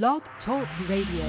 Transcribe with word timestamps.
Blog 0.00 0.22
Talk 0.42 0.66
Radio. 0.88 1.28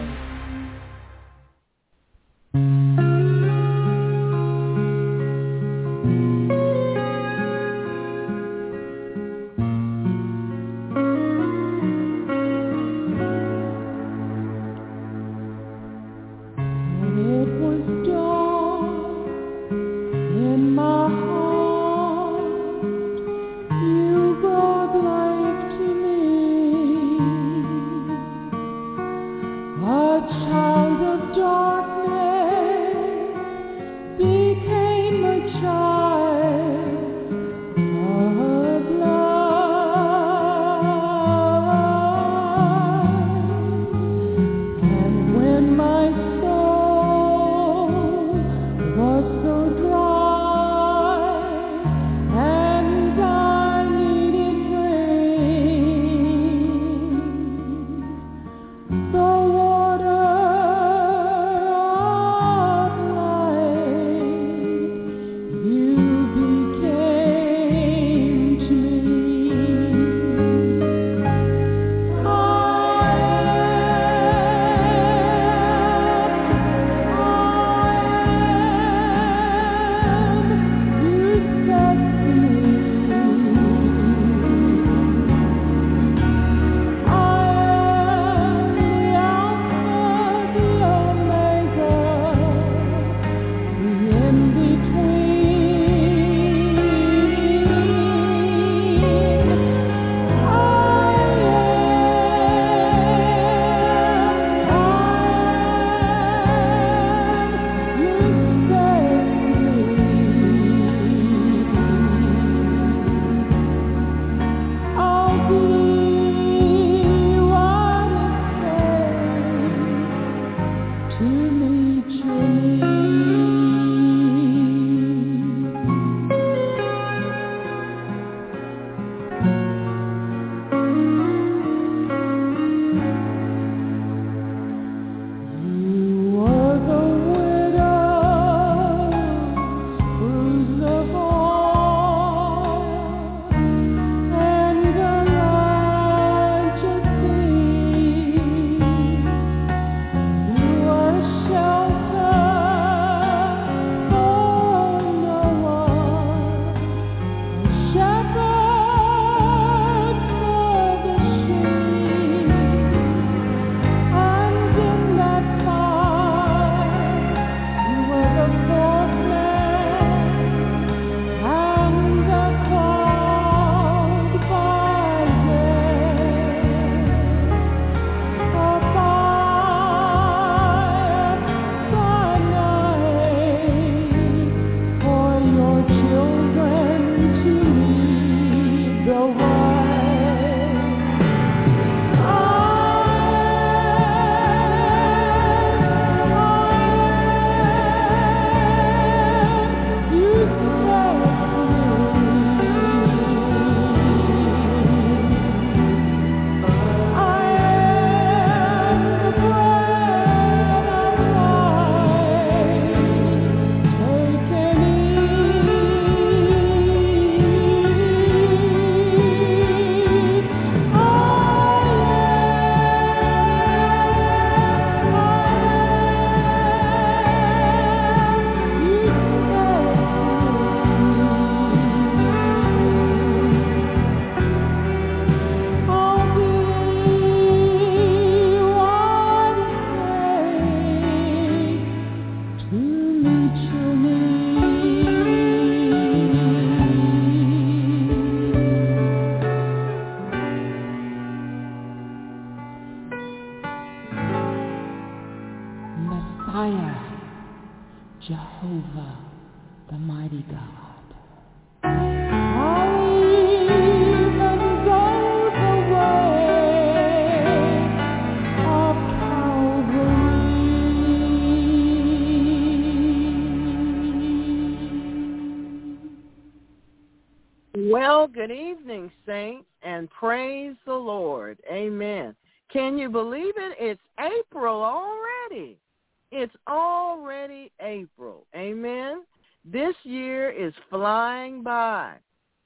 By 291.63 292.13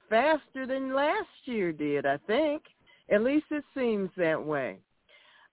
faster 0.08 0.66
than 0.66 0.94
last 0.94 1.26
year 1.44 1.72
did, 1.72 2.06
I 2.06 2.18
think. 2.26 2.62
At 3.10 3.22
least 3.22 3.46
it 3.50 3.64
seems 3.74 4.10
that 4.16 4.42
way. 4.42 4.78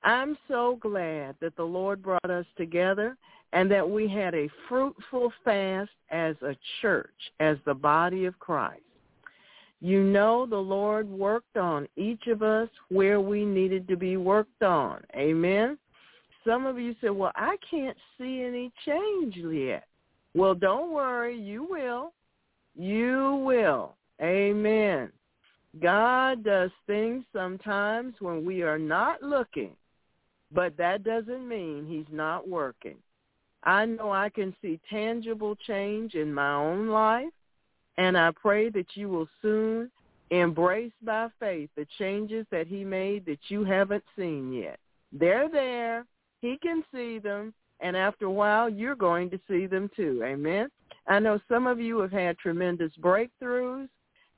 I'm 0.03 0.37
so 0.47 0.77
glad 0.81 1.35
that 1.41 1.55
the 1.55 1.63
Lord 1.63 2.03
brought 2.03 2.29
us 2.29 2.45
together 2.57 3.17
and 3.53 3.71
that 3.71 3.89
we 3.89 4.07
had 4.07 4.35
a 4.35 4.49
fruitful 4.67 5.31
fast 5.43 5.89
as 6.11 6.35
a 6.41 6.55
church, 6.81 7.15
as 7.39 7.57
the 7.65 7.73
body 7.73 8.25
of 8.25 8.37
Christ. 8.39 8.81
You 9.81 10.03
know 10.03 10.45
the 10.45 10.57
Lord 10.57 11.09
worked 11.09 11.57
on 11.57 11.87
each 11.95 12.27
of 12.27 12.43
us 12.43 12.69
where 12.89 13.19
we 13.19 13.45
needed 13.45 13.87
to 13.87 13.97
be 13.97 14.17
worked 14.17 14.61
on. 14.61 15.01
Amen. 15.15 15.77
Some 16.45 16.65
of 16.65 16.77
you 16.77 16.95
said, 17.01 17.11
well, 17.11 17.31
I 17.35 17.55
can't 17.69 17.97
see 18.17 18.43
any 18.43 18.71
change 18.85 19.35
yet. 19.35 19.85
Well, 20.33 20.53
don't 20.53 20.91
worry. 20.91 21.39
You 21.39 21.65
will. 21.69 22.13
You 22.75 23.43
will. 23.45 23.95
Amen. 24.21 25.11
God 25.81 26.43
does 26.43 26.71
things 26.87 27.25
sometimes 27.33 28.15
when 28.19 28.45
we 28.45 28.61
are 28.61 28.79
not 28.79 29.21
looking, 29.21 29.71
but 30.51 30.77
that 30.77 31.03
doesn't 31.03 31.47
mean 31.47 31.85
he's 31.87 32.13
not 32.15 32.47
working. 32.47 32.95
I 33.63 33.85
know 33.85 34.11
I 34.11 34.29
can 34.29 34.55
see 34.61 34.79
tangible 34.89 35.55
change 35.67 36.13
in 36.13 36.33
my 36.33 36.53
own 36.53 36.87
life, 36.87 37.33
and 37.97 38.17
I 38.17 38.31
pray 38.31 38.69
that 38.69 38.87
you 38.93 39.09
will 39.09 39.27
soon 39.41 39.89
embrace 40.29 40.93
by 41.03 41.27
faith 41.39 41.69
the 41.75 41.87
changes 41.97 42.45
that 42.51 42.67
he 42.67 42.83
made 42.83 43.25
that 43.25 43.39
you 43.47 43.63
haven't 43.63 44.03
seen 44.17 44.53
yet. 44.53 44.79
They're 45.11 45.49
there. 45.49 46.05
He 46.41 46.57
can 46.61 46.83
see 46.93 47.19
them, 47.19 47.53
and 47.79 47.97
after 47.97 48.25
a 48.25 48.31
while, 48.31 48.69
you're 48.69 48.95
going 48.95 49.29
to 49.31 49.39
see 49.47 49.65
them 49.65 49.89
too. 49.95 50.21
Amen. 50.23 50.69
I 51.07 51.19
know 51.19 51.39
some 51.47 51.67
of 51.67 51.79
you 51.79 51.99
have 51.99 52.11
had 52.11 52.37
tremendous 52.37 52.91
breakthroughs. 52.99 53.89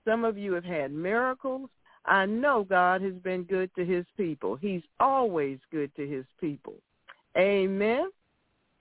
Some 0.05 0.25
of 0.25 0.37
you 0.37 0.53
have 0.53 0.65
had 0.65 0.91
miracles. 0.91 1.69
I 2.05 2.25
know 2.25 2.65
God 2.67 3.01
has 3.01 3.15
been 3.15 3.43
good 3.43 3.69
to 3.75 3.85
his 3.85 4.05
people. 4.15 4.55
He's 4.55 4.83
always 4.99 5.59
good 5.71 5.93
to 5.95 6.07
his 6.07 6.25
people. 6.39 6.75
Amen. 7.37 8.09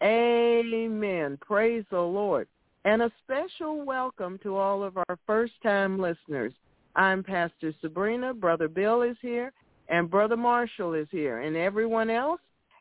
Amen. 0.03 1.39
Praise 1.41 1.85
the 1.91 2.01
Lord. 2.01 2.49
And 2.85 3.03
a 3.03 3.11
special 3.25 3.85
welcome 3.85 4.39
to 4.45 4.57
all 4.57 4.85
of 4.85 4.97
our 4.97 5.19
first-time 5.27 5.99
listeners. 5.99 6.53
I'm 6.95 7.25
Pastor 7.25 7.75
Sabrina. 7.81 8.33
Brother 8.33 8.69
Bill 8.69 9.03
is 9.03 9.17
here, 9.21 9.53
and 9.89 10.11
Brother 10.11 10.37
Marshall 10.37 10.95
is 10.95 11.09
here, 11.11 11.41
and 11.41 11.57
everyone 11.57 12.11
else, 12.11 12.41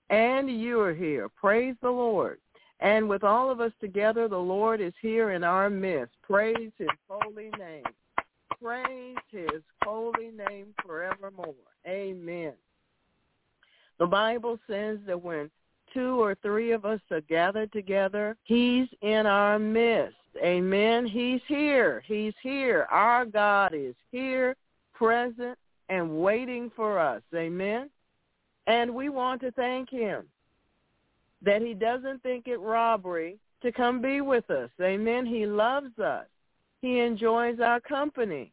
and 0.10 0.50
you 0.50 0.80
are 0.80 0.94
here. 0.94 1.28
Praise 1.30 1.76
the 1.82 1.90
Lord. 1.90 2.40
And 2.80 3.08
with 3.08 3.24
all 3.24 3.50
of 3.50 3.62
us 3.62 3.72
together, 3.80 4.28
the 4.28 4.38
Lord 4.38 4.82
is 4.82 4.94
here 5.02 5.32
in 5.32 5.44
our 5.44 5.70
midst. 5.70 6.16
Praise 6.22 6.72
his 6.78 6.90
holy 7.10 7.50
name. 7.58 7.84
Praise 8.62 9.16
his 9.32 9.62
holy 9.84 10.32
name 10.32 10.68
forevermore. 10.86 11.56
Amen. 11.88 12.54
The 13.98 14.06
Bible 14.06 14.60
says 14.68 14.98
that 15.08 15.22
when 15.22 15.50
two 15.94 16.22
or 16.22 16.36
three 16.36 16.72
of 16.74 16.84
us 16.84 17.00
are 17.12 17.22
gathered 17.22 17.72
together, 17.72 18.36
he's 18.44 18.88
in 19.02 19.26
our 19.26 19.58
midst. 19.58 20.16
Amen. 20.44 21.06
He's 21.06 21.42
here. 21.48 22.04
He's 22.06 22.34
here. 22.44 22.88
Our 22.92 23.26
God 23.26 23.74
is 23.74 23.96
here, 24.12 24.56
present, 24.94 25.58
and 25.88 26.22
waiting 26.22 26.70
for 26.76 27.00
us. 27.00 27.22
Amen. 27.34 27.90
And 28.68 28.94
we 28.94 29.10
want 29.10 29.42
to 29.42 29.52
thank 29.52 29.90
him 29.90 30.26
that 31.46 31.62
he 31.62 31.74
doesn't 31.74 32.22
think 32.24 32.48
it 32.48 32.58
robbery 32.58 33.38
to 33.62 33.72
come 33.72 34.02
be 34.02 34.20
with 34.22 34.50
us. 34.50 34.70
Amen. 34.82 35.26
He 35.26 35.46
loves 35.46 35.98
us. 36.00 36.26
He 36.82 37.00
enjoys 37.00 37.60
our 37.60 37.80
company. 37.80 38.52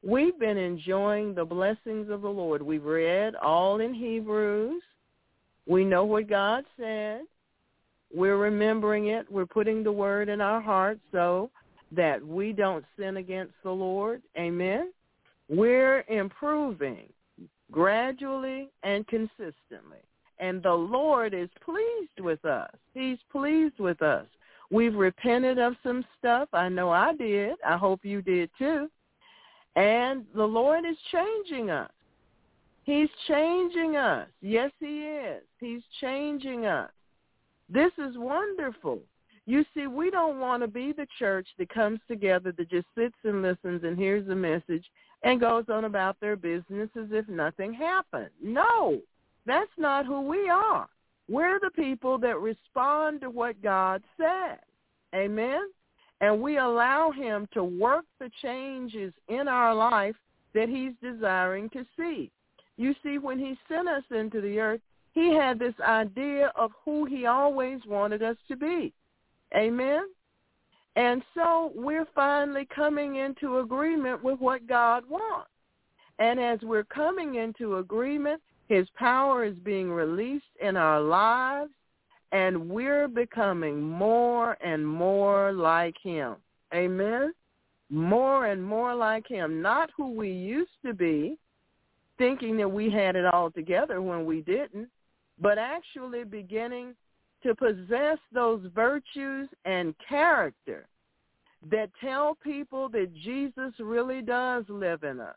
we've 0.03 0.39
been 0.39 0.57
enjoying 0.57 1.35
the 1.35 1.45
blessings 1.45 2.09
of 2.09 2.23
the 2.23 2.29
Lord. 2.29 2.61
We've 2.61 2.83
read 2.83 3.35
all 3.35 3.79
in 3.79 3.93
Hebrews. 3.93 4.81
We 5.67 5.83
know 5.83 6.05
what 6.05 6.29
God 6.29 6.63
said. 6.79 7.21
We're 8.13 8.37
remembering 8.37 9.07
it. 9.07 9.29
We're 9.31 9.45
putting 9.45 9.83
the 9.83 9.91
word 9.91 10.29
in 10.29 10.41
our 10.41 10.61
hearts 10.61 11.01
so 11.11 11.49
that 11.91 12.25
we 12.25 12.53
don't 12.53 12.85
sin 12.97 13.17
against 13.17 13.53
the 13.63 13.71
Lord. 13.71 14.21
Amen. 14.37 14.91
We're 15.49 16.05
improving 16.07 17.09
gradually 17.71 18.69
and 18.83 19.07
consistently. 19.07 20.03
And 20.39 20.61
the 20.61 20.73
Lord 20.73 21.33
is 21.33 21.49
pleased 21.63 22.19
with 22.19 22.43
us. 22.45 22.71
He's 22.93 23.17
pleased 23.31 23.79
with 23.79 24.01
us. 24.01 24.25
We've 24.71 24.95
repented 24.95 25.59
of 25.59 25.75
some 25.83 26.03
stuff. 26.17 26.49
I 26.53 26.69
know 26.69 26.89
I 26.89 27.13
did. 27.13 27.55
I 27.65 27.77
hope 27.77 28.03
you 28.03 28.21
did 28.21 28.49
too. 28.57 28.89
And 29.75 30.25
the 30.35 30.45
Lord 30.45 30.85
is 30.85 30.97
changing 31.11 31.69
us. 31.69 31.91
He's 32.85 33.09
changing 33.27 33.95
us. 33.95 34.27
Yes, 34.41 34.71
he 34.79 35.01
is. 35.01 35.41
He's 35.59 35.81
changing 35.99 36.67
us. 36.67 36.91
This 37.67 37.91
is 37.97 38.15
wonderful. 38.15 38.99
You 39.47 39.65
see, 39.73 39.87
we 39.87 40.11
don't 40.11 40.39
want 40.39 40.61
to 40.61 40.67
be 40.67 40.91
the 40.91 41.07
church 41.17 41.47
that 41.57 41.69
comes 41.69 41.99
together 42.07 42.51
that 42.51 42.69
just 42.69 42.85
sits 42.95 43.15
and 43.23 43.41
listens 43.41 43.83
and 43.83 43.97
hears 43.97 44.27
the 44.27 44.35
message 44.35 44.85
and 45.23 45.39
goes 45.39 45.65
on 45.67 45.85
about 45.85 46.19
their 46.19 46.35
business 46.35 46.89
as 46.95 47.07
if 47.11 47.27
nothing 47.27 47.73
happened. 47.73 48.29
No, 48.41 49.01
that's 49.47 49.69
not 49.77 50.05
who 50.05 50.21
we 50.21 50.47
are. 50.47 50.87
We're 51.27 51.59
the 51.59 51.71
people 51.71 52.19
that 52.19 52.39
respond 52.39 53.21
to 53.21 53.31
what 53.31 53.61
God 53.63 54.03
says. 54.15 54.59
Amen? 55.15 55.61
And 56.21 56.39
we 56.39 56.57
allow 56.57 57.11
him 57.11 57.47
to 57.53 57.63
work 57.63 58.05
the 58.19 58.29
changes 58.43 59.11
in 59.27 59.47
our 59.47 59.73
life 59.73 60.15
that 60.53 60.69
he's 60.69 60.93
desiring 61.01 61.69
to 61.71 61.83
see. 61.97 62.31
You 62.77 62.93
see, 63.03 63.17
when 63.17 63.39
he 63.39 63.57
sent 63.69 63.87
us 63.87 64.03
into 64.11 64.41
the 64.41 64.59
earth, 64.59 64.81
he 65.13 65.33
had 65.33 65.57
this 65.59 65.73
idea 65.81 66.51
of 66.55 66.71
who 66.83 67.05
he 67.05 67.25
always 67.25 67.79
wanted 67.87 68.21
us 68.21 68.35
to 68.49 68.55
be. 68.57 68.93
Amen? 69.55 70.03
And 70.97 71.23
so 71.33 71.71
we're 71.75 72.07
finally 72.13 72.67
coming 72.73 73.17
into 73.17 73.59
agreement 73.59 74.23
with 74.23 74.39
what 74.39 74.67
God 74.67 75.03
wants. 75.09 75.49
And 76.19 76.39
as 76.39 76.59
we're 76.63 76.85
coming 76.85 77.35
into 77.35 77.77
agreement, 77.77 78.41
his 78.67 78.87
power 78.95 79.43
is 79.45 79.55
being 79.59 79.91
released 79.91 80.45
in 80.61 80.75
our 80.75 81.01
lives, 81.01 81.71
and 82.31 82.69
we're 82.69 83.07
becoming 83.07 83.81
more 83.81 84.57
and 84.63 84.85
more 84.85 85.51
like 85.53 85.95
him. 86.01 86.35
Amen? 86.73 87.33
More 87.89 88.47
and 88.47 88.63
more 88.63 88.95
like 88.95 89.27
him. 89.27 89.61
Not 89.61 89.91
who 89.95 90.11
we 90.11 90.31
used 90.31 90.71
to 90.85 90.93
be, 90.93 91.37
thinking 92.17 92.57
that 92.57 92.69
we 92.69 92.89
had 92.89 93.15
it 93.15 93.25
all 93.25 93.51
together 93.51 94.01
when 94.01 94.25
we 94.25 94.41
didn't, 94.41 94.89
but 95.39 95.57
actually 95.57 96.23
beginning 96.23 96.95
to 97.43 97.53
possess 97.55 98.17
those 98.33 98.61
virtues 98.73 99.47
and 99.65 99.93
character 100.07 100.87
that 101.69 101.89
tell 102.01 102.35
people 102.43 102.89
that 102.89 103.13
Jesus 103.23 103.73
really 103.79 104.21
does 104.21 104.63
live 104.69 105.03
in 105.03 105.19
us 105.19 105.35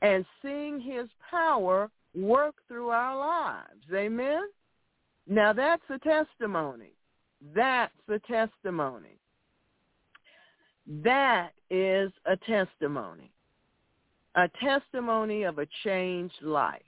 and 0.00 0.24
seeing 0.42 0.80
his 0.80 1.08
power 1.30 1.90
work 2.14 2.54
through 2.68 2.88
our 2.88 3.16
lives. 3.16 3.84
Amen? 3.94 4.42
Now 5.26 5.52
that's 5.52 5.82
a 5.88 5.98
testimony. 5.98 6.92
That's 7.54 7.92
a 8.08 8.18
testimony. 8.20 9.18
That 10.86 11.50
is 11.70 12.10
a 12.26 12.36
testimony. 12.36 13.31
A 14.34 14.48
testimony 14.62 15.42
of 15.42 15.58
a 15.58 15.66
changed 15.84 16.42
life. 16.42 16.80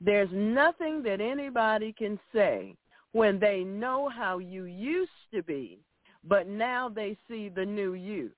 There's 0.00 0.28
nothing 0.32 1.02
that 1.04 1.20
anybody 1.20 1.94
can 1.96 2.18
say 2.32 2.76
when 3.12 3.38
they 3.38 3.64
know 3.64 4.08
how 4.08 4.38
you 4.38 4.64
used 4.64 5.10
to 5.32 5.42
be, 5.42 5.78
but 6.24 6.46
now 6.46 6.88
they 6.88 7.16
see 7.28 7.48
the 7.48 7.64
new 7.64 7.94
you. 7.94 8.30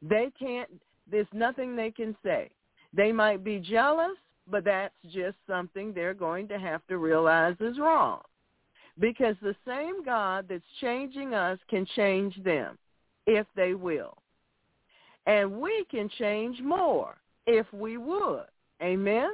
They 0.00 0.32
can't, 0.38 0.68
there's 1.08 1.26
nothing 1.32 1.76
they 1.76 1.90
can 1.90 2.16
say. 2.24 2.50
They 2.92 3.12
might 3.12 3.44
be 3.44 3.58
jealous, 3.58 4.16
but 4.48 4.64
that's 4.64 4.94
just 5.12 5.36
something 5.46 5.92
they're 5.92 6.14
going 6.14 6.48
to 6.48 6.58
have 6.58 6.84
to 6.88 6.98
realize 6.98 7.54
is 7.60 7.78
wrong. 7.78 8.20
Because 8.98 9.36
the 9.40 9.56
same 9.66 10.04
God 10.04 10.46
that's 10.48 10.62
changing 10.80 11.34
us 11.34 11.58
can 11.70 11.86
change 11.94 12.42
them 12.42 12.76
if 13.26 13.46
they 13.54 13.74
will. 13.74 14.16
And 15.26 15.60
we 15.60 15.84
can 15.90 16.08
change 16.18 16.60
more 16.60 17.16
if 17.46 17.66
we 17.72 17.96
would. 17.96 18.46
Amen? 18.82 19.30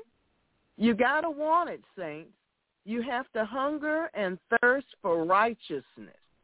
You 0.76 0.94
got 0.94 1.22
to 1.22 1.30
want 1.30 1.70
it, 1.70 1.80
saints. 1.96 2.30
You 2.84 3.02
have 3.02 3.26
to 3.32 3.44
hunger 3.44 4.10
and 4.14 4.38
thirst 4.60 4.86
for 5.02 5.24
righteousness. 5.24 5.84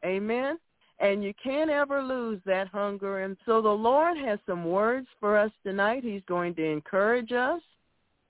Amen? 0.04 0.58
And 1.00 1.24
you 1.24 1.32
can't 1.42 1.70
ever 1.70 2.02
lose 2.02 2.40
that 2.46 2.68
hunger. 2.68 3.20
And 3.20 3.36
so 3.46 3.60
the 3.60 3.68
Lord 3.68 4.16
has 4.18 4.38
some 4.46 4.64
words 4.64 5.06
for 5.20 5.36
us 5.36 5.50
tonight. 5.64 6.04
He's 6.04 6.22
going 6.26 6.54
to 6.56 6.64
encourage 6.64 7.32
us. 7.32 7.60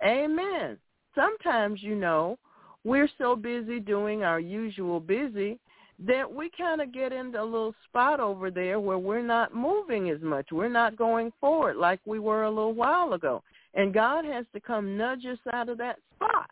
Amen. 0.04 0.78
Sometimes, 1.14 1.82
you 1.82 1.94
know, 1.94 2.38
we're 2.84 3.08
so 3.18 3.36
busy 3.36 3.80
doing 3.80 4.24
our 4.24 4.40
usual 4.40 5.00
busy 5.00 5.58
that 6.00 6.32
we 6.32 6.50
kind 6.56 6.80
of 6.80 6.92
get 6.92 7.12
into 7.12 7.40
a 7.40 7.44
little 7.44 7.74
spot 7.88 8.20
over 8.20 8.50
there 8.50 8.80
where 8.80 8.98
we're 8.98 9.22
not 9.22 9.54
moving 9.54 10.10
as 10.10 10.20
much. 10.20 10.48
We're 10.50 10.68
not 10.68 10.96
going 10.96 11.32
forward 11.40 11.76
like 11.76 12.00
we 12.04 12.18
were 12.18 12.44
a 12.44 12.50
little 12.50 12.74
while 12.74 13.12
ago. 13.12 13.42
And 13.74 13.94
God 13.94 14.24
has 14.24 14.44
to 14.52 14.60
come 14.60 14.96
nudge 14.96 15.24
us 15.26 15.38
out 15.52 15.68
of 15.68 15.78
that 15.78 15.98
spot. 16.16 16.50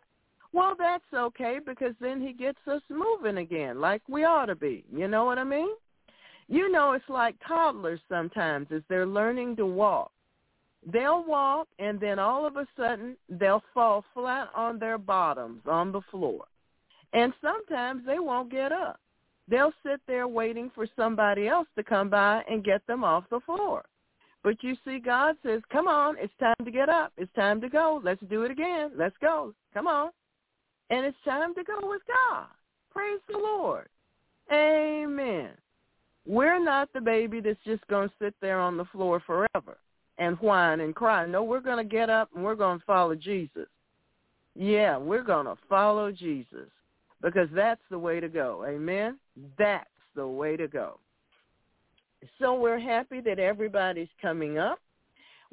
Well, 0.53 0.75
that's 0.77 1.03
okay 1.13 1.59
because 1.65 1.93
then 1.99 2.21
he 2.21 2.31
gets 2.31 2.59
us 2.67 2.81
moving 2.89 3.37
again 3.37 3.81
like 3.81 4.01
we 4.07 4.23
ought 4.23 4.45
to 4.45 4.55
be. 4.55 4.83
You 4.93 5.07
know 5.07 5.25
what 5.25 5.39
I 5.39 5.43
mean? 5.43 5.69
You 6.47 6.71
know, 6.71 6.91
it's 6.91 7.09
like 7.09 7.35
toddlers 7.47 8.01
sometimes 8.07 8.67
as 8.73 8.81
they're 8.87 9.07
learning 9.07 9.55
to 9.57 9.65
walk. 9.65 10.11
They'll 10.91 11.25
walk 11.25 11.67
and 11.79 11.99
then 11.99 12.19
all 12.19 12.45
of 12.45 12.57
a 12.57 12.67
sudden 12.77 13.17
they'll 13.29 13.63
fall 13.73 14.03
flat 14.13 14.49
on 14.55 14.79
their 14.79 14.97
bottoms 14.97 15.61
on 15.65 15.91
the 15.91 16.01
floor. 16.11 16.45
And 17.13 17.33
sometimes 17.41 18.05
they 18.05 18.19
won't 18.19 18.51
get 18.51 18.71
up. 18.71 18.99
They'll 19.47 19.73
sit 19.85 19.99
there 20.07 20.27
waiting 20.27 20.71
for 20.73 20.87
somebody 20.95 21.47
else 21.47 21.67
to 21.75 21.83
come 21.83 22.09
by 22.09 22.43
and 22.49 22.63
get 22.63 22.85
them 22.87 23.03
off 23.03 23.25
the 23.29 23.41
floor. 23.41 23.83
But 24.43 24.61
you 24.61 24.75
see, 24.85 24.99
God 24.99 25.35
says, 25.43 25.61
come 25.71 25.87
on, 25.87 26.15
it's 26.19 26.33
time 26.39 26.55
to 26.63 26.71
get 26.71 26.89
up. 26.89 27.13
It's 27.17 27.33
time 27.33 27.61
to 27.61 27.69
go. 27.69 28.01
Let's 28.03 28.21
do 28.29 28.43
it 28.43 28.51
again. 28.51 28.91
Let's 28.97 29.15
go. 29.21 29.53
Come 29.73 29.87
on. 29.87 30.11
And 30.89 31.05
it's 31.05 31.17
time 31.25 31.55
to 31.55 31.63
go 31.63 31.79
with 31.83 32.01
God. 32.07 32.47
Praise 32.91 33.21
the 33.29 33.37
Lord. 33.37 33.87
Amen. 34.51 35.51
We're 36.25 36.63
not 36.63 36.89
the 36.93 37.01
baby 37.01 37.39
that's 37.39 37.59
just 37.65 37.85
going 37.87 38.09
to 38.09 38.15
sit 38.19 38.35
there 38.41 38.59
on 38.59 38.77
the 38.77 38.85
floor 38.85 39.21
forever 39.25 39.77
and 40.17 40.37
whine 40.37 40.81
and 40.81 40.95
cry. 40.95 41.25
No, 41.25 41.43
we're 41.43 41.59
going 41.59 41.83
to 41.83 41.89
get 41.89 42.09
up 42.09 42.29
and 42.35 42.43
we're 42.43 42.55
going 42.55 42.79
to 42.79 42.85
follow 42.85 43.15
Jesus. 43.15 43.67
Yeah, 44.55 44.97
we're 44.97 45.23
going 45.23 45.47
to 45.47 45.55
follow 45.67 46.11
Jesus 46.11 46.69
because 47.23 47.47
that's 47.55 47.81
the 47.89 47.97
way 47.97 48.19
to 48.19 48.27
go. 48.27 48.65
Amen? 48.67 49.17
That's 49.57 49.87
the 50.15 50.27
way 50.27 50.57
to 50.57 50.67
go. 50.67 50.99
So 52.39 52.53
we're 52.53 52.79
happy 52.79 53.21
that 53.21 53.39
everybody's 53.39 54.09
coming 54.21 54.57
up. 54.57 54.79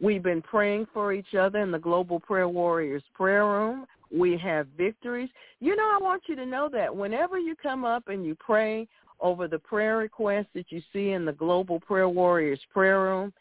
We've 0.01 0.23
been 0.23 0.43
praying 0.43 0.87
for 0.93 1.13
each 1.13 1.35
other 1.35 1.61
in 1.61 1.71
the 1.71 1.79
Global 1.79 2.21
Prayer 2.21 2.49
Warriors 2.49 3.03
prayer 3.15 3.47
room. 3.47 3.87
We 4.13 4.37
have 4.39 4.67
victories. 4.77 5.31
You 5.61 5.77
know, 5.77 5.91
I 5.95 6.03
want 6.03 6.23
you 6.27 6.37
to 6.37 6.47
know 6.47 6.69
that 6.73 6.95
whenever 6.95 7.39
you 7.39 7.55
come 7.55 7.85
up 7.85 8.09
and 8.09 8.25
you 8.27 8.35
pray 8.35 8.89
over 9.21 9.47
the 9.47 9.59
prayer 9.59 9.99
requests 9.99 10.49
that 10.55 10.67
you 10.71 10.83
see 10.93 11.11
in 11.11 11.25
the 11.25 11.33
Global 11.33 11.79
Prayer 11.81 12.09
Warriors 12.09 12.61
prayer 12.73 13.03
room 13.03 13.33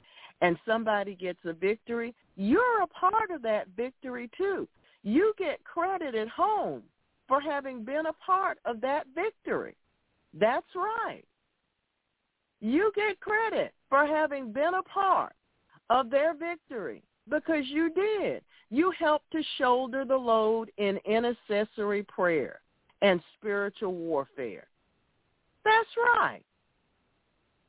and 0.41 0.57
somebody 0.65 1.15
gets 1.15 1.39
a 1.45 1.53
victory, 1.53 2.13
you're 2.35 2.83
a 2.83 2.87
part 2.87 3.31
of 3.31 3.41
that 3.43 3.67
victory 3.75 4.29
too. 4.37 4.67
You 5.03 5.33
get 5.37 5.63
credit 5.63 6.13
at 6.13 6.27
home 6.27 6.83
for 7.29 7.39
having 7.39 7.85
been 7.85 8.07
a 8.07 8.13
part 8.13 8.57
of 8.65 8.81
that 8.81 9.05
victory. 9.15 9.77
That's 10.33 10.67
right. 10.75 11.23
You 12.59 12.91
get 12.95 13.21
credit 13.21 13.73
for 13.87 14.05
having 14.05 14.51
been 14.51 14.73
a 14.73 14.83
part 14.83 15.33
of 15.89 16.09
their 16.09 16.33
victory 16.33 17.01
because 17.29 17.63
you 17.67 17.89
did. 17.93 18.41
You 18.69 18.91
helped 18.99 19.31
to 19.31 19.41
shoulder 19.57 20.03
the 20.03 20.17
load 20.17 20.71
in 20.77 20.99
intercessory 21.05 22.03
prayer 22.03 22.59
and 23.01 23.21
spiritual 23.37 23.93
warfare. 23.93 24.67
That's 25.63 25.89
right. 25.97 26.43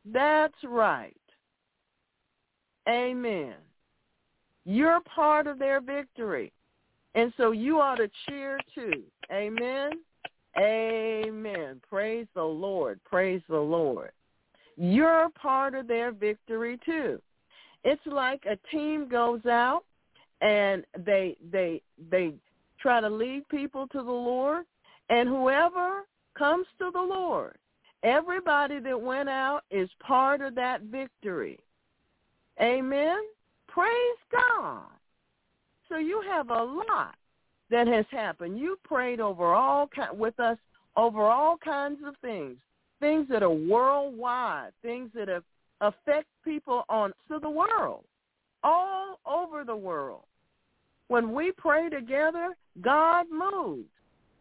That's 0.04 0.54
right. 0.64 1.16
Amen. 2.88 3.54
You're 4.64 5.00
part 5.02 5.46
of 5.46 5.58
their 5.58 5.80
victory. 5.80 6.52
And 7.14 7.32
so 7.36 7.52
you 7.52 7.80
ought 7.80 7.96
to 7.96 8.10
cheer 8.26 8.58
too. 8.74 9.02
Amen. 9.32 9.90
Amen. 10.58 11.80
Praise 11.88 12.26
the 12.34 12.42
Lord. 12.42 13.00
Praise 13.04 13.42
the 13.48 13.58
Lord. 13.58 14.12
You're 14.76 15.28
part 15.30 15.74
of 15.74 15.86
their 15.86 16.12
victory 16.12 16.78
too. 16.84 17.20
It's 17.84 18.00
like 18.06 18.44
a 18.46 18.58
team 18.70 19.08
goes 19.08 19.44
out 19.46 19.84
and 20.40 20.84
they 21.04 21.36
they 21.50 21.82
they 22.10 22.34
try 22.80 23.00
to 23.00 23.08
lead 23.08 23.48
people 23.48 23.86
to 23.88 23.98
the 23.98 24.10
Lord 24.10 24.64
and 25.08 25.28
whoever 25.28 26.06
comes 26.36 26.66
to 26.78 26.90
the 26.92 27.00
Lord 27.00 27.56
everybody 28.02 28.78
that 28.80 29.00
went 29.00 29.28
out 29.28 29.62
is 29.70 29.88
part 30.00 30.40
of 30.40 30.54
that 30.54 30.82
victory. 30.82 31.58
Amen. 32.60 33.18
Praise 33.68 34.18
God. 34.32 34.82
So 35.90 35.98
you 35.98 36.22
have 36.26 36.48
a 36.50 36.62
lot 36.62 37.16
that 37.70 37.86
has 37.86 38.06
happened. 38.10 38.58
You 38.58 38.78
prayed 38.84 39.20
over 39.20 39.54
all 39.54 39.90
with 40.14 40.38
us 40.40 40.56
over 40.96 41.22
all 41.22 41.56
kinds 41.56 41.98
of 42.06 42.14
things, 42.22 42.56
things 43.00 43.26
that 43.28 43.42
are 43.42 43.50
worldwide, 43.50 44.70
things 44.82 45.10
that 45.14 45.28
affect 45.80 46.26
people 46.44 46.84
on 46.88 47.12
to 47.28 47.38
the 47.38 47.50
world, 47.50 48.04
all 48.62 49.18
over 49.26 49.64
the 49.64 49.76
world. 49.76 50.24
When 51.08 51.32
we 51.32 51.52
pray 51.52 51.88
together, 51.88 52.54
God 52.80 53.26
moves, 53.30 53.88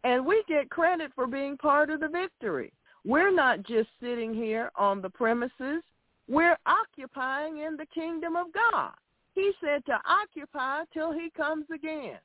and 0.03 0.25
we 0.25 0.43
get 0.47 0.69
credit 0.69 1.11
for 1.15 1.27
being 1.27 1.57
part 1.57 1.89
of 1.89 1.99
the 1.99 2.07
victory. 2.07 2.71
We're 3.05 3.33
not 3.33 3.63
just 3.63 3.89
sitting 4.01 4.33
here 4.33 4.69
on 4.75 5.01
the 5.01 5.09
premises. 5.09 5.81
We're 6.27 6.57
occupying 6.65 7.59
in 7.59 7.75
the 7.75 7.87
kingdom 7.87 8.35
of 8.35 8.47
God. 8.53 8.91
He 9.39 9.53
said 9.61 9.85
to 9.85 9.97
occupy 10.05 10.83
till 10.93 11.13
he 11.13 11.29
comes 11.29 11.63
again. 11.73 12.17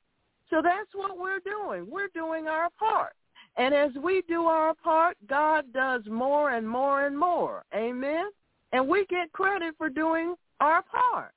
So 0.51 0.61
that's 0.61 0.93
what 0.95 1.17
we're 1.17 1.39
doing. 1.39 1.89
We're 1.89 2.09
doing 2.13 2.49
our 2.49 2.69
part. 2.77 3.13
And 3.57 3.73
as 3.73 3.93
we 4.03 4.23
do 4.27 4.47
our 4.47 4.75
part, 4.75 5.17
God 5.29 5.65
does 5.73 6.03
more 6.11 6.51
and 6.57 6.69
more 6.69 7.07
and 7.07 7.17
more. 7.17 7.63
Amen? 7.73 8.25
And 8.73 8.89
we 8.89 9.07
get 9.07 9.31
credit 9.31 9.77
for 9.79 9.89
doing 9.89 10.35
our 10.59 10.83
part. 10.83 11.31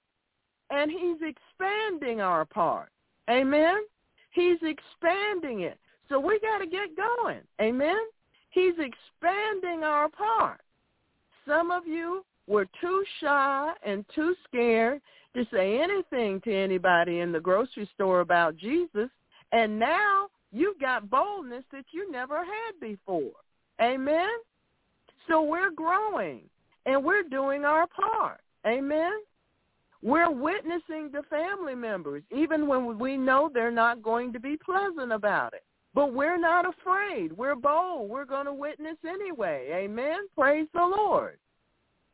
And 0.72 0.90
he's 0.90 1.18
expanding 1.22 2.22
our 2.22 2.44
part. 2.44 2.90
Amen? 3.30 3.78
He's 4.32 4.58
expanding 4.64 5.60
it. 5.60 5.78
So 6.10 6.20
we 6.20 6.40
got 6.40 6.58
to 6.58 6.66
get 6.66 6.90
going. 6.98 7.42
Amen? 7.62 8.00
He's 8.50 8.74
expanding 8.80 9.84
our 9.84 10.10
part. 10.10 10.60
Some 11.46 11.70
of 11.70 11.86
you 11.86 12.26
were 12.48 12.66
too 12.82 13.04
shy 13.22 13.74
and 13.86 14.04
too 14.16 14.34
scared 14.48 15.02
to 15.38 15.46
say 15.52 15.80
anything 15.80 16.42
to 16.42 16.54
anybody 16.54 17.20
in 17.20 17.32
the 17.32 17.40
grocery 17.40 17.88
store 17.94 18.22
about 18.22 18.58
Jesus, 18.58 19.10
and 19.52 19.78
now 19.78 20.28
you've 20.52 20.80
got 20.80 21.12
boldness 21.12 21.64
that 21.72 21.86
you 21.92 22.12
never 22.12 22.38
had 22.38 22.80
before. 22.82 23.32
Amen? 23.80 24.30
So 25.28 25.44
we're 25.44 25.70
growing, 25.70 26.42
and 26.88 27.04
we're 27.04 27.24
doing 27.24 27.66
our 27.66 27.86
part. 27.88 28.40
Amen? 28.66 29.12
We're 30.02 30.32
witnessing 30.32 31.12
to 31.14 31.22
family 31.30 31.76
members, 31.76 32.24
even 32.36 32.68
when 32.68 32.98
we 32.98 33.16
know 33.16 33.52
they're 33.54 33.70
not 33.70 34.02
going 34.02 34.34
to 34.34 34.40
be 34.40 34.58
pleasant 34.58 35.12
about 35.12 35.54
it. 35.54 35.64
But 35.94 36.14
we're 36.14 36.40
not 36.40 36.66
afraid. 36.68 37.32
We're 37.32 37.56
bold. 37.56 38.10
We're 38.10 38.26
going 38.26 38.46
to 38.46 38.54
witness 38.54 38.98
anyway. 39.08 39.70
Amen. 39.72 40.28
Praise 40.36 40.68
the 40.74 40.82
Lord. 40.82 41.38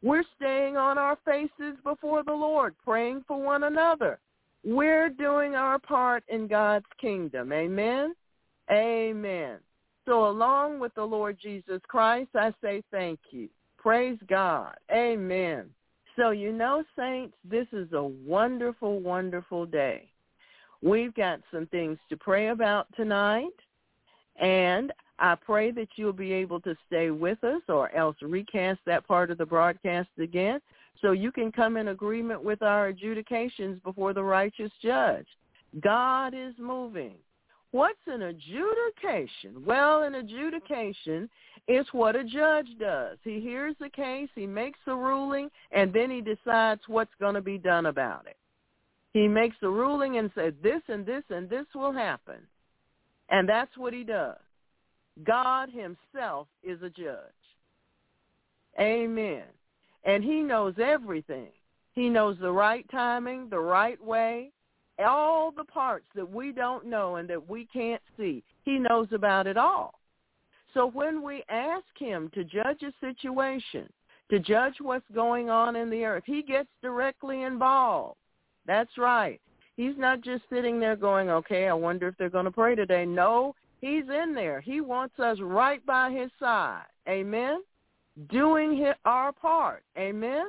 We're 0.03 0.25
staying 0.35 0.75
on 0.75 0.97
our 0.97 1.17
faces 1.23 1.77
before 1.83 2.23
the 2.23 2.33
Lord, 2.33 2.75
praying 2.83 3.23
for 3.25 3.41
one 3.41 3.63
another. 3.63 4.19
We're 4.65 5.09
doing 5.09 5.55
our 5.55 5.79
part 5.79 6.23
in 6.27 6.47
God's 6.47 6.85
kingdom. 6.99 7.53
Amen. 7.53 8.13
Amen. 8.69 9.57
So 10.05 10.27
along 10.27 10.79
with 10.79 10.93
the 10.95 11.03
Lord 11.03 11.37
Jesus 11.41 11.81
Christ, 11.87 12.29
I 12.35 12.53
say 12.61 12.83
thank 12.91 13.19
you. 13.31 13.47
Praise 13.77 14.17
God. 14.29 14.75
Amen. 14.91 15.69
So 16.17 16.31
you 16.31 16.51
know, 16.51 16.83
saints, 16.97 17.35
this 17.49 17.67
is 17.71 17.91
a 17.93 18.03
wonderful, 18.03 18.99
wonderful 18.99 19.65
day. 19.65 20.09
We've 20.81 21.13
got 21.15 21.39
some 21.51 21.65
things 21.67 21.97
to 22.09 22.17
pray 22.17 22.49
about 22.49 22.87
tonight, 22.95 23.55
and 24.39 24.91
I 25.23 25.35
pray 25.35 25.71
that 25.71 25.87
you'll 25.95 26.11
be 26.11 26.33
able 26.33 26.59
to 26.59 26.75
stay 26.85 27.09
with 27.09 27.41
us 27.45 27.61
or 27.69 27.95
else 27.95 28.17
recast 28.21 28.81
that 28.85 29.07
part 29.07 29.31
of 29.31 29.37
the 29.37 29.45
broadcast 29.45 30.09
again 30.19 30.59
so 31.01 31.13
you 31.13 31.31
can 31.31 31.49
come 31.49 31.77
in 31.77 31.87
agreement 31.87 32.43
with 32.43 32.61
our 32.61 32.87
adjudications 32.87 33.79
before 33.85 34.11
the 34.11 34.21
righteous 34.21 34.71
judge. 34.81 35.25
God 35.79 36.33
is 36.33 36.53
moving. 36.59 37.13
What's 37.71 38.05
an 38.05 38.23
adjudication? 38.23 39.63
Well, 39.65 40.03
an 40.03 40.15
adjudication 40.15 41.29
is 41.69 41.85
what 41.93 42.17
a 42.17 42.25
judge 42.25 42.67
does. 42.77 43.17
He 43.23 43.39
hears 43.39 43.75
the 43.79 43.89
case, 43.89 44.27
he 44.35 44.45
makes 44.45 44.79
a 44.87 44.93
ruling, 44.93 45.49
and 45.71 45.93
then 45.93 46.11
he 46.11 46.19
decides 46.19 46.81
what's 46.87 47.13
going 47.21 47.35
to 47.35 47.41
be 47.41 47.57
done 47.57 47.85
about 47.85 48.27
it. 48.27 48.35
He 49.13 49.29
makes 49.29 49.55
a 49.61 49.69
ruling 49.69 50.17
and 50.17 50.29
says 50.35 50.53
this 50.61 50.81
and 50.89 51.05
this 51.05 51.23
and 51.29 51.49
this 51.49 51.65
will 51.73 51.93
happen. 51.93 52.41
And 53.29 53.47
that's 53.47 53.77
what 53.77 53.93
he 53.93 54.03
does. 54.03 54.35
God 55.23 55.69
himself 55.69 56.47
is 56.63 56.81
a 56.81 56.89
judge. 56.89 57.17
Amen. 58.79 59.43
And 60.03 60.23
he 60.23 60.41
knows 60.41 60.73
everything. 60.81 61.49
He 61.93 62.09
knows 62.09 62.37
the 62.41 62.51
right 62.51 62.85
timing, 62.89 63.49
the 63.49 63.59
right 63.59 64.03
way, 64.03 64.51
all 64.99 65.51
the 65.51 65.63
parts 65.63 66.05
that 66.15 66.29
we 66.29 66.51
don't 66.51 66.87
know 66.87 67.17
and 67.17 67.29
that 67.29 67.49
we 67.49 67.67
can't 67.71 68.01
see. 68.17 68.43
He 68.63 68.79
knows 68.79 69.07
about 69.11 69.47
it 69.47 69.57
all. 69.57 69.99
So 70.73 70.87
when 70.87 71.21
we 71.21 71.43
ask 71.49 71.85
him 71.97 72.31
to 72.33 72.43
judge 72.43 72.81
a 72.81 72.91
situation, 72.99 73.87
to 74.31 74.39
judge 74.39 74.75
what's 74.81 75.05
going 75.13 75.51
on 75.51 75.75
in 75.75 75.89
the 75.89 76.03
earth, 76.03 76.23
he 76.25 76.41
gets 76.41 76.69
directly 76.81 77.43
involved. 77.43 78.17
That's 78.65 78.97
right. 78.97 79.39
He's 79.75 79.97
not 79.97 80.21
just 80.21 80.43
sitting 80.49 80.79
there 80.79 80.95
going, 80.95 81.29
okay, 81.29 81.67
I 81.67 81.73
wonder 81.73 82.07
if 82.07 82.17
they're 82.17 82.29
going 82.29 82.45
to 82.45 82.51
pray 82.51 82.75
today. 82.75 83.05
No, 83.05 83.55
he's 83.83 84.05
in 84.09 84.33
there. 84.33 84.61
He 84.61 84.79
wants 84.79 85.19
us 85.19 85.37
right 85.41 85.85
by 85.85 86.09
his 86.09 86.31
side. 86.39 86.85
Amen? 87.07 87.61
Doing 88.29 88.77
his, 88.77 88.93
our 89.05 89.33
part. 89.33 89.83
Amen? 89.97 90.45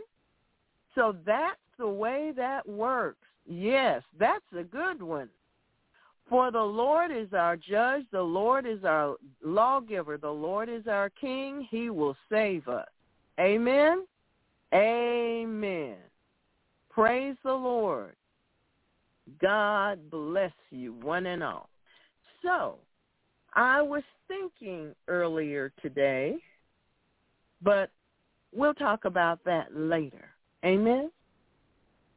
So 0.94 1.16
that's 1.26 1.56
the 1.78 1.88
way 1.88 2.32
that 2.36 2.68
works. 2.68 3.26
Yes, 3.46 4.02
that's 4.18 4.44
a 4.56 4.62
good 4.62 5.02
one. 5.02 5.28
For 6.28 6.50
the 6.50 6.62
Lord 6.62 7.10
is 7.10 7.32
our 7.34 7.56
judge. 7.56 8.04
The 8.10 8.22
Lord 8.22 8.66
is 8.66 8.84
our 8.84 9.16
lawgiver. 9.44 10.16
The 10.16 10.30
Lord 10.30 10.68
is 10.68 10.86
our 10.86 11.10
king. 11.10 11.66
He 11.70 11.90
will 11.90 12.16
save 12.30 12.68
us. 12.68 12.88
Amen? 13.38 14.06
Amen. 14.72 15.96
Praise 16.88 17.36
the 17.42 17.52
Lord. 17.52 18.14
God 19.40 19.98
bless 20.10 20.52
you, 20.70 20.94
one 20.94 21.26
and 21.26 21.42
all. 21.42 21.68
So, 22.42 22.78
I 23.54 23.82
was 23.82 24.02
thinking 24.28 24.94
earlier 25.08 25.72
today, 25.80 26.36
but 27.62 27.90
we'll 28.52 28.74
talk 28.74 29.04
about 29.04 29.42
that 29.44 29.68
later. 29.74 30.28
Amen? 30.64 31.10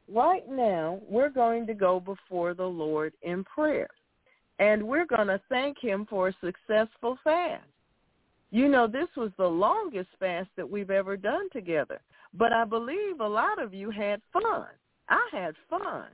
right 0.08 0.48
now 0.48 1.00
we're 1.08 1.28
going 1.28 1.66
to 1.66 1.74
go 1.74 2.00
before 2.00 2.54
the 2.54 2.64
Lord 2.64 3.12
in 3.22 3.44
prayer. 3.44 3.88
And 4.58 4.82
we're 4.82 5.06
going 5.06 5.28
to 5.28 5.40
thank 5.48 5.76
him 5.80 6.06
for 6.08 6.28
a 6.28 6.36
successful 6.42 7.16
fast. 7.22 7.62
You 8.50 8.68
know, 8.68 8.86
this 8.86 9.08
was 9.16 9.30
the 9.36 9.46
longest 9.46 10.08
fast 10.18 10.48
that 10.56 10.68
we've 10.68 10.90
ever 10.90 11.16
done 11.16 11.48
together. 11.52 12.00
But 12.34 12.52
I 12.52 12.64
believe 12.64 13.20
a 13.20 13.28
lot 13.28 13.62
of 13.62 13.72
you 13.72 13.90
had 13.90 14.20
fun. 14.32 14.66
I 15.08 15.28
had 15.30 15.54
fun. 15.70 16.06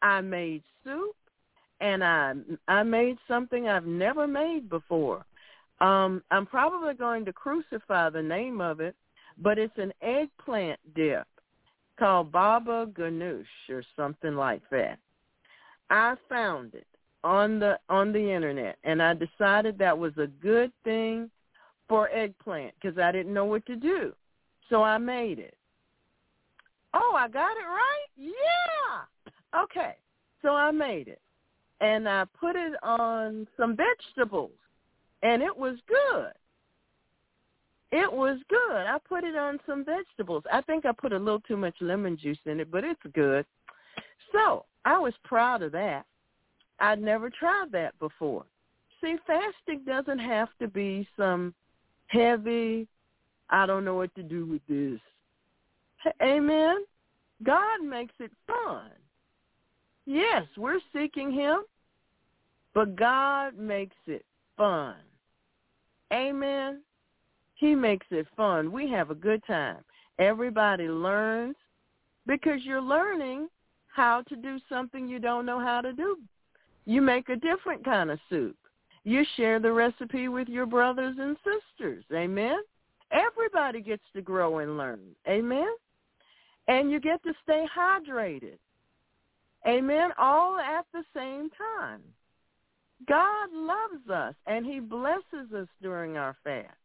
I 0.00 0.20
made 0.20 0.62
soup 0.84 1.16
and 1.82 2.02
I 2.02 2.32
I 2.68 2.82
made 2.84 3.18
something 3.28 3.68
I've 3.68 3.86
never 3.86 4.26
made 4.26 4.70
before. 4.70 5.26
Um, 5.80 6.22
I'm 6.30 6.46
probably 6.46 6.94
going 6.94 7.24
to 7.24 7.32
crucify 7.32 8.08
the 8.08 8.22
name 8.22 8.60
of 8.60 8.80
it, 8.80 8.94
but 9.38 9.58
it's 9.58 9.76
an 9.76 9.92
eggplant 10.00 10.78
dip 10.94 11.26
called 11.98 12.30
Baba 12.30 12.86
Ganoush 12.86 13.44
or 13.68 13.82
something 13.96 14.36
like 14.36 14.62
that. 14.70 14.98
I 15.90 16.14
found 16.28 16.74
it 16.74 16.86
on 17.24 17.58
the 17.58 17.78
on 17.88 18.12
the 18.12 18.32
internet 18.32 18.78
and 18.84 19.02
I 19.02 19.14
decided 19.14 19.76
that 19.78 19.98
was 19.98 20.12
a 20.18 20.26
good 20.26 20.72
thing 20.84 21.30
for 21.88 22.08
eggplant 22.10 22.74
because 22.80 22.98
I 22.98 23.12
didn't 23.12 23.34
know 23.34 23.44
what 23.44 23.66
to 23.66 23.76
do. 23.76 24.12
So 24.70 24.82
I 24.82 24.98
made 24.98 25.38
it. 25.38 25.54
Oh, 26.94 27.14
I 27.16 27.28
got 27.28 27.56
it 27.56 27.66
right? 27.66 28.06
Yeah. 28.16 29.62
Okay. 29.62 29.96
So 30.42 30.50
I 30.50 30.70
made 30.70 31.08
it. 31.08 31.20
And 31.82 32.08
I 32.08 32.24
put 32.38 32.56
it 32.56 32.72
on 32.82 33.46
some 33.58 33.76
vegetables 33.76 34.52
and 35.22 35.42
it 35.42 35.54
was 35.54 35.76
good. 35.88 36.32
It 37.90 38.10
was 38.10 38.38
good. 38.48 38.86
I 38.86 38.96
put 39.06 39.24
it 39.24 39.36
on 39.36 39.58
some 39.66 39.84
vegetables. 39.84 40.44
I 40.50 40.62
think 40.62 40.86
I 40.86 40.92
put 40.92 41.12
a 41.12 41.18
little 41.18 41.40
too 41.40 41.58
much 41.58 41.74
lemon 41.80 42.16
juice 42.16 42.38
in 42.46 42.60
it, 42.60 42.70
but 42.70 42.84
it's 42.84 43.02
good. 43.12 43.44
So 44.32 44.64
I 44.86 44.98
was 44.98 45.12
proud 45.24 45.62
of 45.62 45.72
that. 45.72 46.06
I'd 46.80 47.02
never 47.02 47.28
tried 47.28 47.70
that 47.72 47.98
before. 47.98 48.44
See, 49.00 49.16
fasting 49.26 49.82
doesn't 49.84 50.20
have 50.20 50.48
to 50.60 50.68
be 50.68 51.06
some 51.18 51.54
heavy, 52.06 52.86
I 53.50 53.66
don't 53.66 53.84
know 53.84 53.94
what 53.94 54.14
to 54.14 54.22
do 54.22 54.46
with 54.46 54.62
this. 54.68 55.00
Amen. 56.22 56.84
God 57.42 57.84
makes 57.84 58.14
it 58.20 58.30
fun. 58.46 58.90
Yes, 60.06 60.46
we're 60.56 60.80
seeking 60.92 61.32
him, 61.32 61.60
but 62.74 62.96
God 62.96 63.56
makes 63.56 63.96
it 64.06 64.24
fun. 64.56 64.96
Amen. 66.12 66.82
He 67.54 67.74
makes 67.74 68.06
it 68.10 68.26
fun. 68.36 68.72
We 68.72 68.90
have 68.90 69.10
a 69.10 69.14
good 69.14 69.42
time. 69.46 69.78
Everybody 70.18 70.88
learns 70.88 71.56
because 72.26 72.60
you're 72.64 72.82
learning 72.82 73.48
how 73.88 74.22
to 74.22 74.36
do 74.36 74.58
something 74.68 75.08
you 75.08 75.18
don't 75.18 75.46
know 75.46 75.60
how 75.60 75.80
to 75.80 75.92
do. 75.92 76.18
You 76.84 77.00
make 77.00 77.28
a 77.28 77.36
different 77.36 77.84
kind 77.84 78.10
of 78.10 78.18
soup. 78.28 78.56
You 79.04 79.24
share 79.36 79.58
the 79.60 79.72
recipe 79.72 80.28
with 80.28 80.48
your 80.48 80.66
brothers 80.66 81.16
and 81.18 81.36
sisters. 81.44 82.04
Amen. 82.12 82.58
Everybody 83.10 83.80
gets 83.80 84.02
to 84.14 84.22
grow 84.22 84.58
and 84.58 84.78
learn. 84.78 85.00
Amen. 85.28 85.68
And 86.68 86.90
you 86.90 87.00
get 87.00 87.22
to 87.24 87.32
stay 87.42 87.66
hydrated. 87.76 88.58
Amen. 89.66 90.10
All 90.18 90.58
at 90.58 90.86
the 90.92 91.04
same 91.14 91.50
time. 91.50 92.00
God 93.08 93.48
loves 93.52 94.08
us 94.10 94.34
and 94.46 94.64
he 94.64 94.80
blesses 94.80 95.52
us 95.54 95.68
during 95.80 96.16
our 96.16 96.36
fast 96.44 96.76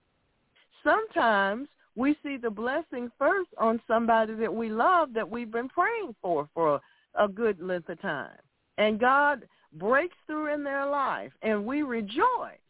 sometimes 0.88 1.68
we 1.96 2.16
see 2.24 2.38
the 2.38 2.50
blessing 2.50 3.12
first 3.18 3.50
on 3.58 3.82
somebody 3.88 4.34
that 4.36 4.54
we 4.54 4.70
love 4.70 5.14
that 5.14 5.30
we've 5.30 5.52
been 5.52 5.70
praying 5.70 6.16
for 6.22 6.48
for 6.54 6.80
a, 7.16 7.28
good 7.28 7.60
length 7.60 7.90
of 7.90 8.00
time. 8.02 8.38
And 8.78 9.00
God 9.00 9.48
breaks 9.74 10.16
through 10.28 10.54
in 10.54 10.64
their 10.64 10.86
life 10.86 11.32
and 11.42 11.66
we 11.66 11.82
rejoice. 11.82 12.62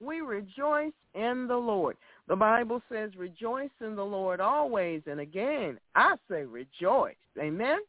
We 0.00 0.22
rejoice 0.22 0.94
in 1.14 1.46
the 1.46 1.56
Lord. 1.56 1.96
The 2.28 2.36
Bible 2.36 2.80
says 2.90 3.10
rejoice 3.16 3.70
in 3.84 3.94
the 3.94 4.04
Lord 4.04 4.40
always. 4.40 5.02
And 5.06 5.20
again, 5.20 5.78
I 5.94 6.14
say 6.30 6.44
rejoice. 6.44 7.16
Amen. 7.38 7.80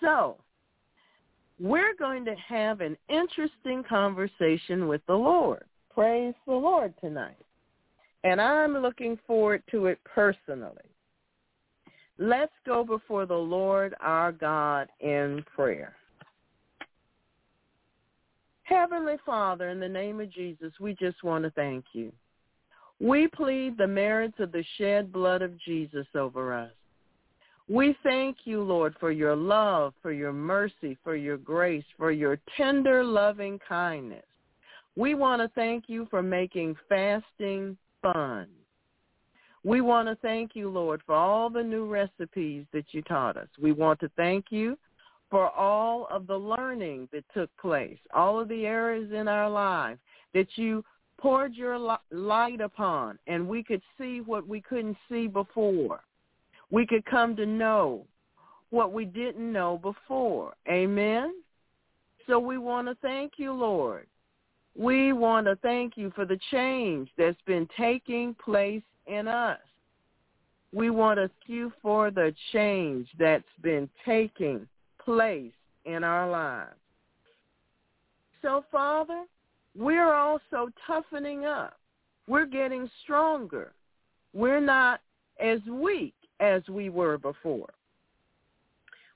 So 0.00 0.36
we're 1.58 1.94
going 1.98 2.24
to 2.24 2.34
have 2.34 2.80
an 2.80 2.96
interesting 3.08 3.82
conversation 3.88 4.88
with 4.88 5.00
the 5.06 5.14
Lord. 5.14 5.64
Praise 5.92 6.34
the 6.46 6.54
Lord 6.54 6.94
tonight 7.00 7.36
and 8.24 8.40
I'm 8.40 8.76
looking 8.78 9.18
forward 9.26 9.62
to 9.70 9.86
it 9.86 9.98
personally. 10.04 10.72
Let's 12.18 12.52
go 12.66 12.82
before 12.82 13.26
the 13.26 13.34
Lord 13.34 13.94
our 14.00 14.32
God 14.32 14.88
in 15.00 15.44
prayer. 15.54 15.94
Heavenly 18.64 19.16
Father, 19.24 19.70
in 19.70 19.80
the 19.80 19.88
name 19.88 20.20
of 20.20 20.30
Jesus, 20.30 20.72
we 20.80 20.94
just 20.94 21.22
want 21.22 21.44
to 21.44 21.50
thank 21.52 21.84
you. 21.92 22.12
We 23.00 23.28
plead 23.28 23.78
the 23.78 23.86
merits 23.86 24.40
of 24.40 24.50
the 24.50 24.64
shed 24.76 25.12
blood 25.12 25.40
of 25.40 25.58
Jesus 25.60 26.06
over 26.14 26.52
us. 26.52 26.72
We 27.68 27.96
thank 28.02 28.38
you, 28.44 28.62
Lord, 28.62 28.94
for 28.98 29.12
your 29.12 29.36
love, 29.36 29.92
for 30.00 30.10
your 30.10 30.32
mercy, 30.32 30.96
for 31.04 31.16
your 31.16 31.36
grace, 31.36 31.84
for 31.98 32.10
your 32.10 32.38
tender, 32.56 33.04
loving 33.04 33.58
kindness. 33.68 34.24
We 34.96 35.14
want 35.14 35.42
to 35.42 35.48
thank 35.54 35.84
you 35.86 36.06
for 36.10 36.22
making 36.22 36.76
fasting 36.88 37.76
fun. 38.00 38.48
We 39.64 39.82
want 39.82 40.08
to 40.08 40.16
thank 40.16 40.52
you, 40.54 40.70
Lord, 40.70 41.02
for 41.04 41.14
all 41.14 41.50
the 41.50 41.62
new 41.62 41.86
recipes 41.86 42.64
that 42.72 42.86
you 42.92 43.02
taught 43.02 43.36
us. 43.36 43.48
We 43.60 43.72
want 43.72 44.00
to 44.00 44.10
thank 44.16 44.46
you 44.48 44.78
for 45.30 45.50
all 45.50 46.06
of 46.10 46.26
the 46.26 46.38
learning 46.38 47.08
that 47.12 47.24
took 47.34 47.50
place, 47.58 47.98
all 48.14 48.40
of 48.40 48.48
the 48.48 48.64
areas 48.64 49.12
in 49.12 49.28
our 49.28 49.50
lives 49.50 50.00
that 50.32 50.48
you 50.56 50.82
poured 51.18 51.54
your 51.54 51.78
light 52.10 52.60
upon, 52.62 53.18
and 53.26 53.46
we 53.46 53.62
could 53.62 53.82
see 53.98 54.22
what 54.22 54.48
we 54.48 54.62
couldn't 54.62 54.96
see 55.10 55.26
before. 55.26 56.00
We 56.70 56.86
could 56.86 57.04
come 57.06 57.34
to 57.36 57.46
know 57.46 58.06
what 58.70 58.92
we 58.92 59.04
didn't 59.04 59.52
know 59.52 59.78
before. 59.78 60.54
Amen? 60.68 61.34
So 62.26 62.38
we 62.38 62.58
want 62.58 62.88
to 62.88 62.94
thank 62.96 63.32
you, 63.38 63.52
Lord. 63.52 64.06
We 64.76 65.12
want 65.12 65.46
to 65.46 65.56
thank 65.56 65.96
you 65.96 66.12
for 66.14 66.24
the 66.24 66.38
change 66.50 67.08
that's 67.16 67.40
been 67.46 67.68
taking 67.76 68.34
place 68.34 68.82
in 69.06 69.26
us. 69.26 69.58
We 70.72 70.90
want 70.90 71.18
to 71.18 71.28
thank 71.28 71.48
you 71.48 71.72
for 71.80 72.10
the 72.10 72.34
change 72.52 73.08
that's 73.18 73.42
been 73.62 73.88
taking 74.04 74.68
place 75.02 75.52
in 75.86 76.04
our 76.04 76.30
lives. 76.30 76.76
So, 78.42 78.64
Father, 78.70 79.24
we're 79.76 80.12
also 80.12 80.68
toughening 80.86 81.46
up. 81.46 81.78
We're 82.28 82.46
getting 82.46 82.90
stronger. 83.02 83.72
We're 84.34 84.60
not 84.60 85.00
as 85.40 85.60
weak 85.70 86.14
as 86.40 86.62
we 86.68 86.88
were 86.90 87.18
before. 87.18 87.70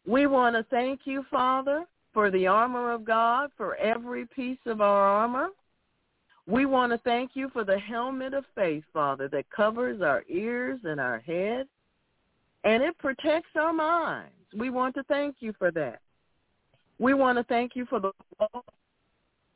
We 0.07 0.27
want 0.27 0.57
to 0.57 0.65
thank 0.65 1.01
you, 1.05 1.25
Father, 1.31 1.85
for 2.13 2.31
the 2.31 2.47
armor 2.47 2.93
of 2.93 3.05
God, 3.05 3.51
for 3.57 3.77
every 3.77 4.27
piece 4.27 4.59
of 4.67 4.81
our 4.81 5.03
armor. 5.03 5.49
We 6.47 6.67
want 6.67 6.93
to 6.93 6.99
thank 6.99 7.33
you 7.35 7.51
for 7.51 7.65
the 7.65 7.79
helmet 7.79 8.35
of 8.35 8.45
faith, 8.55 8.83
Father, 8.93 9.29
that 9.29 9.49
covers 9.51 10.03
our 10.03 10.25
ears 10.29 10.81
and 10.85 11.01
our 11.01 11.21
head, 11.21 11.69
and 12.65 12.83
it 12.83 12.99
protects 12.99 13.51
our 13.55 13.73
minds. 13.73 14.33
We 14.57 14.71
want 14.71 14.95
to 14.97 15.05
thank 15.05 15.37
you 15.39 15.55
for 15.59 15.71
that. 15.71 16.01
We 16.99 17.15
want 17.15 17.39
to 17.39 17.45
thank 17.45 17.77
you 17.77 17.87
for 17.87 18.01
the 18.01 18.13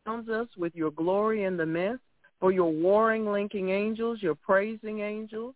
surrounds 0.05 0.29
us 0.29 0.49
with 0.57 0.75
your 0.75 0.93
glory 0.93 1.45
in 1.45 1.57
the 1.57 1.67
midst, 1.67 2.03
for 2.39 2.53
your 2.53 2.73
warring, 2.73 3.27
linking 3.27 3.71
angels, 3.71 4.23
your 4.23 4.35
praising 4.37 5.01
angels. 5.01 5.55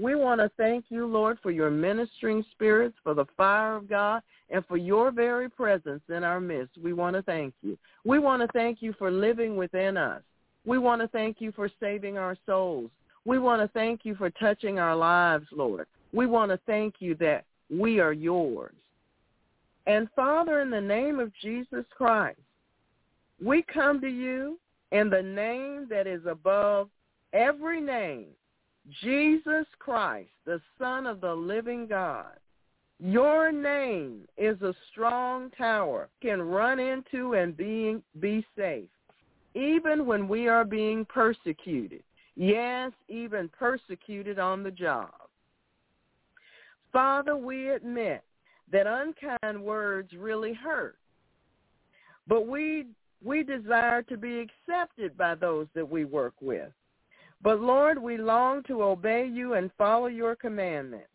We 0.00 0.14
want 0.14 0.40
to 0.40 0.50
thank 0.56 0.86
you, 0.88 1.06
Lord, 1.06 1.38
for 1.42 1.50
your 1.50 1.70
ministering 1.70 2.44
spirits, 2.52 2.96
for 3.02 3.12
the 3.12 3.26
fire 3.36 3.76
of 3.76 3.88
God, 3.88 4.22
and 4.48 4.64
for 4.66 4.78
your 4.78 5.10
very 5.10 5.50
presence 5.50 6.02
in 6.08 6.24
our 6.24 6.40
midst. 6.40 6.78
We 6.78 6.94
want 6.94 7.16
to 7.16 7.22
thank 7.22 7.52
you. 7.62 7.76
We 8.04 8.18
want 8.18 8.40
to 8.40 8.48
thank 8.54 8.80
you 8.80 8.94
for 8.98 9.10
living 9.10 9.56
within 9.56 9.96
us. 9.98 10.22
We 10.64 10.78
want 10.78 11.02
to 11.02 11.08
thank 11.08 11.40
you 11.40 11.52
for 11.52 11.68
saving 11.80 12.16
our 12.16 12.36
souls. 12.46 12.90
We 13.26 13.38
want 13.38 13.60
to 13.60 13.68
thank 13.68 14.04
you 14.04 14.14
for 14.14 14.30
touching 14.30 14.78
our 14.78 14.96
lives, 14.96 15.46
Lord. 15.52 15.86
We 16.12 16.26
want 16.26 16.50
to 16.50 16.60
thank 16.66 16.94
you 17.00 17.14
that 17.16 17.44
we 17.68 18.00
are 18.00 18.12
yours. 18.12 18.74
And 19.86 20.08
Father, 20.16 20.60
in 20.60 20.70
the 20.70 20.80
name 20.80 21.20
of 21.20 21.32
Jesus 21.42 21.84
Christ, 21.96 22.38
we 23.44 23.62
come 23.62 24.00
to 24.00 24.08
you 24.08 24.58
in 24.92 25.10
the 25.10 25.22
name 25.22 25.86
that 25.90 26.06
is 26.06 26.24
above 26.26 26.88
every 27.32 27.80
name, 27.80 28.26
Jesus 29.02 29.66
Christ, 29.78 30.30
the 30.46 30.60
Son 30.78 31.06
of 31.06 31.20
the 31.20 31.34
living 31.34 31.86
God. 31.86 32.36
Your 32.98 33.50
name 33.50 34.22
is 34.36 34.60
a 34.60 34.74
strong 34.90 35.50
tower, 35.56 36.08
can 36.20 36.42
run 36.42 36.78
into 36.78 37.34
and 37.34 37.56
be, 37.56 37.96
be 38.18 38.44
safe, 38.56 38.88
even 39.54 40.04
when 40.04 40.28
we 40.28 40.48
are 40.48 40.64
being 40.64 41.06
persecuted. 41.06 42.02
Yes, 42.36 42.92
even 43.08 43.48
persecuted 43.48 44.38
on 44.38 44.62
the 44.62 44.70
job. 44.70 45.12
Father, 46.92 47.36
we 47.36 47.70
admit 47.70 48.22
that 48.72 48.86
unkind 48.86 49.62
words 49.62 50.12
really 50.12 50.54
hurt. 50.54 50.96
But 52.26 52.46
we 52.46 52.86
we 53.22 53.42
desire 53.42 54.02
to 54.02 54.16
be 54.16 54.40
accepted 54.40 55.16
by 55.16 55.34
those 55.34 55.66
that 55.74 55.88
we 55.88 56.04
work 56.06 56.34
with. 56.40 56.72
But 57.42 57.60
Lord, 57.60 58.00
we 58.00 58.18
long 58.18 58.62
to 58.64 58.82
obey 58.82 59.26
you 59.26 59.54
and 59.54 59.70
follow 59.78 60.06
your 60.06 60.36
commandments. 60.36 61.06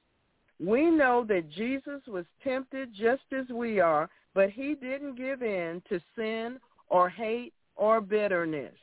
We 0.59 0.89
know 0.89 1.25
that 1.27 1.51
Jesus 1.51 2.01
was 2.07 2.25
tempted 2.43 2.93
just 2.93 3.23
as 3.37 3.47
we 3.49 3.79
are, 3.79 4.09
but 4.33 4.49
he 4.49 4.75
didn't 4.75 5.15
give 5.15 5.43
in 5.43 5.81
to 5.89 5.99
sin 6.15 6.59
or 6.89 7.09
hate 7.09 7.53
or 7.75 8.01
bitterness. 8.01 8.73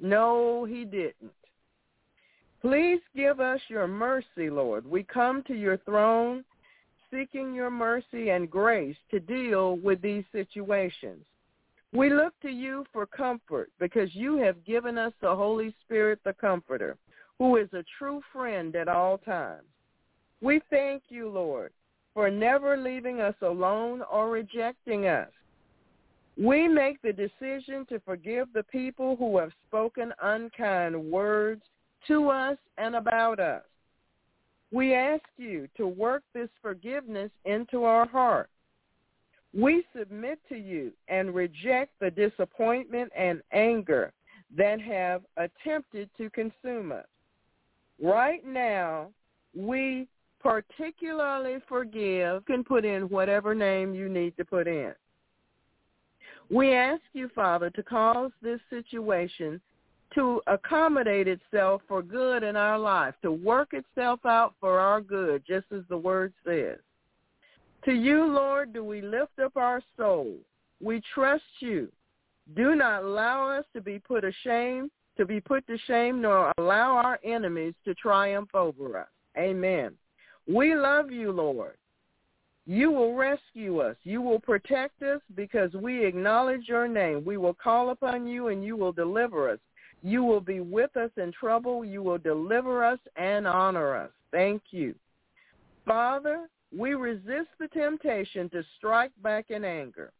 No, 0.00 0.64
he 0.64 0.84
didn't. 0.84 1.32
Please 2.60 3.00
give 3.14 3.40
us 3.40 3.60
your 3.68 3.86
mercy, 3.86 4.48
Lord. 4.48 4.86
We 4.86 5.02
come 5.02 5.42
to 5.44 5.54
your 5.54 5.78
throne 5.78 6.44
seeking 7.12 7.54
your 7.54 7.70
mercy 7.70 8.30
and 8.30 8.50
grace 8.50 8.96
to 9.10 9.20
deal 9.20 9.76
with 9.76 10.00
these 10.00 10.24
situations. 10.32 11.24
We 11.94 12.08
look 12.08 12.32
to 12.40 12.48
you 12.48 12.84
for 12.92 13.04
comfort 13.04 13.70
because 13.78 14.14
you 14.14 14.38
have 14.38 14.64
given 14.64 14.96
us 14.96 15.12
the 15.20 15.34
Holy 15.34 15.74
Spirit, 15.84 16.20
the 16.24 16.32
Comforter, 16.32 16.96
who 17.38 17.56
is 17.56 17.68
a 17.72 17.84
true 17.98 18.22
friend 18.32 18.74
at 18.76 18.88
all 18.88 19.18
times. 19.18 19.66
We 20.40 20.60
thank 20.70 21.04
you, 21.08 21.28
Lord, 21.28 21.72
for 22.14 22.30
never 22.30 22.76
leaving 22.76 23.20
us 23.20 23.34
alone 23.42 24.02
or 24.10 24.30
rejecting 24.30 25.06
us. 25.06 25.28
We 26.38 26.66
make 26.66 27.00
the 27.02 27.12
decision 27.12 27.84
to 27.90 28.00
forgive 28.00 28.48
the 28.54 28.62
people 28.64 29.16
who 29.16 29.36
have 29.38 29.52
spoken 29.68 30.14
unkind 30.22 30.96
words 30.96 31.62
to 32.08 32.30
us 32.30 32.56
and 32.78 32.96
about 32.96 33.38
us. 33.38 33.62
We 34.72 34.94
ask 34.94 35.24
you 35.36 35.68
to 35.76 35.86
work 35.86 36.22
this 36.32 36.48
forgiveness 36.62 37.30
into 37.44 37.84
our 37.84 38.08
heart. 38.08 38.48
We 39.54 39.84
submit 39.96 40.38
to 40.48 40.56
you 40.56 40.92
and 41.08 41.34
reject 41.34 41.92
the 42.00 42.10
disappointment 42.10 43.12
and 43.16 43.42
anger 43.52 44.12
that 44.56 44.80
have 44.80 45.22
attempted 45.36 46.08
to 46.18 46.30
consume 46.30 46.92
us. 46.92 47.06
Right 48.02 48.44
now, 48.46 49.10
we 49.54 50.08
particularly 50.40 51.58
forgive, 51.68 52.44
can 52.46 52.64
put 52.64 52.84
in 52.84 53.02
whatever 53.02 53.54
name 53.54 53.94
you 53.94 54.08
need 54.08 54.36
to 54.36 54.44
put 54.44 54.66
in. 54.66 54.92
We 56.50 56.74
ask 56.74 57.02
you, 57.12 57.30
Father, 57.34 57.70
to 57.70 57.82
cause 57.82 58.30
this 58.42 58.60
situation 58.68 59.60
to 60.14 60.42
accommodate 60.46 61.28
itself 61.28 61.80
for 61.88 62.02
good 62.02 62.42
in 62.42 62.56
our 62.56 62.78
life, 62.78 63.14
to 63.22 63.32
work 63.32 63.72
itself 63.72 64.20
out 64.26 64.54
for 64.60 64.78
our 64.78 65.00
good, 65.00 65.42
just 65.46 65.66
as 65.72 65.82
the 65.88 65.96
word 65.96 66.34
says. 66.44 66.78
To 67.84 67.92
you, 67.92 68.26
Lord, 68.26 68.72
do 68.72 68.84
we 68.84 69.00
lift 69.00 69.38
up 69.42 69.56
our 69.56 69.82
soul. 69.96 70.36
We 70.80 71.02
trust 71.14 71.42
you. 71.60 71.88
Do 72.54 72.74
not 72.74 73.02
allow 73.02 73.48
us 73.48 73.64
to 73.74 73.80
be 73.80 73.98
put 73.98 74.24
ashamed, 74.24 74.90
to 75.16 75.26
be 75.26 75.40
put 75.40 75.66
to 75.66 75.78
shame, 75.86 76.20
nor 76.22 76.52
allow 76.58 76.96
our 76.96 77.18
enemies 77.24 77.74
to 77.84 77.94
triumph 77.94 78.50
over 78.54 78.98
us. 78.98 79.08
Amen. 79.36 79.92
We 80.46 80.74
love 80.74 81.10
you, 81.10 81.32
Lord. 81.32 81.76
You 82.66 82.92
will 82.92 83.14
rescue 83.14 83.80
us. 83.80 83.96
You 84.04 84.22
will 84.22 84.38
protect 84.38 85.02
us 85.02 85.20
because 85.34 85.72
we 85.74 86.04
acknowledge 86.04 86.68
your 86.68 86.86
name. 86.86 87.24
We 87.24 87.36
will 87.36 87.54
call 87.54 87.90
upon 87.90 88.26
you 88.26 88.48
and 88.48 88.64
you 88.64 88.76
will 88.76 88.92
deliver 88.92 89.50
us. 89.50 89.58
You 90.02 90.22
will 90.24 90.40
be 90.40 90.60
with 90.60 90.96
us 90.96 91.10
in 91.16 91.32
trouble. 91.32 91.84
You 91.84 92.02
will 92.02 92.18
deliver 92.18 92.84
us 92.84 92.98
and 93.16 93.46
honor 93.46 93.96
us. 93.96 94.10
Thank 94.30 94.62
you. 94.70 94.94
Father, 95.84 96.48
we 96.76 96.94
resist 96.94 97.48
the 97.58 97.68
temptation 97.68 98.48
to 98.50 98.64
strike 98.76 99.12
back 99.22 99.50
in 99.50 99.64
anger. 99.64 100.12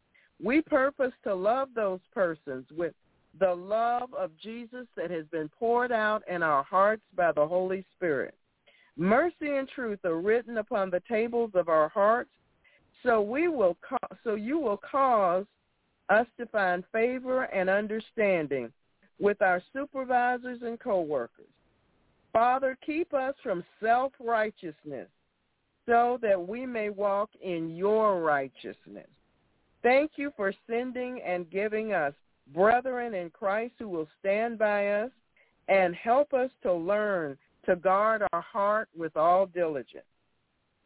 We 0.43 0.61
purpose 0.61 1.13
to 1.25 1.35
love 1.35 1.69
those 1.75 2.01
persons 2.13 2.67
with 2.77 2.95
the 3.39 3.55
love 3.55 4.13
of 4.15 4.31
Jesus 4.43 4.87
that 4.97 5.11
has 5.11 5.25
been 5.27 5.49
poured 5.49 5.93
out 5.93 6.23
in 6.29 6.43
our 6.43 6.63
hearts 6.63 7.03
by 7.17 7.33
the 7.33 7.47
Holy 7.47 7.85
Spirit. 7.97 8.35
Mercy 8.97 9.57
and 9.57 9.69
truth 9.69 10.05
are 10.05 10.21
written 10.21 10.59
upon 10.59 10.91
the 10.91 11.03
tables 11.09 11.53
of 11.55 11.69
our 11.69 11.89
hearts, 11.89 12.31
so 13.03 13.23
we 13.23 13.49
will 13.49 13.77
ca- 13.89 14.17
so 14.23 14.35
you 14.35 14.59
will 14.59 14.77
cause 14.77 15.47
us 16.11 16.27
to 16.39 16.47
find 16.47 16.85
favor 16.93 17.45
and 17.45 17.71
understanding 17.71 18.71
with 19.19 19.41
our 19.41 19.63
supervisors 19.73 20.61
and 20.63 20.79
coworkers. 20.79 21.47
Father, 22.33 22.77
keep 22.85 23.15
us 23.15 23.35
from 23.43 23.65
self-righteousness 23.81 25.09
so 25.87 26.19
that 26.23 26.47
we 26.47 26.67
may 26.67 26.91
walk 26.91 27.31
in 27.43 27.75
your 27.75 28.21
righteousness. 28.21 29.09
Thank 29.83 30.13
you 30.17 30.33
for 30.37 30.53
sending 30.69 31.21
and 31.23 31.51
giving 31.51 31.93
us 31.93 32.15
brethren 32.55 33.15
in 33.15 33.31
Christ 33.31 33.75
who 33.79 33.89
will 33.89 34.09
stand 34.21 34.59
by 34.59 34.89
us 34.89 35.11
and 35.69 35.95
help 35.95 36.33
us 36.33 36.51
to 36.63 36.73
learn 36.73 37.37
to 37.67 37.77
guard 37.77 38.23
our 38.33 38.41
heart 38.41 38.89
with 38.97 39.17
all 39.17 39.47
diligence. 39.47 40.05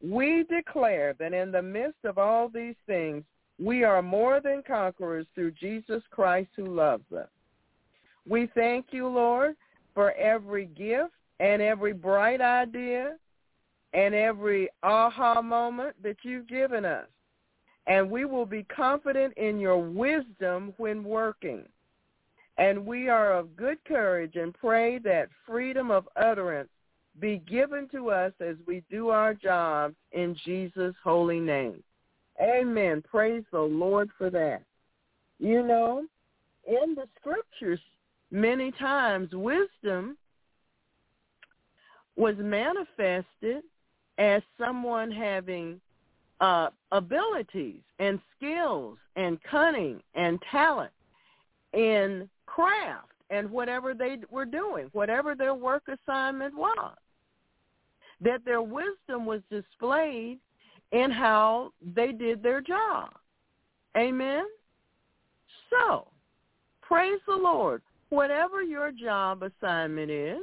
We 0.02 0.44
declare 0.48 1.14
that 1.18 1.32
in 1.32 1.50
the 1.50 1.62
midst 1.62 2.04
of 2.04 2.18
all 2.18 2.48
these 2.48 2.74
things, 2.87 3.24
we 3.59 3.85
are 3.85 4.02
more 4.02 4.40
than 4.40 4.62
conquerors 4.66 5.26
through 5.35 5.52
Jesus 5.52 6.02
Christ 6.11 6.50
who 6.56 6.66
loves 6.66 7.11
us. 7.12 7.28
We 8.28 8.50
thank 8.54 8.87
you, 8.90 9.09
Lord, 9.09 9.56
for 9.94 10.12
every 10.12 10.66
gift 10.66 11.14
and 11.40 11.62
every 11.62 11.92
bright 11.92 12.40
idea 12.40 13.16
and 13.96 14.14
every 14.14 14.68
aha 14.82 15.40
moment 15.40 15.96
that 16.02 16.18
you've 16.22 16.46
given 16.46 16.85
us. 16.85 17.06
And 17.87 18.11
we 18.11 18.26
will 18.26 18.44
be 18.44 18.64
confident 18.64 19.32
in 19.38 19.59
your 19.59 19.78
wisdom 19.78 20.74
when 20.76 21.02
working. 21.02 21.62
And 22.59 22.85
we 22.85 23.09
are 23.09 23.32
of 23.32 23.56
good 23.56 23.82
courage 23.85 24.37
and 24.37 24.52
pray 24.52 24.98
that 24.98 25.28
freedom 25.46 25.90
of 25.90 26.09
utterance 26.16 26.68
be 27.20 27.42
given 27.48 27.88
to 27.92 28.11
us 28.11 28.32
as 28.40 28.56
we 28.66 28.82
do 28.90 29.09
our 29.09 29.32
jobs 29.32 29.94
in 30.12 30.37
Jesus' 30.44 30.94
holy 31.02 31.40
name. 31.40 31.82
Amen. 32.40 33.02
Praise 33.09 33.44
the 33.50 33.61
Lord 33.61 34.11
for 34.18 34.28
that. 34.28 34.62
You 35.38 35.62
know, 35.62 36.04
in 36.66 36.94
the 36.94 37.06
scriptures, 37.18 37.80
many 38.30 38.72
times 38.72 39.30
wisdom 39.32 40.18
was 42.16 42.35
manifested 42.38 43.62
as 44.18 44.42
someone 44.59 45.11
having 45.11 45.81
uh, 46.40 46.68
abilities 46.92 47.81
and 47.98 48.20
skills 48.37 48.98
and 49.16 49.38
cunning 49.50 50.02
and 50.14 50.38
talent 50.50 50.92
in 51.72 52.29
craft 52.46 53.09
and 53.31 53.50
whatever 53.50 53.94
they 53.94 54.18
were 54.31 54.44
doing, 54.44 54.88
whatever 54.92 55.35
their 55.35 55.55
work 55.55 55.85
assignment 55.88 56.55
was. 56.57 56.96
That 58.20 58.44
their 58.44 58.62
wisdom 58.62 59.26
was 59.26 59.40
displayed 59.50 60.38
in 60.92 61.11
how 61.11 61.72
they 61.94 62.12
did 62.12 62.42
their 62.42 62.61
job. 62.61 63.11
Amen? 63.96 64.44
So, 65.70 66.07
praise 66.81 67.18
the 67.26 67.35
Lord. 67.35 67.83
Whatever 68.11 68.62
your 68.62 68.92
job 68.92 69.42
assignment 69.42 70.11
is, 70.11 70.40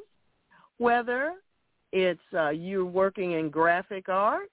whether 0.78 1.36
it's 1.94 2.20
uh, 2.34 2.50
you're 2.50 2.84
working 2.84 3.34
in 3.34 3.52
graphic 3.52 4.10
art, 4.10 4.50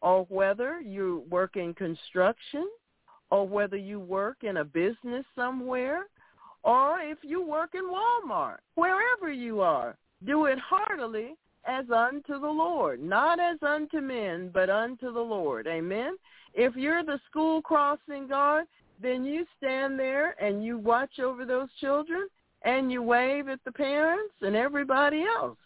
or 0.00 0.26
whether 0.28 0.80
you 0.80 1.22
work 1.30 1.54
in 1.54 1.72
construction, 1.74 2.68
or 3.30 3.46
whether 3.46 3.76
you 3.76 4.00
work 4.00 4.38
in 4.42 4.56
a 4.56 4.64
business 4.64 5.24
somewhere, 5.36 6.06
or 6.64 6.98
if 6.98 7.18
you 7.22 7.40
work 7.40 7.74
in 7.74 7.84
Walmart, 7.84 8.58
wherever 8.74 9.30
you 9.32 9.60
are, 9.60 9.96
do 10.26 10.46
it 10.46 10.58
heartily 10.58 11.36
as 11.64 11.84
unto 11.90 12.40
the 12.40 12.50
Lord, 12.50 13.00
not 13.00 13.38
as 13.38 13.58
unto 13.62 14.00
men, 14.00 14.50
but 14.52 14.68
unto 14.68 15.12
the 15.12 15.20
Lord. 15.20 15.68
Amen. 15.68 16.16
If 16.52 16.74
you're 16.74 17.04
the 17.04 17.20
school 17.30 17.62
crossing 17.62 18.26
guard, 18.26 18.66
then 19.00 19.24
you 19.24 19.46
stand 19.56 20.00
there 20.00 20.34
and 20.44 20.64
you 20.64 20.78
watch 20.78 21.20
over 21.20 21.44
those 21.44 21.68
children 21.80 22.26
and 22.62 22.90
you 22.90 23.02
wave 23.02 23.48
at 23.48 23.60
the 23.64 23.72
parents 23.72 24.34
and 24.40 24.56
everybody 24.56 25.22
else. 25.22 25.56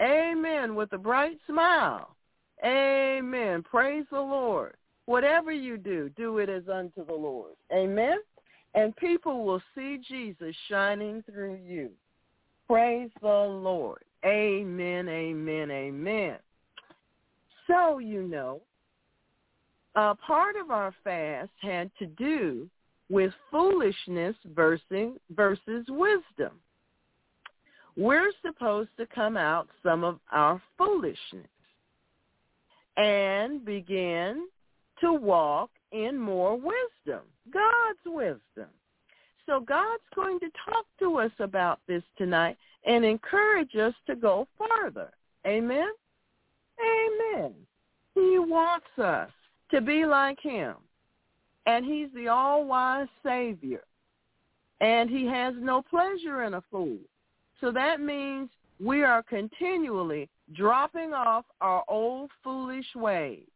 Amen. 0.00 0.74
With 0.74 0.92
a 0.92 0.98
bright 0.98 1.38
smile. 1.48 2.16
Amen. 2.64 3.62
Praise 3.62 4.04
the 4.10 4.20
Lord. 4.20 4.74
Whatever 5.06 5.52
you 5.52 5.76
do, 5.76 6.10
do 6.16 6.38
it 6.38 6.48
as 6.48 6.68
unto 6.72 7.04
the 7.04 7.14
Lord. 7.14 7.52
Amen. 7.72 8.18
And 8.74 8.96
people 8.96 9.44
will 9.44 9.60
see 9.74 9.98
Jesus 10.08 10.54
shining 10.68 11.22
through 11.30 11.58
you. 11.66 11.90
Praise 12.68 13.10
the 13.20 13.26
Lord. 13.28 14.04
Amen, 14.24 15.08
amen, 15.08 15.70
amen. 15.70 16.36
So, 17.66 17.98
you 17.98 18.22
know, 18.22 18.62
a 19.94 20.14
part 20.14 20.56
of 20.56 20.70
our 20.70 20.94
fast 21.04 21.50
had 21.60 21.90
to 21.98 22.06
do 22.06 22.68
with 23.10 23.32
foolishness 23.50 24.36
versus, 24.54 25.18
versus 25.32 25.84
wisdom. 25.88 26.52
We're 27.96 28.32
supposed 28.44 28.90
to 28.98 29.06
come 29.06 29.36
out 29.36 29.68
some 29.82 30.02
of 30.04 30.18
our 30.30 30.60
foolishness 30.78 31.46
and 32.96 33.64
begin 33.64 34.48
to 35.00 35.12
walk 35.12 35.70
in 35.92 36.18
more 36.18 36.56
wisdom, 36.56 37.22
God's 37.52 37.98
wisdom. 38.06 38.70
So 39.46 39.60
God's 39.60 40.02
going 40.14 40.38
to 40.40 40.50
talk 40.64 40.86
to 41.00 41.18
us 41.18 41.32
about 41.38 41.80
this 41.86 42.02
tonight 42.16 42.56
and 42.86 43.04
encourage 43.04 43.74
us 43.76 43.94
to 44.06 44.16
go 44.16 44.46
further. 44.58 45.10
Amen? 45.46 45.88
Amen. 46.80 47.52
He 48.14 48.38
wants 48.38 48.86
us 48.98 49.30
to 49.70 49.80
be 49.80 50.06
like 50.06 50.38
him. 50.40 50.76
And 51.66 51.84
he's 51.84 52.08
the 52.14 52.28
all-wise 52.28 53.08
Savior. 53.24 53.82
And 54.80 55.10
he 55.10 55.26
has 55.26 55.54
no 55.58 55.82
pleasure 55.82 56.44
in 56.44 56.54
a 56.54 56.62
fool. 56.70 56.98
So 57.62 57.70
that 57.70 58.00
means 58.00 58.50
we 58.84 59.04
are 59.04 59.22
continually 59.22 60.28
dropping 60.54 61.14
off 61.14 61.44
our 61.60 61.84
old 61.88 62.30
foolish 62.42 62.94
ways. 62.96 63.46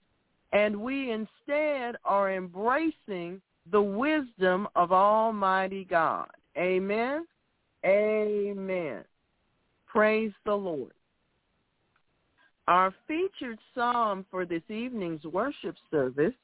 And 0.52 0.80
we 0.80 1.10
instead 1.10 1.96
are 2.04 2.32
embracing 2.32 3.42
the 3.72 3.82
wisdom 3.82 4.68
of 4.76 4.92
Almighty 4.92 5.84
God. 5.84 6.28
Amen. 6.56 7.26
Amen. 7.84 9.04
Praise 9.86 10.32
the 10.44 10.54
Lord. 10.54 10.92
Our 12.68 12.94
featured 13.08 13.58
psalm 13.74 14.24
for 14.30 14.46
this 14.46 14.62
evening's 14.68 15.24
worship 15.24 15.74
service 15.90 16.34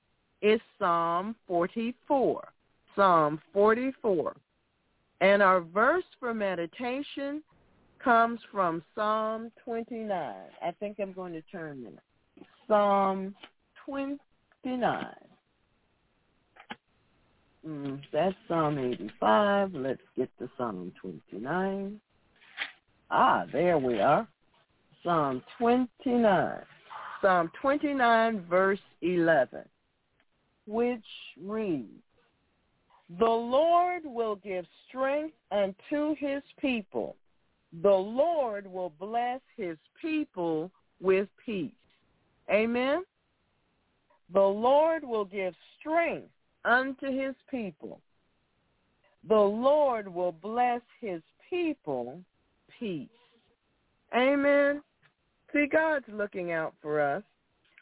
is 0.40 0.60
Psalm 0.80 1.36
44. 1.46 2.48
Psalm 2.96 3.40
44. 3.52 4.34
And 5.20 5.40
our 5.40 5.60
verse 5.60 6.04
for 6.18 6.34
meditation 6.34 7.40
comes 8.02 8.40
from 8.50 8.82
Psalm 8.94 9.50
29. 9.64 10.10
I 10.10 10.70
think 10.80 10.98
I'm 11.00 11.12
going 11.12 11.32
to 11.32 11.42
turn 11.42 11.82
there. 11.82 12.46
Psalm 12.66 13.34
29. 13.86 15.06
Mm, 17.66 18.00
that's 18.12 18.34
Psalm 18.48 18.78
85. 18.78 19.74
Let's 19.74 20.00
get 20.16 20.30
to 20.38 20.50
Psalm 20.56 20.92
29. 21.00 22.00
Ah, 23.10 23.44
there 23.52 23.78
we 23.78 24.00
are. 24.00 24.26
Psalm 25.02 25.42
29. 25.58 26.58
Psalm 27.20 27.50
29, 27.60 28.44
verse 28.50 28.80
11, 29.02 29.60
which 30.66 31.04
reads, 31.40 32.02
The 33.20 33.24
Lord 33.24 34.02
will 34.04 34.36
give 34.36 34.66
strength 34.88 35.34
unto 35.52 36.16
his 36.16 36.42
people. 36.60 37.14
The 37.80 37.88
Lord 37.88 38.66
will 38.66 38.92
bless 39.00 39.40
his 39.56 39.78
people 40.00 40.70
with 41.00 41.28
peace. 41.44 41.72
Amen? 42.50 43.02
The 44.32 44.40
Lord 44.40 45.04
will 45.04 45.24
give 45.24 45.54
strength 45.78 46.28
unto 46.64 47.06
his 47.06 47.34
people. 47.50 48.00
The 49.28 49.34
Lord 49.34 50.12
will 50.12 50.32
bless 50.32 50.80
his 51.00 51.22
people 51.48 52.20
peace. 52.78 53.08
Amen. 54.14 54.82
See, 55.52 55.66
God's 55.70 56.04
looking 56.08 56.52
out 56.52 56.74
for 56.82 57.00
us. 57.00 57.22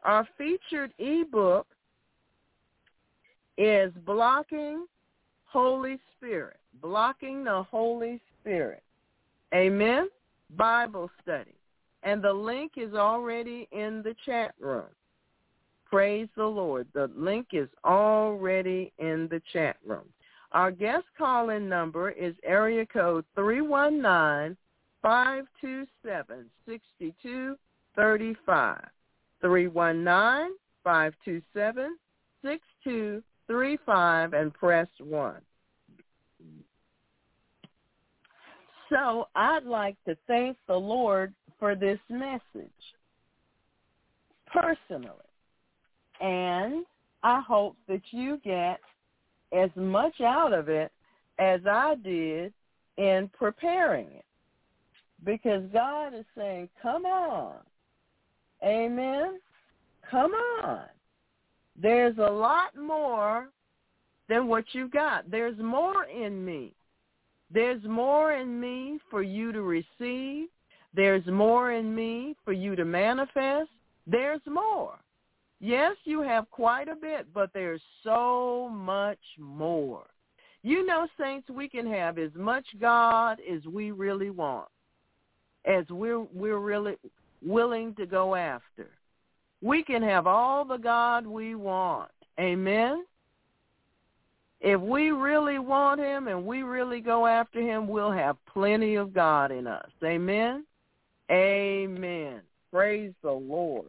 Our 0.05 0.27
featured 0.39 0.93
ebook 0.99 1.67
is 3.59 3.93
Blocking 4.07 4.87
Holy 5.47 5.99
Spirit. 6.17 6.59
Blocking 6.81 7.45
the 7.45 7.65
Holy 7.71 8.21
Spirit. 8.41 8.83
Amen. 9.55 10.09
Bible 10.57 11.11
study. 11.23 11.55
And 12.03 12.23
the 12.23 12.33
link 12.33 12.73
is 12.77 12.95
already 12.95 13.69
in 13.73 14.03
the 14.03 14.15
chat 14.25 14.55
room. 14.59 14.87
Praise 15.85 16.29
the 16.37 16.47
Lord. 16.47 16.87
The 16.95 17.11
link 17.17 17.49
is 17.53 17.69
already 17.85 18.93
in 18.99 19.29
the 19.31 19.43
chat 19.53 19.77
room. 19.85 20.09
Our 20.53 20.71
guest 20.71 21.05
call-in 21.19 21.69
number 21.69 22.11
is 22.11 22.35
area 22.45 22.87
code 22.87 23.25
319 23.35 24.57
527 25.03 26.47
6235. 26.67 28.89
319 29.41 30.57
527 30.85 31.97
6235 32.43 34.33
and 34.33 34.55
press 34.55 34.89
1. 34.99 35.35
So 38.91 39.29
I'd 39.35 39.65
like 39.65 39.97
to 40.07 40.17
thank 40.27 40.57
the 40.67 40.77
Lord 40.77 41.33
for 41.59 41.75
this 41.75 41.99
message 42.09 42.71
personally. 44.53 45.15
And 46.21 46.85
I 47.23 47.41
hope 47.41 47.77
that 47.89 48.03
you 48.11 48.41
get 48.45 48.81
as 49.53 49.71
much 49.77 50.21
out 50.21 50.53
of 50.53 50.69
it 50.69 50.93
as 51.39 51.61
I 51.67 51.95
did 52.03 52.53
in 52.99 53.31
preparing 53.33 54.07
it 54.07 54.25
because 55.25 55.63
God 55.73 56.15
is 56.15 56.25
saying, 56.37 56.69
come 56.83 57.07
on. 57.07 57.55
Amen. 58.65 59.39
Come 60.11 60.33
on. 60.63 60.83
There's 61.81 62.19
a 62.19 62.31
lot 62.31 62.77
more 62.77 63.49
than 64.29 64.49
what 64.49 64.65
you 64.73 64.89
got. 64.89 65.31
There's 65.31 65.59
more 65.59 66.05
in 66.05 66.45
me. 66.45 66.73
There's 67.53 67.83
more 67.85 68.33
in 68.33 68.61
me 68.61 68.99
for 69.11 69.23
you 69.23 69.53
to 69.53 69.63
receive. 69.63 70.49
There's 70.95 71.27
more 71.27 71.73
in 71.73 71.95
me 71.95 72.37
for 72.45 72.53
you 72.53 72.77
to 72.77 72.85
manifest. 72.85 73.71
There's 74.07 74.41
more. 74.47 74.99
Yes, 75.61 75.97
you 76.05 76.23
have 76.23 76.51
quite 76.51 76.89
a 76.89 76.97
bit, 76.97 77.27
but 77.35 77.51
there's 77.53 77.83
so 78.03 78.69
much 78.73 79.19
more. 79.39 80.07
You 80.63 80.87
know, 80.87 81.07
saints, 81.19 81.49
we 81.51 81.69
can 81.69 81.87
have 81.87 82.19
as 82.19 82.31
much 82.35 82.67
God 82.81 83.41
as 83.51 83.65
we 83.67 83.91
really 83.91 84.31
want, 84.31 84.69
as 85.67 85.85
we're 85.91 86.21
we're 86.21 86.59
really 86.59 86.97
willing 87.45 87.95
to 87.97 88.07
go 88.07 88.35
after. 88.35 88.91
We 89.63 89.83
can 89.83 90.03
have 90.03 90.27
all 90.27 90.65
the 90.65 90.77
God 90.77 91.27
we 91.27 91.55
want. 91.55 92.11
Amen. 92.39 93.05
If 94.61 94.81
we 94.81 95.11
really 95.11 95.59
want 95.59 96.01
him 96.01 96.29
and 96.29 96.45
we 96.45 96.63
really 96.63 97.01
go 97.01 97.27
after 97.27 97.61
him, 97.61 97.89
we'll 97.89 98.13
have 98.13 98.37
plenty 98.53 98.97
of 98.97 99.15
God 99.15 99.51
in 99.51 99.67
us. 99.67 99.89
Amen. 100.05 100.65
Amen. 101.31 102.41
Praise 102.71 103.13
the 103.23 103.31
Lord. 103.31 103.87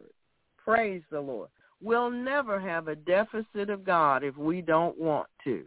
Praise 0.56 1.02
the 1.10 1.20
Lord. 1.20 1.50
We'll 1.82 2.10
never 2.10 2.60
have 2.60 2.88
a 2.88 2.94
deficit 2.94 3.68
of 3.68 3.84
God 3.84 4.22
if 4.22 4.36
we 4.36 4.62
don't 4.62 4.96
want 4.98 5.28
to. 5.44 5.64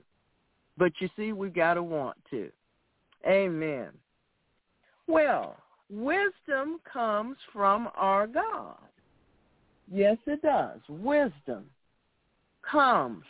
But 0.77 0.93
you 0.99 1.09
see, 1.15 1.33
we've 1.33 1.53
got 1.53 1.75
to 1.75 1.83
want 1.83 2.17
to. 2.31 2.49
Amen. 3.27 3.89
Well, 5.07 5.57
wisdom 5.89 6.79
comes 6.91 7.37
from 7.53 7.89
our 7.95 8.27
God. 8.27 8.77
Yes, 9.91 10.17
it 10.25 10.41
does. 10.41 10.79
Wisdom 10.89 11.65
comes 12.69 13.23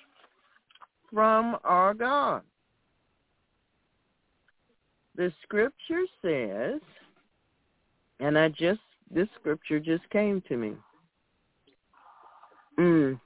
from 1.15 1.55
our 1.63 1.93
God. 1.93 2.41
The 5.15 5.31
scripture 5.43 6.03
says, 6.21 6.81
and 8.19 8.37
I 8.37 8.49
just, 8.49 8.81
this 9.09 9.29
scripture 9.39 9.79
just 9.79 10.07
came 10.09 10.43
to 10.49 10.57
me. 10.57 10.73
Mm. 12.77 13.17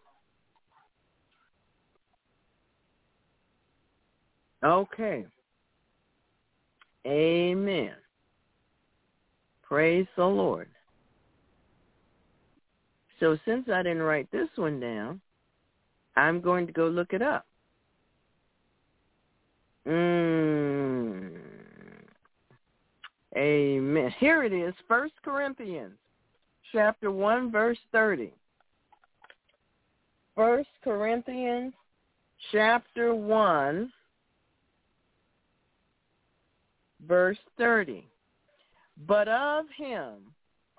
Okay. 4.64 5.26
Amen. 7.08 7.94
Praise 9.64 10.06
the 10.16 10.26
Lord. 10.26 10.68
So 13.20 13.36
since 13.46 13.68
I 13.68 13.82
didn't 13.82 14.04
write 14.04 14.32
this 14.32 14.50
one 14.58 14.80
down, 14.80 15.20
I'm 16.16 16.40
going 16.40 16.68
to 16.68 16.74
go 16.74 16.88
look 16.88 17.14
it 17.14 17.24
up. 17.24 17.48
Mm. 19.88 21.32
Amen. 23.36 24.14
Here 24.20 24.44
it 24.44 24.54
is, 24.54 24.74
First 24.88 25.14
Corinthians 25.24 25.98
chapter 26.72 27.12
1, 27.12 27.52
verse 27.52 27.78
30. 27.92 28.32
First 30.36 30.70
Corinthians 30.84 31.74
chapter 32.52 33.14
1, 33.14 33.92
verse 37.08 37.38
30. 37.58 38.08
But 39.08 39.28
of 39.28 39.66
him 39.78 40.16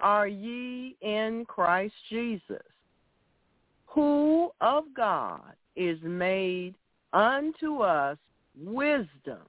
are 0.00 0.26
ye 0.26 0.96
in 1.00 1.44
Christ 1.46 1.94
Jesus, 2.08 2.62
who 3.86 4.50
of 4.60 4.84
God 4.94 5.52
is 5.76 5.98
made 6.02 6.74
unto 7.12 7.80
us 7.80 8.18
wisdom. 8.58 9.42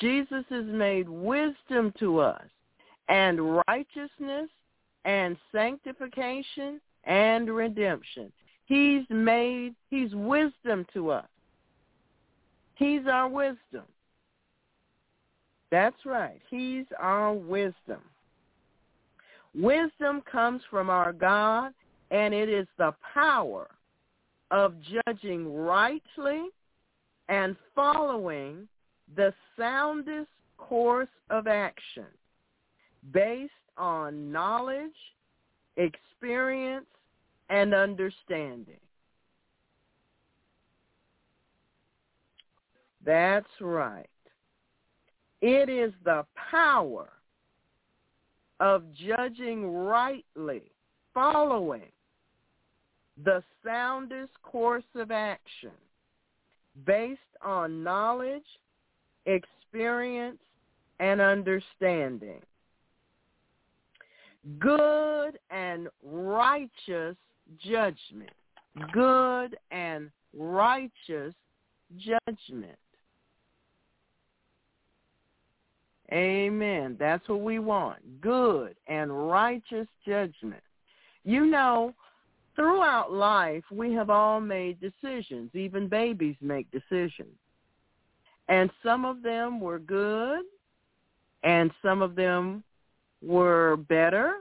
Jesus 0.00 0.44
is 0.50 0.66
made 0.66 1.08
wisdom 1.08 1.92
to 1.98 2.18
us 2.18 2.44
and 3.08 3.62
righteousness 3.68 4.50
and 5.04 5.36
sanctification 5.52 6.80
and 7.04 7.48
redemption. 7.48 8.32
He's 8.66 9.04
made, 9.08 9.74
he's 9.90 10.14
wisdom 10.14 10.86
to 10.92 11.10
us. 11.10 11.28
He's 12.74 13.06
our 13.10 13.28
wisdom. 13.28 13.84
That's 15.70 16.04
right. 16.04 16.40
He's 16.50 16.84
our 17.00 17.32
wisdom. 17.32 18.00
Wisdom 19.54 20.22
comes 20.30 20.62
from 20.70 20.90
our 20.90 21.12
God, 21.12 21.72
and 22.10 22.34
it 22.34 22.48
is 22.48 22.66
the 22.76 22.94
power 23.14 23.68
of 24.50 24.74
judging 25.06 25.52
rightly 25.54 26.46
and 27.28 27.56
following 27.74 28.68
the 29.16 29.32
soundest 29.58 30.28
course 30.56 31.08
of 31.30 31.46
action 31.46 32.06
based 33.12 33.52
on 33.76 34.32
knowledge, 34.32 34.90
experience, 35.76 36.86
and 37.50 37.74
understanding. 37.74 38.80
That's 43.04 43.46
right. 43.60 44.08
It 45.40 45.68
is 45.68 45.92
the 46.04 46.26
power 46.50 47.08
of 48.58 48.82
judging 48.94 49.70
rightly, 49.70 50.62
following 51.14 51.92
the 53.22 53.42
soundest 53.64 54.32
course 54.42 54.84
of 54.94 55.10
action 55.10 55.70
based 56.84 57.20
on 57.42 57.82
knowledge, 57.82 58.44
experience, 59.26 60.38
and 61.00 61.20
understanding. 61.20 62.40
Good 64.58 65.38
and 65.50 65.88
righteous 66.02 67.16
judgment. 67.58 68.30
Good 68.92 69.56
and 69.70 70.10
righteous 70.34 71.34
judgment. 71.96 72.78
Amen. 76.12 76.96
That's 76.98 77.28
what 77.28 77.40
we 77.40 77.58
want. 77.58 77.98
Good 78.20 78.76
and 78.86 79.28
righteous 79.28 79.88
judgment. 80.06 80.62
You 81.24 81.46
know, 81.46 81.94
throughout 82.56 83.12
life, 83.12 83.62
we 83.70 83.92
have 83.92 84.10
all 84.10 84.40
made 84.40 84.80
decisions. 84.80 85.50
Even 85.54 85.86
babies 85.88 86.36
make 86.40 86.66
decisions. 86.72 87.34
And 88.48 88.70
some 88.82 89.04
of 89.04 89.22
them 89.22 89.60
were 89.60 89.78
good, 89.78 90.44
and 91.42 91.70
some 91.82 92.02
of 92.02 92.16
them 92.16 92.64
were 93.22 93.76
better. 93.88 94.36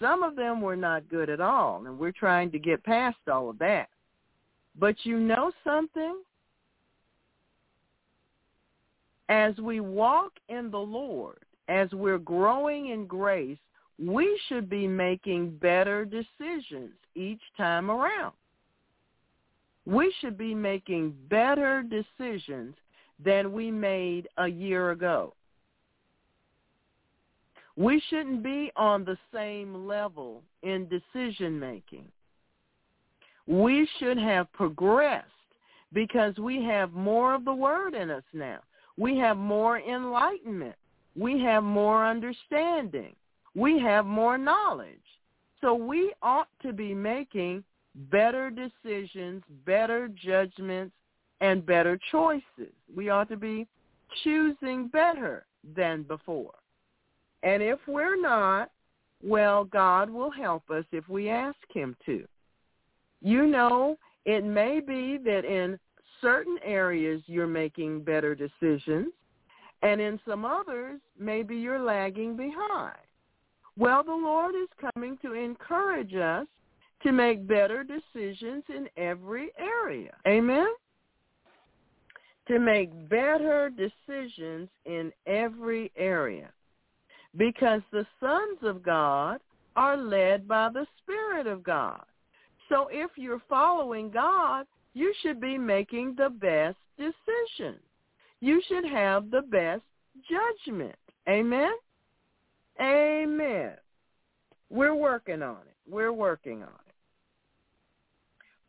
Some 0.00 0.22
of 0.22 0.36
them 0.36 0.60
were 0.60 0.76
not 0.76 1.08
good 1.08 1.28
at 1.28 1.40
all, 1.40 1.84
and 1.86 1.98
we're 1.98 2.12
trying 2.12 2.50
to 2.52 2.58
get 2.58 2.84
past 2.84 3.16
all 3.30 3.50
of 3.50 3.58
that. 3.58 3.88
But 4.78 4.94
you 5.02 5.18
know 5.18 5.50
something? 5.64 6.22
As 9.28 9.56
we 9.58 9.80
walk 9.80 10.32
in 10.48 10.70
the 10.70 10.78
Lord, 10.78 11.38
as 11.68 11.90
we're 11.92 12.18
growing 12.18 12.88
in 12.90 13.06
grace, 13.06 13.58
we 13.98 14.40
should 14.48 14.70
be 14.70 14.86
making 14.86 15.50
better 15.56 16.04
decisions 16.04 16.92
each 17.14 17.40
time 17.56 17.90
around. 17.90 18.32
We 19.86 20.12
should 20.20 20.38
be 20.38 20.54
making 20.54 21.14
better 21.28 21.82
decisions 21.82 22.76
than 23.24 23.52
we 23.52 23.70
made 23.70 24.28
a 24.36 24.46
year 24.46 24.90
ago. 24.90 25.34
We 27.76 28.02
shouldn't 28.08 28.42
be 28.42 28.70
on 28.76 29.04
the 29.04 29.18
same 29.32 29.86
level 29.86 30.42
in 30.62 30.88
decision 30.88 31.58
making. 31.58 32.04
We 33.46 33.88
should 33.98 34.18
have 34.18 34.52
progressed 34.52 35.26
because 35.92 36.36
we 36.38 36.62
have 36.64 36.92
more 36.92 37.34
of 37.34 37.44
the 37.44 37.54
word 37.54 37.94
in 37.94 38.10
us 38.10 38.24
now. 38.32 38.58
We 38.96 39.16
have 39.18 39.36
more 39.36 39.78
enlightenment. 39.78 40.74
We 41.16 41.40
have 41.40 41.62
more 41.62 42.06
understanding 42.06 43.14
we 43.54 43.78
have 43.80 44.06
more 44.06 44.38
knowledge. 44.38 44.98
So 45.60 45.74
we 45.74 46.12
ought 46.22 46.48
to 46.62 46.72
be 46.72 46.94
making 46.94 47.64
better 48.10 48.50
decisions, 48.50 49.42
better 49.66 50.08
judgments, 50.08 50.94
and 51.40 51.66
better 51.66 51.98
choices. 52.10 52.72
We 52.94 53.10
ought 53.10 53.28
to 53.28 53.36
be 53.36 53.66
choosing 54.22 54.88
better 54.88 55.46
than 55.76 56.02
before. 56.04 56.54
And 57.42 57.62
if 57.62 57.78
we're 57.86 58.20
not, 58.20 58.70
well, 59.22 59.64
God 59.64 60.10
will 60.10 60.30
help 60.30 60.70
us 60.70 60.84
if 60.92 61.08
we 61.08 61.28
ask 61.28 61.56
him 61.72 61.96
to. 62.06 62.24
You 63.20 63.46
know, 63.46 63.96
it 64.24 64.44
may 64.44 64.80
be 64.80 65.18
that 65.24 65.44
in 65.44 65.78
certain 66.20 66.58
areas 66.64 67.22
you're 67.26 67.46
making 67.46 68.02
better 68.02 68.34
decisions, 68.34 69.12
and 69.82 70.00
in 70.00 70.20
some 70.26 70.44
others, 70.44 71.00
maybe 71.18 71.56
you're 71.56 71.82
lagging 71.82 72.36
behind. 72.36 72.96
Well, 73.78 74.02
the 74.02 74.10
Lord 74.10 74.56
is 74.56 74.90
coming 74.92 75.16
to 75.22 75.34
encourage 75.34 76.14
us 76.14 76.46
to 77.04 77.12
make 77.12 77.46
better 77.46 77.84
decisions 77.84 78.64
in 78.68 78.88
every 78.96 79.52
area. 79.56 80.14
Amen? 80.26 80.66
To 82.48 82.58
make 82.58 82.90
better 83.08 83.70
decisions 83.70 84.68
in 84.84 85.12
every 85.28 85.92
area. 85.96 86.50
Because 87.36 87.82
the 87.92 88.04
sons 88.18 88.58
of 88.62 88.82
God 88.82 89.38
are 89.76 89.96
led 89.96 90.48
by 90.48 90.70
the 90.70 90.86
Spirit 91.00 91.46
of 91.46 91.62
God. 91.62 92.02
So 92.68 92.88
if 92.90 93.12
you're 93.16 93.42
following 93.48 94.10
God, 94.10 94.66
you 94.94 95.14
should 95.22 95.40
be 95.40 95.56
making 95.56 96.16
the 96.16 96.30
best 96.30 96.76
decision. 96.96 97.76
You 98.40 98.60
should 98.66 98.84
have 98.86 99.30
the 99.30 99.42
best 99.42 99.82
judgment. 100.28 100.96
Amen? 101.28 101.70
Amen. 102.80 103.72
We're 104.70 104.94
working 104.94 105.42
on 105.42 105.56
it. 105.66 105.76
We're 105.88 106.12
working 106.12 106.62
on 106.62 106.68
it. 106.68 106.94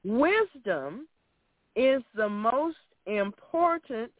Wisdom 0.03 1.07
is 1.75 2.01
the 2.15 2.29
most 2.29 2.77
important 3.05 4.11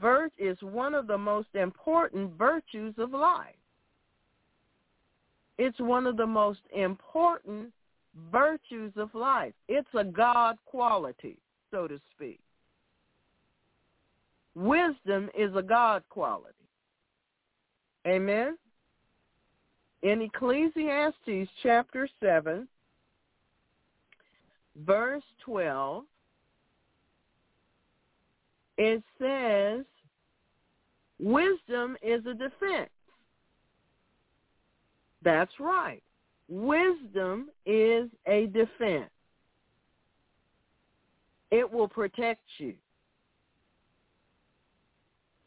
virt 0.00 0.30
is 0.38 0.56
one 0.60 0.94
of 0.94 1.06
the 1.06 1.18
most 1.18 1.48
important 1.54 2.36
virtues 2.36 2.94
of 2.98 3.12
life. 3.12 3.54
It's 5.58 5.78
one 5.80 6.06
of 6.06 6.16
the 6.16 6.26
most 6.26 6.60
important 6.74 7.72
virtues 8.30 8.92
of 8.96 9.12
life. 9.14 9.54
It's 9.68 9.88
a 9.94 10.04
God 10.04 10.56
quality, 10.66 11.36
so 11.70 11.88
to 11.88 11.98
speak. 12.14 12.38
Wisdom 14.54 15.30
is 15.36 15.54
a 15.56 15.62
God 15.62 16.02
quality. 16.10 16.54
Amen. 18.06 18.56
In 20.02 20.22
Ecclesiastes 20.22 21.50
chapter 21.62 22.08
7, 22.20 22.68
verse 24.86 25.22
12, 25.44 26.04
it 28.76 29.02
says, 29.20 29.84
wisdom 31.18 31.96
is 32.00 32.24
a 32.26 32.34
defense. 32.34 32.90
That's 35.22 35.52
right. 35.58 36.02
Wisdom 36.48 37.50
is 37.66 38.08
a 38.26 38.46
defense. 38.46 39.10
It 41.50 41.70
will 41.70 41.88
protect 41.88 42.42
you. 42.58 42.74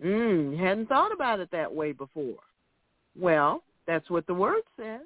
Mm, 0.04 0.60
hadn't 0.60 0.90
thought 0.90 1.14
about 1.14 1.40
it 1.40 1.50
that 1.52 1.74
way 1.74 1.92
before. 1.92 2.40
Well, 3.18 3.64
that's 3.88 4.10
what 4.10 4.28
the 4.28 4.34
word 4.34 4.62
says. 4.78 5.02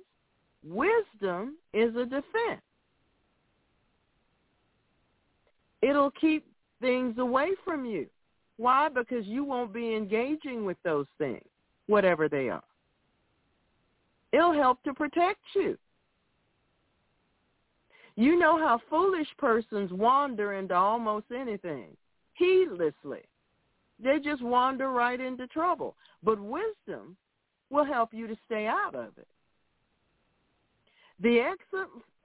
Wisdom 0.64 1.58
is 1.74 1.96
a 1.96 2.06
defense. 2.06 2.62
It'll 5.82 6.12
keep 6.12 6.46
things 6.82 7.18
away 7.18 7.50
from 7.64 7.86
you. 7.86 8.08
Why? 8.58 8.90
Because 8.90 9.26
you 9.26 9.44
won't 9.44 9.74
be 9.74 9.96
engaging 9.96 10.66
with 10.66 10.78
those 10.84 11.08
things, 11.18 11.46
whatever 11.88 12.28
they 12.30 12.50
are. 12.50 12.64
It'll 14.32 14.54
help 14.54 14.82
to 14.84 14.94
protect 14.94 15.40
you. 15.54 15.78
You 18.16 18.40
know 18.40 18.58
how 18.58 18.82
foolish 18.90 19.28
persons 19.38 19.92
wander 19.92 20.54
into 20.54 20.74
almost 20.74 21.26
anything, 21.38 21.88
heedlessly. 22.34 23.22
They 24.02 24.20
just 24.20 24.42
wander 24.42 24.90
right 24.90 25.20
into 25.20 25.48
trouble. 25.48 25.96
But 26.24 26.40
wisdom 26.40 27.18
will 27.70 27.86
help 27.86 28.14
you 28.14 28.28
to 28.28 28.38
stay 28.46 28.68
out 28.68 28.96
of 28.96 29.18
it. 29.18 29.28
The 31.22 31.54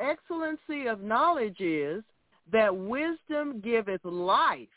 excellency 0.01 0.87
of 0.87 1.01
knowledge 1.03 1.61
is 1.61 2.03
that 2.53 2.77
wisdom 2.77 3.61
giveth 3.61 4.05
life 4.05 4.69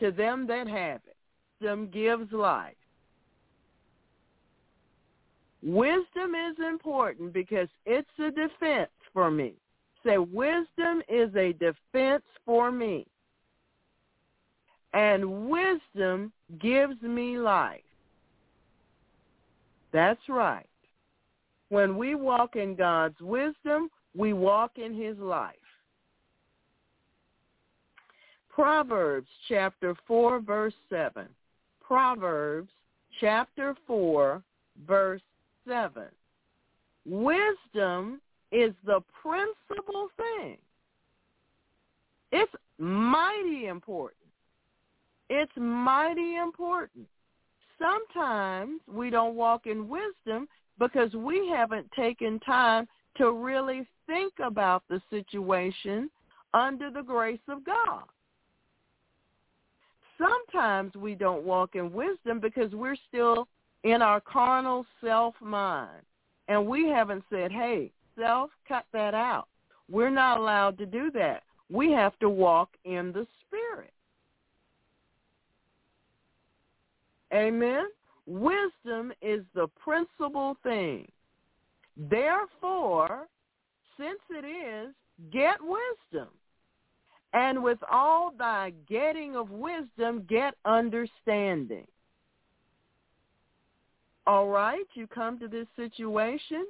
to 0.00 0.10
them 0.10 0.46
that 0.48 0.68
have 0.68 1.00
it. 1.06 1.16
Wisdom 1.60 1.88
gives 1.90 2.30
life. 2.32 2.74
Wisdom 5.62 6.34
is 6.34 6.58
important 6.68 7.32
because 7.32 7.68
it's 7.86 8.06
a 8.18 8.30
defense 8.30 8.90
for 9.14 9.30
me. 9.30 9.54
Say, 10.04 10.18
wisdom 10.18 11.00
is 11.08 11.34
a 11.34 11.54
defense 11.54 12.24
for 12.44 12.70
me. 12.70 13.06
And 14.92 15.48
wisdom 15.48 16.32
gives 16.60 17.00
me 17.00 17.38
life. 17.38 17.83
That's 19.94 20.28
right. 20.28 20.66
When 21.68 21.96
we 21.96 22.16
walk 22.16 22.56
in 22.56 22.74
God's 22.74 23.18
wisdom, 23.20 23.88
we 24.16 24.32
walk 24.32 24.72
in 24.76 24.92
his 24.92 25.16
life. 25.18 25.54
Proverbs 28.50 29.28
chapter 29.48 29.94
4 30.06 30.40
verse 30.40 30.74
7. 30.90 31.28
Proverbs 31.80 32.70
chapter 33.20 33.76
4 33.86 34.42
verse 34.84 35.22
7. 35.66 36.02
Wisdom 37.06 38.20
is 38.50 38.72
the 38.84 39.00
principal 39.22 40.08
thing. 40.16 40.56
It's 42.32 42.52
mighty 42.78 43.66
important. 43.66 44.28
It's 45.30 45.52
mighty 45.56 46.34
important 46.34 47.06
sometimes 47.78 48.80
we 48.92 49.10
don't 49.10 49.34
walk 49.34 49.66
in 49.66 49.88
wisdom 49.88 50.48
because 50.78 51.12
we 51.14 51.48
haven't 51.48 51.90
taken 51.92 52.40
time 52.40 52.86
to 53.16 53.32
really 53.32 53.86
think 54.06 54.34
about 54.44 54.82
the 54.88 55.00
situation 55.10 56.10
under 56.52 56.90
the 56.90 57.02
grace 57.02 57.40
of 57.48 57.64
God. 57.64 58.04
Sometimes 60.18 60.94
we 60.94 61.14
don't 61.14 61.44
walk 61.44 61.74
in 61.74 61.92
wisdom 61.92 62.40
because 62.40 62.72
we're 62.72 62.96
still 63.08 63.48
in 63.82 64.02
our 64.02 64.20
carnal 64.20 64.86
self 65.02 65.34
mind. 65.40 66.02
And 66.48 66.66
we 66.66 66.88
haven't 66.88 67.24
said, 67.30 67.50
hey, 67.50 67.90
self, 68.18 68.50
cut 68.68 68.84
that 68.92 69.14
out. 69.14 69.48
We're 69.90 70.10
not 70.10 70.38
allowed 70.38 70.78
to 70.78 70.86
do 70.86 71.10
that. 71.12 71.42
We 71.70 71.90
have 71.92 72.18
to 72.18 72.28
walk 72.28 72.70
in 72.84 73.12
the 73.12 73.26
spirit. 73.46 73.93
Amen. 77.34 77.86
Wisdom 78.26 79.12
is 79.20 79.42
the 79.54 79.66
principal 79.82 80.56
thing. 80.62 81.10
Therefore, 81.96 83.26
since 83.98 84.20
it 84.30 84.44
is, 84.44 84.94
get 85.32 85.58
wisdom. 85.60 86.28
And 87.32 87.62
with 87.62 87.78
all 87.90 88.32
thy 88.38 88.72
getting 88.88 89.34
of 89.36 89.50
wisdom, 89.50 90.24
get 90.28 90.54
understanding. 90.64 91.86
All 94.26 94.48
right, 94.48 94.86
you 94.94 95.06
come 95.06 95.38
to 95.40 95.48
this 95.48 95.66
situation 95.76 96.64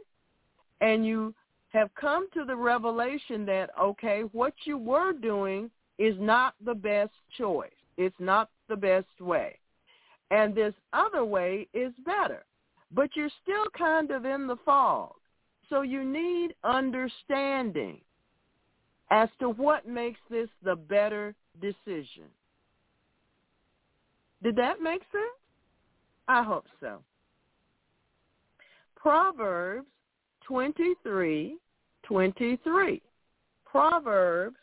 and 0.80 1.06
you 1.06 1.34
have 1.68 1.94
come 1.94 2.28
to 2.32 2.44
the 2.44 2.56
revelation 2.56 3.44
that, 3.46 3.70
okay, 3.80 4.22
what 4.32 4.54
you 4.64 4.78
were 4.78 5.12
doing 5.12 5.70
is 5.98 6.16
not 6.18 6.54
the 6.64 6.74
best 6.74 7.12
choice. 7.36 7.70
It's 7.96 8.16
not 8.18 8.48
the 8.68 8.76
best 8.76 9.20
way 9.20 9.58
and 10.30 10.54
this 10.54 10.74
other 10.92 11.24
way 11.24 11.68
is 11.74 11.92
better. 12.04 12.44
But 12.92 13.10
you're 13.14 13.30
still 13.42 13.66
kind 13.76 14.10
of 14.10 14.24
in 14.24 14.46
the 14.46 14.56
fog. 14.64 15.12
So 15.68 15.82
you 15.82 16.04
need 16.04 16.54
understanding 16.62 18.00
as 19.10 19.28
to 19.40 19.48
what 19.50 19.88
makes 19.88 20.20
this 20.30 20.48
the 20.62 20.76
better 20.76 21.34
decision. 21.60 22.24
Did 24.42 24.56
that 24.56 24.80
make 24.80 25.02
sense? 25.12 25.24
I 26.28 26.42
hope 26.42 26.66
so. 26.80 26.98
Proverbs 28.96 29.86
23, 30.46 31.56
23. 32.04 33.02
Proverbs 33.64 34.56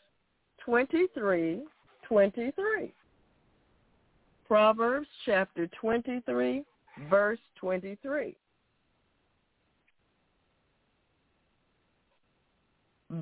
23, 0.64 1.60
23. 2.08 2.94
Proverbs 4.52 5.08
chapter 5.24 5.66
23, 5.80 6.62
verse 7.08 7.38
23. 7.56 8.36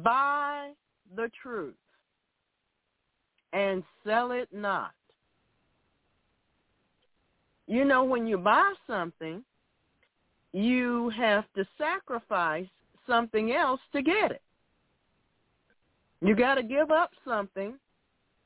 Buy 0.02 0.70
the 1.14 1.30
truth 1.40 1.76
and 3.52 3.84
sell 4.04 4.32
it 4.32 4.48
not. 4.52 4.90
You 7.68 7.84
know, 7.84 8.02
when 8.02 8.26
you 8.26 8.36
buy 8.36 8.72
something, 8.88 9.44
you 10.52 11.12
have 11.16 11.44
to 11.54 11.64
sacrifice 11.78 12.66
something 13.06 13.52
else 13.52 13.80
to 13.92 14.02
get 14.02 14.32
it. 14.32 14.42
You 16.22 16.34
got 16.34 16.56
to 16.56 16.64
give 16.64 16.90
up 16.90 17.12
something 17.24 17.74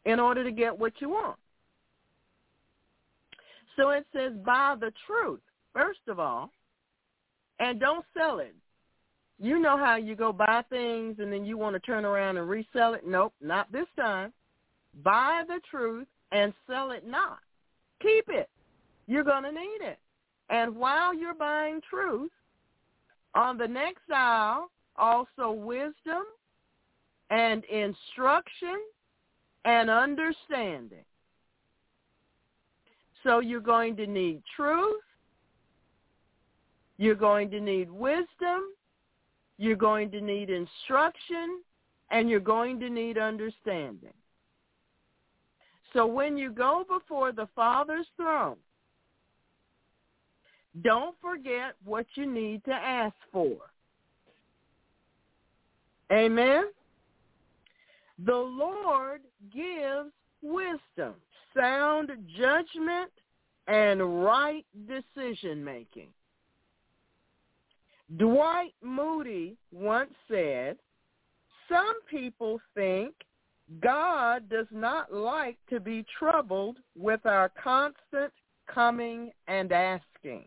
in 0.04 0.20
order 0.20 0.44
to 0.44 0.52
get 0.52 0.78
what 0.78 0.92
you 1.00 1.08
want. 1.08 1.38
So 3.76 3.90
it 3.90 4.06
says 4.14 4.32
buy 4.44 4.76
the 4.78 4.92
truth, 5.06 5.40
first 5.72 6.00
of 6.08 6.18
all, 6.18 6.50
and 7.58 7.80
don't 7.80 8.04
sell 8.16 8.38
it. 8.38 8.54
You 9.40 9.58
know 9.58 9.76
how 9.76 9.96
you 9.96 10.14
go 10.14 10.32
buy 10.32 10.62
things 10.70 11.16
and 11.18 11.32
then 11.32 11.44
you 11.44 11.58
want 11.58 11.74
to 11.74 11.80
turn 11.80 12.04
around 12.04 12.36
and 12.36 12.48
resell 12.48 12.94
it? 12.94 13.06
Nope, 13.06 13.34
not 13.40 13.70
this 13.72 13.86
time. 13.96 14.32
Buy 15.02 15.42
the 15.46 15.60
truth 15.68 16.06
and 16.30 16.52
sell 16.68 16.92
it 16.92 17.06
not. 17.06 17.38
Keep 18.00 18.26
it. 18.28 18.48
You're 19.06 19.24
going 19.24 19.42
to 19.42 19.52
need 19.52 19.78
it. 19.80 19.98
And 20.50 20.76
while 20.76 21.14
you're 21.14 21.34
buying 21.34 21.80
truth, 21.88 22.30
on 23.34 23.58
the 23.58 23.66
next 23.66 24.10
aisle, 24.12 24.70
also 24.96 25.50
wisdom 25.50 26.24
and 27.30 27.64
instruction 27.64 28.78
and 29.64 29.90
understanding. 29.90 31.04
So 33.24 33.40
you're 33.40 33.60
going 33.60 33.96
to 33.96 34.06
need 34.06 34.42
truth. 34.54 35.00
You're 36.98 37.14
going 37.14 37.50
to 37.50 37.60
need 37.60 37.90
wisdom. 37.90 38.62
You're 39.58 39.76
going 39.76 40.10
to 40.12 40.20
need 40.20 40.50
instruction. 40.50 41.62
And 42.10 42.30
you're 42.30 42.38
going 42.38 42.78
to 42.80 42.88
need 42.88 43.18
understanding. 43.18 44.12
So 45.92 46.06
when 46.06 46.36
you 46.36 46.50
go 46.50 46.84
before 46.88 47.32
the 47.32 47.48
Father's 47.56 48.06
throne, 48.16 48.56
don't 50.82 51.16
forget 51.20 51.74
what 51.84 52.04
you 52.14 52.26
need 52.30 52.64
to 52.64 52.72
ask 52.72 53.14
for. 53.32 53.56
Amen. 56.12 56.64
The 58.24 58.34
Lord 58.34 59.20
gives 59.52 60.12
wisdom, 60.42 61.14
sound 61.56 62.10
judgment, 62.36 63.10
and 63.66 64.24
right 64.24 64.64
decision 64.86 65.64
making. 65.64 66.08
Dwight 68.18 68.74
Moody 68.82 69.56
once 69.72 70.10
said, 70.28 70.76
some 71.68 71.94
people 72.10 72.60
think 72.74 73.14
God 73.80 74.48
does 74.50 74.66
not 74.70 75.12
like 75.12 75.56
to 75.70 75.80
be 75.80 76.04
troubled 76.18 76.76
with 76.96 77.24
our 77.24 77.50
constant 77.62 78.32
coming 78.66 79.30
and 79.48 79.72
asking. 79.72 80.44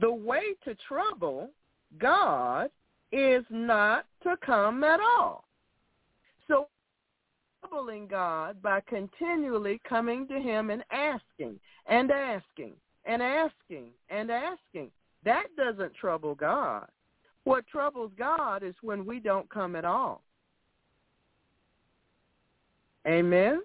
The 0.00 0.12
way 0.12 0.54
to 0.64 0.76
trouble 0.86 1.50
God 1.98 2.70
is 3.10 3.44
not 3.48 4.04
to 4.22 4.36
come 4.44 4.84
at 4.84 5.00
all. 5.00 5.44
So 6.46 6.68
troubling 7.68 8.06
God 8.06 8.60
by 8.62 8.80
continually 8.80 9.80
coming 9.88 10.26
to 10.28 10.34
him 10.34 10.70
and 10.70 10.84
asking 10.90 11.58
and 11.86 12.10
asking 12.10 12.72
and 13.04 13.22
asking 13.22 13.86
and 14.10 14.30
asking. 14.30 14.90
That 15.24 15.46
doesn't 15.56 15.94
trouble 15.94 16.34
God. 16.34 16.86
What 17.44 17.66
troubles 17.66 18.12
God 18.18 18.62
is 18.62 18.74
when 18.82 19.06
we 19.06 19.20
don't 19.20 19.48
come 19.50 19.74
at 19.74 19.84
all. 19.84 20.22
Amen. 23.06 23.62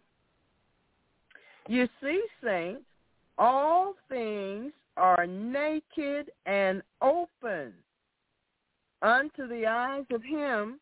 You 1.67 1.87
see, 2.01 2.23
saints, 2.43 2.83
all 3.37 3.95
things 4.09 4.71
are 4.95 5.25
naked 5.25 6.31
and 6.45 6.81
open 7.01 7.73
unto 9.01 9.47
the 9.47 9.65
eyes 9.65 10.05
of 10.11 10.23
him 10.23 10.79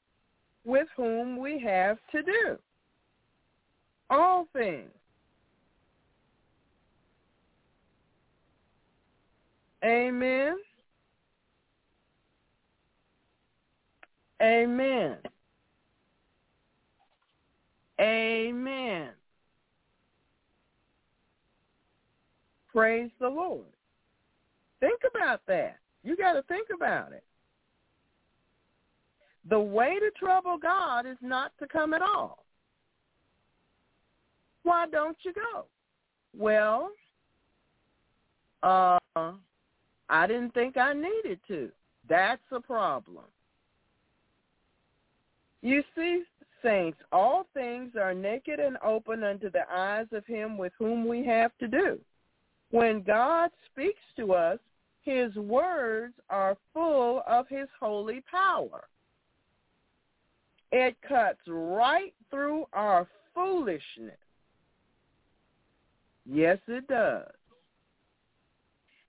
with 0.63 0.88
whom 0.95 1.38
we 1.38 1.59
have 1.59 1.97
to 2.11 2.22
do. 2.22 2.57
All 4.12 4.45
things. 4.53 4.91
Amen. 9.84 10.57
Amen. 14.41 15.18
Amen. 17.99 19.09
Praise 22.72 23.09
the 23.20 23.30
Lord. 23.30 23.66
Think 24.82 25.01
about 25.09 25.41
that. 25.47 25.78
You 26.03 26.18
got 26.18 26.34
to 26.34 26.41
think 26.43 26.68
about 26.76 27.14
it. 27.14 27.24
The 29.49 29.59
way 29.59 29.99
to 29.99 30.12
trouble 30.20 30.57
God 30.57 31.05
is 31.05 31.18
not 31.22 31.51
to 31.59 31.68
come 31.68 31.93
at 31.93 32.01
all. 32.01 32.43
Why 34.64 34.86
don't 34.88 35.18
you 35.24 35.34
go? 35.34 35.66
Well, 36.38 36.91
uh, 38.64 38.97
I 39.16 40.28
didn't 40.28 40.53
think 40.53 40.78
I 40.78 40.93
needed 40.93 41.39
to. 41.47 41.72
That's 42.07 42.41
a 42.51 42.59
problem. 42.59 43.26
You 45.62 45.84
see, 45.95 46.24
saints, 46.64 46.97
all 47.12 47.47
things 47.53 47.91
are 47.99 48.14
naked 48.14 48.59
and 48.59 48.78
open 48.84 49.24
unto 49.24 49.49
the 49.49 49.70
eyes 49.72 50.07
of 50.12 50.26
him 50.26 50.57
with 50.57 50.74
whom 50.78 51.07
we 51.07 51.26
have 51.26 51.51
to 51.59 51.68
do. 51.68 51.99
When 52.72 53.01
God 53.01 53.49
speaks 53.72 54.01
to 54.18 54.34
us, 54.34 54.59
his 55.03 55.36
words 55.36 56.14
are 56.30 56.57
full 56.74 57.24
of 57.28 57.47
his 57.49 57.68
holy 57.80 58.24
power. 58.30 58.88
It 60.72 60.95
cuts 61.07 61.39
right 61.47 62.14
through 62.30 62.66
our 62.74 63.07
foolishness. 63.34 64.18
Yes, 66.26 66.59
it 66.67 66.88
does. 66.88 67.32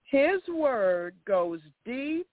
His 0.04 0.40
word 0.48 1.14
goes 1.26 1.60
deep 1.84 2.26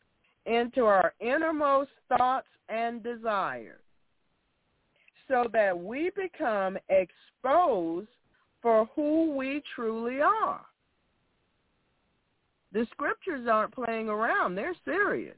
into 0.45 0.85
our 0.85 1.13
innermost 1.19 1.91
thoughts 2.09 2.47
and 2.67 3.01
desires 3.03 3.81
so 5.27 5.45
that 5.53 5.77
we 5.77 6.11
become 6.15 6.77
exposed 6.89 8.09
for 8.61 8.89
who 8.95 9.35
we 9.35 9.61
truly 9.75 10.21
are. 10.21 10.65
The 12.73 12.85
scriptures 12.91 13.47
aren't 13.49 13.73
playing 13.73 14.09
around. 14.09 14.55
They're 14.55 14.75
serious. 14.85 15.37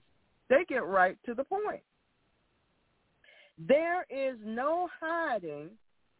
They 0.49 0.65
get 0.67 0.85
right 0.85 1.17
to 1.25 1.33
the 1.33 1.43
point. 1.43 1.81
There 3.67 4.05
is 4.09 4.37
no 4.43 4.89
hiding 4.99 5.69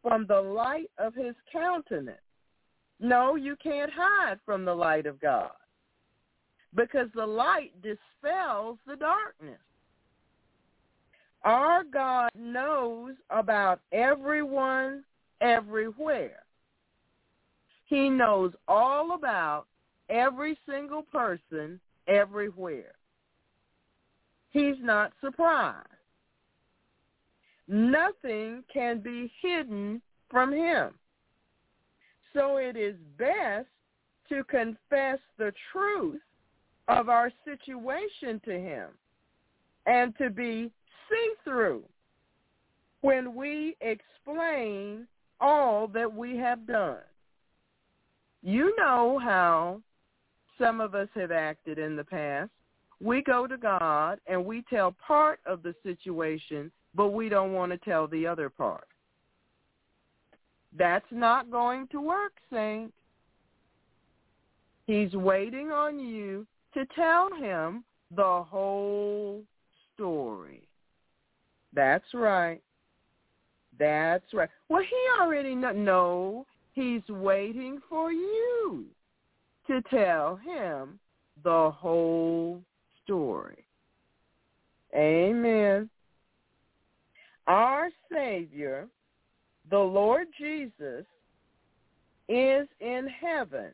from 0.02 0.26
the 0.28 0.40
light 0.40 0.92
of 0.98 1.14
his 1.16 1.36
countenance. 1.52 2.18
No, 3.02 3.36
you 3.36 3.56
can't 3.62 3.92
hide 3.92 4.40
from 4.46 4.64
the 4.64 4.76
light 4.76 5.08
of 5.08 5.20
God 5.20 5.52
because 6.76 7.08
the 7.16 7.26
light 7.26 7.72
dispels 7.82 8.78
the 8.86 8.96
darkness. 8.96 9.60
Our 11.44 11.84
God 11.84 12.30
knows 12.38 13.16
about 13.32 13.80
everyone 13.92 15.04
everywhere. 15.42 16.44
He 17.88 18.08
knows 18.08 18.54
all 18.68 19.16
about 19.16 19.66
every 20.08 20.58
single 20.70 21.02
person 21.02 21.80
everywhere. 22.08 22.94
He's 24.52 24.76
not 24.80 25.12
surprised. 25.22 25.88
Nothing 27.68 28.64
can 28.72 29.00
be 29.00 29.32
hidden 29.42 30.02
from 30.30 30.54
him. 30.54 30.92
So 32.34 32.58
it 32.58 32.78
is 32.78 32.96
best 33.18 33.68
to 34.30 34.44
confess 34.46 35.20
the 35.38 35.54
truth 35.72 36.22
of 36.88 37.10
our 37.10 37.32
situation 37.46 38.42
to 38.46 38.52
him 38.52 38.88
and 39.86 40.18
to 40.18 40.30
be 40.30 40.72
see-through 41.10 41.84
when 43.02 43.36
we 43.36 43.76
explain 43.82 45.08
all 45.40 45.88
that 45.88 46.12
we 46.12 46.38
have 46.38 46.68
done. 46.68 46.98
You 48.44 48.74
know 48.78 49.20
how 49.22 49.82
some 50.60 50.80
of 50.80 50.96
us 50.96 51.10
have 51.16 51.32
acted 51.32 51.78
in 51.78 51.96
the 51.96 52.04
past. 52.04 52.52
We 53.02 53.24
go 53.24 53.48
to 53.48 53.58
God 53.58 54.20
and 54.28 54.46
we 54.46 54.64
tell 54.70 54.96
part 55.06 55.40
of 55.46 55.64
the 55.64 55.74
situation, 55.84 56.72
but 56.94 57.10
we 57.10 57.30
don't 57.30 57.54
want 57.54 57.72
to 57.72 57.78
tell 57.80 58.08
the 58.08 58.28
other 58.28 58.50
part. 58.50 58.88
That's 60.78 61.06
not 61.12 61.52
going 61.52 61.88
to 61.90 62.02
work, 62.02 62.34
saint. 62.52 62.94
He's 64.88 65.14
waiting 65.14 65.72
on 65.72 66.00
you 66.00 66.46
to 66.74 66.86
tell 66.96 67.30
him 67.34 67.84
the 68.16 68.44
whole 68.48 69.44
story. 69.94 70.68
That's 71.74 72.14
right. 72.14 72.62
That's 73.80 74.34
right. 74.34 74.50
Well, 74.70 74.82
he 74.82 75.22
already 75.22 75.56
know. 75.56 75.72
No, 75.72 76.46
he's 76.74 77.08
waiting 77.10 77.80
for 77.90 78.12
you 78.12 78.86
to 79.68 79.82
tell 79.90 80.36
him 80.38 81.00
the 81.44 81.72
whole 81.74 82.62
story. 83.04 83.66
Amen. 84.96 85.90
Our 87.48 87.90
Savior, 88.12 88.88
the 89.72 89.80
Lord 89.80 90.28
Jesus, 90.38 91.06
is 92.30 92.68
in 92.80 93.08
heaven, 93.20 93.72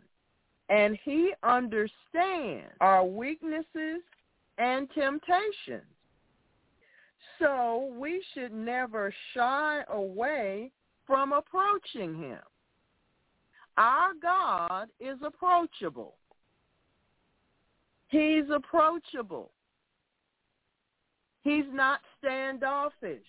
and 0.69 0.97
he 1.03 1.33
understands 1.43 2.71
our 2.79 3.03
weaknesses 3.03 4.01
and 4.57 4.89
temptations. 4.91 5.83
So 7.39 7.93
we 7.99 8.23
should 8.33 8.53
never 8.53 9.13
shy 9.33 9.83
away 9.89 10.71
from 11.05 11.33
approaching 11.33 12.15
him. 12.15 12.39
Our 13.77 14.13
God 14.19 14.87
is 14.99 15.17
approachable. 15.23 16.15
He's 18.07 18.45
approachable. 18.53 19.51
He's 21.43 21.65
not 21.71 21.99
standoffish. 22.19 23.25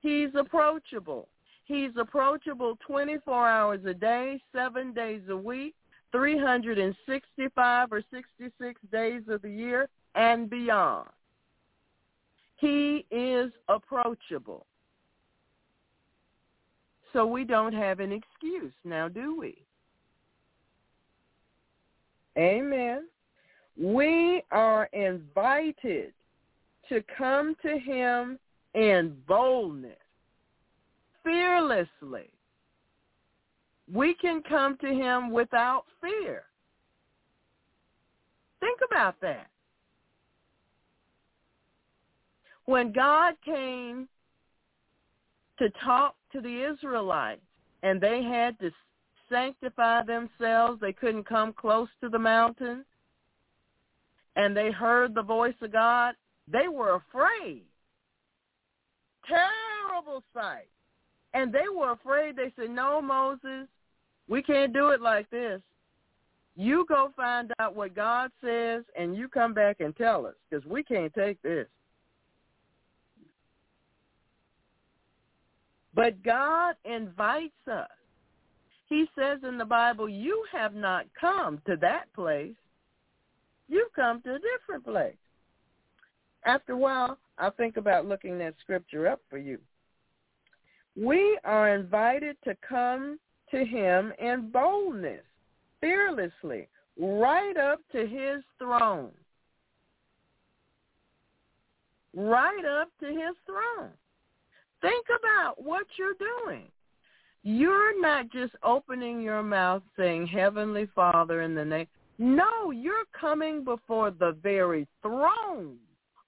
He's 0.00 0.30
approachable. 0.38 1.28
He's 1.70 1.92
approachable 1.96 2.76
24 2.84 3.48
hours 3.48 3.80
a 3.86 3.94
day, 3.94 4.42
seven 4.52 4.92
days 4.92 5.20
a 5.28 5.36
week, 5.36 5.76
365 6.10 7.92
or 7.92 8.02
66 8.12 8.80
days 8.90 9.22
of 9.28 9.40
the 9.42 9.50
year 9.50 9.88
and 10.16 10.50
beyond. 10.50 11.08
He 12.56 13.06
is 13.12 13.52
approachable. 13.68 14.66
So 17.12 17.24
we 17.24 17.44
don't 17.44 17.72
have 17.72 18.00
an 18.00 18.10
excuse 18.10 18.74
now, 18.84 19.06
do 19.06 19.38
we? 19.38 19.56
Amen. 22.36 23.04
We 23.80 24.42
are 24.50 24.88
invited 24.92 26.14
to 26.88 27.04
come 27.16 27.54
to 27.62 27.78
him 27.78 28.40
in 28.74 29.16
boldness, 29.28 29.99
fearlessly. 31.24 32.30
We 33.92 34.14
can 34.14 34.42
come 34.48 34.76
to 34.78 34.86
him 34.86 35.30
without 35.30 35.84
fear. 36.00 36.44
Think 38.60 38.80
about 38.88 39.20
that. 39.20 39.48
When 42.66 42.92
God 42.92 43.34
came 43.44 44.08
to 45.58 45.70
talk 45.84 46.14
to 46.32 46.40
the 46.40 46.72
Israelites 46.72 47.40
and 47.82 48.00
they 48.00 48.22
had 48.22 48.58
to 48.60 48.70
sanctify 49.28 50.04
themselves, 50.04 50.80
they 50.80 50.92
couldn't 50.92 51.24
come 51.24 51.52
close 51.52 51.88
to 52.00 52.08
the 52.08 52.18
mountain, 52.18 52.84
and 54.36 54.56
they 54.56 54.70
heard 54.70 55.14
the 55.14 55.22
voice 55.22 55.54
of 55.62 55.72
God, 55.72 56.14
they 56.46 56.68
were 56.68 56.94
afraid. 56.96 57.62
Terrible 59.26 60.22
sight. 60.34 60.68
And 61.32 61.52
they 61.52 61.68
were 61.74 61.92
afraid. 61.92 62.36
They 62.36 62.52
said, 62.56 62.70
no, 62.70 63.00
Moses, 63.00 63.68
we 64.28 64.42
can't 64.42 64.72
do 64.72 64.88
it 64.88 65.00
like 65.00 65.30
this. 65.30 65.60
You 66.56 66.84
go 66.88 67.12
find 67.16 67.52
out 67.60 67.76
what 67.76 67.94
God 67.94 68.30
says, 68.42 68.82
and 68.98 69.16
you 69.16 69.28
come 69.28 69.54
back 69.54 69.76
and 69.80 69.96
tell 69.96 70.26
us, 70.26 70.34
because 70.48 70.66
we 70.66 70.82
can't 70.82 71.14
take 71.14 71.40
this. 71.42 71.66
But 75.94 76.22
God 76.22 76.74
invites 76.84 77.52
us. 77.70 77.88
He 78.88 79.06
says 79.16 79.38
in 79.46 79.56
the 79.56 79.64
Bible, 79.64 80.08
you 80.08 80.44
have 80.52 80.74
not 80.74 81.06
come 81.18 81.60
to 81.66 81.76
that 81.76 82.12
place. 82.14 82.54
You've 83.68 83.92
come 83.94 84.20
to 84.22 84.34
a 84.34 84.38
different 84.38 84.84
place. 84.84 85.16
After 86.44 86.72
a 86.72 86.76
while, 86.76 87.18
I'll 87.38 87.52
think 87.52 87.76
about 87.76 88.06
looking 88.06 88.36
that 88.38 88.54
scripture 88.60 89.06
up 89.06 89.20
for 89.30 89.38
you. 89.38 89.58
We 90.96 91.38
are 91.44 91.74
invited 91.74 92.36
to 92.44 92.56
come 92.66 93.18
to 93.50 93.64
him 93.64 94.12
in 94.18 94.50
boldness, 94.50 95.22
fearlessly, 95.80 96.68
right 96.98 97.56
up 97.56 97.80
to 97.92 98.06
his 98.06 98.42
throne. 98.58 99.10
Right 102.14 102.64
up 102.64 102.88
to 103.00 103.06
his 103.06 103.36
throne. 103.46 103.90
Think 104.80 105.06
about 105.18 105.62
what 105.62 105.86
you're 105.98 106.16
doing. 106.44 106.64
You're 107.42 108.00
not 108.00 108.30
just 108.30 108.52
opening 108.62 109.22
your 109.22 109.42
mouth 109.42 109.82
saying, 109.96 110.26
Heavenly 110.26 110.88
Father, 110.94 111.42
in 111.42 111.54
the 111.54 111.64
name. 111.64 111.86
No, 112.18 112.70
you're 112.70 113.06
coming 113.18 113.64
before 113.64 114.10
the 114.10 114.36
very 114.42 114.86
throne 115.00 115.76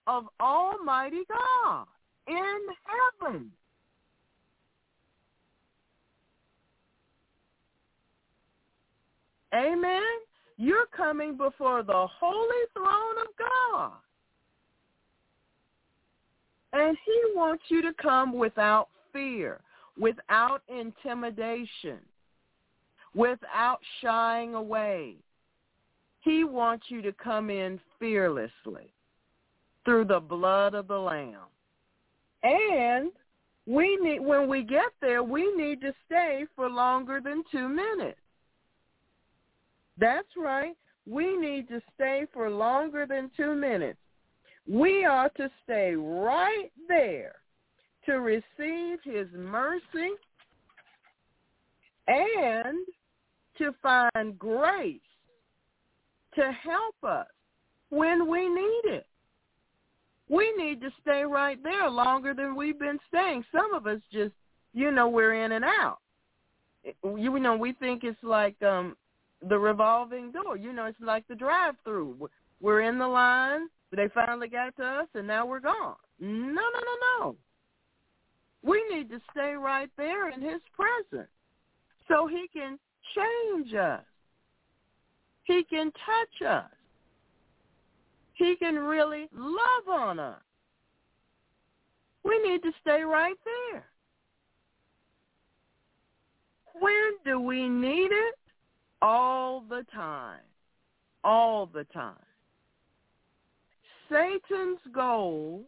of 0.07 0.25
Almighty 0.41 1.23
God 1.29 1.87
in 2.29 2.59
heaven. 3.21 3.51
Amen. 9.55 10.03
You're 10.57 10.87
coming 10.97 11.37
before 11.37 11.83
the 11.83 12.07
holy 12.21 12.67
throne 12.73 13.19
of 13.21 13.29
God. 13.39 13.93
And 16.73 16.97
he 17.05 17.23
wants 17.35 17.65
you 17.69 17.83
to 17.83 17.93
come 18.01 18.33
without 18.33 18.89
fear, 19.13 19.61
without 19.99 20.63
intimidation, 20.69 21.99
without 23.15 23.81
shying 24.01 24.55
away. 24.55 25.17
He 26.21 26.45
wants 26.45 26.87
you 26.89 27.03
to 27.03 27.13
come 27.13 27.51
in 27.51 27.79
fearlessly 27.99 28.93
through 29.85 30.07
the 30.07 30.21
blood 30.21 30.75
of 30.75 30.89
the 30.89 30.97
Lamb. 30.97 31.51
And 32.43 33.11
we 33.67 33.97
need 33.97 34.21
when 34.21 34.49
we 34.49 34.63
get 34.63 34.93
there, 35.01 35.23
we 35.23 35.55
need 35.55 35.81
to 35.83 35.93
stay 36.07 36.47
for 36.57 36.71
longer 36.71 37.21
than 37.21 37.45
two 37.51 37.69
minutes. 37.69 38.19
That's 40.03 40.27
right. 40.37 40.75
We 41.07 41.37
need 41.37 41.69
to 41.69 41.81
stay 41.95 42.27
for 42.33 42.51
longer 42.51 43.07
than 43.09 43.31
two 43.37 43.55
minutes. 43.55 44.01
We 44.69 45.05
are 45.05 45.29
to 45.37 45.49
stay 45.63 45.95
right 45.95 46.73
there 46.89 47.37
to 48.07 48.15
receive 48.15 48.99
his 49.05 49.29
mercy 49.33 50.11
and 52.09 52.85
to 53.59 53.73
find 53.81 54.37
grace 54.37 54.99
to 56.35 56.51
help 56.51 56.97
us 57.05 57.29
when 57.91 58.29
we 58.29 58.49
need 58.49 58.83
it. 58.87 59.07
We 60.29 60.53
need 60.57 60.81
to 60.81 60.91
stay 61.01 61.23
right 61.23 61.63
there 61.63 61.89
longer 61.89 62.35
than 62.35 62.57
we've 62.57 62.79
been 62.79 62.99
staying. 63.07 63.45
Some 63.53 63.73
of 63.73 63.87
us 63.87 64.01
just, 64.13 64.35
you 64.75 64.91
know, 64.91 65.09
we're 65.09 65.45
in 65.45 65.53
and 65.53 65.65
out. 65.65 65.99
You 67.05 67.39
know, 67.39 67.57
we 67.57 67.73
think 67.75 68.03
it's 68.03 68.19
like 68.25 68.61
um 68.63 68.97
the 69.49 69.59
revolving 69.59 70.33
door. 70.33 70.57
You 70.57 70.73
know, 70.73 70.87
it's 70.87 70.99
like 71.01 71.27
the 71.29 71.35
drive-through. 71.35 72.29
We're 72.61 72.83
in 72.83 72.99
the 72.99 73.09
line, 73.09 73.69
they 73.95 74.09
finally 74.15 74.49
got 74.49 74.77
to 74.77 74.85
us, 74.85 75.09
and 75.15 75.27
now 75.27 75.47
we're 75.47 75.61
gone. 75.61 75.97
No, 76.21 76.29
no, 76.29 76.61
no, 76.63 76.97
no. 77.19 77.37
We 78.63 78.85
need 78.91 79.11
to 79.11 79.21
stay 79.33 79.55
right 79.55 79.91
there 79.97 80.31
in 80.31 80.41
his 80.41 80.61
presence 80.75 81.29
so 82.07 82.29
he 82.29 82.47
can 82.53 82.79
change 83.17 83.75
us. 83.75 84.05
He 85.45 85.65
can 85.65 85.87
touch 85.87 86.49
us. 86.49 86.71
He 88.35 88.55
can 88.57 88.77
really 88.77 89.29
love 89.35 89.89
on 89.89 90.19
us. 90.21 90.41
We 92.25 92.39
need 92.49 92.63
to 92.63 92.71
stay 92.81 93.03
right 93.03 93.37
there. 93.45 93.85
When 96.81 97.19
do 97.25 97.41
we 97.41 97.69
need 97.69 98.11
it? 98.13 98.35
All 99.03 99.65
the 99.69 99.85
time. 99.93 100.41
All 101.25 101.67
the 101.67 101.85
time. 101.93 102.15
Satan's 104.09 104.79
goal 104.95 105.63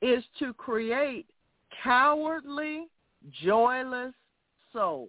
is 0.00 0.22
to 0.38 0.52
create 0.54 1.26
cowardly, 1.82 2.86
joyless 3.42 4.14
souls. 4.72 5.08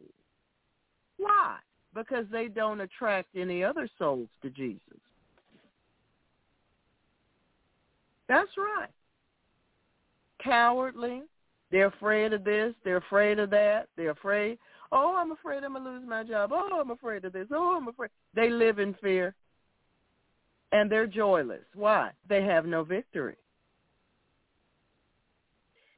Why? 1.17 1.57
Because 1.93 2.26
they 2.32 2.47
don't 2.47 2.82
attract 2.82 3.30
any 3.36 3.63
other 3.63 3.88
souls 3.97 4.30
to 4.41 4.49
Jesus. 4.49 4.80
That's 8.28 8.49
right. 8.57 8.89
Cowardly. 10.43 11.24
They're 11.72 11.88
afraid 11.88 12.34
of 12.34 12.43
this. 12.43 12.74
They're 12.84 12.97
afraid 12.97 13.38
of 13.38 13.49
that. 13.51 13.89
They're 13.95 14.11
afraid. 14.11 14.57
Oh, 14.91 15.15
I'm 15.15 15.31
afraid 15.31 15.63
I'm 15.63 15.73
going 15.73 15.83
to 15.83 15.89
lose 15.91 16.03
my 16.07 16.23
job. 16.23 16.51
Oh, 16.53 16.79
I'm 16.81 16.91
afraid 16.91 17.25
of 17.25 17.33
this. 17.33 17.47
Oh, 17.51 17.77
I'm 17.77 17.87
afraid. 17.87 18.09
They 18.33 18.49
live 18.49 18.79
in 18.79 18.95
fear. 18.95 19.35
And 20.71 20.91
they're 20.91 21.07
joyless. 21.07 21.65
Why? 21.75 22.11
They 22.27 22.43
have 22.43 22.65
no 22.65 22.83
victory. 22.83 23.35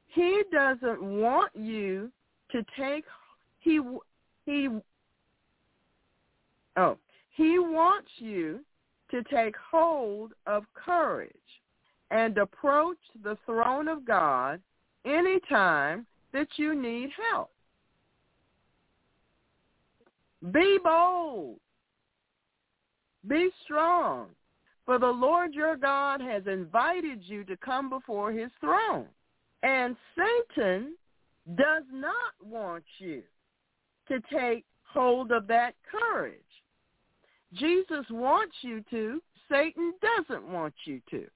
He 0.08 0.42
doesn't 0.52 1.02
want 1.02 1.52
you 1.54 2.10
to 2.50 2.64
take 2.78 3.04
he 3.60 3.80
he 4.44 4.68
oh, 6.76 6.98
he 7.34 7.58
wants 7.58 8.10
you 8.18 8.60
to 9.10 9.22
take 9.24 9.54
hold 9.70 10.32
of 10.46 10.64
courage 10.74 11.32
and 12.10 12.36
approach 12.36 12.98
the 13.22 13.38
throne 13.46 13.88
of 13.88 14.04
God 14.04 14.60
anytime 15.04 16.06
that 16.32 16.48
you 16.56 16.74
need 16.74 17.10
help. 17.30 17.50
Be 20.50 20.78
bold. 20.82 21.58
Be 23.28 23.50
strong. 23.64 24.28
For 24.84 24.98
the 24.98 25.06
Lord 25.06 25.54
your 25.54 25.76
God 25.76 26.20
has 26.20 26.42
invited 26.46 27.22
you 27.22 27.44
to 27.44 27.56
come 27.56 27.88
before 27.88 28.32
his 28.32 28.50
throne. 28.60 29.06
And 29.62 29.96
Satan 30.16 30.96
does 31.56 31.84
not 31.92 32.34
want 32.44 32.84
you 32.98 33.22
to 34.08 34.20
take 34.32 34.64
hold 34.82 35.30
of 35.30 35.46
that 35.46 35.74
courage. 35.88 36.40
Jesus 37.54 38.04
wants 38.10 38.56
you 38.62 38.82
to. 38.90 39.22
Satan 39.48 39.92
doesn't 40.02 40.48
want 40.48 40.74
you 40.84 41.00
to. 41.10 41.26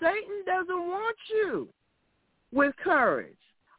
Satan 0.00 0.44
doesn't 0.44 0.88
want 0.88 1.16
you 1.30 1.68
with 2.52 2.74
courage 2.82 3.36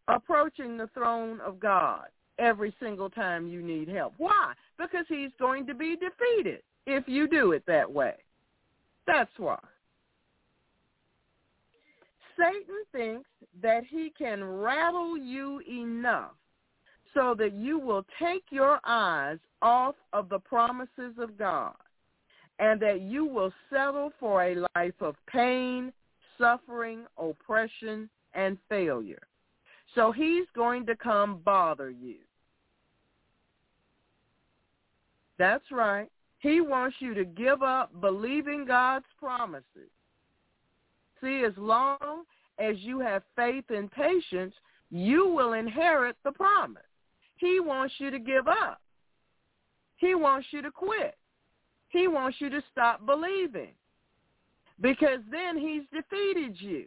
approaching 0.08 0.78
the 0.78 0.88
throne 0.94 1.42
of 1.42 1.60
God 1.60 2.08
every 2.40 2.74
single 2.80 3.10
time 3.10 3.48
you 3.48 3.62
need 3.62 3.88
help. 3.88 4.14
Why? 4.18 4.54
Because 4.78 5.06
he's 5.08 5.32
going 5.40 5.66
to 5.68 5.74
be 5.74 5.96
defeated 5.96 6.62
if 6.86 7.08
you 7.08 7.28
do 7.28 7.52
it 7.52 7.64
that 7.68 7.92
way. 7.92 8.16
That's 9.06 9.32
why. 9.38 9.60
Satan 12.38 12.84
thinks 12.92 13.30
that 13.62 13.84
he 13.90 14.12
can 14.18 14.44
rattle 14.44 15.18
you 15.18 15.62
enough 15.68 16.34
so 17.14 17.34
that 17.38 17.54
you 17.54 17.80
will 17.80 18.06
take 18.22 18.44
your 18.52 18.80
eyes 18.86 19.40
off 19.62 19.96
of 20.14 20.30
the 20.30 20.40
promises 20.40 21.16
of 21.18 21.38
God 21.38 21.74
and 22.60 22.80
that 22.80 23.02
you 23.02 23.26
will 23.26 23.52
settle 23.72 24.12
for 24.20 24.44
a 24.44 24.68
life 24.76 25.00
of 25.02 25.16
pain, 25.28 25.92
suffering, 26.38 27.06
oppression, 27.18 28.10
and 28.34 28.58
failure. 28.70 29.22
So 29.96 30.12
he's 30.12 30.46
going 30.56 30.86
to 30.88 30.96
come 30.96 31.40
bother 31.44 31.90
you. 31.90 32.18
That's 35.38 35.72
right. 35.72 36.10
He 36.40 36.62
wants 36.62 36.98
you 37.00 37.14
to 37.14 37.26
give 37.26 37.64
up 37.64 38.00
believing 38.00 38.66
God's 38.66 39.06
promises. 39.20 39.92
See, 41.22 41.44
as 41.46 41.54
long 41.58 42.24
as 42.60 42.76
you 42.80 43.00
have 43.00 43.24
faith 43.36 43.66
and 43.70 43.92
patience, 43.92 44.54
you 44.90 45.28
will 45.28 45.54
inherit 45.54 46.16
the 46.24 46.32
promise. 46.32 46.84
He 47.38 47.60
wants 47.60 47.96
you 47.98 48.12
to 48.12 48.20
give 48.20 48.48
up. 48.48 48.82
He 49.98 50.16
wants 50.16 50.48
you 50.52 50.62
to 50.62 50.72
quit. 50.72 51.16
He 51.90 52.08
wants 52.08 52.38
you 52.40 52.50
to 52.50 52.62
stop 52.72 53.06
believing 53.06 53.74
because 54.82 55.20
then 55.32 55.58
he's 55.58 55.84
defeated 55.92 56.56
you. 56.60 56.86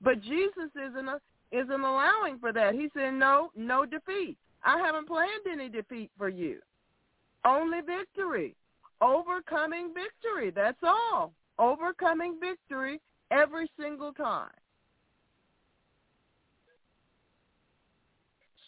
But 0.00 0.22
Jesus 0.22 0.70
isn't 0.74 1.08
a, 1.08 1.20
isn't 1.52 1.80
allowing 1.80 2.38
for 2.38 2.52
that. 2.52 2.74
He 2.74 2.88
said, 2.94 3.14
no, 3.14 3.50
no 3.54 3.84
defeat. 3.84 4.38
I 4.64 4.78
haven't 4.78 5.08
planned 5.08 5.46
any 5.50 5.68
defeat 5.68 6.10
for 6.16 6.28
you. 6.28 6.60
Only 7.44 7.80
victory. 7.80 8.54
Overcoming 9.00 9.92
victory. 9.94 10.50
That's 10.50 10.82
all. 10.82 11.32
Overcoming 11.58 12.38
victory 12.40 13.00
every 13.30 13.70
single 13.78 14.12
time. 14.12 14.50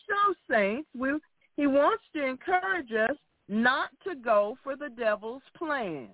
So, 0.08 0.34
saints, 0.50 0.88
we, 0.98 1.10
he 1.56 1.66
wants 1.66 2.02
to 2.14 2.26
encourage 2.26 2.92
us 2.92 3.16
not 3.48 3.90
to 4.06 4.14
go 4.14 4.56
for 4.62 4.76
the 4.76 4.90
devil's 4.90 5.42
plan. 5.56 6.08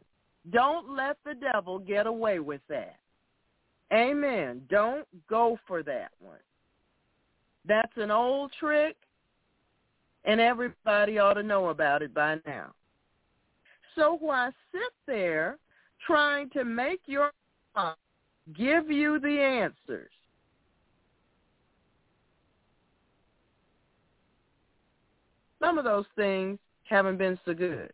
Don't 0.51 0.95
let 0.95 1.17
the 1.25 1.35
devil 1.35 1.79
get 1.79 2.07
away 2.07 2.39
with 2.39 2.61
that. 2.69 2.97
Amen. 3.93 4.63
Don't 4.69 5.07
go 5.29 5.59
for 5.67 5.83
that 5.83 6.11
one. 6.21 6.39
That's 7.65 7.93
an 7.97 8.11
old 8.11 8.53
trick, 8.59 8.97
and 10.25 10.41
everybody 10.41 11.19
ought 11.19 11.35
to 11.35 11.43
know 11.43 11.69
about 11.69 12.03
it 12.03 12.13
by 12.15 12.37
now. 12.47 12.73
So 13.95 14.17
why 14.21 14.51
sit 14.73 14.93
there 15.07 15.59
trying 16.07 16.51
to 16.51 16.65
make 16.65 17.01
your 17.07 17.33
mind 17.75 17.97
give 18.57 18.91
you 18.91 19.19
the 19.19 19.41
answers? 19.41 20.11
Some 25.61 25.79
of 25.79 25.85
those 25.85 26.07
things 26.15 26.59
haven't 26.85 27.19
been 27.19 27.39
so 27.45 27.55
good. 27.55 27.93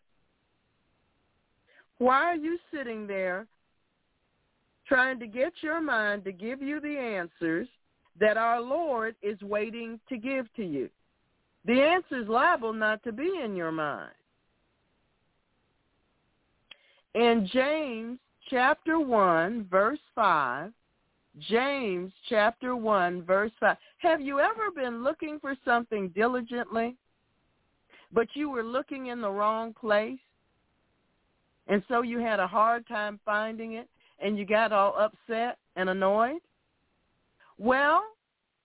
Why 1.98 2.24
are 2.24 2.36
you 2.36 2.58
sitting 2.72 3.06
there 3.06 3.46
trying 4.86 5.18
to 5.20 5.26
get 5.26 5.52
your 5.62 5.80
mind 5.80 6.24
to 6.24 6.32
give 6.32 6.60
you 6.60 6.80
the 6.80 6.98
answers 6.98 7.68
that 8.20 8.36
our 8.36 8.60
Lord 8.60 9.14
is 9.22 9.40
waiting 9.40 9.98
to 10.08 10.18
give 10.18 10.52
to 10.54 10.64
you? 10.64 10.90
The 11.64 11.80
answer 11.80 12.22
is 12.22 12.28
liable 12.28 12.72
not 12.72 13.02
to 13.04 13.12
be 13.12 13.40
in 13.42 13.56
your 13.56 13.72
mind. 13.72 14.12
In 17.14 17.48
James 17.52 18.18
chapter 18.50 18.98
1, 18.98 19.68
verse 19.70 20.00
5, 20.14 20.72
James 21.48 22.12
chapter 22.28 22.76
1, 22.76 23.22
verse 23.22 23.52
5, 23.60 23.76
have 23.98 24.20
you 24.20 24.40
ever 24.40 24.70
been 24.74 25.02
looking 25.02 25.38
for 25.40 25.56
something 25.64 26.08
diligently 26.08 26.96
but 28.14 28.28
you 28.34 28.48
were 28.48 28.62
looking 28.62 29.08
in 29.08 29.20
the 29.20 29.30
wrong 29.30 29.74
place, 29.74 30.20
and 31.66 31.82
so 31.88 32.02
you 32.02 32.20
had 32.20 32.38
a 32.38 32.46
hard 32.46 32.86
time 32.86 33.18
finding 33.24 33.72
it, 33.72 33.88
and 34.20 34.38
you 34.38 34.46
got 34.46 34.72
all 34.72 34.94
upset 34.96 35.58
and 35.74 35.90
annoyed? 35.90 36.40
Well, 37.58 38.04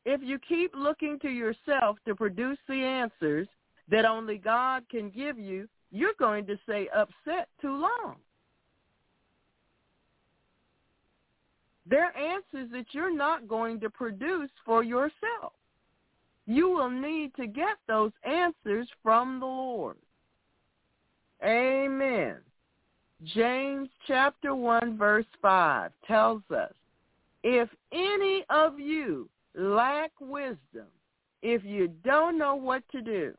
if 0.10 0.22
you 0.24 0.40
keep 0.40 0.74
looking 0.76 1.20
to 1.20 1.30
yourself 1.30 1.98
to 2.06 2.16
produce 2.16 2.58
the 2.68 2.74
answers 2.74 3.48
that 3.90 4.06
only 4.06 4.38
God 4.38 4.84
can 4.90 5.10
give 5.10 5.38
you, 5.38 5.68
you're 5.92 6.14
going 6.18 6.46
to 6.48 6.58
stay 6.64 6.88
upset 6.96 7.48
too 7.62 7.76
long. 7.76 8.16
They're 11.86 12.16
answers 12.18 12.70
that 12.72 12.86
you're 12.92 13.16
not 13.16 13.48
going 13.48 13.80
to 13.82 13.90
produce 13.90 14.50
for 14.66 14.84
yourself. 14.84 15.54
You 16.46 16.70
will 16.70 16.90
need 16.90 17.36
to 17.36 17.46
get 17.46 17.78
those 17.88 18.12
answers 18.24 18.88
from 19.04 19.40
the 19.40 19.46
Lord. 19.46 19.98
Amen. 21.44 22.38
James 23.24 23.90
chapter 24.08 24.56
1 24.56 24.98
verse 24.98 25.26
5 25.42 25.92
tells 26.08 26.42
us, 26.50 26.74
if 27.44 27.70
any 27.92 28.44
of 28.50 28.80
you 28.80 29.30
lack 29.56 30.12
wisdom, 30.20 30.88
if 31.42 31.64
you 31.64 31.90
don't 32.04 32.38
know 32.38 32.56
what 32.56 32.84
to 32.92 33.02
do, 33.02 33.34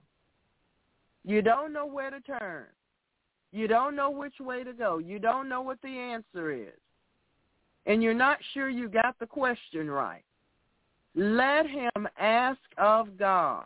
you 1.25 1.43
don't 1.43 1.73
know 1.73 1.87
where 1.87 2.11
to 2.11 2.21
turn, 2.21 2.65
you 3.53 3.69
don't 3.69 3.95
know 3.95 4.11
which 4.11 4.41
way 4.41 4.65
to 4.65 4.73
go, 4.73 4.99
you 4.99 5.19
don't 5.19 5.49
know 5.49 5.61
what 5.61 5.81
the 5.83 5.89
answer 5.89 6.53
is, 6.53 6.79
and 7.87 8.03
you're 8.03 8.15
not 8.15 8.39
sure 8.55 8.69
you 8.69 8.89
got 8.89 9.19
the 9.19 9.27
question 9.27 9.91
right, 9.91 10.25
let 11.15 11.67
him 11.67 12.09
ask 12.19 12.61
of 12.79 13.19
God. 13.19 13.65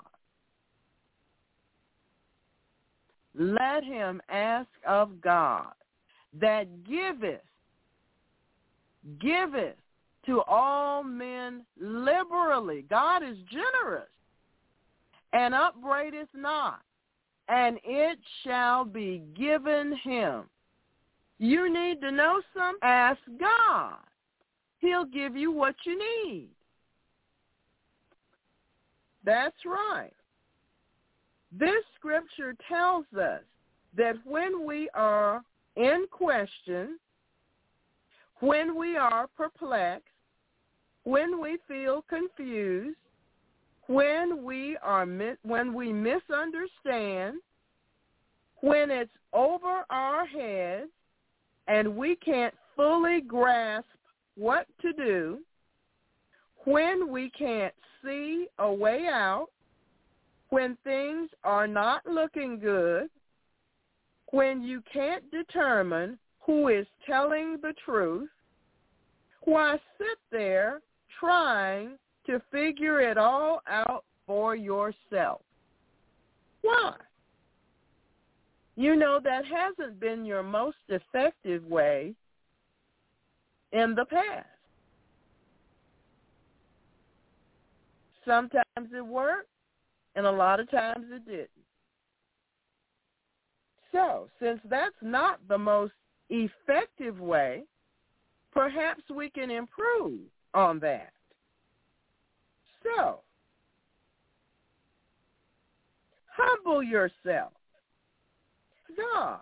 Let 3.36 3.82
him 3.82 4.22
ask 4.28 4.68
of 4.86 5.20
God 5.20 5.72
that 6.40 6.84
giveth, 6.84 7.40
giveth 9.20 9.74
to 10.26 10.42
all 10.42 11.02
men 11.02 11.64
liberally. 11.80 12.84
God 12.88 13.22
is 13.22 13.36
generous 13.50 14.08
and 15.32 15.54
upbraideth 15.54 16.28
not, 16.34 16.80
and 17.48 17.78
it 17.84 18.18
shall 18.42 18.84
be 18.84 19.22
given 19.36 19.96
him. 20.02 20.44
You 21.38 21.72
need 21.72 22.00
to 22.00 22.10
know 22.10 22.40
something? 22.56 22.78
Ask 22.82 23.20
God. 23.38 23.96
He'll 24.78 25.04
give 25.04 25.36
you 25.36 25.50
what 25.50 25.74
you 25.84 25.98
need. 25.98 26.48
That's 29.24 29.56
right. 29.64 30.12
This 31.50 31.82
scripture 31.98 32.54
tells 32.68 33.06
us 33.18 33.40
that 33.96 34.16
when 34.24 34.66
we 34.66 34.88
are 34.94 35.42
in 35.76 36.06
question, 36.10 36.98
when 38.40 38.76
we 38.76 38.96
are 38.96 39.26
perplexed, 39.36 40.08
when 41.04 41.40
we 41.40 41.58
feel 41.68 42.02
confused, 42.08 42.96
when 43.86 44.42
we 44.42 44.76
are 44.82 45.06
when 45.42 45.74
we 45.74 45.92
misunderstand, 45.92 47.38
when 48.60 48.90
it's 48.90 49.12
over 49.34 49.84
our 49.90 50.24
heads 50.26 50.90
and 51.68 51.94
we 51.96 52.16
can't 52.16 52.54
fully 52.74 53.20
grasp 53.20 53.86
what 54.36 54.66
to 54.80 54.92
do, 54.94 55.38
when 56.64 57.10
we 57.10 57.30
can't 57.30 57.74
see 58.02 58.46
a 58.58 58.72
way 58.72 59.06
out, 59.06 59.48
when 60.48 60.78
things 60.82 61.28
are 61.42 61.66
not 61.66 62.06
looking 62.06 62.58
good, 62.58 63.08
when 64.30 64.62
you 64.62 64.82
can't 64.90 65.30
determine 65.30 66.18
who 66.40 66.68
is 66.68 66.86
telling 67.06 67.58
the 67.60 67.74
truth, 67.84 68.28
why 69.42 69.78
sit 69.98 70.18
there 70.30 70.80
trying 71.18 71.98
to 72.26 72.40
figure 72.50 73.00
it 73.00 73.18
all 73.18 73.62
out 73.68 74.04
for 74.26 74.56
yourself? 74.56 75.42
Why? 76.62 76.94
You 78.76 78.96
know 78.96 79.20
that 79.22 79.44
hasn't 79.44 80.00
been 80.00 80.24
your 80.24 80.42
most 80.42 80.78
effective 80.88 81.64
way 81.64 82.14
in 83.72 83.94
the 83.94 84.04
past. 84.04 84.46
Sometimes 88.26 88.88
it 88.92 89.04
worked, 89.04 89.50
and 90.16 90.26
a 90.26 90.30
lot 90.30 90.58
of 90.58 90.70
times 90.70 91.06
it 91.10 91.26
didn't. 91.26 91.50
So, 93.92 94.28
since 94.40 94.60
that's 94.68 94.94
not 95.02 95.38
the 95.46 95.58
most 95.58 95.92
effective 96.30 97.20
way, 97.20 97.64
perhaps 98.52 99.02
we 99.14 99.30
can 99.30 99.50
improve 99.50 100.20
on 100.54 100.78
that. 100.80 101.12
So, 102.82 103.20
Humble 106.36 106.82
yourself. 106.82 107.52
God. 108.96 109.40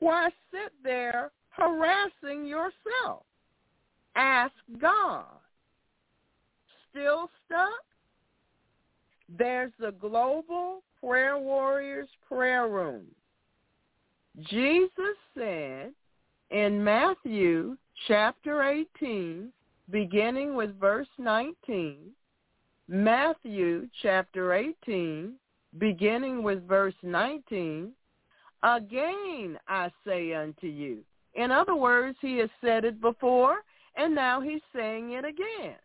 Why 0.00 0.28
sit 0.50 0.72
there 0.82 1.30
harassing 1.50 2.46
yourself? 2.46 3.24
Ask 4.16 4.54
God. 4.80 5.24
Still 6.90 7.30
stuck? 7.46 7.68
There's 9.28 9.72
the 9.78 9.92
Global 9.92 10.82
Prayer 11.00 11.38
Warriors 11.38 12.08
Prayer 12.26 12.68
Room. 12.68 13.06
Jesus 14.48 15.16
said 15.36 15.92
in 16.50 16.82
Matthew 16.82 17.76
chapter 18.06 18.62
18, 18.62 19.52
beginning 19.90 20.54
with 20.54 20.78
verse 20.78 21.08
19, 21.18 22.10
Matthew 22.88 23.88
chapter 24.02 24.52
18, 24.52 25.34
beginning 25.78 26.42
with 26.42 26.66
verse 26.66 26.94
19, 27.02 27.92
again 28.62 29.58
I 29.68 29.90
say 30.06 30.34
unto 30.34 30.66
you. 30.66 31.04
In 31.34 31.50
other 31.50 31.74
words, 31.74 32.18
he 32.20 32.38
has 32.38 32.50
said 32.60 32.84
it 32.84 33.00
before, 33.00 33.58
and 33.96 34.14
now 34.14 34.40
he's 34.40 34.62
saying 34.74 35.12
it 35.12 35.24
again. 35.24 35.76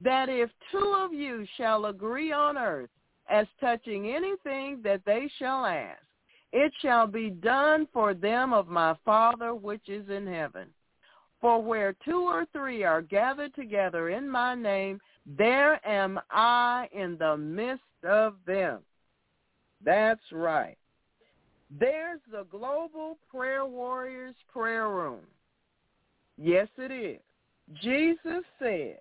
That 0.00 0.28
if 0.28 0.50
two 0.70 0.94
of 0.96 1.12
you 1.12 1.46
shall 1.56 1.86
agree 1.86 2.32
on 2.32 2.58
earth 2.58 2.90
as 3.28 3.46
touching 3.60 4.08
anything 4.08 4.80
that 4.84 5.00
they 5.06 5.30
shall 5.38 5.64
ask, 5.64 6.02
it 6.52 6.72
shall 6.82 7.06
be 7.06 7.30
done 7.30 7.88
for 7.92 8.14
them 8.14 8.52
of 8.52 8.68
my 8.68 8.94
Father 9.04 9.54
which 9.54 9.88
is 9.88 10.08
in 10.08 10.26
heaven. 10.26 10.68
For 11.44 11.62
where 11.62 11.94
two 12.06 12.22
or 12.22 12.46
three 12.54 12.84
are 12.84 13.02
gathered 13.02 13.54
together 13.54 14.08
in 14.08 14.26
my 14.26 14.54
name, 14.54 14.98
there 15.26 15.78
am 15.86 16.18
I 16.30 16.88
in 16.90 17.18
the 17.18 17.36
midst 17.36 17.82
of 18.02 18.36
them. 18.46 18.78
That's 19.84 20.22
right. 20.32 20.78
There's 21.70 22.20
the 22.32 22.46
Global 22.50 23.18
Prayer 23.30 23.66
Warriors 23.66 24.34
Prayer 24.50 24.88
Room. 24.88 25.20
Yes, 26.38 26.68
it 26.78 26.90
is. 26.90 27.20
Jesus 27.82 28.42
said 28.58 29.00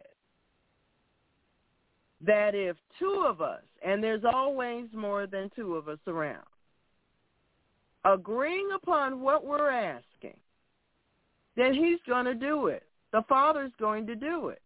that 2.26 2.56
if 2.56 2.76
two 3.00 3.24
of 3.26 3.40
us, 3.40 3.64
and 3.86 4.04
there's 4.04 4.26
always 4.26 4.88
more 4.94 5.28
than 5.28 5.50
two 5.56 5.76
of 5.76 5.88
us 5.88 6.00
around, 6.08 6.44
agreeing 8.04 8.68
upon 8.76 9.22
what 9.22 9.46
we're 9.46 9.72
asking, 9.72 10.36
then 11.56 11.74
he's 11.74 12.00
going 12.08 12.26
to 12.26 12.34
do 12.34 12.68
it. 12.68 12.84
The 13.12 13.24
Father's 13.30 13.72
going 13.80 14.08
to 14.08 14.16
do 14.16 14.50
it. 14.50 14.62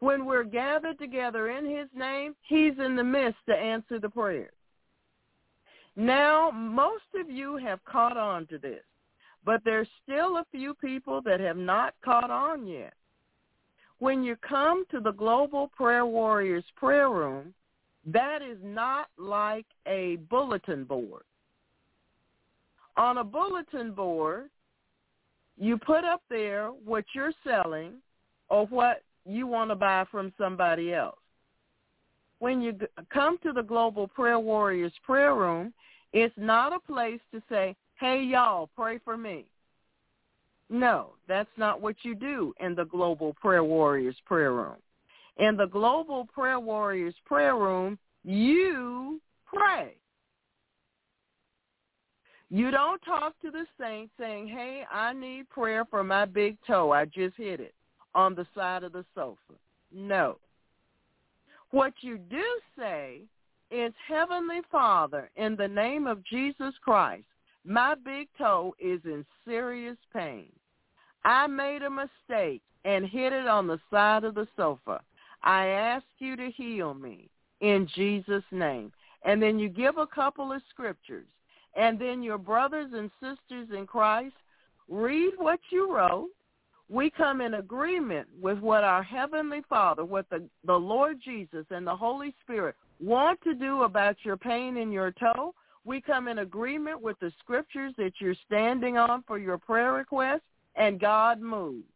When 0.00 0.24
we're 0.24 0.44
gathered 0.44 0.98
together 0.98 1.50
in 1.50 1.64
his 1.64 1.88
name, 1.94 2.34
he's 2.42 2.72
in 2.84 2.96
the 2.96 3.04
midst 3.04 3.38
to 3.48 3.54
answer 3.54 3.98
the 3.98 4.08
prayer. 4.08 4.50
Now, 5.94 6.50
most 6.50 7.04
of 7.18 7.28
you 7.30 7.56
have 7.58 7.84
caught 7.84 8.16
on 8.16 8.46
to 8.46 8.58
this, 8.58 8.82
but 9.44 9.60
there's 9.64 9.88
still 10.02 10.38
a 10.38 10.46
few 10.50 10.74
people 10.74 11.20
that 11.22 11.40
have 11.40 11.58
not 11.58 11.94
caught 12.02 12.30
on 12.30 12.66
yet. 12.66 12.94
When 13.98 14.22
you 14.22 14.36
come 14.36 14.84
to 14.90 15.00
the 15.00 15.12
Global 15.12 15.68
Prayer 15.68 16.06
Warriors 16.06 16.64
prayer 16.76 17.10
room, 17.10 17.52
that 18.06 18.40
is 18.40 18.56
not 18.62 19.08
like 19.18 19.66
a 19.86 20.16
bulletin 20.30 20.84
board. 20.84 21.24
On 22.96 23.18
a 23.18 23.24
bulletin 23.24 23.92
board, 23.92 24.48
you 25.58 25.76
put 25.76 26.04
up 26.04 26.22
there 26.30 26.68
what 26.68 27.04
you're 27.14 27.32
selling 27.44 27.94
or 28.48 28.66
what 28.66 29.02
you 29.26 29.46
want 29.46 29.70
to 29.70 29.76
buy 29.76 30.04
from 30.10 30.32
somebody 30.38 30.92
else. 30.94 31.18
When 32.38 32.62
you 32.62 32.78
come 33.12 33.38
to 33.42 33.52
the 33.52 33.62
Global 33.62 34.08
Prayer 34.08 34.38
Warriors 34.38 34.92
prayer 35.04 35.34
room, 35.34 35.74
it's 36.12 36.34
not 36.36 36.72
a 36.72 36.80
place 36.80 37.20
to 37.32 37.42
say, 37.48 37.76
hey, 37.98 38.22
y'all, 38.22 38.70
pray 38.74 38.98
for 39.04 39.16
me. 39.16 39.44
No, 40.70 41.10
that's 41.28 41.50
not 41.56 41.80
what 41.80 41.96
you 42.02 42.14
do 42.14 42.54
in 42.60 42.74
the 42.74 42.84
Global 42.84 43.34
Prayer 43.34 43.64
Warriors 43.64 44.16
prayer 44.24 44.52
room. 44.52 44.76
In 45.36 45.56
the 45.56 45.66
Global 45.66 46.26
Prayer 46.26 46.60
Warriors 46.60 47.14
prayer 47.26 47.56
room, 47.56 47.98
you 48.24 49.20
pray. 49.46 49.94
You 52.50 52.72
don't 52.72 53.00
talk 53.02 53.40
to 53.42 53.50
the 53.52 53.64
saint 53.80 54.10
saying, 54.18 54.48
hey, 54.48 54.82
I 54.92 55.12
need 55.12 55.48
prayer 55.50 55.84
for 55.84 56.02
my 56.02 56.24
big 56.24 56.56
toe. 56.66 56.90
I 56.90 57.04
just 57.04 57.36
hit 57.36 57.60
it 57.60 57.74
on 58.14 58.34
the 58.34 58.46
side 58.56 58.82
of 58.82 58.92
the 58.92 59.04
sofa. 59.14 59.54
No. 59.92 60.38
What 61.70 61.92
you 62.00 62.18
do 62.18 62.42
say 62.76 63.20
is, 63.70 63.92
Heavenly 64.08 64.62
Father, 64.70 65.30
in 65.36 65.54
the 65.54 65.68
name 65.68 66.08
of 66.08 66.24
Jesus 66.24 66.74
Christ, 66.82 67.22
my 67.64 67.94
big 67.94 68.26
toe 68.36 68.74
is 68.80 69.00
in 69.04 69.24
serious 69.44 69.96
pain. 70.12 70.50
I 71.24 71.46
made 71.46 71.82
a 71.82 71.90
mistake 71.90 72.62
and 72.84 73.04
hit 73.04 73.32
it 73.32 73.46
on 73.46 73.68
the 73.68 73.78
side 73.90 74.24
of 74.24 74.34
the 74.34 74.48
sofa. 74.56 75.00
I 75.44 75.66
ask 75.66 76.04
you 76.18 76.34
to 76.36 76.50
heal 76.50 76.94
me 76.94 77.28
in 77.60 77.86
Jesus' 77.94 78.42
name. 78.50 78.92
And 79.24 79.40
then 79.40 79.58
you 79.58 79.68
give 79.68 79.98
a 79.98 80.06
couple 80.06 80.52
of 80.52 80.62
scriptures. 80.70 81.26
And 81.76 81.98
then 81.98 82.22
your 82.22 82.38
brothers 82.38 82.90
and 82.94 83.10
sisters 83.20 83.68
in 83.76 83.86
Christ 83.86 84.34
read 84.88 85.32
what 85.38 85.60
you 85.70 85.94
wrote. 85.94 86.28
We 86.88 87.10
come 87.10 87.40
in 87.40 87.54
agreement 87.54 88.26
with 88.40 88.58
what 88.58 88.82
our 88.82 89.02
Heavenly 89.02 89.62
Father, 89.68 90.04
what 90.04 90.28
the, 90.28 90.42
the 90.64 90.74
Lord 90.74 91.18
Jesus 91.24 91.64
and 91.70 91.86
the 91.86 91.94
Holy 91.94 92.34
Spirit 92.42 92.74
want 93.00 93.40
to 93.42 93.54
do 93.54 93.84
about 93.84 94.16
your 94.24 94.36
pain 94.36 94.76
in 94.76 94.90
your 94.90 95.12
toe. 95.12 95.54
We 95.84 96.00
come 96.00 96.26
in 96.26 96.40
agreement 96.40 97.00
with 97.00 97.18
the 97.20 97.32
scriptures 97.38 97.94
that 97.96 98.14
you're 98.18 98.34
standing 98.46 98.98
on 98.98 99.22
for 99.26 99.38
your 99.38 99.56
prayer 99.56 99.92
request, 99.92 100.42
and 100.74 101.00
God 101.00 101.40
moves. 101.40 101.86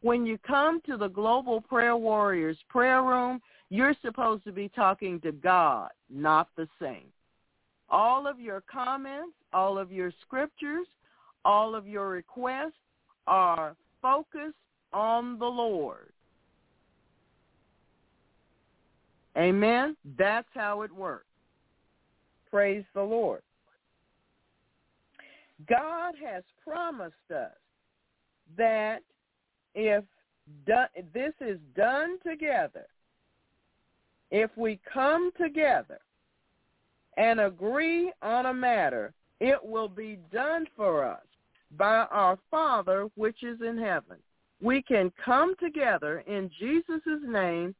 When 0.00 0.24
you 0.24 0.38
come 0.38 0.80
to 0.86 0.96
the 0.96 1.08
Global 1.08 1.60
Prayer 1.60 1.96
Warriors 1.96 2.58
prayer 2.68 3.02
room, 3.02 3.40
you're 3.68 3.94
supposed 4.02 4.44
to 4.44 4.52
be 4.52 4.70
talking 4.70 5.20
to 5.20 5.32
God, 5.32 5.90
not 6.08 6.48
the 6.56 6.68
saints 6.80 7.15
all 7.88 8.26
of 8.26 8.40
your 8.40 8.62
comments, 8.70 9.34
all 9.52 9.78
of 9.78 9.92
your 9.92 10.12
scriptures, 10.22 10.86
all 11.44 11.74
of 11.74 11.86
your 11.86 12.08
requests 12.08 12.72
are 13.26 13.76
focused 14.02 14.56
on 14.92 15.38
the 15.38 15.46
Lord. 15.46 16.12
Amen? 19.36 19.96
That's 20.18 20.48
how 20.54 20.82
it 20.82 20.92
works. 20.92 21.26
Praise 22.50 22.84
the 22.94 23.02
Lord. 23.02 23.42
God 25.68 26.14
has 26.24 26.42
promised 26.64 27.14
us 27.34 27.52
that 28.56 29.00
if 29.74 30.04
done, 30.66 30.88
this 31.12 31.32
is 31.40 31.58
done 31.74 32.18
together, 32.26 32.86
if 34.30 34.50
we 34.56 34.80
come 34.92 35.30
together 35.40 35.98
and 37.16 37.40
agree 37.40 38.12
on 38.22 38.46
a 38.46 38.54
matter, 38.54 39.12
it 39.40 39.58
will 39.62 39.88
be 39.88 40.18
done 40.32 40.66
for 40.76 41.04
us 41.04 41.22
by 41.76 42.06
our 42.10 42.38
Father 42.50 43.08
which 43.16 43.42
is 43.42 43.60
in 43.60 43.78
heaven. 43.78 44.16
We 44.60 44.82
can 44.82 45.12
come 45.22 45.54
together 45.56 46.24
in 46.26 46.50
Jesus' 46.58 47.00
name, 47.26 47.74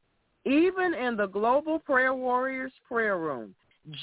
even 0.45 0.95
in 0.95 1.17
the 1.17 1.27
Global 1.27 1.79
Prayer 1.79 2.15
Warriors 2.15 2.73
prayer 2.87 3.19
room. 3.19 3.55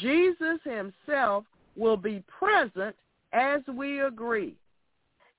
Jesus 0.02 0.60
himself 0.64 1.46
will 1.76 1.98
be 1.98 2.24
present 2.40 2.96
as 3.32 3.62
we 3.76 4.02
agree 4.02 4.56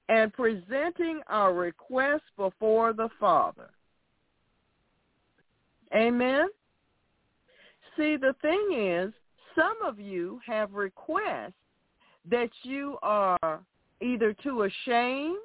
and 0.08 0.32
presenting 0.32 1.20
our 1.28 1.54
request 1.54 2.24
before 2.36 2.92
the 2.92 3.08
Father. 3.18 3.70
Amen? 5.94 6.48
See, 7.96 8.16
the 8.16 8.34
thing 8.42 8.68
is, 8.72 9.12
some 9.54 9.76
of 9.84 9.98
you 9.98 10.40
have 10.46 10.72
requests 10.72 11.52
that 12.30 12.50
you 12.62 12.96
are 13.02 13.60
either 14.00 14.34
too 14.42 14.62
ashamed, 14.62 15.36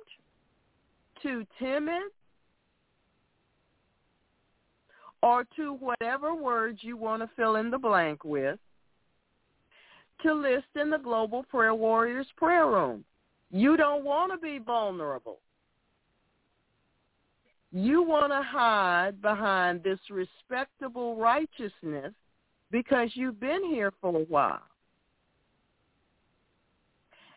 too 1.22 1.45
timid, 1.60 2.12
or 5.22 5.45
to 5.55 5.74
whatever 5.74 6.34
words 6.34 6.80
you 6.82 6.95
want 6.95 7.22
to 7.22 7.30
fill 7.36 7.57
in 7.57 7.70
the 7.70 7.78
blank 7.78 8.24
with 8.24 8.57
to 10.22 10.34
list 10.34 10.68
in 10.76 10.89
the 10.89 10.97
Global 10.97 11.43
Prayer 11.43 11.76
Warriors 11.76 12.28
prayer 12.36 12.68
room. 12.68 13.03
You 13.51 13.78
don't 13.78 14.03
want 14.03 14.32
to 14.32 14.38
be 14.38 14.60
vulnerable. 14.60 15.39
You 17.72 18.01
want 18.01 18.32
to 18.32 18.41
hide 18.41 19.22
behind 19.22 19.84
this 19.84 19.99
respectable 20.10 21.16
righteousness 21.16 22.14
because 22.72 23.09
you've 23.13 23.39
been 23.39 23.63
here 23.63 23.91
for 24.01 24.15
a 24.15 24.24
while. 24.26 24.61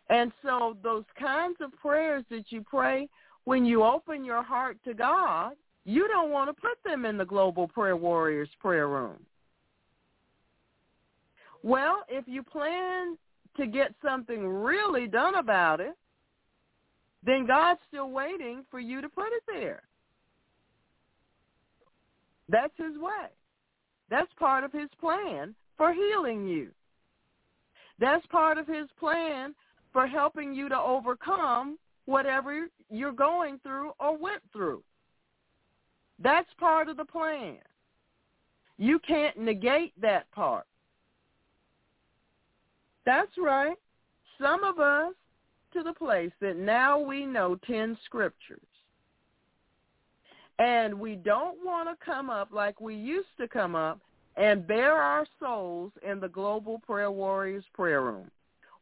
And 0.09 0.31
so 0.43 0.77
those 0.83 1.05
kinds 1.19 1.57
of 1.61 1.71
prayers 1.79 2.23
that 2.29 2.45
you 2.49 2.61
pray 2.61 3.07
when 3.45 3.65
you 3.65 3.83
open 3.83 4.23
your 4.23 4.43
heart 4.43 4.77
to 4.85 4.93
God, 4.93 5.53
you 5.85 6.07
don't 6.07 6.31
want 6.31 6.49
to 6.49 6.61
put 6.61 6.77
them 6.85 7.05
in 7.05 7.17
the 7.17 7.25
Global 7.25 7.67
Prayer 7.67 7.97
Warriors 7.97 8.49
prayer 8.59 8.87
room. 8.87 9.19
Well, 11.61 12.03
if 12.09 12.25
you 12.27 12.43
plan 12.43 13.17
to 13.57 13.65
get 13.65 13.93
something 14.03 14.47
really 14.47 15.07
done 15.07 15.35
about 15.35 15.79
it, 15.79 15.95
then 17.25 17.45
God's 17.47 17.79
still 17.87 18.09
waiting 18.09 18.65
for 18.69 18.79
you 18.79 19.01
to 19.01 19.09
put 19.09 19.27
it 19.27 19.43
there. 19.47 19.83
That's 22.49 22.73
his 22.77 22.97
way. 22.97 23.29
That's 24.13 24.31
part 24.37 24.63
of 24.63 24.71
his 24.71 24.89
plan 25.01 25.55
for 25.75 25.91
healing 25.91 26.47
you. 26.47 26.67
That's 27.97 28.23
part 28.27 28.59
of 28.59 28.67
his 28.67 28.87
plan 28.99 29.55
for 29.91 30.05
helping 30.05 30.53
you 30.53 30.69
to 30.69 30.77
overcome 30.77 31.79
whatever 32.05 32.67
you're 32.91 33.11
going 33.11 33.57
through 33.63 33.89
or 33.99 34.15
went 34.15 34.43
through. 34.51 34.83
That's 36.19 36.47
part 36.59 36.89
of 36.89 36.97
the 36.97 37.05
plan. 37.05 37.57
You 38.77 38.99
can't 38.99 39.35
negate 39.35 39.99
that 39.99 40.29
part. 40.29 40.67
That's 43.07 43.35
right. 43.39 43.77
Some 44.39 44.63
of 44.63 44.77
us 44.79 45.13
to 45.73 45.81
the 45.81 45.93
place 45.93 46.31
that 46.39 46.55
now 46.55 46.99
we 46.99 47.25
know 47.25 47.57
10 47.65 47.97
scriptures. 48.05 48.61
And 50.63 50.97
we 50.97 51.15
don't 51.15 51.57
want 51.61 51.89
to 51.89 52.05
come 52.05 52.29
up 52.29 52.53
like 52.53 52.79
we 52.79 52.95
used 52.95 53.35
to 53.37 53.49
come 53.49 53.75
up 53.75 53.99
and 54.37 54.65
bare 54.65 54.95
our 54.95 55.25
souls 55.37 55.91
in 56.09 56.21
the 56.21 56.29
Global 56.29 56.79
Prayer 56.79 57.11
Warriors 57.11 57.65
prayer 57.73 58.01
room. 58.01 58.31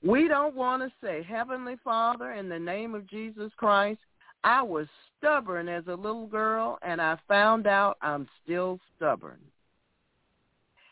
We 0.04 0.28
don't 0.28 0.56
want 0.56 0.84
to 0.84 0.92
say, 1.04 1.24
Heavenly 1.24 1.78
Father, 1.84 2.34
in 2.34 2.50
the 2.50 2.60
name 2.60 2.94
of 2.94 3.08
Jesus 3.08 3.52
Christ, 3.58 4.00
I 4.44 4.62
was 4.62 4.86
stubborn 5.18 5.68
as 5.68 5.84
a 5.88 5.96
little 5.96 6.28
girl 6.28 6.78
and 6.84 7.02
I 7.02 7.18
found 7.28 7.66
out 7.66 7.98
I'm 8.04 8.28
still 8.44 8.80
stubborn. 8.96 9.40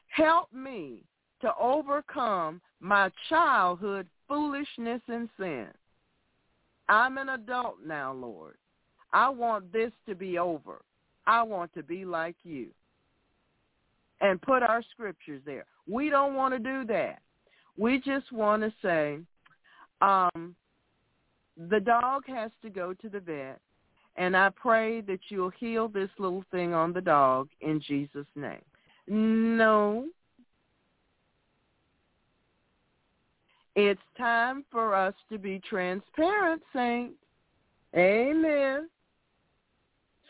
Help 0.08 0.52
me 0.52 1.04
to 1.42 1.54
overcome 1.62 2.62
my 2.80 3.12
childhood 3.30 4.08
foolishness 4.28 5.02
and 5.08 5.30
sin. 5.38 5.68
I'm 6.88 7.20
an 7.20 7.30
adult 7.30 7.76
now, 7.86 8.12
Lord. 8.12 8.56
I 9.14 9.30
want 9.30 9.72
this 9.72 9.92
to 10.08 10.16
be 10.16 10.38
over. 10.38 10.82
I 11.26 11.44
want 11.44 11.74
to 11.74 11.84
be 11.84 12.06
like 12.06 12.36
you. 12.44 12.68
And 14.22 14.42
put 14.42 14.64
our 14.64 14.84
scriptures 14.92 15.42
there. 15.46 15.66
We 15.88 16.10
don't 16.10 16.36
want 16.36 16.54
to 16.54 16.60
do 16.60 16.86
that. 16.94 17.20
We 17.78 18.00
just 18.00 18.32
want 18.32 18.64
to 18.64 18.74
say, 18.82 19.20
um, 20.02 20.56
the 21.70 21.80
dog 21.80 22.24
has 22.28 22.52
to 22.62 22.70
go 22.70 22.94
to 22.94 23.10
the 23.10 23.20
vet, 23.20 23.60
and 24.18 24.36
I 24.36 24.50
pray 24.50 25.02
that 25.02 25.20
you'll 25.30 25.52
heal 25.52 25.88
this 25.88 26.10
little 26.18 26.44
thing 26.52 26.74
on 26.74 26.92
the 26.92 27.02
dog 27.02 27.48
in 27.62 27.80
Jesus' 27.80 28.28
name. 28.36 28.62
No, 29.08 30.08
It's 33.82 34.02
time 34.18 34.66
for 34.70 34.94
us 34.94 35.14
to 35.32 35.38
be 35.38 35.62
transparent, 35.70 36.62
saints. 36.76 37.16
Amen. 37.96 38.90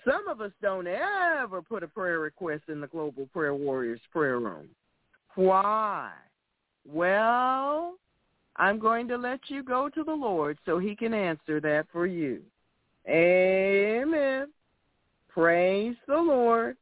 Some 0.06 0.28
of 0.28 0.42
us 0.42 0.52
don't 0.62 0.88
ever 0.88 1.62
put 1.62 1.84
a 1.84 1.88
prayer 1.88 2.20
request 2.20 2.64
in 2.68 2.80
the 2.82 2.88
Global 2.88 3.28
Prayer 3.34 3.54
Warriors 3.54 4.02
prayer 4.12 4.40
room. 4.40 4.70
Why? 5.36 6.12
Well, 6.88 7.96
I'm 8.56 8.80
going 8.80 9.08
to 9.10 9.18
let 9.18 9.40
you 9.48 9.64
go 9.64 9.90
to 9.90 10.04
the 10.04 10.14
Lord 10.14 10.58
so 10.66 10.80
he 10.80 10.96
can 10.96 11.14
answer 11.14 11.60
that 11.62 11.88
for 11.92 12.06
you. 12.06 12.42
Amen. 13.08 14.48
Praise 15.28 15.96
the 16.08 16.18
Lord. 16.18 16.78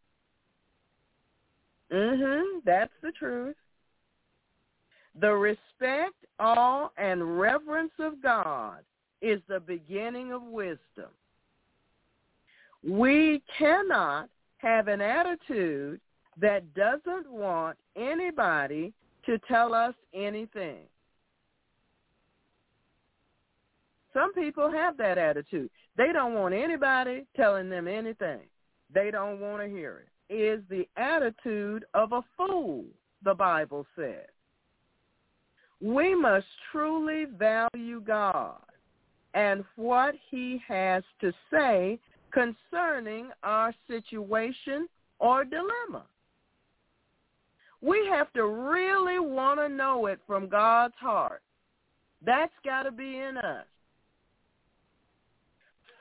Mhm, 1.91 2.63
that's 2.65 2.93
the 3.01 3.11
truth. 3.11 3.55
The 5.15 5.31
respect, 5.31 6.15
awe, 6.39 6.89
and 6.97 7.39
reverence 7.39 7.93
of 7.99 8.21
God 8.21 8.83
is 9.21 9.41
the 9.47 9.59
beginning 9.59 10.31
of 10.31 10.43
wisdom. 10.43 11.11
We 12.83 13.41
cannot 13.57 14.29
have 14.57 14.87
an 14.87 15.01
attitude 15.01 15.99
that 16.39 16.73
doesn't 16.73 17.31
want 17.31 17.77
anybody 17.95 18.93
to 19.25 19.39
tell 19.47 19.73
us 19.73 19.93
anything. 20.13 20.83
Some 24.13 24.33
people 24.33 24.71
have 24.71 24.97
that 24.97 25.17
attitude. 25.17 25.69
They 25.95 26.11
don't 26.11 26.33
want 26.33 26.53
anybody 26.53 27.25
telling 27.35 27.69
them 27.69 27.87
anything. 27.87 28.41
They 28.93 29.11
don't 29.11 29.39
want 29.39 29.61
to 29.61 29.69
hear 29.69 30.05
it. 30.29 30.33
it 30.33 30.59
is 30.59 30.63
the 30.69 30.87
attitude 30.95 31.85
of 31.93 32.13
a 32.13 32.23
fool, 32.35 32.85
the 33.23 33.33
Bible 33.33 33.85
says. 33.95 34.27
We 35.81 36.15
must 36.15 36.47
truly 36.71 37.25
value 37.25 38.01
God 38.01 38.61
and 39.33 39.63
what 39.75 40.15
he 40.31 40.61
has 40.67 41.03
to 41.21 41.31
say 41.51 41.99
concerning 42.31 43.29
our 43.43 43.73
situation 43.87 44.87
or 45.19 45.43
dilemma. 45.43 46.05
We 47.81 48.07
have 48.09 48.31
to 48.33 48.45
really 48.45 49.19
want 49.19 49.59
to 49.59 49.69
know 49.69 50.07
it 50.07 50.19
from 50.25 50.49
God's 50.49 50.95
heart. 50.99 51.41
That's 52.25 52.53
got 52.65 52.83
to 52.83 52.91
be 52.91 53.19
in 53.19 53.37
us. 53.37 53.65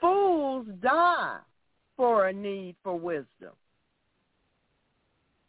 Fools 0.00 0.66
die 0.82 1.38
for 1.96 2.28
a 2.28 2.32
need 2.32 2.76
for 2.82 2.96
wisdom. 2.96 3.52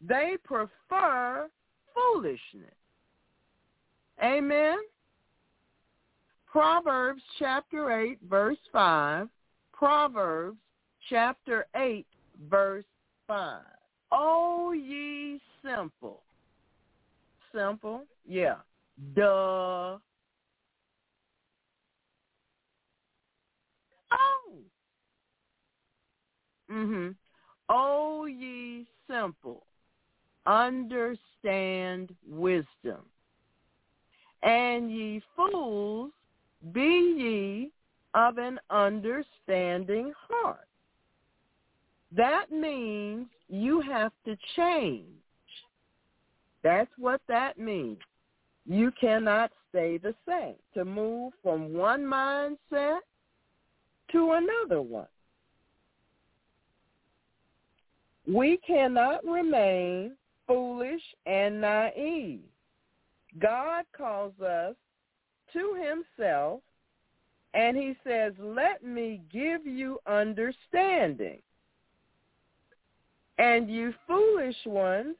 They 0.06 0.36
prefer 0.44 1.48
foolishness. 1.94 2.74
Amen. 4.22 4.78
Proverbs 6.46 7.22
chapter 7.38 7.90
8, 8.00 8.18
verse 8.28 8.58
5. 8.72 9.28
Proverbs 9.72 10.58
chapter 11.08 11.66
8, 11.74 12.06
verse 12.48 12.84
5. 13.26 13.62
Oh, 14.12 14.72
ye 14.72 15.40
simple. 15.62 16.22
Simple? 17.54 18.02
Yeah. 18.26 18.56
Duh. 19.14 19.98
Oh. 24.10 24.58
Mhm. 26.70 27.14
Oh, 27.68 28.26
ye 28.26 28.86
simple. 29.08 29.66
Understand 30.46 32.14
wisdom. 32.26 33.04
And 34.42 34.90
ye 34.90 35.22
fools, 35.36 36.12
be 36.72 36.80
ye 37.18 37.72
of 38.14 38.38
an 38.38 38.58
understanding 38.70 40.12
heart. 40.28 40.67
That 42.14 42.50
means 42.50 43.26
you 43.48 43.80
have 43.80 44.12
to 44.24 44.36
change. 44.56 45.04
That's 46.62 46.90
what 46.98 47.20
that 47.28 47.58
means. 47.58 47.98
You 48.66 48.92
cannot 49.00 49.50
stay 49.70 49.98
the 49.98 50.14
same. 50.26 50.56
To 50.74 50.84
move 50.84 51.32
from 51.42 51.72
one 51.72 52.02
mindset 52.02 53.00
to 54.12 54.32
another 54.32 54.82
one. 54.82 55.06
We 58.26 58.58
cannot 58.66 59.24
remain 59.24 60.16
foolish 60.46 61.02
and 61.26 61.60
naive. 61.60 62.40
God 63.38 63.84
calls 63.96 64.38
us 64.40 64.74
to 65.52 65.74
himself 65.74 66.60
and 67.54 67.76
he 67.76 67.96
says, 68.06 68.32
let 68.38 68.84
me 68.84 69.22
give 69.32 69.66
you 69.66 69.98
understanding. 70.06 71.38
And 73.38 73.70
you 73.70 73.94
foolish 74.06 74.56
ones, 74.66 75.14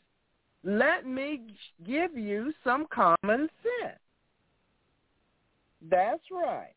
let 0.64 1.06
me 1.06 1.42
give 1.86 2.16
you 2.16 2.52
some 2.64 2.86
common 2.90 3.48
sense. 3.62 3.98
That's 5.88 6.22
right. 6.30 6.74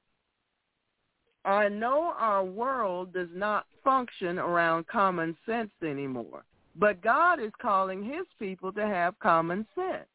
I 1.43 1.69
know 1.69 2.13
our 2.19 2.43
world 2.43 3.13
does 3.13 3.29
not 3.33 3.65
function 3.83 4.37
around 4.37 4.87
common 4.87 5.35
sense 5.45 5.71
anymore, 5.81 6.43
but 6.75 7.01
God 7.01 7.39
is 7.39 7.51
calling 7.59 8.03
his 8.03 8.27
people 8.37 8.71
to 8.73 8.85
have 8.85 9.17
common 9.19 9.65
sense. 9.73 10.05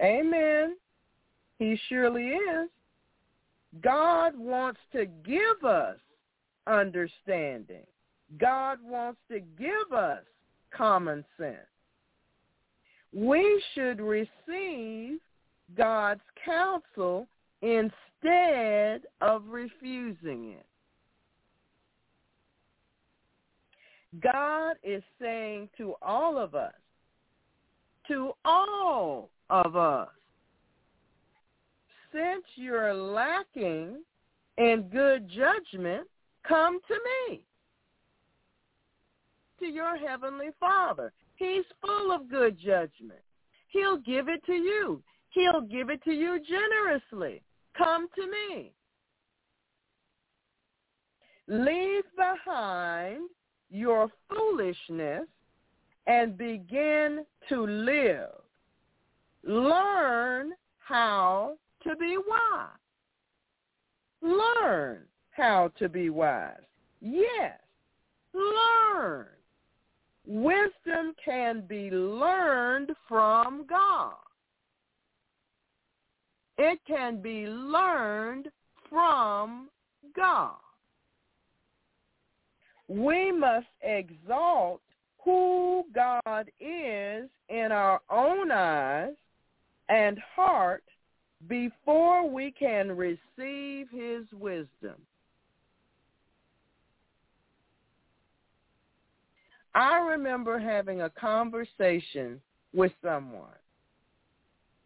Amen. 0.00 0.76
He 1.58 1.76
surely 1.88 2.28
is. 2.28 2.70
God 3.80 4.36
wants 4.36 4.80
to 4.92 5.06
give 5.06 5.64
us 5.64 5.96
understanding. 6.66 7.86
God 8.38 8.78
wants 8.82 9.20
to 9.30 9.40
give 9.40 9.92
us 9.96 10.22
common 10.74 11.24
sense. 11.38 11.56
We 13.12 13.62
should 13.74 14.00
receive 14.00 15.18
God's 15.76 16.22
counsel 16.44 17.26
instead 17.60 19.02
of 19.20 19.42
refusing 19.48 20.52
it. 20.52 20.66
God 24.22 24.76
is 24.82 25.02
saying 25.20 25.68
to 25.78 25.94
all 26.02 26.38
of 26.38 26.54
us, 26.54 26.74
to 28.08 28.32
all 28.44 29.30
of 29.48 29.76
us, 29.76 30.08
since 32.12 32.44
you're 32.56 32.92
lacking 32.92 34.02
in 34.58 34.88
good 34.92 35.28
judgment, 35.30 36.06
come 36.46 36.78
to 36.88 36.94
me, 37.30 37.42
to 39.62 39.68
your 39.68 39.96
heavenly 39.96 40.50
Father. 40.58 41.12
He's 41.36 41.64
full 41.80 42.12
of 42.12 42.28
good 42.28 42.58
judgment. 42.58 43.20
He'll 43.68 43.98
give 43.98 44.28
it 44.28 44.44
to 44.46 44.52
you. 44.52 45.02
He'll 45.30 45.62
give 45.62 45.88
it 45.88 46.02
to 46.04 46.12
you 46.12 46.40
generously. 46.46 47.42
Come 47.76 48.08
to 48.16 48.22
me. 48.26 48.72
Leave 51.48 52.04
behind 52.16 53.28
your 53.70 54.08
foolishness 54.28 55.26
and 56.06 56.36
begin 56.36 57.24
to 57.48 57.66
live. 57.66 58.30
Learn 59.44 60.52
how 60.78 61.56
to 61.82 61.96
be 61.96 62.16
wise. 62.28 62.68
Learn 64.22 65.02
how 65.30 65.72
to 65.78 65.88
be 65.88 66.10
wise. 66.10 66.54
Yes, 67.00 67.58
learn. 68.34 69.26
Wisdom 70.26 71.14
can 71.24 71.62
be 71.66 71.90
learned 71.90 72.90
from 73.08 73.66
God. 73.68 74.14
It 76.58 76.78
can 76.86 77.20
be 77.20 77.46
learned 77.46 78.48
from 78.88 79.68
God. 80.14 80.56
We 82.88 83.32
must 83.32 83.66
exalt 83.82 84.80
who 85.24 85.84
God 85.94 86.50
is 86.60 87.28
in 87.48 87.68
our 87.70 88.00
own 88.10 88.50
eyes 88.50 89.14
and 89.88 90.18
heart 90.34 90.84
before 91.48 92.28
we 92.28 92.52
can 92.52 92.96
receive 92.96 93.88
his 93.90 94.24
wisdom. 94.32 94.96
I 99.74 99.98
remember 99.98 100.58
having 100.58 101.02
a 101.02 101.10
conversation 101.10 102.40
with 102.74 102.92
someone, 103.02 103.56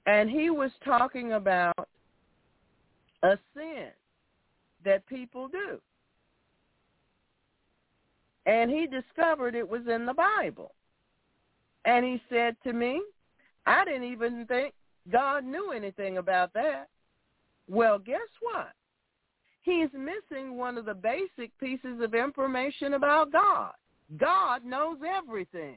and 0.06 0.30
he 0.30 0.50
was 0.50 0.70
talking 0.84 1.32
about 1.32 1.88
a 3.22 3.36
sin 3.54 3.88
that 4.84 5.06
people 5.06 5.48
do. 5.48 5.80
And 8.46 8.70
he 8.70 8.86
discovered 8.86 9.56
it 9.56 9.68
was 9.68 9.82
in 9.92 10.06
the 10.06 10.14
Bible. 10.14 10.72
And 11.84 12.04
he 12.04 12.22
said 12.30 12.56
to 12.64 12.72
me, 12.72 13.02
I 13.66 13.84
didn't 13.84 14.04
even 14.04 14.46
think 14.46 14.72
God 15.10 15.44
knew 15.44 15.72
anything 15.72 16.18
about 16.18 16.52
that. 16.54 16.88
Well, 17.68 17.98
guess 17.98 18.20
what? 18.40 18.72
He's 19.62 19.88
missing 19.92 20.56
one 20.56 20.78
of 20.78 20.84
the 20.84 20.94
basic 20.94 21.56
pieces 21.58 22.00
of 22.00 22.14
information 22.14 22.94
about 22.94 23.32
God. 23.32 23.72
God 24.18 24.64
knows 24.64 24.98
everything. 25.06 25.76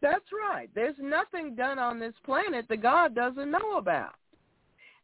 That's 0.00 0.24
right. 0.32 0.68
There's 0.74 0.96
nothing 1.00 1.54
done 1.54 1.78
on 1.78 1.98
this 1.98 2.14
planet 2.24 2.66
that 2.68 2.82
God 2.82 3.14
doesn't 3.14 3.50
know 3.50 3.78
about. 3.78 4.14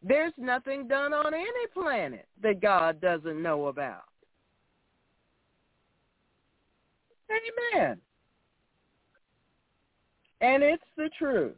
There's 0.03 0.33
nothing 0.39 0.89
done 0.89 1.13
on 1.13 1.35
any 1.35 1.67
planet 1.73 2.27
that 2.43 2.61
God 2.61 3.01
doesn't 3.01 3.43
know 3.43 3.67
about. 3.67 4.05
Amen. 7.75 7.99
And 10.41 10.63
it's 10.63 10.83
the 10.97 11.11
truth. 11.19 11.57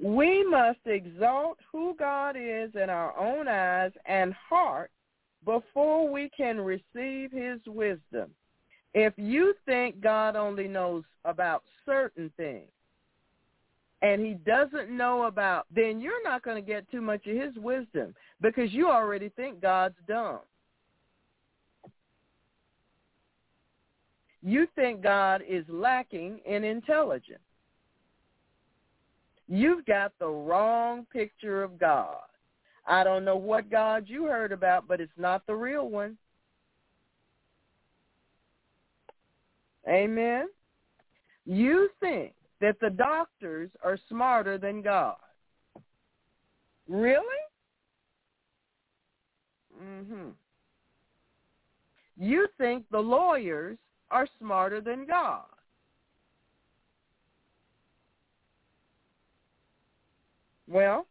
We 0.00 0.44
must 0.48 0.80
exalt 0.86 1.58
who 1.72 1.96
God 1.98 2.36
is 2.36 2.70
in 2.74 2.90
our 2.90 3.16
own 3.18 3.48
eyes 3.48 3.92
and 4.06 4.34
heart 4.34 4.90
before 5.48 6.06
we 6.10 6.30
can 6.36 6.60
receive 6.60 7.32
his 7.32 7.58
wisdom. 7.66 8.30
If 8.92 9.14
you 9.16 9.54
think 9.64 9.98
God 9.98 10.36
only 10.36 10.68
knows 10.68 11.04
about 11.24 11.62
certain 11.86 12.30
things 12.36 12.68
and 14.02 14.20
he 14.20 14.34
doesn't 14.34 14.94
know 14.94 15.22
about, 15.22 15.64
then 15.74 16.02
you're 16.02 16.22
not 16.22 16.42
going 16.42 16.62
to 16.62 16.66
get 16.66 16.88
too 16.90 17.00
much 17.00 17.26
of 17.26 17.34
his 17.34 17.54
wisdom 17.56 18.14
because 18.42 18.74
you 18.74 18.90
already 18.90 19.30
think 19.30 19.62
God's 19.62 19.94
dumb. 20.06 20.40
You 24.42 24.66
think 24.76 25.02
God 25.02 25.42
is 25.48 25.64
lacking 25.66 26.40
in 26.44 26.62
intelligence. 26.62 27.40
You've 29.48 29.86
got 29.86 30.12
the 30.18 30.28
wrong 30.28 31.06
picture 31.10 31.62
of 31.62 31.78
God. 31.78 32.18
I 32.88 33.04
don't 33.04 33.24
know 33.24 33.36
what 33.36 33.70
God 33.70 34.04
you 34.06 34.24
heard 34.24 34.50
about, 34.50 34.88
but 34.88 34.98
it's 35.00 35.12
not 35.18 35.46
the 35.46 35.54
real 35.54 35.90
one. 35.90 36.16
Amen. 39.86 40.48
You 41.44 41.90
think 42.00 42.32
that 42.60 42.80
the 42.80 42.90
doctors 42.90 43.70
are 43.84 43.98
smarter 44.08 44.56
than 44.56 44.80
God. 44.80 45.16
Really? 46.88 47.22
Mhm. 49.78 50.34
You 52.16 52.48
think 52.56 52.88
the 52.88 53.02
lawyers 53.02 53.78
are 54.10 54.26
smarter 54.38 54.80
than 54.80 55.04
God. 55.04 55.44
Well, 60.66 61.06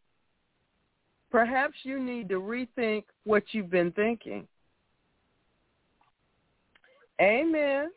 perhaps 1.31 1.75
you 1.83 1.99
need 1.99 2.29
to 2.29 2.35
rethink 2.35 3.03
what 3.23 3.43
you've 3.51 3.69
been 3.69 3.91
thinking. 3.91 4.47
Amen. 7.21 7.89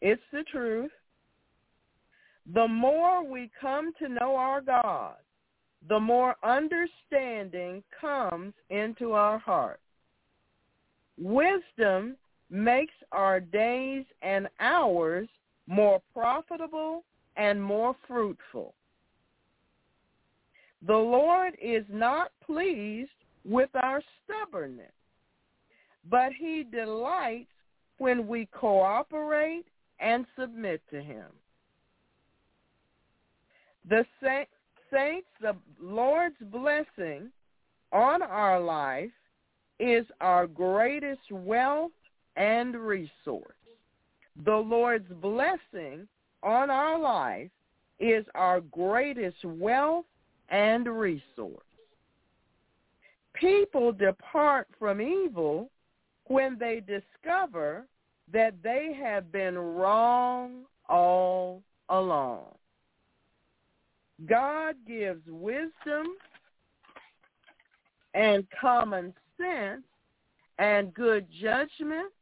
It's 0.00 0.22
the 0.32 0.42
truth. 0.50 0.90
The 2.54 2.66
more 2.66 3.28
we 3.28 3.50
come 3.60 3.92
to 4.00 4.08
know 4.08 4.36
our 4.36 4.60
God, 4.60 5.16
the 5.88 6.00
more 6.00 6.34
understanding 6.42 7.82
comes 8.00 8.54
into 8.70 9.12
our 9.12 9.38
heart. 9.38 9.80
Wisdom 11.18 12.16
makes 12.50 12.94
our 13.12 13.40
days 13.40 14.04
and 14.22 14.48
hours 14.60 15.28
more 15.66 16.00
profitable 16.12 17.04
and 17.36 17.62
more 17.62 17.94
fruitful. 18.06 18.74
The 20.86 20.96
Lord 20.96 21.54
is 21.60 21.84
not 21.88 22.30
pleased 22.44 23.10
with 23.44 23.70
our 23.74 24.00
stubbornness, 24.24 24.92
but 26.08 26.32
he 26.32 26.64
delights 26.64 27.50
when 27.98 28.28
we 28.28 28.46
cooperate 28.52 29.64
and 29.98 30.24
submit 30.38 30.80
to 30.90 31.02
him. 31.02 31.26
The 33.88 34.04
saints, 34.22 35.26
the 35.40 35.56
Lord's 35.80 36.36
blessing 36.52 37.30
on 37.92 38.22
our 38.22 38.60
life 38.60 39.10
is 39.80 40.06
our 40.20 40.46
greatest 40.46 41.30
wealth 41.30 41.90
and 42.36 42.76
resource. 42.76 43.56
The 44.44 44.56
Lord's 44.56 45.10
blessing 45.20 46.06
on 46.42 46.70
our 46.70 46.98
life 46.98 47.50
is 47.98 48.24
our 48.34 48.60
greatest 48.60 49.44
wealth 49.44 50.04
and 50.48 50.86
resource. 50.86 51.64
People 53.34 53.92
depart 53.92 54.66
from 54.78 55.00
evil 55.00 55.70
when 56.26 56.58
they 56.58 56.80
discover 56.80 57.86
that 58.32 58.54
they 58.62 58.96
have 59.00 59.30
been 59.32 59.56
wrong 59.58 60.64
all 60.88 61.62
along. 61.88 62.46
God 64.26 64.74
gives 64.86 65.22
wisdom 65.28 66.16
and 68.14 68.44
common 68.60 69.14
sense 69.40 69.84
and 70.58 70.92
good 70.92 71.26
judgment 71.40 72.12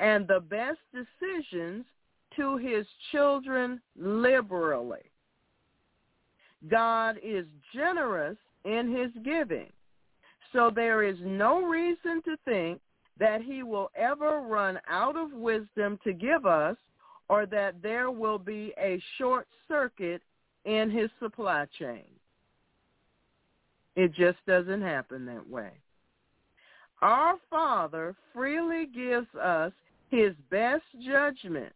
and 0.00 0.28
the 0.28 0.40
best 0.40 0.78
decisions 0.92 1.84
to 2.36 2.56
his 2.58 2.86
children 3.10 3.80
liberally. 3.96 5.10
God 6.66 7.18
is 7.22 7.46
generous 7.74 8.36
in 8.64 8.94
his 8.94 9.10
giving. 9.24 9.70
So 10.52 10.70
there 10.74 11.02
is 11.02 11.16
no 11.22 11.62
reason 11.62 12.22
to 12.24 12.36
think 12.44 12.80
that 13.18 13.42
he 13.42 13.62
will 13.62 13.90
ever 13.94 14.40
run 14.40 14.78
out 14.88 15.16
of 15.16 15.32
wisdom 15.32 15.98
to 16.04 16.12
give 16.12 16.46
us 16.46 16.76
or 17.28 17.46
that 17.46 17.82
there 17.82 18.10
will 18.10 18.38
be 18.38 18.72
a 18.78 19.00
short 19.18 19.46
circuit 19.68 20.22
in 20.64 20.90
his 20.90 21.10
supply 21.20 21.66
chain. 21.78 22.04
It 23.96 24.14
just 24.14 24.38
doesn't 24.46 24.82
happen 24.82 25.26
that 25.26 25.48
way. 25.48 25.70
our 27.02 27.36
Father 27.50 28.14
freely 28.32 28.86
gives 28.86 29.26
us 29.40 29.72
his 30.10 30.32
best 30.50 30.84
judgment 31.04 31.72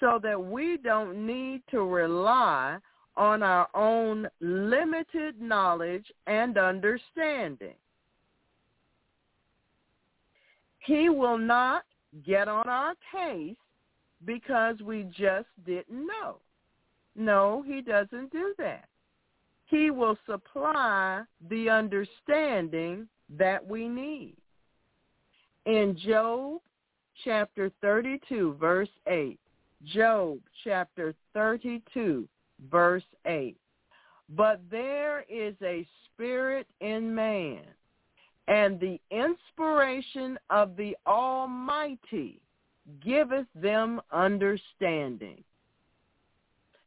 so 0.00 0.18
that 0.22 0.42
we 0.42 0.78
don't 0.78 1.26
need 1.26 1.62
to 1.70 1.82
rely 1.82 2.78
on 3.16 3.42
our 3.42 3.68
own 3.74 4.28
limited 4.40 5.40
knowledge 5.40 6.06
and 6.26 6.56
understanding. 6.56 7.74
He 10.80 11.08
will 11.08 11.38
not 11.38 11.84
get 12.24 12.48
on 12.48 12.68
our 12.68 12.94
case 13.12 13.56
because 14.24 14.80
we 14.80 15.04
just 15.04 15.48
didn't 15.66 16.06
know. 16.06 16.36
No, 17.16 17.62
he 17.66 17.80
doesn't 17.82 18.32
do 18.32 18.54
that. 18.58 18.88
He 19.66 19.90
will 19.90 20.16
supply 20.26 21.22
the 21.48 21.68
understanding 21.68 23.08
that 23.38 23.64
we 23.64 23.88
need. 23.88 24.36
In 25.66 25.96
Job 26.04 26.60
chapter 27.24 27.70
32, 27.80 28.56
verse 28.58 28.88
8, 29.06 29.38
Job 29.84 30.38
chapter 30.64 31.14
32, 31.34 32.28
verse 32.70 33.04
8. 33.26 33.56
But 34.30 34.60
there 34.70 35.24
is 35.28 35.54
a 35.62 35.86
spirit 36.06 36.66
in 36.80 37.14
man, 37.14 37.62
and 38.48 38.78
the 38.78 39.00
inspiration 39.10 40.38
of 40.50 40.76
the 40.76 40.96
Almighty 41.06 42.40
giveth 43.04 43.46
them 43.54 44.00
understanding. 44.12 45.42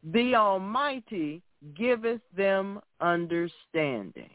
The 0.04 0.36
Almighty 0.36 1.42
giveth 1.76 2.22
them 2.36 2.80
understanding. 3.00 4.30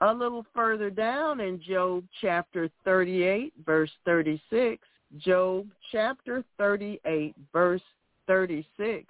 A 0.00 0.14
little 0.14 0.46
further 0.54 0.90
down 0.90 1.40
in 1.40 1.60
Job 1.60 2.04
chapter 2.20 2.70
38, 2.84 3.52
verse 3.66 3.90
36, 4.04 4.86
Job 5.16 5.66
chapter 5.90 6.44
38, 6.58 7.34
verse 7.52 7.82
36. 8.26 9.06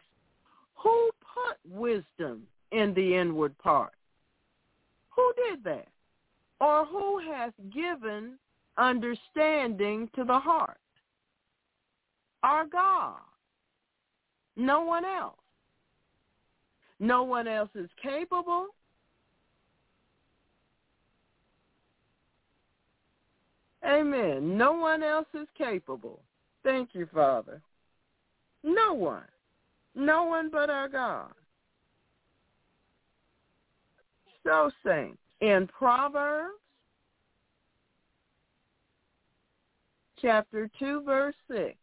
Who 0.77 1.11
put 1.35 1.59
wisdom 1.69 2.43
in 2.70 2.95
the 2.95 3.16
inward 3.16 3.57
part? 3.59 3.93
Who 5.11 5.33
did 5.49 5.65
that? 5.65 5.89
Or 6.61 6.85
who 6.85 7.19
hath 7.19 7.53
given 7.73 8.39
understanding 8.77 10.09
to 10.15 10.25
the 10.25 10.39
heart? 10.39 10.79
Our 12.43 12.66
God. 12.66 13.19
No 14.57 14.83
one 14.83 15.05
else. 15.05 15.35
No 17.01 17.25
one 17.25 17.49
else 17.49 17.70
is 17.75 17.91
capable. 18.01 18.69
Amen. 23.89 24.59
No 24.59 24.73
one 24.73 25.02
else 25.02 25.28
is 25.35 25.48
capable. 25.56 26.20
Thank 26.62 26.90
you, 26.93 27.09
Father. 27.12 27.62
No 28.62 28.93
one. 28.93 29.24
No 29.94 30.24
one 30.24 30.51
but 30.51 30.69
our 30.69 30.89
God. 30.89 31.32
So, 34.44 34.70
saints, 34.85 35.19
in 35.40 35.66
Proverbs 35.66 36.55
chapter 40.20 40.70
2, 40.78 41.02
verse 41.02 41.35
6, 41.51 41.74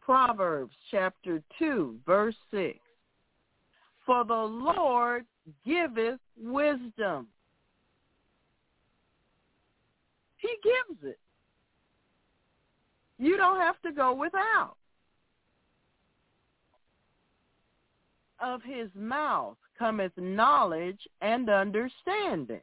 Proverbs 0.00 0.74
chapter 0.90 1.42
2, 1.58 1.96
verse 2.06 2.34
6, 2.50 2.78
For 4.04 4.24
the 4.24 4.34
Lord 4.34 5.24
giveth 5.64 6.20
wisdom. 6.38 7.28
He 10.44 10.56
gives 10.62 11.02
it. 11.04 11.18
You 13.18 13.38
don't 13.38 13.60
have 13.60 13.80
to 13.80 13.92
go 13.92 14.12
without. 14.12 14.76
Of 18.40 18.60
his 18.62 18.90
mouth 18.94 19.56
cometh 19.78 20.12
knowledge 20.18 21.00
and 21.22 21.48
understanding. 21.48 22.60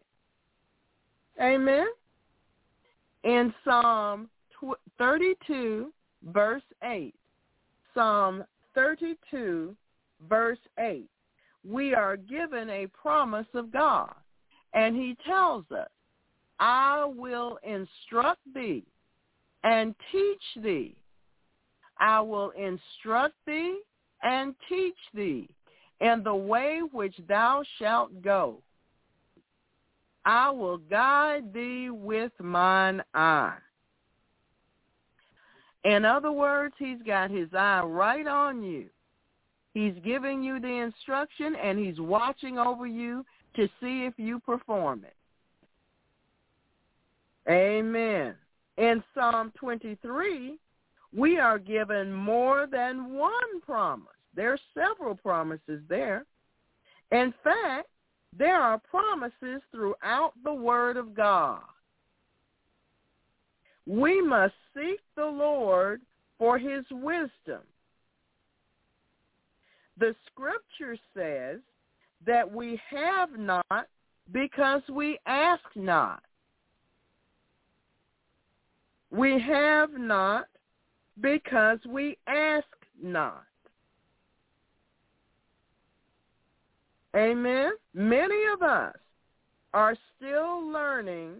Amen. 1.41 1.87
In 3.23 3.51
Psalm 3.63 4.29
32, 4.99 5.91
verse 6.25 6.61
8, 6.83 7.15
Psalm 7.95 8.43
32, 8.75 9.75
verse 10.29 10.59
8, 10.77 11.09
we 11.67 11.95
are 11.95 12.15
given 12.15 12.69
a 12.69 12.85
promise 12.87 13.47
of 13.55 13.71
God. 13.71 14.13
And 14.73 14.95
he 14.95 15.17
tells 15.25 15.65
us, 15.71 15.89
I 16.61 17.05
will 17.05 17.57
instruct 17.63 18.39
thee 18.53 18.85
and 19.63 19.95
teach 20.11 20.63
thee. 20.63 20.95
I 21.99 22.21
will 22.21 22.51
instruct 22.51 23.33
thee 23.47 23.79
and 24.21 24.53
teach 24.69 24.95
thee 25.15 25.49
in 26.01 26.21
the 26.23 26.35
way 26.35 26.81
which 26.91 27.15
thou 27.27 27.63
shalt 27.79 28.21
go. 28.21 28.59
I 30.23 30.51
will 30.51 30.77
guide 30.77 31.51
thee 31.51 31.89
with 31.89 32.31
mine 32.39 33.01
eye. 33.15 33.57
In 35.83 36.05
other 36.05 36.31
words, 36.31 36.75
he's 36.77 37.01
got 37.03 37.31
his 37.31 37.49
eye 37.57 37.81
right 37.83 38.27
on 38.27 38.61
you. 38.61 38.85
He's 39.73 39.95
giving 40.05 40.43
you 40.43 40.59
the 40.59 40.67
instruction 40.67 41.55
and 41.55 41.79
he's 41.79 41.99
watching 41.99 42.59
over 42.59 42.85
you 42.85 43.25
to 43.55 43.67
see 43.79 44.05
if 44.05 44.13
you 44.17 44.39
perform 44.39 45.03
it. 45.05 45.15
Amen. 47.49 48.35
In 48.77 49.03
Psalm 49.13 49.51
23, 49.57 50.57
we 51.15 51.37
are 51.37 51.59
given 51.59 52.13
more 52.13 52.67
than 52.67 53.13
one 53.13 53.61
promise. 53.65 54.07
There 54.35 54.53
are 54.53 54.59
several 54.73 55.15
promises 55.15 55.81
there. 55.89 56.25
In 57.11 57.33
fact, 57.43 57.87
there 58.37 58.61
are 58.61 58.79
promises 58.79 59.61
throughout 59.71 60.33
the 60.43 60.53
Word 60.53 60.95
of 60.97 61.13
God. 61.13 61.61
We 63.85 64.21
must 64.21 64.53
seek 64.73 64.99
the 65.17 65.25
Lord 65.25 66.01
for 66.37 66.57
his 66.57 66.85
wisdom. 66.91 67.61
The 69.97 70.15
scripture 70.27 70.97
says 71.15 71.59
that 72.25 72.49
we 72.49 72.79
have 72.89 73.37
not 73.37 73.87
because 74.31 74.81
we 74.89 75.19
ask 75.25 75.63
not. 75.75 76.23
We 79.11 79.39
have 79.41 79.91
not 79.93 80.45
because 81.19 81.79
we 81.87 82.17
ask 82.27 82.65
not. 83.01 83.43
Amen. 87.15 87.71
Many 87.93 88.43
of 88.53 88.61
us 88.61 88.95
are 89.73 89.95
still 90.15 90.65
learning 90.71 91.33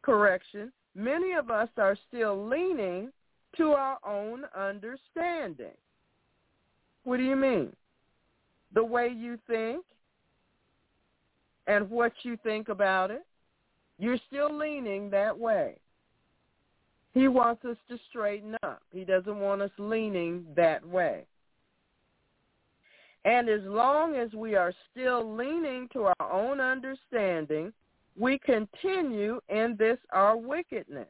correction. 0.00 0.72
Many 0.94 1.32
of 1.34 1.50
us 1.50 1.68
are 1.76 1.96
still 2.08 2.48
leaning 2.48 3.10
to 3.56 3.72
our 3.72 3.98
own 4.06 4.44
understanding. 4.56 5.76
What 7.04 7.18
do 7.18 7.22
you 7.22 7.36
mean? 7.36 7.72
The 8.74 8.84
way 8.84 9.08
you 9.08 9.38
think 9.46 9.84
and 11.66 11.90
what 11.90 12.12
you 12.22 12.38
think 12.42 12.68
about 12.68 13.10
it. 13.10 13.26
You're 13.98 14.18
still 14.28 14.56
leaning 14.56 15.10
that 15.10 15.38
way. 15.38 15.76
He 17.14 17.28
wants 17.28 17.64
us 17.64 17.76
to 17.88 17.98
straighten 18.08 18.56
up. 18.62 18.82
He 18.90 19.04
doesn't 19.04 19.38
want 19.38 19.62
us 19.62 19.70
leaning 19.78 20.46
that 20.56 20.86
way. 20.86 21.26
And 23.24 23.48
as 23.48 23.60
long 23.62 24.16
as 24.16 24.32
we 24.32 24.56
are 24.56 24.72
still 24.90 25.36
leaning 25.36 25.88
to 25.92 26.12
our 26.18 26.32
own 26.32 26.60
understanding, 26.60 27.72
we 28.18 28.38
continue 28.38 29.40
in 29.48 29.76
this 29.78 29.98
our 30.10 30.36
wickedness. 30.36 31.08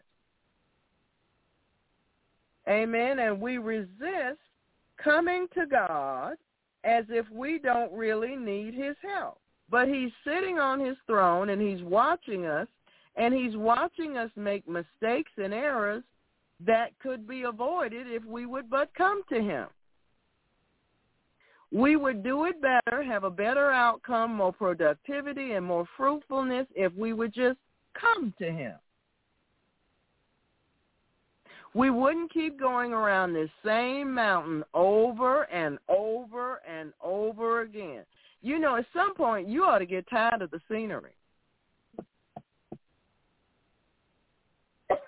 Amen. 2.68 3.18
And 3.18 3.40
we 3.40 3.58
resist 3.58 4.38
coming 5.02 5.46
to 5.54 5.66
God 5.66 6.34
as 6.84 7.04
if 7.08 7.28
we 7.30 7.58
don't 7.58 7.92
really 7.92 8.36
need 8.36 8.74
his 8.74 8.96
help. 9.02 9.38
But 9.70 9.88
he's 9.88 10.12
sitting 10.24 10.58
on 10.58 10.80
his 10.80 10.96
throne 11.06 11.48
and 11.48 11.62
he's 11.62 11.82
watching 11.82 12.44
us 12.44 12.68
and 13.16 13.34
he's 13.34 13.56
watching 13.56 14.16
us 14.16 14.30
make 14.36 14.66
mistakes 14.68 15.32
and 15.36 15.52
errors 15.52 16.02
that 16.64 16.98
could 17.02 17.26
be 17.26 17.42
avoided 17.42 18.06
if 18.06 18.24
we 18.24 18.46
would 18.46 18.70
but 18.70 18.94
come 18.94 19.22
to 19.28 19.40
him. 19.40 19.66
We 21.72 21.96
would 21.96 22.22
do 22.22 22.44
it 22.44 22.60
better, 22.60 23.02
have 23.02 23.24
a 23.24 23.30
better 23.30 23.70
outcome, 23.70 24.34
more 24.34 24.52
productivity, 24.52 25.52
and 25.52 25.64
more 25.64 25.86
fruitfulness 25.96 26.66
if 26.74 26.92
we 26.94 27.14
would 27.14 27.32
just 27.32 27.58
come 27.98 28.34
to 28.38 28.50
him. 28.50 28.74
We 31.74 31.88
wouldn't 31.88 32.32
keep 32.32 32.60
going 32.60 32.92
around 32.92 33.32
this 33.32 33.48
same 33.64 34.12
mountain 34.12 34.62
over 34.74 35.44
and 35.44 35.78
over 35.88 36.60
and 36.68 36.92
over 37.02 37.62
again. 37.62 38.04
you 38.42 38.58
know, 38.58 38.76
at 38.76 38.84
some 38.92 39.14
point 39.14 39.48
you 39.48 39.64
ought 39.64 39.78
to 39.78 39.86
get 39.86 40.08
tired 40.10 40.42
of 40.42 40.50
the 40.50 40.60
scenery. 40.70 41.12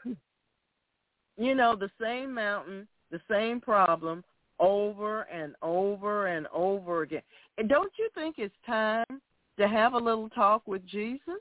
you 1.36 1.54
know, 1.54 1.76
the 1.76 1.90
same 2.00 2.32
mountain, 2.32 2.86
the 3.10 3.20
same 3.30 3.60
problem 3.60 4.24
over 4.60 5.22
and 5.22 5.54
over 5.62 6.28
and 6.28 6.46
over 6.48 7.02
again. 7.02 7.22
And 7.58 7.68
don't 7.68 7.92
you 7.98 8.08
think 8.14 8.36
it's 8.38 8.54
time 8.66 9.04
to 9.58 9.68
have 9.68 9.94
a 9.94 9.98
little 9.98 10.28
talk 10.30 10.66
with 10.66 10.86
Jesus? 10.86 11.40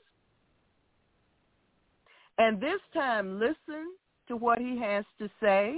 And 2.38 2.60
this 2.60 2.80
time 2.92 3.38
listen 3.38 3.92
to 4.28 4.36
what 4.36 4.58
he 4.58 4.78
has 4.78 5.04
to 5.18 5.28
say 5.40 5.76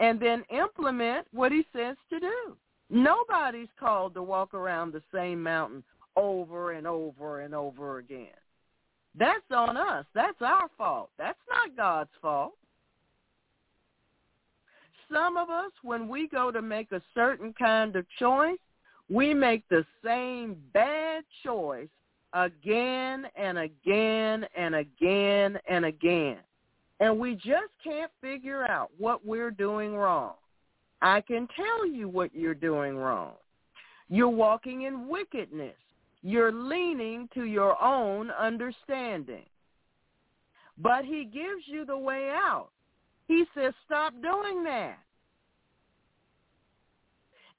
and 0.00 0.18
then 0.20 0.42
implement 0.50 1.26
what 1.32 1.52
he 1.52 1.64
says 1.74 1.96
to 2.10 2.18
do. 2.18 2.56
Nobody's 2.90 3.68
called 3.78 4.14
to 4.14 4.22
walk 4.22 4.52
around 4.52 4.92
the 4.92 5.02
same 5.14 5.42
mountain 5.42 5.84
over 6.16 6.72
and 6.72 6.86
over 6.86 7.40
and 7.40 7.54
over 7.54 7.98
again. 7.98 8.28
That's 9.18 9.50
on 9.50 9.76
us. 9.76 10.06
That's 10.14 10.40
our 10.40 10.68
fault. 10.76 11.10
That's 11.18 11.38
not 11.50 11.76
God's 11.76 12.10
fault. 12.20 12.52
Some 15.12 15.36
of 15.36 15.50
us, 15.50 15.72
when 15.82 16.08
we 16.08 16.28
go 16.28 16.50
to 16.50 16.62
make 16.62 16.90
a 16.92 17.02
certain 17.14 17.52
kind 17.58 17.96
of 17.96 18.06
choice, 18.18 18.58
we 19.10 19.34
make 19.34 19.68
the 19.68 19.84
same 20.02 20.56
bad 20.72 21.24
choice 21.44 21.88
again 22.32 23.26
and 23.36 23.58
again 23.58 24.46
and 24.56 24.74
again 24.74 25.58
and 25.68 25.84
again. 25.84 26.38
And 27.00 27.18
we 27.18 27.34
just 27.34 27.72
can't 27.84 28.10
figure 28.22 28.64
out 28.64 28.90
what 28.96 29.26
we're 29.26 29.50
doing 29.50 29.94
wrong. 29.94 30.34
I 31.02 31.20
can 31.20 31.48
tell 31.56 31.86
you 31.86 32.08
what 32.08 32.34
you're 32.34 32.54
doing 32.54 32.96
wrong. 32.96 33.32
You're 34.08 34.28
walking 34.28 34.82
in 34.82 35.08
wickedness. 35.08 35.74
You're 36.22 36.52
leaning 36.52 37.28
to 37.34 37.44
your 37.44 37.80
own 37.82 38.30
understanding. 38.30 39.44
But 40.78 41.04
he 41.04 41.24
gives 41.24 41.64
you 41.66 41.84
the 41.84 41.98
way 41.98 42.30
out. 42.32 42.70
He 43.28 43.44
says, 43.54 43.74
stop 43.84 44.14
doing 44.22 44.64
that. 44.64 44.98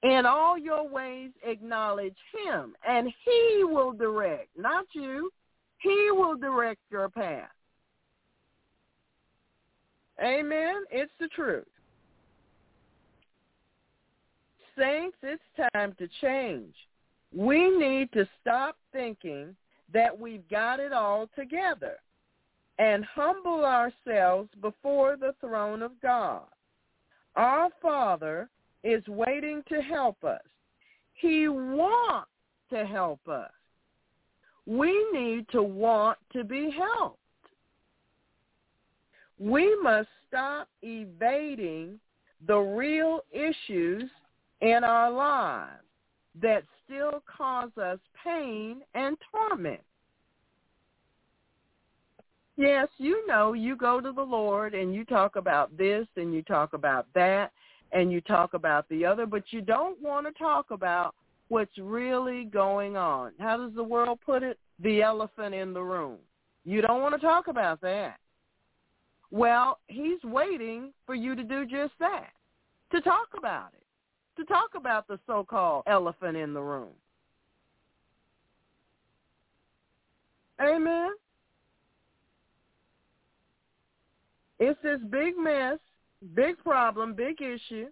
In 0.03 0.25
all 0.25 0.57
your 0.57 0.87
ways, 0.87 1.31
acknowledge 1.45 2.17
him, 2.45 2.75
and 2.87 3.07
he 3.23 3.63
will 3.63 3.93
direct, 3.93 4.49
not 4.57 4.85
you. 4.93 5.31
He 5.77 6.09
will 6.11 6.35
direct 6.35 6.81
your 6.91 7.09
path. 7.09 7.49
Amen. 10.21 10.83
It's 10.91 11.11
the 11.19 11.27
truth. 11.29 11.65
Saints, 14.77 15.17
it's 15.23 15.41
time 15.73 15.95
to 15.99 16.07
change. 16.21 16.73
We 17.35 17.69
need 17.77 18.11
to 18.13 18.27
stop 18.41 18.77
thinking 18.91 19.55
that 19.91 20.17
we've 20.17 20.47
got 20.49 20.79
it 20.79 20.93
all 20.93 21.29
together 21.35 21.97
and 22.79 23.05
humble 23.05 23.65
ourselves 23.65 24.49
before 24.61 25.17
the 25.17 25.33
throne 25.39 25.81
of 25.81 25.91
God. 26.01 26.43
Our 27.35 27.69
Father 27.81 28.49
is 28.83 29.07
waiting 29.07 29.63
to 29.69 29.81
help 29.81 30.23
us. 30.23 30.41
He 31.13 31.47
wants 31.47 32.29
to 32.71 32.85
help 32.85 33.27
us. 33.27 33.51
We 34.65 35.07
need 35.11 35.47
to 35.51 35.63
want 35.63 36.17
to 36.33 36.43
be 36.43 36.71
helped. 36.71 37.19
We 39.39 39.75
must 39.81 40.07
stop 40.27 40.69
evading 40.81 41.99
the 42.47 42.57
real 42.57 43.21
issues 43.31 44.09
in 44.61 44.83
our 44.83 45.11
lives 45.11 45.82
that 46.41 46.63
still 46.83 47.23
cause 47.25 47.69
us 47.77 47.99
pain 48.23 48.81
and 48.93 49.17
torment. 49.31 49.81
Yes, 52.55 52.87
you 52.97 53.25
know, 53.25 53.53
you 53.53 53.75
go 53.75 53.99
to 53.99 54.11
the 54.11 54.21
Lord 54.21 54.75
and 54.75 54.93
you 54.93 55.05
talk 55.05 55.35
about 55.35 55.75
this 55.77 56.07
and 56.17 56.33
you 56.33 56.43
talk 56.43 56.73
about 56.73 57.07
that 57.15 57.51
and 57.91 58.11
you 58.11 58.21
talk 58.21 58.53
about 58.53 58.87
the 58.89 59.05
other, 59.05 59.25
but 59.25 59.43
you 59.51 59.61
don't 59.61 59.99
want 60.01 60.27
to 60.27 60.33
talk 60.33 60.71
about 60.71 61.15
what's 61.47 61.77
really 61.77 62.45
going 62.45 62.95
on. 62.95 63.31
How 63.39 63.57
does 63.57 63.73
the 63.75 63.83
world 63.83 64.19
put 64.25 64.43
it? 64.43 64.59
The 64.79 65.01
elephant 65.01 65.53
in 65.53 65.73
the 65.73 65.81
room. 65.81 66.17
You 66.65 66.81
don't 66.81 67.01
want 67.01 67.13
to 67.15 67.21
talk 67.21 67.47
about 67.47 67.81
that. 67.81 68.17
Well, 69.31 69.79
he's 69.87 70.23
waiting 70.23 70.93
for 71.05 71.15
you 71.15 71.35
to 71.35 71.43
do 71.43 71.65
just 71.65 71.93
that, 71.99 72.29
to 72.91 73.01
talk 73.01 73.29
about 73.35 73.69
it, 73.73 73.82
to 74.37 74.45
talk 74.45 74.71
about 74.75 75.07
the 75.07 75.19
so-called 75.27 75.83
elephant 75.87 76.37
in 76.37 76.53
the 76.53 76.61
room. 76.61 76.93
Amen. 80.61 81.11
It's 84.59 84.79
this 84.81 84.99
big 85.09 85.37
mess 85.37 85.79
Big 86.35 86.57
problem, 86.63 87.13
big 87.13 87.41
issue. 87.41 87.87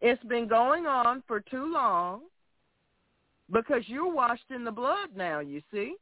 It's 0.00 0.22
been 0.24 0.48
going 0.48 0.86
on 0.86 1.22
for 1.26 1.40
too 1.40 1.72
long 1.72 2.22
because 3.50 3.82
you're 3.86 4.12
washed 4.12 4.50
in 4.54 4.64
the 4.64 4.72
blood 4.72 5.10
now, 5.14 5.40
you 5.40 5.62
see. 5.72 5.94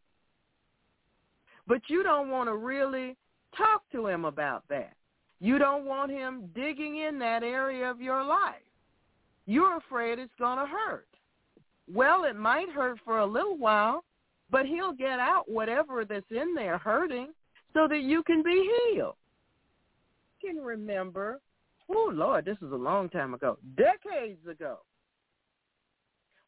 But 1.67 1.83
you 1.89 2.03
don't 2.03 2.31
want 2.31 2.49
to 2.49 2.57
really 2.57 3.17
talk 3.57 3.83
to 3.93 4.07
him 4.07 4.25
about 4.25 4.65
that. 4.71 4.95
You 5.41 5.59
don't 5.59 5.85
want 5.85 6.11
him 6.11 6.49
digging 6.55 6.99
in 6.99 7.19
that 7.19 7.43
area 7.43 7.91
of 7.91 8.01
your 8.01 8.25
life. 8.25 8.55
You're 9.49 9.79
afraid 9.79 10.21
it's 10.21 10.31
going 10.39 10.59
to 10.59 10.67
hurt. 10.67 11.09
Well, 11.93 12.23
it 12.25 12.37
might 12.37 12.69
hurt 12.69 12.99
for 13.05 13.19
a 13.19 13.27
little 13.27 13.59
while, 13.59 14.05
but 14.51 14.67
he'll 14.67 14.93
get 14.93 15.19
out 15.19 15.51
whatever 15.51 16.05
that's 16.05 16.31
in 16.31 16.55
there 16.55 16.79
hurting 16.79 17.33
so 17.75 17.89
that 17.89 18.03
you 18.03 18.23
can 18.23 18.45
be 18.45 18.71
healed. 18.93 19.17
You 20.41 20.53
can 20.53 20.63
remember 20.63 21.41
oh 21.89 22.11
Lord, 22.13 22.45
this 22.45 22.57
is 22.63 22.73
a 22.73 22.77
long 22.77 23.09
time 23.09 23.35
ago, 23.35 23.59
decades 23.77 24.47
ago, 24.49 24.79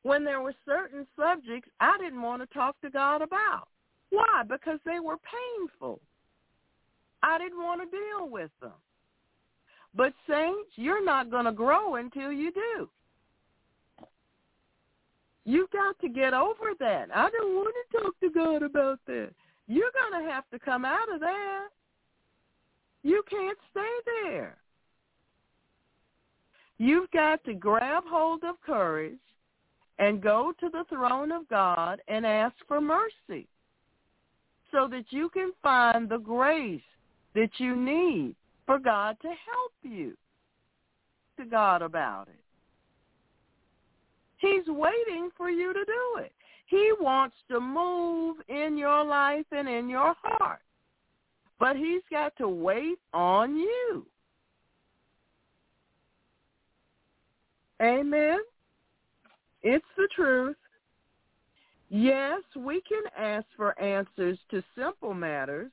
when 0.03 0.25
there 0.25 0.41
were 0.41 0.55
certain 0.67 1.07
subjects 1.19 1.71
I 1.81 1.97
didn't 1.99 2.23
want 2.23 2.43
to 2.43 2.55
talk 2.55 2.81
to 2.83 2.91
God 2.91 3.23
about. 3.23 3.69
Why? 4.11 4.43
Because 4.49 4.79
they 4.85 4.99
were 4.99 5.17
painful. 5.59 6.01
I 7.23 7.39
didn't 7.39 7.63
want 7.63 7.83
to 7.83 7.97
deal 7.97 8.29
with 8.29 8.51
them. 8.61 8.73
But 9.95 10.13
saints, 10.29 10.71
you're 10.77 11.05
not 11.05 11.31
going 11.31 11.47
to 11.47 11.53
grow 11.53 11.97
until 11.97 12.33
you 12.33 12.53
do. 12.53 12.89
You've 15.45 15.71
got 15.71 15.99
to 16.01 16.09
get 16.09 16.33
over 16.33 16.75
that. 16.79 17.09
I 17.15 17.29
don't 17.31 17.55
want 17.55 17.75
to 17.93 17.99
talk 17.99 18.21
to 18.21 18.31
God 18.31 18.63
about 18.63 19.01
that. 19.07 19.31
You're 19.67 19.91
going 19.93 20.23
to 20.23 20.31
have 20.31 20.45
to 20.51 20.59
come 20.59 20.85
out 20.85 21.13
of 21.13 21.21
that. 21.21 21.69
You 23.03 23.23
can't 23.29 23.59
stay 23.71 23.89
there. 24.25 24.57
You've 26.79 27.11
got 27.11 27.43
to 27.45 27.55
grab 27.55 28.05
hold 28.07 28.45
of 28.45 28.61
courage 28.65 29.19
and 29.99 30.23
go 30.23 30.53
to 30.61 30.69
the 30.69 30.85
throne 30.89 31.33
of 31.33 31.49
God 31.49 32.01
and 32.09 32.25
ask 32.25 32.55
for 32.67 32.81
mercy 32.81 33.47
so 34.73 34.89
that 34.89 35.05
you 35.11 35.29
can 35.31 35.53
find 35.63 36.09
the 36.09 36.19
grace 36.19 36.81
that 37.35 37.51
you 37.59 37.77
need 37.77 38.35
for 38.71 38.79
God 38.79 39.17
to 39.21 39.27
help 39.27 39.73
you 39.83 40.17
to 41.37 41.45
God 41.45 41.83
about 41.83 42.29
it. 42.29 42.39
He's 44.37 44.65
waiting 44.69 45.31
for 45.37 45.51
you 45.51 45.73
to 45.73 45.85
do 45.85 46.23
it. 46.23 46.31
He 46.67 46.93
wants 47.01 47.35
to 47.51 47.59
move 47.59 48.37
in 48.49 48.79
your 48.79 49.03
life 49.05 49.47
and 49.51 49.69
in 49.69 49.89
your 49.89 50.15
heart. 50.23 50.61
But 51.59 51.75
he's 51.75 52.03
got 52.13 52.33
to 52.37 52.47
wait 52.47 53.01
on 53.13 53.57
you. 53.57 54.07
Amen. 57.83 58.39
It's 59.65 59.85
the 59.97 60.09
truth. 60.15 60.57
Yes, 61.89 62.41
we 62.55 62.81
can 62.83 63.03
ask 63.19 63.47
for 63.57 63.77
answers 63.81 64.39
to 64.53 64.63
simple 64.79 65.13
matters, 65.13 65.73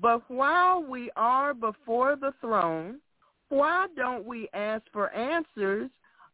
but 0.00 0.22
while 0.28 0.82
we 0.82 1.10
are 1.16 1.54
before 1.54 2.16
the 2.16 2.32
throne, 2.40 3.00
why 3.48 3.86
don't 3.96 4.24
we 4.24 4.48
ask 4.52 4.82
for 4.92 5.12
answers 5.14 5.90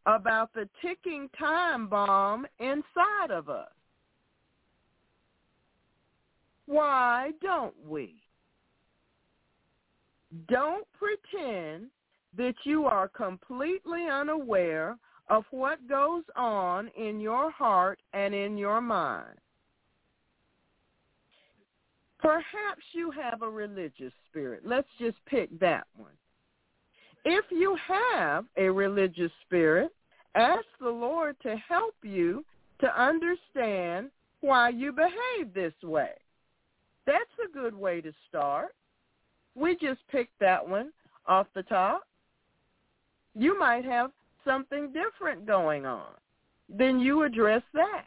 about 0.06 0.52
the 0.52 0.68
ticking 0.82 1.28
time 1.38 1.88
bomb 1.88 2.46
inside 2.58 3.30
of 3.30 3.48
us? 3.48 3.70
Why 6.66 7.30
don't 7.40 7.74
we? 7.86 8.16
Don't 10.48 10.86
pretend 10.98 11.88
that 12.36 12.54
you 12.64 12.86
are 12.86 13.08
completely 13.08 14.06
unaware 14.10 14.98
of 15.30 15.44
what 15.50 15.88
goes 15.88 16.24
on 16.36 16.88
in 16.98 17.20
your 17.20 17.50
heart 17.50 18.00
and 18.12 18.34
in 18.34 18.58
your 18.58 18.80
mind. 18.80 19.38
Perhaps 22.24 22.82
you 22.94 23.10
have 23.10 23.42
a 23.42 23.50
religious 23.50 24.12
spirit. 24.30 24.62
Let's 24.64 24.88
just 24.98 25.18
pick 25.26 25.50
that 25.60 25.86
one. 25.94 26.14
If 27.26 27.44
you 27.50 27.76
have 27.86 28.46
a 28.56 28.70
religious 28.70 29.30
spirit, 29.44 29.90
ask 30.34 30.64
the 30.80 30.88
Lord 30.88 31.36
to 31.42 31.54
help 31.68 31.94
you 32.02 32.42
to 32.80 32.86
understand 32.98 34.08
why 34.40 34.70
you 34.70 34.90
behave 34.90 35.52
this 35.52 35.74
way. 35.82 36.12
That's 37.04 37.18
a 37.46 37.52
good 37.52 37.74
way 37.74 38.00
to 38.00 38.12
start. 38.30 38.74
We 39.54 39.76
just 39.76 40.00
picked 40.10 40.38
that 40.40 40.66
one 40.66 40.92
off 41.26 41.46
the 41.54 41.62
top. 41.64 42.04
You 43.34 43.58
might 43.58 43.84
have 43.84 44.12
something 44.46 44.94
different 44.94 45.44
going 45.44 45.84
on. 45.84 46.14
Then 46.70 47.00
you 47.00 47.24
address 47.24 47.62
that. 47.74 48.06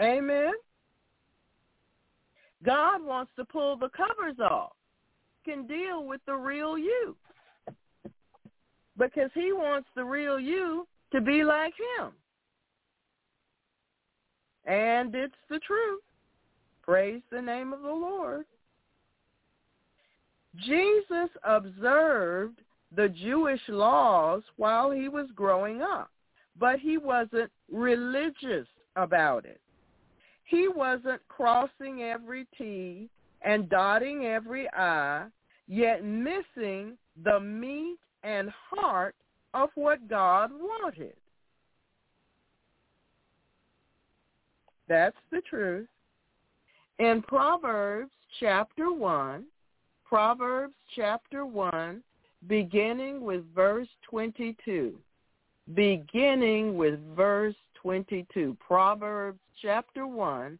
Amen. 0.00 0.52
God 2.64 3.02
wants 3.02 3.32
to 3.36 3.44
pull 3.44 3.76
the 3.76 3.88
covers 3.90 4.38
off, 4.38 4.72
can 5.44 5.66
deal 5.66 6.04
with 6.04 6.20
the 6.26 6.34
real 6.34 6.76
you. 6.76 7.16
Because 8.98 9.30
he 9.34 9.52
wants 9.52 9.88
the 9.96 10.04
real 10.04 10.38
you 10.38 10.86
to 11.12 11.20
be 11.20 11.42
like 11.42 11.72
him. 11.98 12.12
And 14.66 15.14
it's 15.14 15.34
the 15.48 15.58
truth. 15.60 16.02
Praise 16.82 17.22
the 17.30 17.40
name 17.40 17.72
of 17.72 17.80
the 17.82 17.88
Lord. 17.88 18.44
Jesus 20.56 21.30
observed 21.44 22.60
the 22.94 23.08
Jewish 23.08 23.60
laws 23.68 24.42
while 24.56 24.90
he 24.90 25.08
was 25.08 25.28
growing 25.34 25.80
up, 25.80 26.10
but 26.58 26.80
he 26.80 26.98
wasn't 26.98 27.50
religious 27.70 28.66
about 28.96 29.44
it. 29.44 29.60
He 30.50 30.66
wasn't 30.66 31.20
crossing 31.28 32.02
every 32.02 32.44
T 32.58 33.08
and 33.42 33.68
dotting 33.68 34.26
every 34.26 34.68
I, 34.76 35.26
yet 35.68 36.04
missing 36.04 36.98
the 37.22 37.38
meat 37.38 37.98
and 38.24 38.50
heart 38.68 39.14
of 39.54 39.70
what 39.76 40.08
God 40.08 40.50
wanted. 40.52 41.14
That's 44.88 45.16
the 45.30 45.40
truth. 45.48 45.86
In 46.98 47.22
Proverbs 47.22 48.10
chapter 48.40 48.90
1, 48.92 49.44
Proverbs 50.04 50.74
chapter 50.96 51.46
1, 51.46 52.02
beginning 52.48 53.20
with 53.20 53.44
verse 53.54 53.88
22. 54.02 54.96
Beginning 55.74 56.76
with 56.76 56.98
verse 57.14 57.54
22. 57.82 58.56
Proverbs 58.64 59.38
chapter 59.60 60.06
1, 60.06 60.58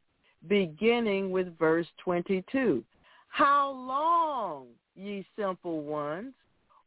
beginning 0.49 1.31
with 1.31 1.57
verse 1.59 1.87
22. 2.03 2.85
How 3.29 3.71
long, 3.71 4.67
ye 4.95 5.25
simple 5.39 5.83
ones, 5.83 6.33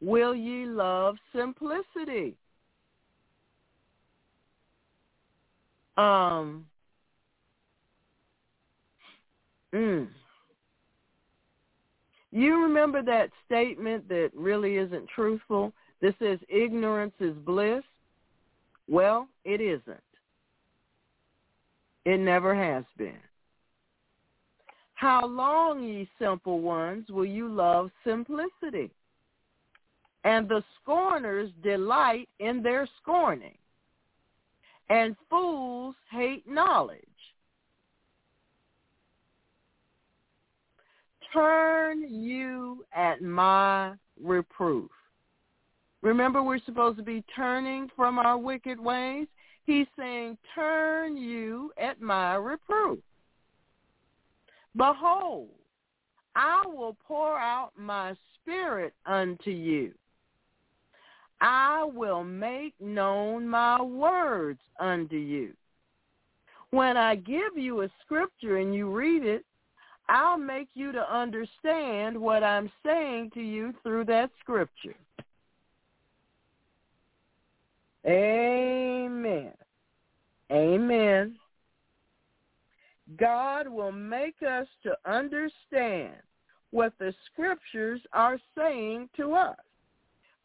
will 0.02 0.36
ye 0.36 0.66
love 0.66 1.16
simplicity? 1.36 2.36
Um, 5.98 6.66
mm. 9.74 10.08
You 12.32 12.64
remember 12.64 13.04
that 13.04 13.30
statement 13.46 14.10
that 14.10 14.32
really 14.34 14.78
isn't 14.78 15.08
truthful? 15.08 15.72
This 16.02 16.16
says 16.20 16.40
ignorance 16.50 17.14
is 17.20 17.36
bliss. 17.46 17.84
Well, 18.90 19.28
it 19.46 19.62
isn't. 19.62 20.02
It 22.06 22.20
never 22.20 22.54
has 22.54 22.84
been. 22.98 23.20
How 24.96 25.26
long, 25.26 25.84
ye 25.84 26.08
simple 26.20 26.60
ones, 26.62 27.10
will 27.10 27.26
you 27.26 27.48
love 27.48 27.92
simplicity? 28.06 28.92
And 30.24 30.48
the 30.48 30.64
scorners 30.82 31.52
delight 31.62 32.30
in 32.40 32.64
their 32.64 32.88
scorning, 33.02 33.58
and 34.90 35.16
fools 35.30 35.96
hate 36.12 36.48
knowledge. 36.48 37.02
Turn 41.34 42.04
you 42.14 42.86
at 42.96 43.22
my 43.22 43.94
reproof. 44.22 44.92
Remember, 46.02 46.44
we're 46.44 46.60
supposed 46.66 46.98
to 46.98 47.04
be 47.04 47.24
turning 47.36 47.90
from 47.96 48.20
our 48.20 48.38
wicked 48.38 48.80
ways. 48.80 49.28
He's 49.66 49.88
saying, 49.98 50.38
turn 50.54 51.16
you 51.16 51.72
at 51.78 52.02
my 52.02 52.36
reproof. 52.36 53.00
Behold, 54.76 55.50
I 56.36 56.64
will 56.66 56.98
pour 57.08 57.38
out 57.38 57.72
my 57.78 58.16
spirit 58.36 58.94
unto 59.06 59.52
you. 59.52 59.94
I 61.40 61.84
will 61.84 62.24
make 62.24 62.74
known 62.80 63.48
my 63.48 63.82
words 63.82 64.60
unto 64.80 65.18
you. 65.18 65.54
When 66.72 66.98
I 66.98 67.16
give 67.16 67.58
you 67.58 67.82
a 67.84 67.90
scripture 68.02 68.58
and 68.58 68.74
you 68.74 68.90
read 68.90 69.24
it, 69.24 69.46
I'll 70.10 70.38
make 70.38 70.70
you 70.74 70.92
to 70.92 71.14
understand 71.14 72.18
what 72.18 72.44
I'm 72.44 72.72
saying 72.86 73.32
to 73.36 73.42
you 73.42 73.74
through 73.84 74.06
that 74.06 74.32
scripture. 74.40 74.96
Amen. 78.06 79.54
Amen. 80.52 81.36
God 83.18 83.68
will 83.68 83.92
make 83.92 84.36
us 84.48 84.68
to 84.84 84.96
understand 85.06 86.14
what 86.72 86.94
the 87.00 87.14
scriptures 87.32 88.02
are 88.14 88.38
saying 88.58 89.10
to 89.18 89.34
us. 89.34 89.58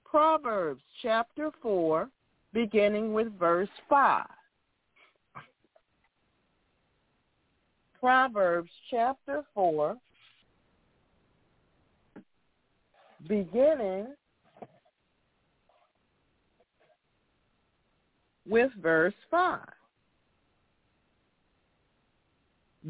Proverbs 0.04 0.82
chapter 1.02 1.50
4, 1.62 2.08
beginning 2.52 3.12
with 3.12 3.36
verse 3.38 3.68
5. 3.88 4.24
Proverbs 8.00 8.70
chapter 8.90 9.42
4, 9.54 9.96
beginning 13.26 14.06
with 18.48 18.70
verse 18.80 19.14
5. 19.30 19.60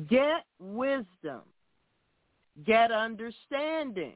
Get 0.09 0.45
wisdom. 0.61 1.43
Get 2.67 2.93
understanding. 2.93 4.15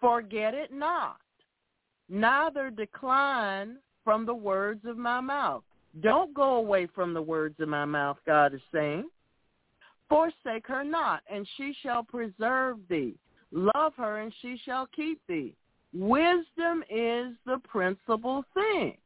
Forget 0.00 0.54
it 0.54 0.72
not. 0.72 1.16
Neither 2.08 2.70
decline 2.70 3.76
from 4.04 4.26
the 4.26 4.34
words 4.34 4.84
of 4.84 4.96
my 4.96 5.20
mouth. 5.20 5.62
Don't 6.00 6.34
go 6.34 6.54
away 6.54 6.88
from 6.94 7.14
the 7.14 7.22
words 7.22 7.56
of 7.60 7.68
my 7.68 7.84
mouth, 7.84 8.16
God 8.26 8.54
is 8.54 8.60
saying. 8.72 9.04
Forsake 10.08 10.66
her 10.66 10.84
not, 10.84 11.22
and 11.30 11.46
she 11.56 11.74
shall 11.82 12.02
preserve 12.02 12.78
thee. 12.88 13.14
Love 13.50 13.92
her, 13.96 14.18
and 14.18 14.32
she 14.42 14.58
shall 14.64 14.86
keep 14.94 15.20
thee. 15.26 15.54
Wisdom 15.94 16.82
is 16.90 17.34
the 17.46 17.58
principal 17.68 18.44
thing. 18.54 18.96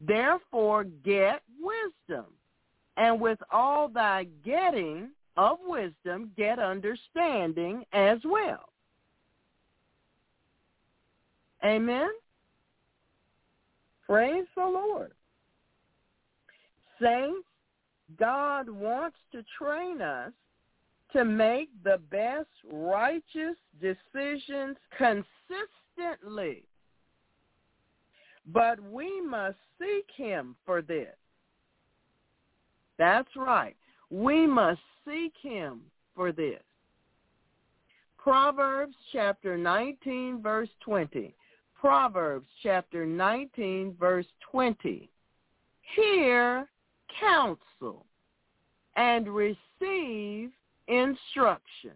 Therefore 0.00 0.84
get 0.84 1.42
wisdom. 1.60 2.26
And 2.96 3.20
with 3.20 3.38
all 3.52 3.88
thy 3.88 4.26
getting 4.44 5.10
of 5.36 5.58
wisdom, 5.66 6.32
get 6.36 6.58
understanding 6.58 7.84
as 7.92 8.18
well. 8.24 8.70
Amen. 11.64 12.10
Praise 14.06 14.46
the 14.56 14.64
Lord. 14.64 15.12
Saints, 17.00 17.46
God 18.18 18.68
wants 18.68 19.16
to 19.32 19.44
train 19.58 20.02
us 20.02 20.32
to 21.12 21.24
make 21.24 21.68
the 21.84 22.00
best 22.10 22.48
righteous 22.72 23.56
decisions 23.80 24.76
consistently. 24.98 26.64
But 28.52 28.80
we 28.80 29.20
must 29.20 29.58
seek 29.78 30.06
him 30.16 30.56
for 30.64 30.82
this. 30.82 31.14
That's 32.98 33.28
right. 33.36 33.76
We 34.10 34.46
must 34.46 34.80
seek 35.06 35.32
him 35.40 35.80
for 36.14 36.32
this. 36.32 36.62
Proverbs 38.18 38.96
chapter 39.12 39.56
19 39.56 40.42
verse 40.42 40.68
20. 40.80 41.34
Proverbs 41.78 42.48
chapter 42.62 43.06
19 43.06 43.96
verse 43.98 44.26
20. 44.50 45.08
Hear 45.96 46.68
counsel 47.18 48.04
and 48.96 49.28
receive 49.28 50.50
instruction. 50.88 51.92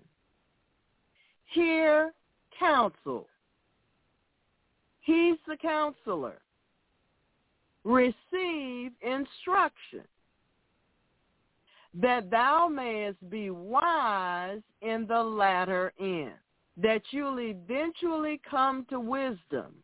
Hear 1.53 2.13
counsel. 2.59 3.29
He's 5.01 5.37
the 5.47 5.57
counselor. 5.61 6.39
Receive 7.85 8.93
instruction 9.03 10.05
that 12.01 12.31
thou 12.31 12.67
mayest 12.67 13.31
be 13.31 13.51
wise 13.51 14.63
in 14.83 15.07
the 15.07 15.23
latter 15.23 15.93
end, 16.01 16.33
that 16.77 17.03
you'll 17.11 17.39
eventually 17.39 18.41
come 18.51 18.85
to 18.91 18.99
wisdom 18.99 19.75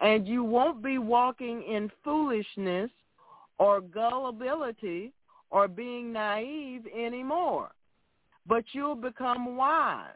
and 0.00 0.26
you 0.26 0.44
won't 0.44 0.82
be 0.82 0.98
walking 0.98 1.62
in 1.62 1.90
foolishness 2.02 2.90
or 3.58 3.80
gullibility 3.80 5.12
or 5.50 5.68
being 5.68 6.12
naive 6.12 6.84
anymore, 6.94 7.70
but 8.46 8.64
you'll 8.72 8.96
become 8.96 9.56
wise. 9.56 10.08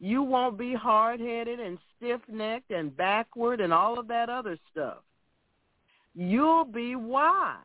You 0.00 0.22
won't 0.22 0.56
be 0.56 0.72
hard-headed 0.74 1.60
and 1.60 1.78
stiff-necked 1.96 2.70
and 2.70 2.96
backward 2.96 3.60
and 3.60 3.72
all 3.72 3.98
of 3.98 4.08
that 4.08 4.30
other 4.30 4.58
stuff. 4.72 4.98
You'll 6.14 6.64
be 6.64 6.96
wise. 6.96 7.56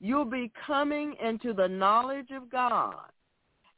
You'll 0.00 0.24
be 0.24 0.52
coming 0.66 1.14
into 1.24 1.52
the 1.52 1.68
knowledge 1.68 2.30
of 2.30 2.50
God, 2.50 3.10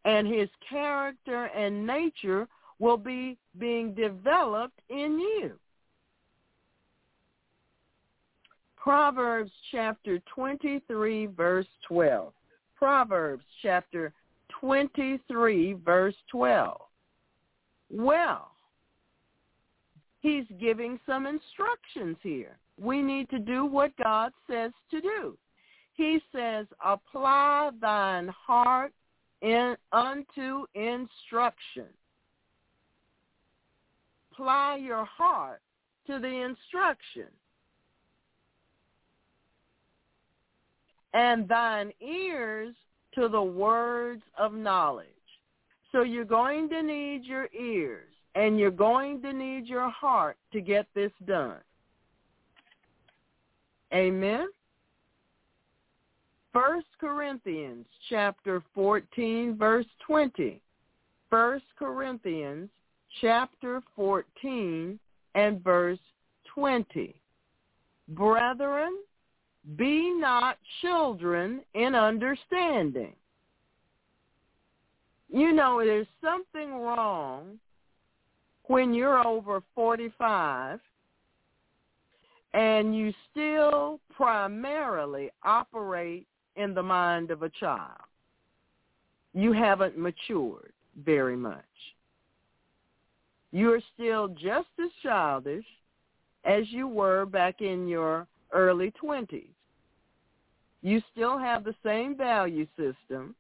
and 0.05 0.27
his 0.27 0.49
character 0.69 1.45
and 1.47 1.87
nature 1.87 2.49
will 2.79 2.97
be 2.97 3.39
being 3.59 3.95
developed 3.95 4.81
in 4.89 5.19
you. 5.19 5.53
Proverbs 8.77 9.51
chapter 9.73 10.21
23, 10.33 11.27
verse 11.27 11.67
12. 11.89 12.33
Proverbs 12.77 13.45
chapter 13.63 14.13
23, 14.61 15.75
verse 15.85 16.15
12. 16.31 16.81
Well, 17.91 18.51
he's 20.21 20.45
giving 20.61 21.01
some 21.07 21.27
instructions 21.27 22.17
here. 22.23 22.57
We 22.81 23.03
need 23.03 23.31
to 23.31 23.39
do 23.39 23.65
what 23.65 23.97
God 23.97 24.33
says 24.49 24.73
to 24.91 25.01
do. 25.01 25.37
He 25.95 26.21
says, 26.35 26.67
apply 26.85 27.71
thine 27.81 28.29
heart 28.29 28.93
in, 29.41 29.77
unto 29.93 30.67
instruction. 30.75 31.87
Apply 34.33 34.77
your 34.77 35.07
heart 35.07 35.63
to 36.07 36.19
the 36.19 36.29
instruction. 36.29 37.29
and 41.17 41.49
thine 41.49 41.93
ears 42.03 42.75
to 43.15 43.29
the 43.29 43.43
words 43.43 44.23
of 44.39 44.53
knowledge. 44.53 45.07
So 45.91 46.03
you're 46.03 46.27
going 46.27 46.69
to 46.69 46.83
need 46.83 47.25
your 47.25 47.49
ears 47.59 48.13
and 48.35 48.59
you're 48.59 48.71
going 48.71 49.23
to 49.23 49.33
need 49.33 49.67
your 49.67 49.89
heart 49.89 50.37
to 50.53 50.61
get 50.61 50.87
this 50.95 51.13
done. 51.27 51.57
Amen. 53.93 54.49
First 56.53 56.87
Corinthians 56.99 57.87
chapter 58.09 58.63
14 58.75 59.57
verse 59.59 59.87
20. 60.07 60.61
First 61.29 61.65
Corinthians 61.79 62.71
chapter 63.21 63.83
14 63.95 64.99
and 65.35 65.63
verse 65.63 65.99
20. 66.55 67.15
Brethren, 68.09 68.97
be 69.77 70.11
not 70.13 70.59
children 70.81 71.61
in 71.75 71.95
understanding. 71.95 73.15
You 75.29 75.53
know, 75.53 75.83
there's 75.85 76.07
something 76.23 76.73
wrong 76.73 77.59
when 78.65 78.95
you're 78.95 79.27
over 79.27 79.63
45 79.75 80.81
and 82.57 82.97
you 82.97 83.13
still 83.31 84.01
primarily 84.17 85.31
operate 85.45 86.27
in 86.57 86.73
the 86.73 86.83
mind 86.83 87.31
of 87.31 87.43
a 87.43 87.51
child. 87.51 88.01
You 89.35 89.53
haven't 89.53 89.99
matured 89.99 90.73
very 91.05 91.37
much. 91.37 91.63
You're 93.53 93.81
still 93.93 94.29
just 94.29 94.69
as 94.83 94.91
childish 95.03 95.67
as 96.45 96.65
you 96.71 96.89
were 96.89 97.27
back 97.27 97.61
in 97.61 97.87
your 97.87 98.27
early 98.53 98.91
20s. 99.03 99.45
You 100.81 101.03
still 101.13 101.39
have 101.39 101.63
the 101.63 101.75
same 101.85 102.17
value 102.17 102.67
system. 102.79 103.35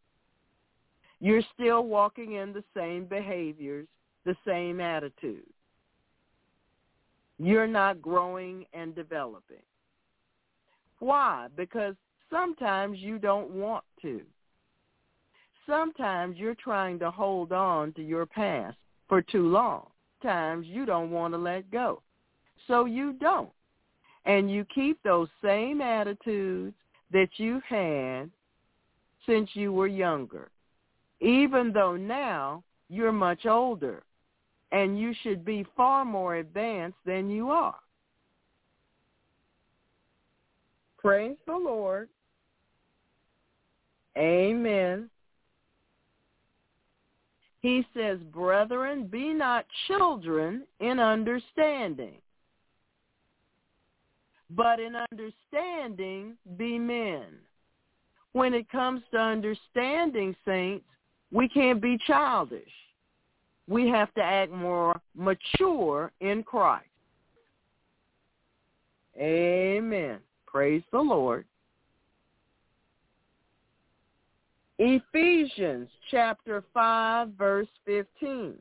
You're 1.20 1.42
still 1.54 1.86
walking 1.86 2.34
in 2.34 2.52
the 2.52 2.64
same 2.76 3.06
behaviors, 3.06 3.86
the 4.26 4.36
same 4.46 4.78
attitude. 4.78 5.46
You're 7.38 7.66
not 7.66 8.00
growing 8.00 8.64
and 8.72 8.94
developing. 8.94 9.62
Why? 10.98 11.48
Because 11.56 11.94
sometimes 12.30 12.98
you 12.98 13.18
don't 13.18 13.50
want 13.50 13.84
to. 14.02 14.22
Sometimes 15.66 16.36
you're 16.36 16.54
trying 16.54 16.98
to 17.00 17.10
hold 17.10 17.52
on 17.52 17.92
to 17.94 18.02
your 18.02 18.24
past 18.24 18.76
for 19.08 19.20
too 19.20 19.48
long. 19.48 19.88
Times 20.22 20.66
you 20.66 20.86
don't 20.86 21.10
want 21.10 21.34
to 21.34 21.38
let 21.38 21.70
go. 21.70 22.00
So 22.66 22.84
you 22.86 23.12
don't. 23.14 23.50
And 24.24 24.50
you 24.50 24.64
keep 24.74 25.00
those 25.02 25.28
same 25.42 25.80
attitudes, 25.80 26.74
that 27.12 27.28
you 27.36 27.60
had 27.68 28.30
since 29.26 29.50
you 29.54 29.72
were 29.72 29.86
younger, 29.86 30.50
even 31.20 31.72
though 31.72 31.96
now 31.96 32.62
you're 32.88 33.12
much 33.12 33.46
older 33.46 34.02
and 34.76 35.00
you 35.00 35.14
should 35.22 35.42
be 35.42 35.64
far 35.74 36.04
more 36.04 36.36
advanced 36.36 36.98
than 37.06 37.30
you 37.30 37.48
are. 37.48 37.78
Praise 40.98 41.38
the 41.46 41.56
Lord. 41.56 42.10
Amen. 44.18 45.08
He 47.62 47.86
says, 47.96 48.18
Brethren, 48.34 49.06
be 49.06 49.32
not 49.32 49.64
children 49.88 50.64
in 50.80 51.00
understanding, 51.00 52.16
but 54.50 54.78
in 54.78 54.94
understanding 55.10 56.34
be 56.58 56.78
men. 56.78 57.24
When 58.32 58.52
it 58.52 58.70
comes 58.70 59.00
to 59.12 59.18
understanding, 59.18 60.36
saints, 60.44 60.84
we 61.32 61.48
can't 61.48 61.80
be 61.80 61.98
childish. 62.06 62.62
We 63.68 63.88
have 63.88 64.12
to 64.14 64.22
act 64.22 64.52
more 64.52 65.00
mature 65.14 66.12
in 66.20 66.42
Christ. 66.42 66.86
Amen. 69.18 70.18
Praise 70.46 70.82
the 70.92 71.00
Lord. 71.00 71.44
Ephesians 74.78 75.88
chapter 76.10 76.62
5 76.74 77.30
verse 77.38 77.68
15. 77.86 78.54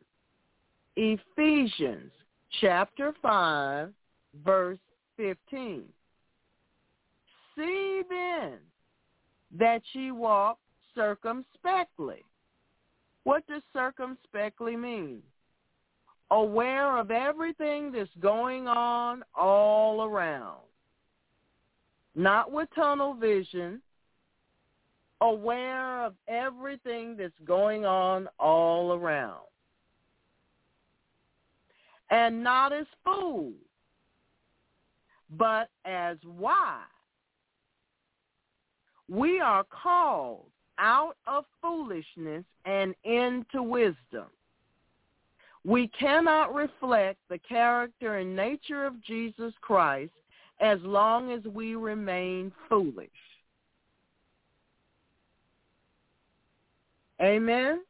Ephesians 0.95 2.11
chapter 2.61 3.13
5 3.21 3.89
verse 4.45 4.79
15. 5.17 5.83
See 7.55 8.01
then 8.09 8.53
that 9.57 9.81
ye 9.93 10.11
walk 10.11 10.57
circumspectly. 10.93 12.23
What 13.25 13.45
does 13.47 13.61
circumspectly 13.73 14.77
mean? 14.77 15.21
Aware 16.31 16.97
of 16.97 17.11
everything 17.11 17.91
that's 17.91 18.09
going 18.21 18.67
on 18.67 19.23
all 19.35 20.03
around. 20.03 20.61
Not 22.15 22.51
with 22.51 22.69
tunnel 22.73 23.15
vision. 23.15 23.81
Aware 25.21 26.05
of 26.05 26.13
everything 26.27 27.17
that's 27.17 27.37
going 27.45 27.83
on 27.83 28.27
all 28.39 28.93
around. 28.93 29.41
And 32.11 32.43
not 32.43 32.71
as 32.71 32.85
fools 33.03 33.55
but 35.37 35.69
as 35.85 36.17
wise. 36.25 36.83
We 39.09 39.39
are 39.39 39.63
called 39.63 40.45
out 40.79 41.15
of 41.27 41.45
foolishness 41.61 42.43
and 42.65 42.95
into 43.03 43.63
wisdom. 43.63 44.27
We 45.63 45.87
cannot 45.99 46.53
reflect 46.53 47.19
the 47.29 47.39
character 47.39 48.17
and 48.17 48.35
nature 48.35 48.85
of 48.85 49.03
Jesus 49.03 49.53
Christ 49.61 50.11
as 50.59 50.79
long 50.81 51.31
as 51.31 51.43
we 51.45 51.75
remain 51.75 52.51
foolish. 52.69 53.09
Amen? 57.21 57.81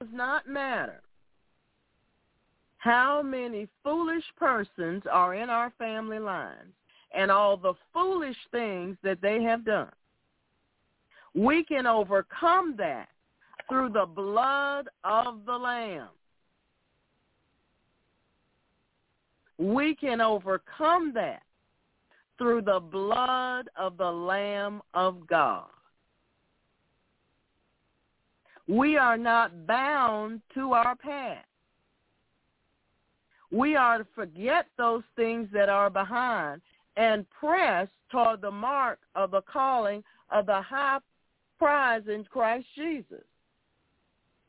It 0.00 0.04
does 0.04 0.14
not 0.14 0.48
matter 0.48 1.00
how 2.78 3.22
many 3.22 3.68
foolish 3.84 4.24
persons 4.36 5.02
are 5.10 5.34
in 5.34 5.50
our 5.50 5.72
family 5.78 6.18
lines 6.18 6.72
and 7.14 7.30
all 7.30 7.56
the 7.56 7.74
foolish 7.92 8.36
things 8.50 8.96
that 9.02 9.20
they 9.20 9.42
have 9.42 9.64
done. 9.64 9.90
We 11.38 11.62
can 11.62 11.86
overcome 11.86 12.74
that 12.78 13.10
through 13.68 13.90
the 13.90 14.06
blood 14.06 14.88
of 15.04 15.46
the 15.46 15.56
Lamb. 15.56 16.08
We 19.56 19.94
can 19.94 20.20
overcome 20.20 21.12
that 21.14 21.42
through 22.38 22.62
the 22.62 22.80
blood 22.80 23.68
of 23.76 23.96
the 23.98 24.10
Lamb 24.10 24.82
of 24.94 25.28
God. 25.28 25.68
We 28.66 28.96
are 28.96 29.16
not 29.16 29.64
bound 29.64 30.42
to 30.54 30.72
our 30.72 30.96
past. 30.96 31.46
We 33.52 33.76
are 33.76 33.98
to 33.98 34.06
forget 34.12 34.66
those 34.76 35.04
things 35.14 35.48
that 35.52 35.68
are 35.68 35.88
behind 35.88 36.62
and 36.96 37.24
press 37.30 37.86
toward 38.10 38.40
the 38.40 38.50
mark 38.50 38.98
of 39.14 39.30
the 39.30 39.42
calling 39.42 40.02
of 40.30 40.46
the 40.46 40.60
high 40.60 40.98
prize 41.58 42.02
in 42.08 42.24
Christ 42.24 42.66
Jesus. 42.76 43.24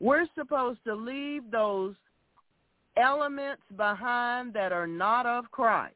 We're 0.00 0.26
supposed 0.34 0.80
to 0.84 0.94
leave 0.94 1.50
those 1.50 1.94
elements 2.96 3.62
behind 3.76 4.54
that 4.54 4.72
are 4.72 4.86
not 4.86 5.26
of 5.26 5.50
Christ. 5.50 5.94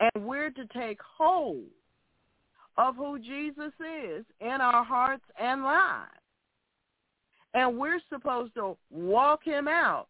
And 0.00 0.24
we're 0.24 0.50
to 0.50 0.66
take 0.66 0.98
hold 1.18 1.64
of 2.78 2.96
who 2.96 3.18
Jesus 3.18 3.72
is 3.80 4.24
in 4.40 4.60
our 4.60 4.84
hearts 4.84 5.24
and 5.38 5.62
lives. 5.62 6.10
And 7.52 7.78
we're 7.78 8.00
supposed 8.08 8.54
to 8.54 8.76
walk 8.90 9.44
him 9.44 9.66
out, 9.68 10.08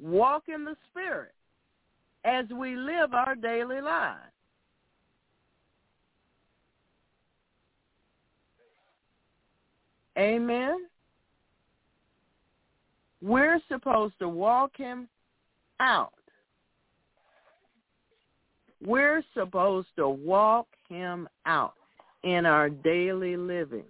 walk 0.00 0.44
in 0.48 0.64
the 0.64 0.76
Spirit 0.90 1.34
as 2.24 2.46
we 2.56 2.76
live 2.76 3.12
our 3.12 3.34
daily 3.34 3.80
lives. 3.80 4.29
Amen. 10.20 10.86
We're 13.22 13.58
supposed 13.68 14.14
to 14.18 14.28
walk 14.28 14.76
him 14.76 15.08
out. 15.80 16.12
We're 18.84 19.22
supposed 19.32 19.88
to 19.96 20.10
walk 20.10 20.66
him 20.90 21.26
out 21.46 21.72
in 22.22 22.44
our 22.44 22.68
daily 22.68 23.38
living. 23.38 23.84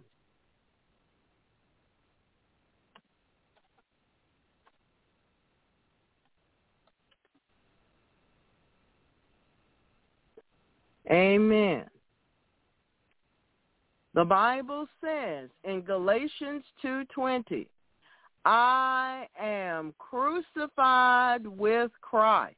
Amen. 11.11 11.87
The 14.15 14.25
Bible 14.25 14.89
says 15.01 15.51
in 15.65 15.83
Galatians 15.83 16.65
2:20, 16.83 17.67
I 18.45 19.29
am 19.39 19.95
crucified 19.99 21.47
with 21.47 21.93
Christ. 22.01 22.57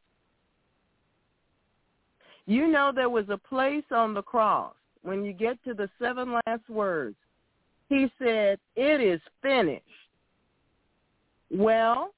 You 2.46 2.66
know 2.68 2.90
there 2.92 3.10
was 3.10 3.28
a 3.28 3.36
place 3.36 3.84
on 3.90 4.14
the 4.14 4.22
cross 4.22 4.74
when 5.02 5.24
you 5.24 5.32
get 5.32 5.62
to 5.64 5.74
the 5.74 5.90
seven 5.98 6.38
last 6.46 6.68
words. 6.68 7.16
He 7.88 8.10
said, 8.18 8.58
it 8.74 9.00
is 9.00 9.20
finished. 9.42 9.84
Well, 11.50 12.14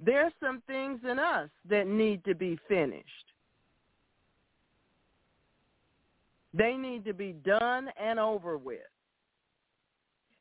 there's 0.00 0.32
some 0.40 0.62
things 0.66 1.00
in 1.08 1.18
us 1.18 1.48
that 1.68 1.86
need 1.86 2.24
to 2.24 2.34
be 2.34 2.58
finished. 2.68 3.06
They 6.52 6.74
need 6.74 7.04
to 7.04 7.14
be 7.14 7.32
done 7.32 7.90
and 8.00 8.18
over 8.18 8.58
with. 8.58 8.78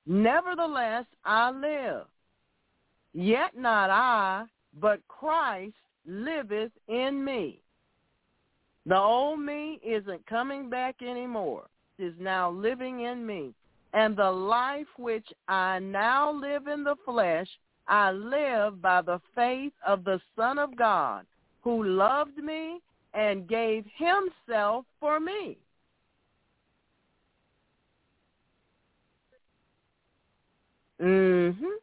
Nevertheless, 0.06 1.06
I 1.23 1.52
live. 1.52 2.06
Yet 3.14 3.57
not 3.57 3.90
I, 3.90 4.45
but 4.80 4.99
Christ 5.07 5.76
liveth 6.06 6.72
in 6.88 7.23
me. 7.23 7.61
The 8.86 8.98
old 8.98 9.40
me 9.40 9.80
isn't 9.86 10.26
coming 10.26 10.69
back 10.69 10.95
anymore. 11.02 11.68
It 11.98 12.06
is 12.06 12.14
now 12.19 12.49
living 12.49 13.02
in 13.02 13.26
me. 13.26 13.53
And 13.94 14.15
the 14.15 14.31
life 14.31 14.88
which 14.98 15.27
I 15.48 15.80
now 15.80 16.31
live 16.31 16.68
in 16.68 16.84
the 16.84 16.95
flesh, 17.06 17.48
I 17.88 18.11
live 18.11 18.81
by 18.81 19.02
the 19.02 19.19
faith 19.36 19.73
of 19.86 20.03
the 20.03 20.19
Son 20.36 20.57
of 20.60 20.76
God, 20.76 21.26
who 21.61 21.84
loved 21.84 22.38
me 22.38 22.80
and 23.14 23.48
gave 23.48 23.86
himself 23.95 24.86
for 24.99 25.19
me. 25.19 25.57
Mhm. 30.99 31.77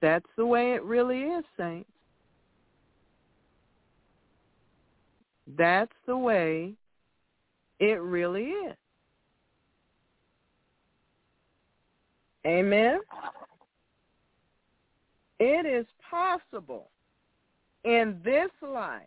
That's 0.00 0.26
the 0.36 0.46
way 0.46 0.74
it 0.74 0.82
really 0.82 1.22
is, 1.22 1.44
saints. 1.56 1.90
That's 5.46 5.92
the 6.06 6.16
way 6.16 6.74
it 7.78 8.00
really 8.00 8.50
is. 8.50 8.76
Amen. 12.46 13.00
It 15.38 15.66
is 15.66 15.86
possible 16.10 16.90
in 17.84 18.20
this 18.24 18.50
life 18.62 19.02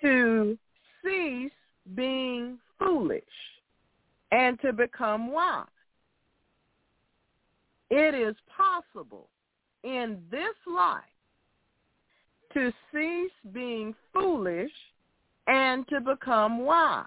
to 0.00 0.58
cease 1.02 1.52
being 1.94 2.58
foolish 2.78 3.22
and 4.32 4.58
to 4.62 4.72
become 4.72 5.30
wise. 5.30 5.66
It 7.90 8.14
is 8.14 8.34
possible 8.56 9.28
in 9.84 10.18
this 10.30 10.56
life 10.66 11.02
to 12.54 12.72
cease 12.90 13.52
being 13.52 13.94
foolish 14.12 14.72
and 15.46 15.86
to 15.88 16.00
become 16.00 16.64
wise, 16.64 17.06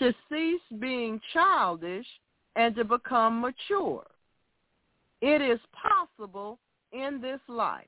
to 0.00 0.12
cease 0.28 0.60
being 0.80 1.20
childish 1.32 2.06
and 2.56 2.74
to 2.74 2.84
become 2.84 3.40
mature. 3.40 4.04
It 5.20 5.40
is 5.40 5.60
possible 5.72 6.58
in 6.92 7.20
this 7.20 7.40
life. 7.48 7.86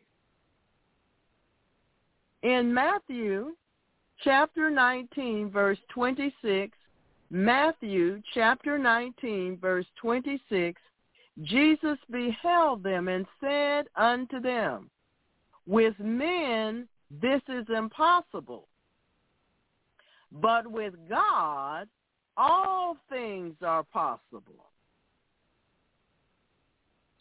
In 2.43 2.73
Matthew 2.73 3.57
chapter 4.23 4.71
19, 4.71 5.51
verse 5.51 5.79
26, 5.93 6.78
Matthew 7.31 8.23
chapter 8.33 8.79
19, 8.79 9.59
verse 9.61 9.87
26, 10.01 10.81
Jesus 11.43 11.99
beheld 12.11 12.83
them 12.83 13.09
and 13.09 13.27
said 13.41 13.87
unto 13.97 14.41
them, 14.41 14.91
With 15.67 15.95
men 15.99 16.89
this 17.11 17.43
is 17.49 17.67
impossible, 17.69 18.67
but 20.33 20.67
with 20.67 20.95
God 21.09 21.89
all 22.37 22.97
things 23.11 23.55
are 23.63 23.83
possible. 23.83 24.67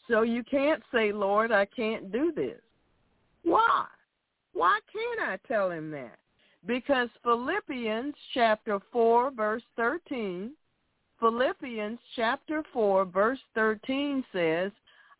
So 0.07 0.21
you 0.21 0.43
can't 0.43 0.81
say, 0.93 1.11
Lord, 1.11 1.51
I 1.51 1.65
can't 1.65 2.11
do 2.11 2.31
this. 2.31 2.61
Why? 3.43 3.85
Why 4.53 4.79
can't 4.91 5.29
I 5.29 5.38
tell 5.47 5.69
him 5.69 5.91
that? 5.91 6.17
Because 6.65 7.09
Philippians 7.23 8.15
chapter 8.34 8.79
4 8.91 9.31
verse 9.31 9.63
13, 9.75 10.51
Philippians 11.19 11.99
chapter 12.15 12.63
4 12.73 13.05
verse 13.05 13.39
13 13.55 14.23
says, 14.34 14.71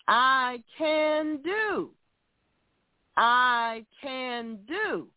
I 0.08 0.64
can 0.78 1.40
do, 1.44 1.90
I 3.18 3.86
can 4.02 4.60
do 4.68 5.08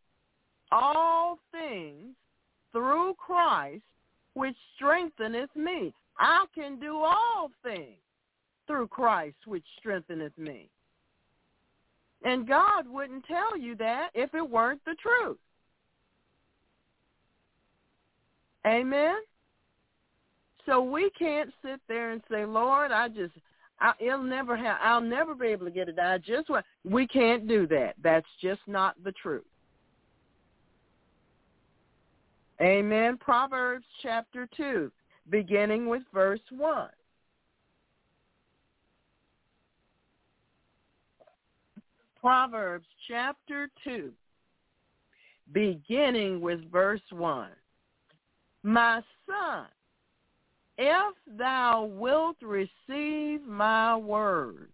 all 0.72 1.38
things 1.52 2.14
through 2.72 3.14
Christ 3.14 3.82
which 4.34 4.56
strengtheneth 4.76 5.55
me. 5.56 5.92
I 6.18 6.44
can 6.55 6.78
do 6.78 6.98
all 6.98 7.51
things 7.62 7.98
through 8.66 8.88
Christ 8.88 9.36
which 9.47 9.64
strengtheneth 9.78 10.36
me. 10.38 10.68
And 12.22 12.47
God 12.47 12.86
wouldn't 12.86 13.24
tell 13.24 13.56
you 13.56 13.74
that 13.76 14.10
if 14.14 14.34
it 14.34 14.48
weren't 14.48 14.84
the 14.84 14.94
truth. 15.01 15.38
Amen. 18.66 19.16
So 20.66 20.82
we 20.82 21.11
can't 21.19 21.51
sit 21.62 21.81
there 21.89 22.11
and 22.11 22.23
say, 22.31 22.45
Lord, 22.45 22.93
I 22.93 23.09
just, 23.09 23.32
I, 23.81 23.93
it'll 23.99 24.23
never 24.23 24.57
have, 24.57 24.78
I'll 24.82 25.01
never 25.01 25.35
be 25.35 25.47
able 25.49 25.66
to 25.66 25.73
get 25.73 25.89
it 25.89 25.99
I 25.99 26.19
just 26.19 26.51
what 26.51 26.65
we 26.85 27.07
can't 27.07 27.49
do 27.49 27.66
that. 27.69 27.95
That's 28.03 28.27
just 28.41 28.61
not 28.66 29.03
the 29.03 29.12
truth. 29.12 29.45
Amen. 32.61 33.16
Proverbs 33.16 33.87
chapter 34.03 34.47
2, 34.55 34.93
beginning 35.31 35.89
with 35.89 36.03
verse 36.12 36.41
1. 36.51 36.91
Proverbs 42.20 42.87
chapter 43.09 43.70
2, 43.82 44.11
beginning 45.53 46.43
with 46.43 46.70
verse 46.70 47.01
1. 47.11 47.49
My 48.62 49.03
son, 49.27 49.66
if 50.78 51.15
thou 51.39 51.85
wilt 51.85 52.37
receive 52.43 53.47
my 53.47 53.97
word 53.97 54.69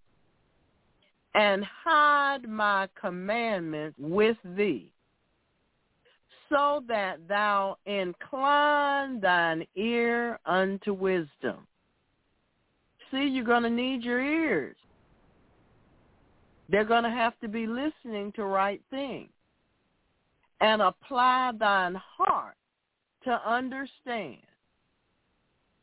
and 1.34 1.64
hide 1.84 2.48
my 2.48 2.88
commandments 3.00 3.96
with 3.98 4.36
thee, 4.56 4.92
so 6.48 6.82
that 6.88 7.26
thou 7.28 7.76
incline 7.86 9.20
thine 9.20 9.66
ear 9.76 10.38
unto 10.46 10.92
wisdom. 10.92 11.66
See, 13.10 13.26
you're 13.26 13.44
going 13.44 13.64
to 13.64 13.70
need 13.70 14.02
your 14.04 14.20
ears. 14.20 14.76
They're 16.68 16.84
going 16.84 17.04
to 17.04 17.10
have 17.10 17.38
to 17.40 17.48
be 17.48 17.66
listening 17.66 18.32
to 18.36 18.44
right 18.44 18.80
things. 18.90 19.30
and 20.60 20.82
apply 20.82 21.52
thine 21.58 21.94
heart 21.94 22.56
to 23.26 23.48
understand. 23.48 24.38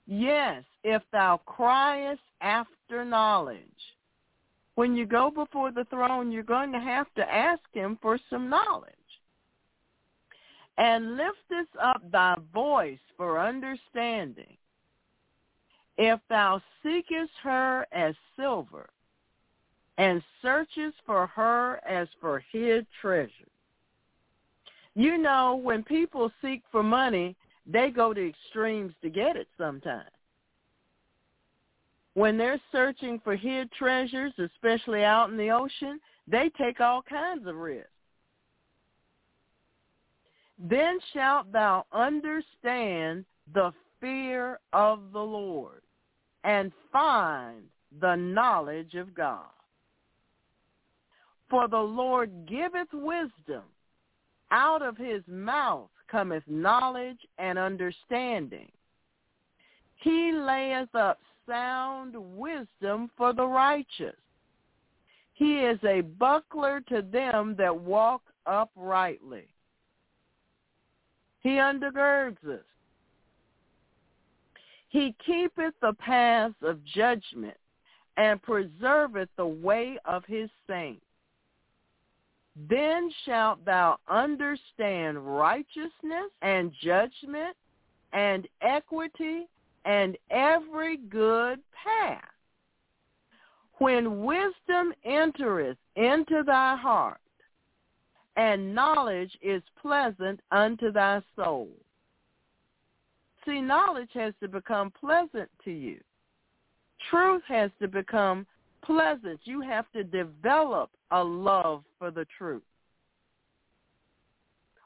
Yes, 0.07 0.63
if 0.83 1.01
thou 1.11 1.39
criest 1.45 2.21
after 2.41 3.05
knowledge. 3.05 3.59
When 4.75 4.95
you 4.95 5.05
go 5.05 5.29
before 5.29 5.71
the 5.71 5.85
throne, 5.85 6.31
you're 6.31 6.43
going 6.43 6.71
to 6.71 6.79
have 6.79 7.07
to 7.15 7.33
ask 7.33 7.61
him 7.73 7.99
for 8.01 8.17
some 8.29 8.49
knowledge. 8.49 8.89
And 10.77 11.15
liftest 11.15 11.69
up 11.81 12.01
thy 12.11 12.35
voice 12.51 12.97
for 13.15 13.39
understanding. 13.39 14.57
If 15.97 16.19
thou 16.27 16.59
seekest 16.81 17.31
her 17.43 17.85
as 17.91 18.15
silver, 18.35 18.89
and 19.99 20.23
searchest 20.41 20.97
for 21.05 21.27
her 21.27 21.79
as 21.87 22.07
for 22.19 22.43
hid 22.51 22.87
treasure. 22.99 23.52
You 24.95 25.17
know, 25.17 25.55
when 25.55 25.83
people 25.83 26.31
seek 26.41 26.61
for 26.71 26.83
money, 26.83 27.35
they 27.65 27.89
go 27.89 28.13
to 28.13 28.29
extremes 28.29 28.93
to 29.01 29.09
get 29.09 29.35
it 29.35 29.47
sometimes. 29.57 30.09
When 32.13 32.37
they're 32.37 32.61
searching 32.71 33.19
for 33.23 33.35
hid 33.35 33.71
treasures, 33.71 34.33
especially 34.37 35.03
out 35.03 35.31
in 35.31 35.37
the 35.37 35.49
ocean, 35.49 35.99
they 36.27 36.51
take 36.57 36.79
all 36.79 37.01
kinds 37.01 37.47
of 37.47 37.55
risks. 37.55 37.89
Then 40.59 40.99
shalt 41.13 41.51
thou 41.51 41.85
understand 41.91 43.25
the 43.53 43.73
fear 43.99 44.59
of 44.73 45.11
the 45.11 45.19
Lord 45.19 45.81
and 46.43 46.71
find 46.91 47.63
the 47.99 48.15
knowledge 48.15 48.93
of 48.93 49.15
God. 49.15 49.47
For 51.49 51.67
the 51.67 51.77
Lord 51.77 52.47
giveth 52.47 52.93
wisdom. 52.93 53.63
Out 54.53 54.83
of 54.83 54.95
his 54.95 55.23
mouth 55.27 55.89
cometh 56.07 56.43
knowledge 56.45 57.17
and 57.39 57.57
understanding. 57.57 58.71
He 59.95 60.31
layeth 60.31 60.93
up 60.93 61.19
sound 61.49 62.13
wisdom 62.15 63.09
for 63.17 63.33
the 63.33 63.47
righteous. 63.47 64.15
He 65.33 65.61
is 65.61 65.79
a 65.83 66.01
buckler 66.01 66.81
to 66.89 67.01
them 67.01 67.55
that 67.57 67.75
walk 67.75 68.21
uprightly. 68.45 69.47
He 71.39 71.57
undergirds 71.57 72.37
us. 72.47 72.63
He 74.89 75.15
keepeth 75.25 75.73
the 75.81 75.93
paths 75.93 76.53
of 76.61 76.85
judgment 76.85 77.57
and 78.17 78.39
preserveth 78.43 79.29
the 79.35 79.47
way 79.47 79.97
of 80.05 80.23
his 80.25 80.51
saints. 80.67 81.01
Then 82.55 83.11
shalt 83.25 83.65
thou 83.65 83.97
understand 84.07 85.25
righteousness 85.37 86.31
and 86.41 86.71
judgment 86.81 87.55
and 88.11 88.47
equity 88.61 89.47
and 89.85 90.17
every 90.29 90.97
good 90.97 91.59
path. 91.83 92.21
When 93.79 94.23
wisdom 94.23 94.93
entereth 95.03 95.77
into 95.95 96.43
thy 96.45 96.75
heart, 96.75 97.19
and 98.35 98.73
knowledge 98.73 99.31
is 99.41 99.61
pleasant 99.81 100.39
unto 100.51 100.91
thy 100.91 101.21
soul. 101.35 101.69
See, 103.45 103.61
knowledge 103.61 104.09
has 104.13 104.33
to 104.41 104.47
become 104.47 104.91
pleasant 104.99 105.49
to 105.65 105.71
you. 105.71 105.99
Truth 107.09 107.43
has 107.47 107.69
to 107.81 107.87
become 107.87 108.47
pleasant. 108.83 109.39
You 109.43 109.61
have 109.61 109.91
to 109.93 110.03
develop 110.03 110.89
a 111.11 111.23
love 111.23 111.83
for 111.99 112.11
the 112.11 112.25
truth. 112.37 112.63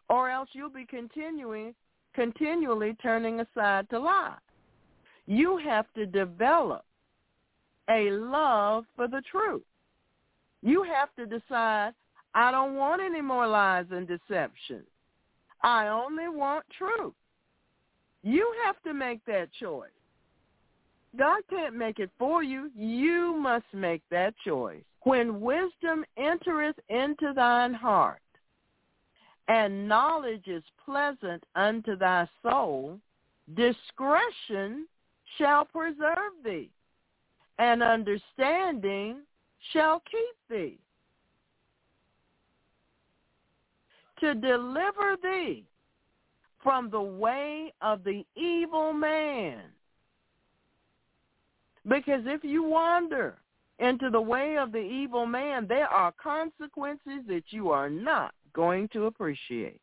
Or 0.09 0.29
else 0.29 0.49
you'll 0.53 0.69
be 0.69 0.85
continuing 0.85 1.73
continually 2.17 2.97
turning 3.01 3.39
aside 3.39 3.87
to 3.91 3.99
lie. 3.99 4.37
You 5.27 5.57
have 5.57 5.85
to 5.93 6.07
develop 6.07 6.83
a 7.89 8.09
love 8.09 8.85
for 8.95 9.07
the 9.07 9.21
truth. 9.31 9.61
You 10.63 10.83
have 10.83 11.09
to 11.15 11.25
decide, 11.27 11.93
I 12.33 12.49
don't 12.49 12.75
want 12.75 13.03
any 13.03 13.21
more 13.21 13.45
lies 13.45 13.85
and 13.91 14.07
deception. 14.07 14.81
I 15.61 15.87
only 15.89 16.27
want 16.27 16.65
truth. 16.75 17.13
You 18.23 18.51
have 18.65 18.81
to 18.83 18.93
make 18.93 19.23
that 19.25 19.49
choice. 19.59 19.89
God 21.18 21.41
can't 21.49 21.76
make 21.76 21.99
it 21.99 22.11
for 22.19 22.44
you. 22.44 22.69
You 22.76 23.35
must 23.38 23.65
make 23.73 24.03
that 24.11 24.34
choice. 24.45 24.84
When 25.02 25.41
wisdom 25.41 26.06
entereth 26.18 26.76
into 26.89 27.34
thine 27.34 27.73
heart, 27.73 28.22
and 29.48 29.88
knowledge 29.88 30.48
is 30.48 30.64
pleasant 30.84 31.44
unto 31.56 31.95
thy 31.95 32.27
soul, 32.44 32.99
discretion 33.56 34.88
shall 35.38 35.65
preserve 35.65 36.34
thee, 36.44 36.69
and 37.57 37.81
understanding 37.81 39.22
shall 39.72 40.02
keep 40.11 40.35
thee. 40.49 40.77
To 44.19 44.35
deliver 44.35 45.15
thee 45.23 45.64
from 46.61 46.89
the 46.89 47.02
way 47.02 47.72
of 47.81 48.03
the 48.03 48.26
evil 48.35 48.91
man 48.91 49.61
because 51.88 52.22
if 52.26 52.43
you 52.43 52.64
wander 52.64 53.35
into 53.80 54.09
the 54.09 54.22
way 54.22 54.57
of 54.57 54.72
the 54.72 54.80
evil 54.80 55.26
man, 55.26 55.68
there 55.68 55.88
are 55.88 56.11
consequences 56.11 57.22
that 57.27 57.43
you 57.49 57.69
are 57.69 57.89
not 57.89 58.34
going 58.53 58.88
to 58.89 59.05
appreciate. 59.05 59.81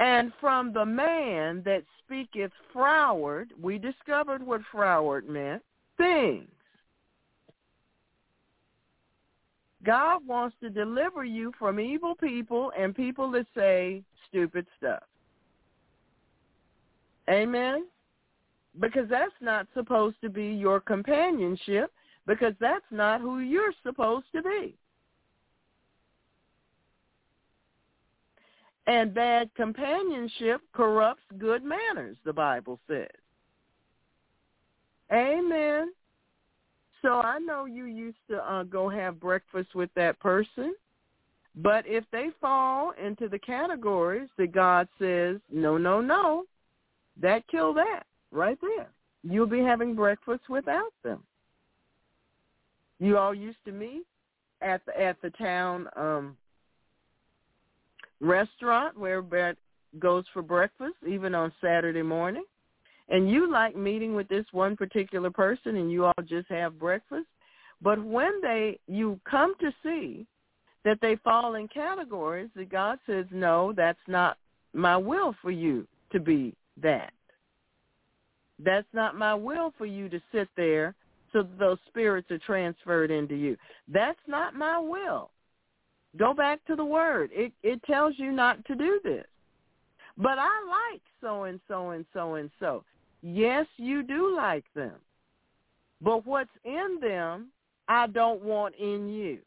And 0.00 0.32
from 0.40 0.72
the 0.72 0.84
man 0.84 1.62
that 1.66 1.84
speaketh 2.02 2.52
froward, 2.72 3.52
we 3.60 3.78
discovered 3.78 4.44
what 4.44 4.62
froward 4.72 5.28
meant, 5.28 5.62
things. 5.98 6.48
God 9.84 10.26
wants 10.26 10.56
to 10.62 10.70
deliver 10.70 11.24
you 11.24 11.52
from 11.58 11.78
evil 11.78 12.14
people 12.14 12.72
and 12.78 12.94
people 12.94 13.30
that 13.32 13.46
say 13.54 14.02
stupid 14.28 14.66
stuff. 14.78 15.02
Amen? 17.28 17.86
Because 18.78 19.08
that's 19.08 19.32
not 19.40 19.66
supposed 19.74 20.16
to 20.22 20.30
be 20.30 20.46
your 20.46 20.80
companionship 20.80 21.92
because 22.26 22.54
that's 22.60 22.84
not 22.90 23.20
who 23.20 23.40
you're 23.40 23.72
supposed 23.82 24.26
to 24.34 24.42
be. 24.42 24.76
And 28.86 29.14
bad 29.14 29.50
companionship 29.54 30.60
corrupts 30.72 31.22
good 31.38 31.62
manners, 31.62 32.16
the 32.24 32.32
Bible 32.32 32.80
says. 32.88 33.08
Amen. 35.12 35.92
So 37.02 37.20
I 37.20 37.38
know 37.38 37.64
you 37.64 37.84
used 37.84 38.18
to 38.30 38.36
uh, 38.38 38.62
go 38.64 38.88
have 38.88 39.20
breakfast 39.20 39.74
with 39.74 39.90
that 39.96 40.18
person, 40.20 40.74
but 41.56 41.84
if 41.86 42.04
they 42.12 42.28
fall 42.40 42.92
into 43.02 43.28
the 43.28 43.38
categories 43.38 44.28
that 44.38 44.52
God 44.52 44.86
says, 44.98 45.38
no, 45.50 45.78
no, 45.78 46.00
no, 46.00 46.44
that 47.20 47.46
kill 47.48 47.74
that 47.74 48.04
right 48.30 48.58
there. 48.60 48.88
You'll 49.22 49.46
be 49.46 49.60
having 49.60 49.94
breakfast 49.94 50.48
without 50.48 50.92
them. 51.02 51.22
You 52.98 53.18
all 53.18 53.34
used 53.34 53.58
to 53.64 53.72
meet 53.72 54.04
at 54.62 54.84
the 54.86 55.00
at 55.00 55.20
the 55.22 55.30
town 55.30 55.88
um 55.96 56.36
restaurant 58.20 58.98
where 58.98 59.18
everybody 59.18 59.56
goes 59.98 60.24
for 60.32 60.42
breakfast, 60.42 60.94
even 61.08 61.34
on 61.34 61.52
Saturday 61.60 62.02
morning. 62.02 62.44
And 63.08 63.28
you 63.28 63.50
like 63.50 63.74
meeting 63.74 64.14
with 64.14 64.28
this 64.28 64.44
one 64.52 64.76
particular 64.76 65.30
person 65.30 65.76
and 65.76 65.90
you 65.90 66.04
all 66.04 66.22
just 66.28 66.48
have 66.48 66.78
breakfast. 66.78 67.26
But 67.82 68.02
when 68.04 68.40
they 68.42 68.78
you 68.86 69.18
come 69.28 69.54
to 69.60 69.72
see 69.82 70.26
that 70.84 70.98
they 71.02 71.16
fall 71.16 71.54
in 71.54 71.68
categories 71.68 72.50
that 72.54 72.70
God 72.70 72.98
says, 73.06 73.26
No, 73.30 73.72
that's 73.76 73.98
not 74.06 74.38
my 74.72 74.96
will 74.96 75.34
for 75.42 75.50
you 75.50 75.86
to 76.12 76.20
be 76.20 76.54
that. 76.82 77.12
That's 78.58 78.86
not 78.92 79.16
my 79.16 79.34
will 79.34 79.72
for 79.78 79.86
you 79.86 80.08
to 80.08 80.20
sit 80.32 80.48
there 80.56 80.94
so 81.32 81.46
those 81.58 81.78
spirits 81.86 82.30
are 82.30 82.38
transferred 82.38 83.10
into 83.10 83.34
you. 83.34 83.56
That's 83.88 84.18
not 84.26 84.54
my 84.54 84.78
will. 84.78 85.30
Go 86.16 86.34
back 86.34 86.64
to 86.66 86.74
the 86.74 86.84
word. 86.84 87.30
It 87.32 87.52
it 87.62 87.82
tells 87.84 88.14
you 88.16 88.32
not 88.32 88.64
to 88.66 88.74
do 88.74 89.00
this. 89.04 89.26
But 90.18 90.38
I 90.38 90.92
like 90.92 91.02
so 91.20 91.44
and 91.44 91.60
so 91.68 91.90
and 91.90 92.04
so 92.12 92.34
and 92.34 92.50
so. 92.58 92.84
Yes, 93.22 93.66
you 93.76 94.02
do 94.02 94.34
like 94.34 94.64
them. 94.74 94.96
But 96.02 96.26
what's 96.26 96.50
in 96.64 96.98
them, 97.00 97.48
I 97.88 98.06
don't 98.06 98.42
want 98.42 98.74
in 98.74 99.08
you. 99.08 99.38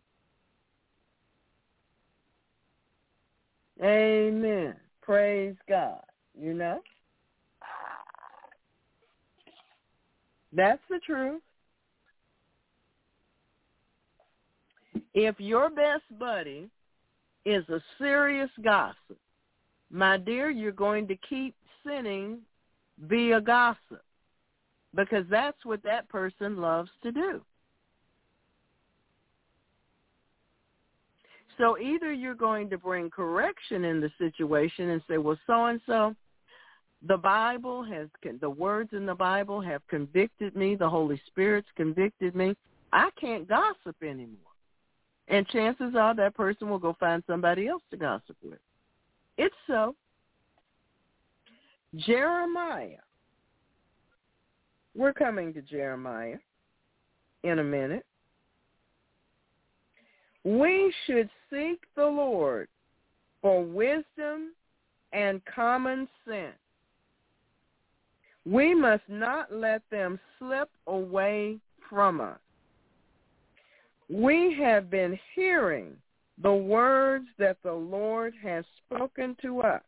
Amen. 3.83 4.75
Praise 5.01 5.55
God. 5.67 6.01
You 6.39 6.53
know? 6.53 6.81
That's 10.55 10.81
the 10.89 10.99
truth. 10.99 11.41
If 15.13 15.39
your 15.39 15.69
best 15.69 16.03
buddy 16.19 16.69
is 17.45 17.67
a 17.69 17.79
serious 17.97 18.49
gossip, 18.63 19.17
my 19.91 20.17
dear, 20.17 20.49
you're 20.49 20.71
going 20.71 21.07
to 21.07 21.15
keep 21.27 21.55
sinning 21.85 22.39
via 23.07 23.41
gossip 23.41 24.03
because 24.95 25.25
that's 25.29 25.65
what 25.65 25.83
that 25.83 26.07
person 26.09 26.57
loves 26.57 26.89
to 27.01 27.11
do. 27.11 27.41
So 31.57 31.77
either 31.77 32.11
you're 32.11 32.33
going 32.33 32.69
to 32.71 32.77
bring 32.77 33.09
correction 33.09 33.85
in 33.85 34.01
the 34.01 34.11
situation 34.17 34.89
and 34.89 35.01
say, 35.07 35.17
well, 35.17 35.37
so-and-so, 35.45 36.15
the 37.07 37.17
Bible 37.17 37.83
has, 37.83 38.07
the 38.39 38.49
words 38.49 38.91
in 38.93 39.05
the 39.05 39.15
Bible 39.15 39.59
have 39.61 39.85
convicted 39.87 40.55
me. 40.55 40.75
The 40.75 40.89
Holy 40.89 41.21
Spirit's 41.27 41.67
convicted 41.75 42.35
me. 42.35 42.55
I 42.93 43.09
can't 43.19 43.47
gossip 43.47 43.95
anymore. 44.01 44.37
And 45.27 45.47
chances 45.47 45.95
are 45.97 46.15
that 46.15 46.35
person 46.35 46.69
will 46.69 46.79
go 46.79 46.95
find 46.99 47.23
somebody 47.27 47.67
else 47.67 47.83
to 47.91 47.97
gossip 47.97 48.37
with. 48.43 48.59
It's 49.37 49.55
so. 49.67 49.95
Jeremiah. 51.95 52.97
We're 54.95 55.13
coming 55.13 55.53
to 55.53 55.61
Jeremiah 55.61 56.37
in 57.43 57.59
a 57.59 57.63
minute. 57.63 58.05
We 60.43 60.93
should 61.05 61.29
seek 61.49 61.79
the 61.95 62.05
Lord 62.05 62.67
for 63.41 63.63
wisdom 63.63 64.53
and 65.13 65.41
common 65.45 66.07
sense. 66.27 66.55
We 68.45 68.73
must 68.73 69.03
not 69.07 69.53
let 69.53 69.81
them 69.89 70.19
slip 70.37 70.69
away 70.87 71.59
from 71.89 72.19
us. 72.19 72.39
We 74.09 74.55
have 74.59 74.89
been 74.89 75.17
hearing 75.33 75.95
the 76.41 76.53
words 76.53 77.25
that 77.39 77.57
the 77.63 77.73
Lord 77.73 78.33
has 78.41 78.65
spoken 78.85 79.37
to 79.41 79.61
us. 79.61 79.81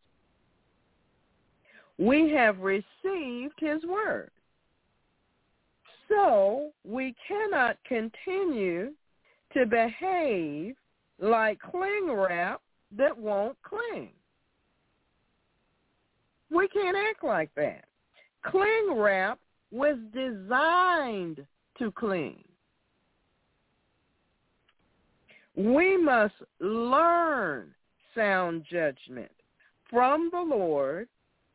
We 1.97 2.31
have 2.31 2.59
received 2.59 3.55
his 3.59 3.83
word. 3.83 4.31
So 6.07 6.71
we 6.83 7.15
cannot 7.27 7.77
continue 7.87 8.91
to 9.53 9.65
behave 9.65 10.75
like 11.19 11.59
cling 11.59 12.11
wrap 12.11 12.61
that 12.95 13.17
won't 13.17 13.57
cling. 13.63 14.11
We 16.51 16.67
can't 16.67 16.95
act 16.95 17.23
like 17.23 17.49
that. 17.55 17.85
Cling 18.49 18.95
wrap 18.95 19.39
was 19.71 19.97
designed 20.13 21.45
to 21.79 21.91
cling. 21.91 22.43
We 25.55 25.97
must 25.97 26.35
learn 26.59 27.73
sound 28.13 28.65
judgment 28.69 29.31
from 29.89 30.29
the 30.31 30.41
Lord 30.41 31.07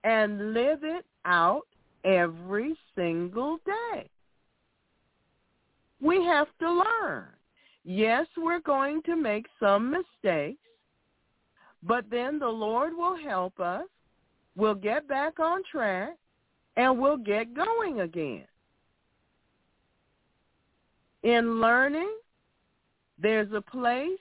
and 0.04 0.54
live 0.54 0.80
it 0.82 1.04
out 1.24 1.66
every 2.04 2.76
single 2.94 3.58
day. 3.66 4.08
We 6.00 6.24
have 6.24 6.48
to 6.60 6.72
learn. 6.72 7.26
Yes, 7.84 8.26
we're 8.36 8.60
going 8.60 9.02
to 9.02 9.16
make 9.16 9.46
some 9.58 9.90
mistakes, 9.90 10.60
but 11.82 12.04
then 12.10 12.38
the 12.38 12.48
Lord 12.48 12.94
will 12.94 13.16
help 13.16 13.60
us. 13.60 13.86
We'll 14.56 14.74
get 14.74 15.08
back 15.08 15.38
on 15.38 15.62
track 15.70 16.16
and 16.76 16.98
we'll 16.98 17.16
get 17.16 17.54
going 17.54 18.00
again. 18.00 18.44
In 21.22 21.60
learning, 21.60 22.10
there's 23.18 23.52
a 23.52 23.60
place 23.60 24.18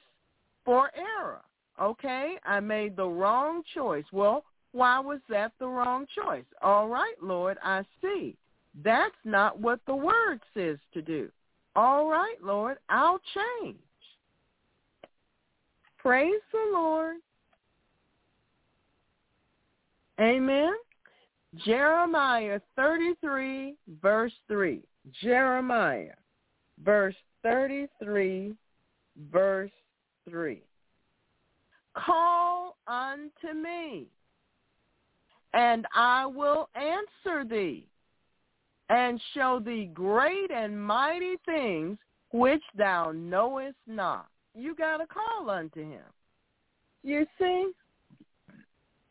for 0.66 0.92
error. 0.96 1.42
Okay, 1.82 2.36
I 2.44 2.60
made 2.60 2.98
the 2.98 3.08
wrong 3.08 3.64
choice. 3.74 4.04
Well, 4.12 4.44
why 4.74 5.00
was 5.00 5.20
that 5.30 5.54
the 5.60 5.68
wrong 5.68 6.06
choice? 6.14 6.44
All 6.62 6.90
right, 6.90 7.16
Lord, 7.22 7.58
I 7.64 7.84
see. 8.02 8.36
That's 8.84 9.16
not 9.24 9.60
what 9.60 9.80
the 9.88 9.96
word 9.96 10.42
says 10.54 10.78
to 10.94 11.02
do. 11.02 11.30
All 11.76 12.10
right, 12.10 12.36
Lord, 12.44 12.78
I'll 12.90 13.20
change. 13.62 13.78
Praise 15.98 16.42
the 16.52 16.72
Lord. 16.74 17.18
Amen. 20.20 20.74
Jeremiah 21.56 22.60
33, 22.76 23.76
verse 24.02 24.34
3. 24.48 24.82
Jeremiah, 25.22 26.14
verse 26.84 27.16
33, 27.44 28.54
verse 29.32 29.72
3. 30.30 30.62
Call 31.96 32.78
unto 32.88 33.58
me, 33.60 34.06
and 35.54 35.88
I 35.96 36.26
will 36.28 36.70
answer 36.76 37.44
thee, 37.50 37.88
and 38.90 39.20
show 39.34 39.60
thee 39.64 39.90
great 39.94 40.52
and 40.52 40.80
mighty 40.82 41.36
things 41.46 41.98
which 42.32 42.64
thou 42.78 43.12
knowest 43.12 43.78
not. 43.88 44.28
You 44.56 44.76
got 44.76 44.98
to 44.98 45.08
call 45.08 45.50
unto 45.50 45.82
him. 45.82 46.04
You 47.04 47.26
see, 47.40 47.72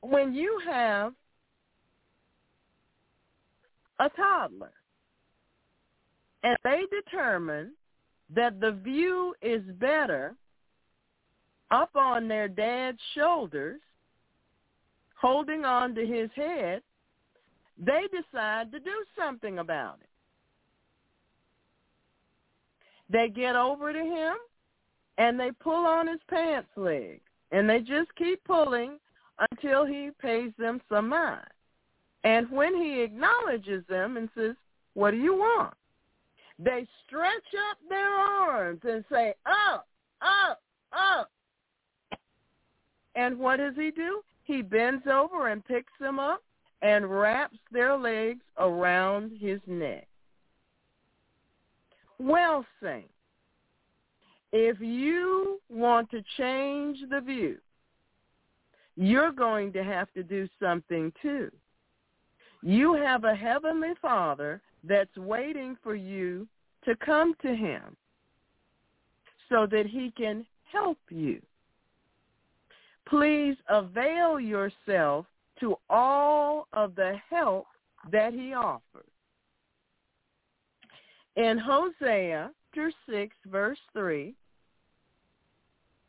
when 0.02 0.34
you 0.34 0.60
have 0.66 1.14
a 3.98 4.08
toddler 4.10 4.72
and 6.42 6.56
they 6.64 6.82
determine 6.90 7.72
that 8.34 8.60
the 8.60 8.72
view 8.72 9.34
is 9.42 9.62
better 9.78 10.34
up 11.70 11.90
on 11.94 12.28
their 12.28 12.48
dad's 12.48 12.98
shoulders, 13.14 13.80
holding 15.14 15.64
on 15.64 15.94
to 15.94 16.06
his 16.06 16.30
head, 16.34 16.82
they 17.78 18.02
decide 18.10 18.72
to 18.72 18.80
do 18.80 19.04
something 19.16 19.58
about 19.58 19.98
it. 20.00 20.08
They 23.10 23.28
get 23.28 23.56
over 23.56 23.92
to 23.92 23.98
him 23.98 24.34
and 25.16 25.38
they 25.38 25.50
pull 25.50 25.86
on 25.86 26.06
his 26.06 26.20
pants 26.28 26.68
leg 26.76 27.20
and 27.52 27.68
they 27.68 27.80
just 27.80 28.14
keep 28.16 28.42
pulling 28.44 28.98
until 29.50 29.86
he 29.86 30.10
pays 30.20 30.52
them 30.58 30.80
some 30.88 31.08
mind. 31.08 31.46
And 32.24 32.50
when 32.50 32.74
he 32.74 33.00
acknowledges 33.02 33.84
them 33.88 34.16
and 34.16 34.28
says, 34.36 34.54
what 34.94 35.12
do 35.12 35.16
you 35.16 35.34
want? 35.34 35.74
They 36.58 36.86
stretch 37.06 37.54
up 37.70 37.78
their 37.88 38.10
arms 38.10 38.80
and 38.82 39.04
say, 39.10 39.34
up, 39.46 39.86
up, 40.20 40.60
up. 40.92 41.30
And 43.14 43.38
what 43.38 43.58
does 43.58 43.74
he 43.76 43.90
do? 43.90 44.22
He 44.44 44.62
bends 44.62 45.06
over 45.06 45.48
and 45.48 45.64
picks 45.64 45.92
them 46.00 46.18
up 46.18 46.42
and 46.82 47.10
wraps 47.10 47.58
their 47.70 47.96
legs 47.96 48.42
around 48.58 49.32
his 49.40 49.60
neck. 49.66 50.06
Well, 52.18 52.64
saints, 52.82 53.12
if 54.52 54.80
you 54.80 55.60
want 55.68 56.10
to 56.10 56.22
change 56.36 56.98
the 57.10 57.20
view, 57.20 57.58
you're 58.96 59.32
going 59.32 59.72
to 59.74 59.84
have 59.84 60.12
to 60.14 60.22
do 60.24 60.48
something 60.60 61.12
too. 61.22 61.50
You 62.62 62.94
have 62.94 63.24
a 63.24 63.34
heavenly 63.34 63.92
Father 64.00 64.60
that's 64.84 65.16
waiting 65.16 65.76
for 65.82 65.94
you 65.94 66.46
to 66.84 66.96
come 66.96 67.34
to 67.42 67.54
him 67.54 67.96
so 69.48 69.66
that 69.66 69.86
he 69.86 70.12
can 70.16 70.44
help 70.64 70.98
you. 71.08 71.40
Please 73.08 73.56
avail 73.68 74.38
yourself 74.38 75.26
to 75.60 75.76
all 75.88 76.68
of 76.72 76.94
the 76.94 77.14
help 77.30 77.66
that 78.12 78.32
he 78.32 78.52
offers. 78.52 78.82
In 81.36 81.58
Hosea 81.58 82.50
chapter 82.74 82.92
6 83.10 83.34
verse 83.46 83.78
3, 83.92 84.34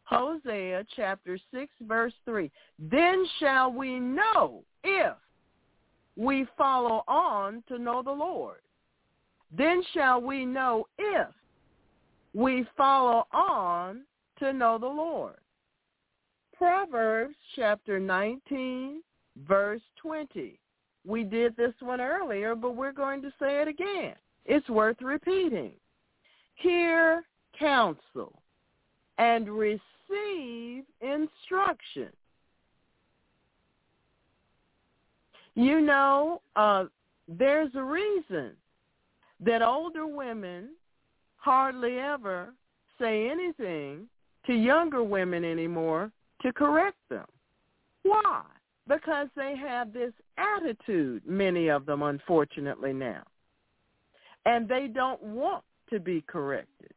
Hosea 0.03 0.85
chapter 0.95 1.39
6 1.51 1.71
verse 1.81 2.13
3, 2.25 2.51
then 2.77 3.25
shall 3.39 3.71
we 3.71 3.99
know 3.99 4.63
if 4.83 5.15
we 6.19 6.45
follow 6.57 7.05
on 7.07 7.63
to 7.69 7.79
know 7.79 8.03
the 8.03 8.11
Lord. 8.11 8.59
Then 9.57 9.81
shall 9.93 10.21
we 10.21 10.45
know 10.45 10.85
if 10.97 11.27
we 12.33 12.67
follow 12.75 13.25
on 13.31 14.01
to 14.39 14.51
know 14.51 14.77
the 14.77 14.85
Lord. 14.85 15.37
Proverbs 16.57 17.35
chapter 17.55 18.01
19, 18.01 19.01
verse 19.47 19.81
20. 20.01 20.59
We 21.07 21.23
did 21.23 21.55
this 21.55 21.73
one 21.79 22.01
earlier, 22.01 22.53
but 22.53 22.75
we're 22.75 22.91
going 22.91 23.21
to 23.21 23.31
say 23.39 23.61
it 23.61 23.69
again. 23.69 24.15
It's 24.45 24.67
worth 24.67 25.01
repeating. 25.01 25.71
Hear 26.55 27.23
counsel 27.57 28.41
and 29.17 29.47
receive 29.47 30.83
instruction. 30.99 32.09
You 35.59 35.81
know, 35.81 36.41
uh, 36.55 36.85
there's 37.27 37.71
a 37.75 37.83
reason 37.83 38.53
that 39.41 39.61
older 39.61 40.07
women 40.07 40.69
hardly 41.35 41.97
ever 41.97 42.53
say 42.97 43.29
anything 43.29 44.07
to 44.45 44.53
younger 44.53 45.03
women 45.03 45.43
anymore 45.43 46.13
to 46.43 46.53
correct 46.53 46.95
them. 47.09 47.25
Why? 48.03 48.43
Because 48.87 49.27
they 49.35 49.53
have 49.57 49.91
this 49.91 50.13
attitude, 50.37 51.23
many 51.27 51.67
of 51.67 51.85
them, 51.85 52.03
unfortunately, 52.03 52.93
now. 52.93 53.23
And 54.45 54.65
they 54.65 54.87
don't 54.87 55.21
want 55.21 55.65
to 55.89 55.99
be 55.99 56.23
corrected. 56.25 56.93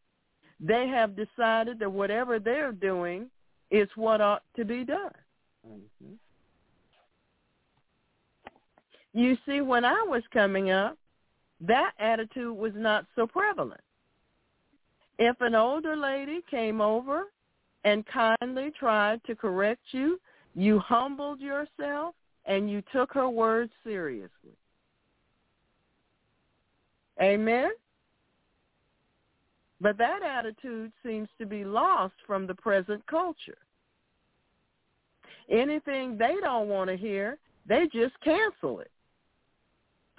They 0.61 0.87
have 0.87 1.17
decided 1.17 1.81
that 1.81 1.91
whatever 1.91 2.39
they're 2.39 2.71
doing 2.71 3.29
is 3.73 3.89
what 3.97 4.21
ought 4.21 4.45
to 4.55 4.65
be 4.65 4.85
done. 4.85 5.11
Mm-hmm. 5.69 6.15
You 9.15 9.37
see, 9.47 9.61
when 9.61 9.85
I 9.85 10.05
was 10.07 10.23
coming 10.33 10.71
up, 10.71 10.97
that 11.61 11.93
attitude 11.99 12.57
was 12.57 12.73
not 12.75 13.07
so 13.15 13.27
prevalent. 13.27 13.81
If 15.19 15.41
an 15.41 15.55
older 15.55 15.97
lady 15.97 16.41
came 16.51 16.81
over 16.81 17.25
and 17.85 18.05
kindly 18.07 18.73
tried 18.79 19.23
to 19.25 19.37
correct 19.37 19.83
you, 19.93 20.19
you 20.55 20.79
humbled 20.79 21.41
yourself 21.41 22.15
and 22.47 22.71
you 22.71 22.83
took 22.93 23.13
her 23.13 23.29
words 23.29 23.73
seriously. 23.85 24.57
Amen? 27.21 27.71
But 29.81 29.99
that 29.99 30.23
attitude 30.23 30.93
seems 31.05 31.29
to 31.39 31.47
be 31.47 31.65
lost 31.65 32.15
from 32.27 32.47
the 32.47 32.55
present 32.55 33.07
culture. 33.07 33.59
Anything 35.51 36.17
they 36.17 36.35
don't 36.41 36.69
want 36.69 36.89
to 36.89 36.97
hear, 36.97 37.39
they 37.67 37.89
just 37.93 38.15
cancel 38.25 38.81
it. 38.81 38.91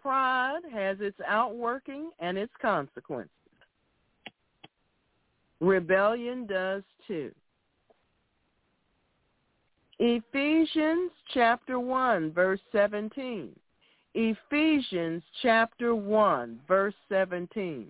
Pride 0.03 0.59
has 0.69 0.97
its 0.99 1.17
outworking 1.25 2.11
and 2.19 2.37
its 2.37 2.51
consequences. 2.61 3.31
Rebellion 5.61 6.45
does 6.45 6.83
too. 7.07 7.31
Ephesians 9.99 11.09
chapter 11.33 11.79
1 11.79 12.33
verse 12.33 12.59
17. 12.73 13.57
Ephesians 14.13 15.23
chapter 15.41 15.95
1 15.95 16.59
verse 16.67 16.93
17. 17.07 17.89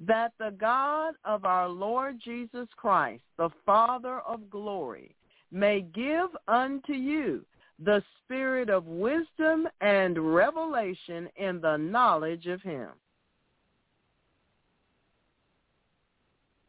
That 0.00 0.32
the 0.38 0.54
God 0.60 1.14
of 1.24 1.46
our 1.46 1.68
Lord 1.70 2.20
Jesus 2.22 2.68
Christ, 2.76 3.22
the 3.38 3.48
Father 3.64 4.20
of 4.20 4.50
glory, 4.50 5.14
may 5.50 5.80
give 5.80 6.28
unto 6.46 6.92
you 6.92 7.42
the 7.78 8.02
spirit 8.24 8.70
of 8.70 8.86
wisdom 8.86 9.68
and 9.80 10.34
revelation 10.34 11.28
in 11.36 11.60
the 11.60 11.76
knowledge 11.76 12.46
of 12.46 12.62
him. 12.62 12.88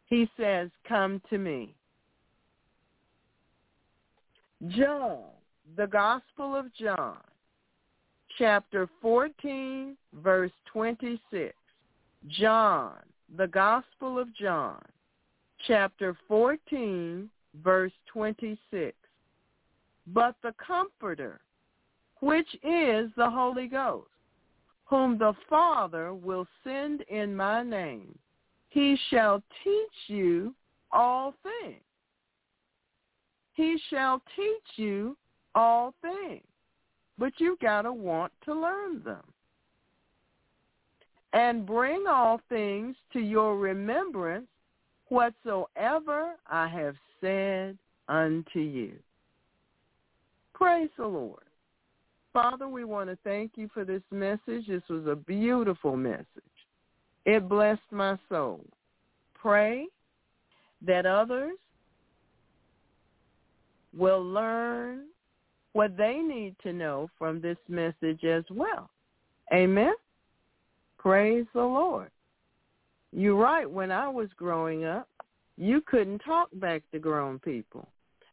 He 0.07 0.30
says, 0.38 0.69
come 0.88 1.21
to 1.30 1.38
me. 1.38 1.73
John, 4.69 5.23
the 5.75 5.88
Gospel 5.88 6.55
of 6.55 6.73
John, 6.73 7.17
chapter 8.38 8.88
14, 9.01 9.97
verse 10.21 10.51
26. 10.71 11.53
John, 12.27 12.93
the 13.38 13.47
Gospel 13.47 14.19
of 14.19 14.34
John, 14.35 14.81
chapter 15.67 16.15
14, 16.27 17.30
verse 17.61 17.91
26. 18.07 18.95
But 20.07 20.35
the 20.43 20.53
Comforter, 20.65 21.41
which 22.19 22.47
is 22.63 23.09
the 23.15 23.30
Holy 23.30 23.67
Ghost, 23.67 24.09
whom 24.85 25.17
the 25.17 25.34
Father 25.49 26.13
will 26.13 26.47
send 26.63 27.01
in 27.03 27.35
my 27.35 27.63
name, 27.63 28.17
he 28.69 28.97
shall 29.09 29.41
teach 29.63 30.07
you 30.07 30.53
all 30.91 31.34
things 31.43 31.84
he 33.53 33.77
shall 33.89 34.21
teach 34.35 34.77
you 34.77 35.15
all 35.55 35.93
things. 36.01 36.43
But 37.17 37.34
you've 37.38 37.59
got 37.59 37.84
to 37.84 37.93
want 37.93 38.31
to 38.45 38.53
learn 38.53 39.03
them. 39.03 39.23
And 41.34 41.65
bring 41.65 42.05
all 42.07 42.41
things 42.49 42.95
to 43.13 43.19
your 43.19 43.57
remembrance 43.57 44.47
whatsoever 45.07 46.35
I 46.47 46.67
have 46.67 46.95
said 47.21 47.77
unto 48.07 48.59
you. 48.59 48.93
Praise 50.64 50.90
the 50.98 51.06
Lord. 51.06 51.44
Father, 52.31 52.69
we 52.69 52.85
want 52.85 53.10
to 53.10 53.18
thank 53.26 53.52
you 53.57 53.69
for 53.73 53.84
this 53.84 54.02
message. 54.11 54.65
This 54.69 54.81
was 54.90 55.06
a 55.07 55.15
beautiful 55.15 55.98
message. 55.98 56.26
It 57.26 57.49
blessed 57.49 57.81
my 57.91 58.18
soul. 58.30 58.64
Pray 59.34 59.88
that 60.81 61.06
others 61.06 61.57
will 63.94 64.23
learn 64.23 65.07
what 65.73 65.98
they 65.98 66.19
need 66.19 66.56
to 66.64 66.72
know 66.72 67.10
from 67.19 67.41
this 67.41 67.57
message 67.68 68.23
as 68.23 68.45
well. 68.49 68.90
Amen. 69.53 69.94
Praise 70.98 71.45
the 71.53 71.60
Lord. 71.60 72.10
You're 73.11 73.35
right. 73.35 73.69
When 73.69 73.91
I 73.91 74.07
was 74.07 74.30
growing 74.38 74.85
up, 74.85 75.10
you 75.57 75.81
couldn't 75.85 76.19
talk 76.19 76.48
back 76.53 76.84
to 76.94 76.99
grown 76.99 77.38
people 77.40 77.85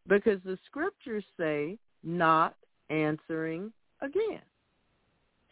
because 0.06 0.38
the 0.44 0.56
scriptures 0.66 1.24
say 1.36 1.76
not 2.02 2.54
answering 2.88 3.72
again. 4.00 4.42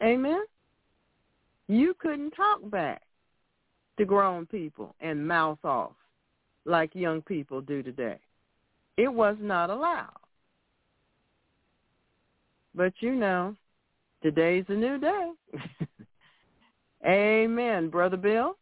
Amen. 0.03 0.43
You 1.67 1.93
couldn't 1.99 2.31
talk 2.31 2.69
back 2.69 3.01
to 3.97 4.05
grown 4.05 4.45
people 4.45 4.95
and 5.01 5.27
mouth 5.27 5.59
off 5.63 5.91
like 6.65 6.95
young 6.95 7.21
people 7.21 7.61
do 7.61 7.83
today. 7.83 8.17
It 8.97 9.11
was 9.11 9.35
not 9.39 9.69
allowed. 9.69 10.09
But 12.75 12.93
you 12.99 13.15
know, 13.15 13.55
today's 14.21 14.65
a 14.69 14.73
new 14.73 14.99
day. 14.99 15.31
Amen, 17.05 17.89
Brother 17.89 18.17
Bill. 18.17 18.57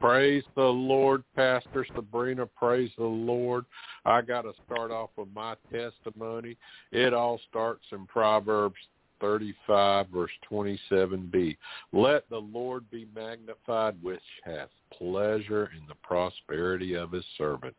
Praise 0.00 0.44
the 0.54 0.62
Lord, 0.62 1.24
Pastor 1.34 1.84
Sabrina. 1.94 2.46
Praise 2.46 2.90
the 2.96 3.04
Lord. 3.04 3.64
I 4.04 4.22
got 4.22 4.42
to 4.42 4.52
start 4.64 4.90
off 4.90 5.10
with 5.16 5.28
my 5.34 5.56
testimony. 5.72 6.56
It 6.92 7.12
all 7.12 7.40
starts 7.48 7.84
in 7.90 8.06
Proverbs 8.06 8.76
35, 9.20 10.06
verse 10.08 10.30
27b. 10.50 11.56
Let 11.92 12.28
the 12.30 12.38
Lord 12.38 12.88
be 12.90 13.08
magnified, 13.14 13.96
which 14.00 14.20
hath 14.44 14.68
pleasure 14.96 15.70
in 15.76 15.86
the 15.88 15.96
prosperity 16.02 16.94
of 16.94 17.12
his 17.12 17.24
servant. 17.36 17.74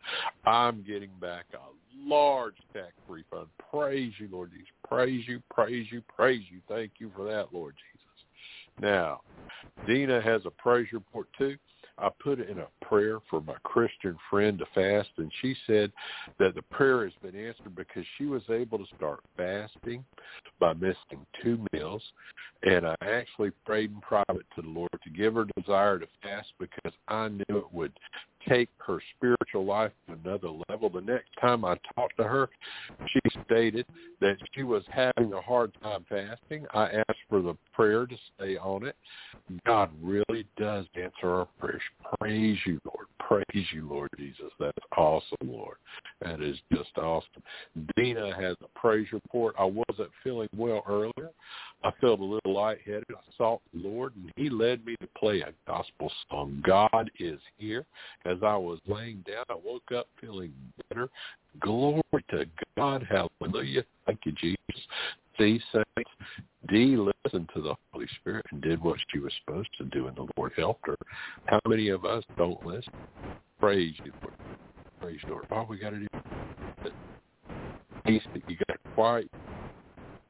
I'm 0.46 0.84
getting 0.84 1.12
back 1.22 1.46
a 1.54 1.60
large 1.98 2.56
tax 2.74 2.92
refund. 3.08 3.48
Praise 3.72 4.14
you, 4.20 4.28
Lord 4.32 4.52
Jesus. 4.52 4.68
Praise 4.88 5.24
you, 5.28 5.42
praise 5.54 5.88
you, 5.92 6.02
praise 6.14 6.44
you. 6.52 6.60
Thank 6.68 6.94
you 7.00 7.12
for 7.16 7.24
that, 7.26 7.54
Lord 7.54 7.76
Jesus. 7.94 8.06
Now, 8.82 9.22
Dina 9.88 10.22
has 10.22 10.42
a 10.46 10.52
praise 10.52 10.88
report 10.92 11.28
too. 11.38 11.56
I 12.02 12.10
put 12.20 12.40
in 12.40 12.60
a 12.60 12.86
prayer 12.86 13.20
for 13.30 13.42
my 13.42 13.56
Christian 13.64 14.18
friend 14.30 14.58
to 14.60 14.66
fast, 14.74 15.10
and 15.18 15.32
she 15.42 15.56
said 15.68 15.92
that 16.38 16.56
the 16.56 16.62
prayer 16.64 17.04
has 17.04 17.14
been 17.22 17.36
answered 17.36 17.76
because 17.76 18.06
she 18.18 18.26
was 18.26 18.42
able 18.50 18.78
to 18.78 18.86
start 18.96 19.20
fasting 19.36 20.06
by 20.60 20.74
missing 20.74 21.26
two 21.44 21.66
meals. 21.74 22.02
And 22.64 22.88
I 22.88 22.96
actually 23.02 23.52
prayed 23.66 23.92
in 23.92 24.02
private 24.02 24.46
to 24.56 24.62
the 24.62 24.70
Lord 24.70 24.90
to 25.04 25.10
give 25.10 25.36
her 25.36 25.46
desire 25.58 26.00
to 26.00 26.08
fast 26.22 26.48
because 26.60 26.94
I 27.08 27.30
knew 27.30 27.44
it 27.50 27.74
would 27.74 27.94
take 28.50 28.70
her 28.80 29.00
spiritual 29.16 29.66
life 29.66 29.92
to 30.08 30.14
another 30.14 30.50
level. 30.70 30.90
The 30.90 31.02
next 31.02 31.30
time 31.40 31.64
I 31.64 31.78
talked 31.96 32.18
to 32.18 32.24
her, 32.24 32.50
she 33.08 33.20
stated 33.46 33.86
that 34.20 34.38
she 34.54 34.64
was 34.64 34.84
having 34.92 35.34
a 35.34 35.42
hard 35.42 35.72
time 35.82 36.06
fasting. 36.10 36.66
I 36.74 37.04
asked 37.10 37.20
for 37.30 37.42
the 37.42 37.56
prayer 37.74 38.06
to 38.06 38.16
stay 38.36 38.58
on 38.58 38.86
it. 38.86 38.96
God 39.66 39.90
really 40.02 40.46
does 40.58 40.86
answer 40.96 41.30
our 41.30 41.48
prayers. 41.60 41.82
Praise 42.20 42.58
you, 42.66 42.80
Lord. 42.86 43.08
Praise 43.20 43.68
you, 43.72 43.88
Lord 43.88 44.10
Jesus. 44.18 44.52
That's 44.60 44.78
awesome, 44.98 45.38
Lord. 45.46 45.78
That 46.22 46.42
is 46.42 46.58
just 46.74 46.98
awesome. 46.98 47.44
Dina 47.96 48.36
has 48.36 48.56
a 48.64 48.80
praise 48.80 49.08
report. 49.14 49.56
I 49.60 49.66
wasn't 49.66 50.10
feeling 50.24 50.50
well 50.56 50.84
earlier. 50.88 51.32
I 51.84 51.92
felt 52.02 52.20
a 52.20 52.24
little 52.24 52.54
lightheaded. 52.54 53.06
I 53.12 53.38
sought 53.38 53.62
the 53.74 53.88
Lord, 53.88 54.14
and 54.16 54.32
he 54.36 54.50
led 54.50 54.86
me 54.86 54.96
to 55.00 55.08
play 55.18 55.42
a 55.42 55.54
gospel 55.68 56.12
song. 56.30 56.62
God 56.66 57.10
is 57.20 57.40
here. 57.58 57.86
As 58.26 58.39
I 58.44 58.56
was 58.56 58.80
laying 58.88 59.24
down, 59.28 59.46
I 59.50 59.56
woke 59.56 59.92
up 59.96 60.08
feeling 60.20 60.54
better. 60.90 61.10
Glory 61.60 62.02
to 62.30 62.46
God. 62.78 63.08
Hallelujah. 63.10 63.84
Thank 64.06 64.20
you, 64.26 64.32
Jesus. 64.34 64.58
See, 65.38 65.62
saints, 65.72 66.12
Dee 66.68 66.98
listened 66.98 67.50
to 67.56 67.62
the 67.62 67.76
Holy 67.94 68.08
Spirit 68.20 68.46
and 68.52 68.62
did 68.62 68.82
what 68.82 69.00
she 69.12 69.20
was 69.20 69.32
supposed 69.44 69.70
to 69.78 69.86
do, 69.86 70.08
and 70.08 70.16
the 70.16 70.28
Lord 70.38 70.52
helped 70.58 70.86
her. 70.88 70.98
How 71.46 71.60
many 71.68 71.90
of 71.90 72.06
us 72.06 72.24
don't 72.38 72.64
listen? 72.66 72.94
Praise 73.60 73.94
you, 74.04 74.12
Lord. 74.22 74.34
Praise 75.02 75.20
you, 75.24 75.30
Lord. 75.30 75.46
All 75.52 75.66
we 75.66 75.78
got 75.78 75.92
to 75.92 76.00
do 76.00 76.08
is 78.06 78.22
you 78.48 78.58
got 78.68 78.78
quiet. 78.96 79.30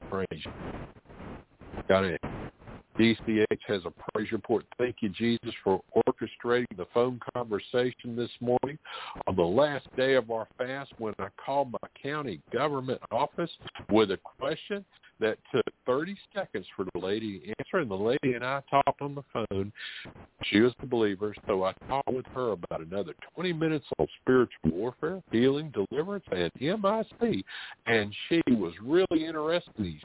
Praise 0.10 0.28
you. 0.32 0.52
Got 1.88 2.06
it. 2.06 2.22
DCH 3.00 3.46
has 3.68 3.82
a 3.86 3.94
praise 4.12 4.32
report. 4.32 4.66
Thank 4.78 4.98
you, 5.00 5.10
Jesus, 5.10 5.54
for 5.64 5.82
orchestrating 6.20 6.78
the 6.78 6.88
phone 6.94 7.20
conversation 7.34 8.16
this 8.16 8.32
morning 8.40 8.78
on 9.28 9.36
the 9.36 9.42
last 9.42 9.88
day 9.96 10.16
of 10.16 10.32
our 10.32 10.48
fast 10.58 10.92
when 10.98 11.14
I 11.20 11.28
called 11.44 11.72
my 11.72 11.88
county 12.02 12.42
government 12.52 13.02
office 13.12 13.52
with 13.92 14.12
a 14.12 14.18
question 14.18 14.86
that 15.20 15.38
took 15.54 15.66
30 15.86 16.16
seconds 16.34 16.66
for 16.76 16.86
the 16.94 17.00
lady 17.00 17.40
to 17.40 17.48
answer, 17.60 17.78
and 17.80 17.92
the 17.92 17.96
lady 17.96 18.34
and 18.36 18.44
I 18.44 18.62
talked 18.70 19.02
on 19.02 19.16
the 19.16 19.24
phone. 19.34 19.72
She 20.46 20.62
was 20.62 20.74
a 20.82 20.86
believer, 20.86 21.36
so 21.46 21.64
I 21.64 21.74
talked 21.88 22.12
with 22.12 22.26
her 22.28 22.52
about 22.52 22.82
another 22.82 23.14
20 23.36 23.52
minutes 23.54 23.86
on 23.98 24.08
spiritual 24.22 24.72
warfare, 24.72 25.22
healing, 25.32 25.74
deliverance, 25.74 26.24
and 26.32 26.52
MIC, 26.60 27.46
and 27.86 28.16
she 28.30 28.42
was 28.48 28.74
really 28.82 29.26
interested 29.26 29.96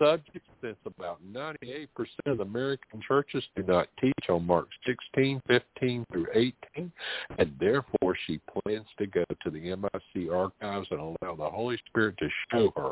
subject 0.00 0.46
since 0.62 0.76
about 0.86 1.18
98% 1.32 1.88
of 2.26 2.40
American 2.40 3.00
churches 3.06 3.44
do 3.54 3.62
not 3.62 3.88
teach 4.00 4.28
on 4.28 4.46
Mark 4.46 4.68
16, 4.86 5.40
15 5.46 6.04
through 6.12 6.26
18, 6.34 6.92
and 7.38 7.52
therefore 7.60 8.16
she 8.26 8.40
plans 8.64 8.86
to 8.98 9.06
go 9.06 9.24
to 9.42 9.50
the 9.50 9.60
MIC 9.60 10.30
archives 10.32 10.88
and 10.90 11.00
allow 11.00 11.34
the 11.36 11.48
Holy 11.48 11.78
Spirit 11.86 12.16
to 12.18 12.28
show 12.50 12.72
her 12.76 12.90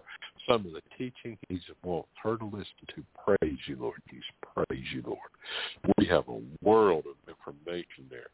some 0.49 0.67
of 0.67 0.73
the 0.73 0.83
teaching 0.97 1.39
He 1.49 1.61
wants 1.83 2.09
her 2.23 2.37
to 2.37 2.45
listen 2.45 2.67
to. 2.95 3.05
Praise 3.25 3.59
you, 3.67 3.77
Lord 3.81 4.01
Jesus. 4.11 4.25
Praise 4.55 4.85
you, 4.93 5.03
Lord. 5.07 5.95
We 5.99 6.07
have 6.07 6.29
a 6.29 6.41
world 6.63 7.05
of 7.07 7.17
information 7.29 8.05
there. 8.11 8.29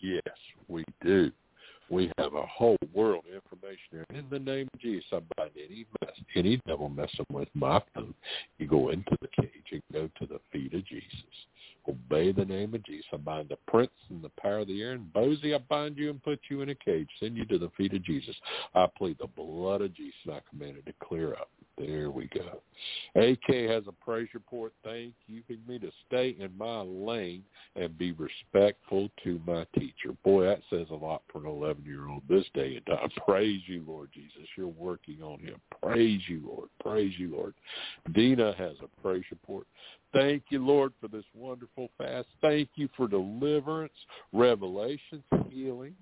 Yes, 0.00 0.36
we 0.68 0.84
do. 1.02 1.30
We 1.88 2.10
have 2.18 2.34
a 2.34 2.46
whole 2.46 2.76
world 2.92 3.24
of 3.28 3.34
information 3.34 3.78
there. 3.92 4.06
In 4.10 4.26
the 4.30 4.38
name 4.38 4.68
of 4.74 4.80
Jesus, 4.80 5.06
I 5.12 5.20
bind 5.36 5.52
any 5.56 5.86
mess, 6.00 6.12
any 6.34 6.60
devil 6.66 6.88
messing 6.88 7.26
with 7.30 7.48
my 7.54 7.80
phone. 7.94 8.14
You 8.58 8.66
go 8.66 8.88
into 8.88 9.16
the 9.20 9.28
cage 9.28 9.50
and 9.70 9.82
go 9.92 10.10
to 10.18 10.26
the 10.26 10.40
feet 10.52 10.74
of 10.74 10.84
Jesus. 10.84 11.08
Obey 11.88 12.32
the 12.32 12.44
name 12.44 12.74
of 12.74 12.84
Jesus. 12.84 13.06
I 13.12 13.18
bind 13.18 13.48
the 13.48 13.58
prince 13.68 13.92
and 14.10 14.22
the 14.22 14.30
power 14.40 14.60
of 14.60 14.66
the 14.66 14.82
air. 14.82 14.92
And 14.92 15.12
Bozy, 15.12 15.54
I 15.54 15.58
bind 15.58 15.96
you 15.96 16.10
and 16.10 16.22
put 16.22 16.40
you 16.50 16.62
in 16.62 16.70
a 16.70 16.74
cage. 16.74 17.08
Send 17.20 17.36
you 17.36 17.44
to 17.44 17.58
the 17.58 17.70
feet 17.76 17.94
of 17.94 18.02
Jesus. 18.02 18.34
I 18.74 18.86
plead 18.98 19.18
the 19.20 19.28
blood 19.28 19.82
of 19.82 19.94
Jesus. 19.94 20.14
I 20.28 20.40
command 20.50 20.78
it 20.78 20.86
to 20.86 21.06
clear 21.06 21.34
up. 21.34 21.48
There 21.78 22.10
we 22.10 22.28
go. 22.28 22.62
AK 23.16 23.68
has 23.70 23.84
a 23.86 23.92
praise 23.92 24.28
report. 24.32 24.72
Thank 24.82 25.12
you 25.26 25.42
for 25.46 25.54
me 25.70 25.78
to 25.78 25.90
stay 26.06 26.34
in 26.38 26.56
my 26.56 26.80
lane 26.80 27.42
and 27.74 27.96
be 27.98 28.12
respectful 28.12 29.10
to 29.24 29.40
my 29.46 29.66
teacher. 29.78 30.16
Boy, 30.24 30.44
that 30.44 30.60
says 30.70 30.86
a 30.90 30.94
lot 30.94 31.22
for 31.30 31.38
an 31.38 31.44
11-year-old 31.44 32.22
this 32.28 32.46
day 32.54 32.76
and 32.76 32.86
time. 32.86 33.10
Praise 33.28 33.60
you, 33.66 33.84
Lord 33.86 34.08
Jesus. 34.14 34.48
You're 34.56 34.68
working 34.68 35.22
on 35.22 35.38
him. 35.40 35.56
Praise 35.82 36.22
you, 36.28 36.42
Lord. 36.46 36.70
Praise 36.80 37.12
you, 37.18 37.34
Lord. 37.36 37.54
Dina 38.14 38.54
has 38.56 38.76
a 38.82 39.02
praise 39.02 39.24
report. 39.30 39.66
Thank 40.12 40.44
you, 40.48 40.64
Lord, 40.64 40.94
for 40.98 41.08
this 41.08 41.24
wonderful 41.34 41.90
fast. 41.98 42.28
Thank 42.40 42.70
you 42.76 42.88
for 42.96 43.06
deliverance, 43.06 43.92
revelations, 44.32 45.24
healings, 45.50 45.94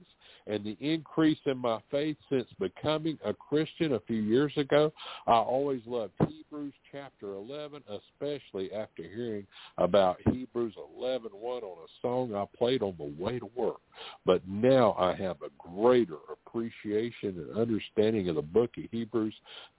and 0.47 0.65
the 0.65 0.77
increase 0.81 1.39
in 1.47 1.59
my 1.59 1.81
faith 1.91 2.17
since 2.31 2.49
becoming 2.59 3.19
a 3.25 3.33
Christian 3.33 3.95
a 3.95 4.01
few 4.01 4.23
years 4.23 4.53
ago. 4.57 4.93
I 5.27 5.33
always 5.33 5.81
loved 5.87 6.13
Hebrews 6.27 6.75
chapter 6.93 7.35
11, 7.35 7.83
especially 7.89 8.73
after 8.73 9.03
hearing 9.03 9.47
about 9.79 10.19
Hebrews 10.31 10.75
11.1 11.01 11.33
on 11.43 11.63
a 11.63 11.89
song 12.03 12.35
I 12.35 12.45
played 12.57 12.83
on 12.83 12.95
the 12.99 13.23
way 13.23 13.39
to 13.39 13.49
work. 13.55 13.81
But 14.27 14.47
now 14.47 14.95
I 14.99 15.15
have 15.15 15.37
a 15.43 15.51
greater 15.59 16.19
appreciation 16.31 17.47
and 17.49 17.57
understanding 17.57 18.29
of 18.29 18.37
the 18.37 18.43
book 18.43 18.71
of 18.77 18.85
Hebrews. 18.91 19.35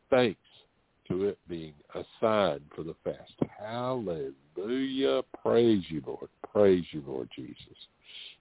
Thanks 0.09 0.39
to 1.07 1.25
it 1.25 1.37
being 1.47 1.73
a 1.93 2.03
sign 2.19 2.61
for 2.75 2.83
the 2.83 2.95
fast. 3.03 3.33
Hallelujah. 3.59 5.21
Praise 5.43 5.83
you, 5.89 6.01
Lord. 6.05 6.29
Praise 6.51 6.85
you, 6.91 7.03
Lord 7.05 7.29
Jesus. 7.35 7.55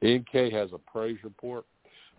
NK 0.03 0.53
has 0.53 0.71
a 0.73 0.79
praise 0.91 1.19
report. 1.23 1.67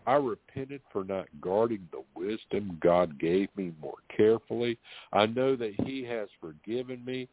I 0.07 0.15
repented 0.15 0.81
for 0.91 1.03
not 1.03 1.27
guarding 1.41 1.87
the 1.91 2.03
wisdom 2.15 2.77
God 2.81 3.19
gave 3.19 3.49
me 3.55 3.73
more 3.81 3.97
carefully. 4.15 4.77
I 5.13 5.25
know 5.25 5.55
that 5.55 5.73
he 5.85 6.03
has 6.03 6.29
forgiven 6.39 7.03
me 7.05 7.27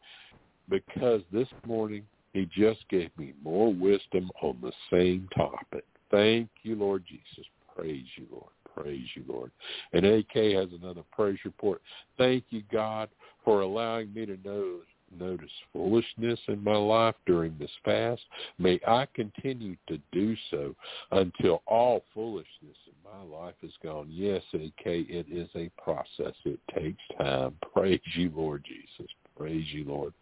because 0.69 1.21
this 1.31 1.47
morning 1.65 2.03
he 2.33 2.47
just 2.51 2.87
gave 2.89 3.09
me 3.17 3.33
more 3.43 3.73
wisdom 3.73 4.31
on 4.41 4.57
the 4.61 4.71
same 4.91 5.27
topic. 5.35 5.85
Thank 6.09 6.49
you, 6.63 6.75
Lord 6.75 7.03
Jesus. 7.07 7.47
Praise 7.75 8.05
you, 8.15 8.25
Lord. 8.31 8.51
Praise 8.75 9.07
you, 9.15 9.23
Lord. 9.27 9.51
And 9.93 10.05
AK 10.05 10.33
has 10.33 10.69
another 10.79 11.03
praise 11.11 11.37
report. 11.45 11.81
Thank 12.17 12.45
you, 12.49 12.63
God, 12.71 13.09
for 13.45 13.61
allowing 13.61 14.13
me 14.13 14.25
to 14.25 14.37
know 14.43 14.79
notice 15.19 15.49
foolishness 15.71 16.39
in 16.47 16.63
my 16.63 16.75
life 16.75 17.15
during 17.25 17.55
this 17.57 17.71
fast. 17.83 18.21
May 18.57 18.79
I 18.87 19.07
continue 19.13 19.75
to 19.87 19.99
do 20.11 20.35
so 20.51 20.75
until 21.11 21.61
all 21.65 22.03
foolishness 22.13 22.47
in 22.61 22.93
my 23.03 23.37
life 23.37 23.55
is 23.63 23.73
gone. 23.83 24.07
Yes, 24.09 24.41
AK, 24.53 24.85
it 24.85 25.25
is 25.29 25.49
a 25.55 25.69
process. 25.81 26.33
It 26.45 26.59
takes 26.75 27.01
time. 27.17 27.55
Praise 27.73 28.01
you, 28.15 28.31
Lord 28.35 28.65
Jesus. 28.65 29.11
Praise 29.37 29.65
you, 29.71 29.85
Lord. 29.85 30.13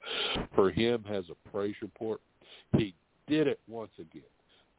For 0.56 0.72
him 0.72 1.04
has 1.08 1.26
a 1.30 1.50
praise 1.50 1.76
report. 1.82 2.22
He 2.78 2.94
did 3.28 3.48
it 3.48 3.60
once 3.68 3.92
again. 4.00 4.24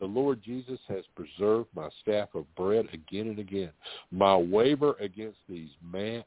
The 0.01 0.07
Lord 0.07 0.43
Jesus 0.43 0.81
has 0.89 1.05
preserved 1.15 1.69
my 1.77 1.89
staff 2.01 2.31
of 2.35 2.53
bread 2.57 2.87
again 2.93 3.29
and 3.29 3.39
again. 3.39 3.71
My 4.11 4.37
waiver 4.37 4.95
against 4.99 5.39
these 5.49 5.71
man- 5.81 6.25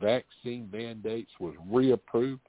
vaccine 0.00 0.68
mandates 0.70 1.30
was 1.40 1.54
reapproved 1.70 2.40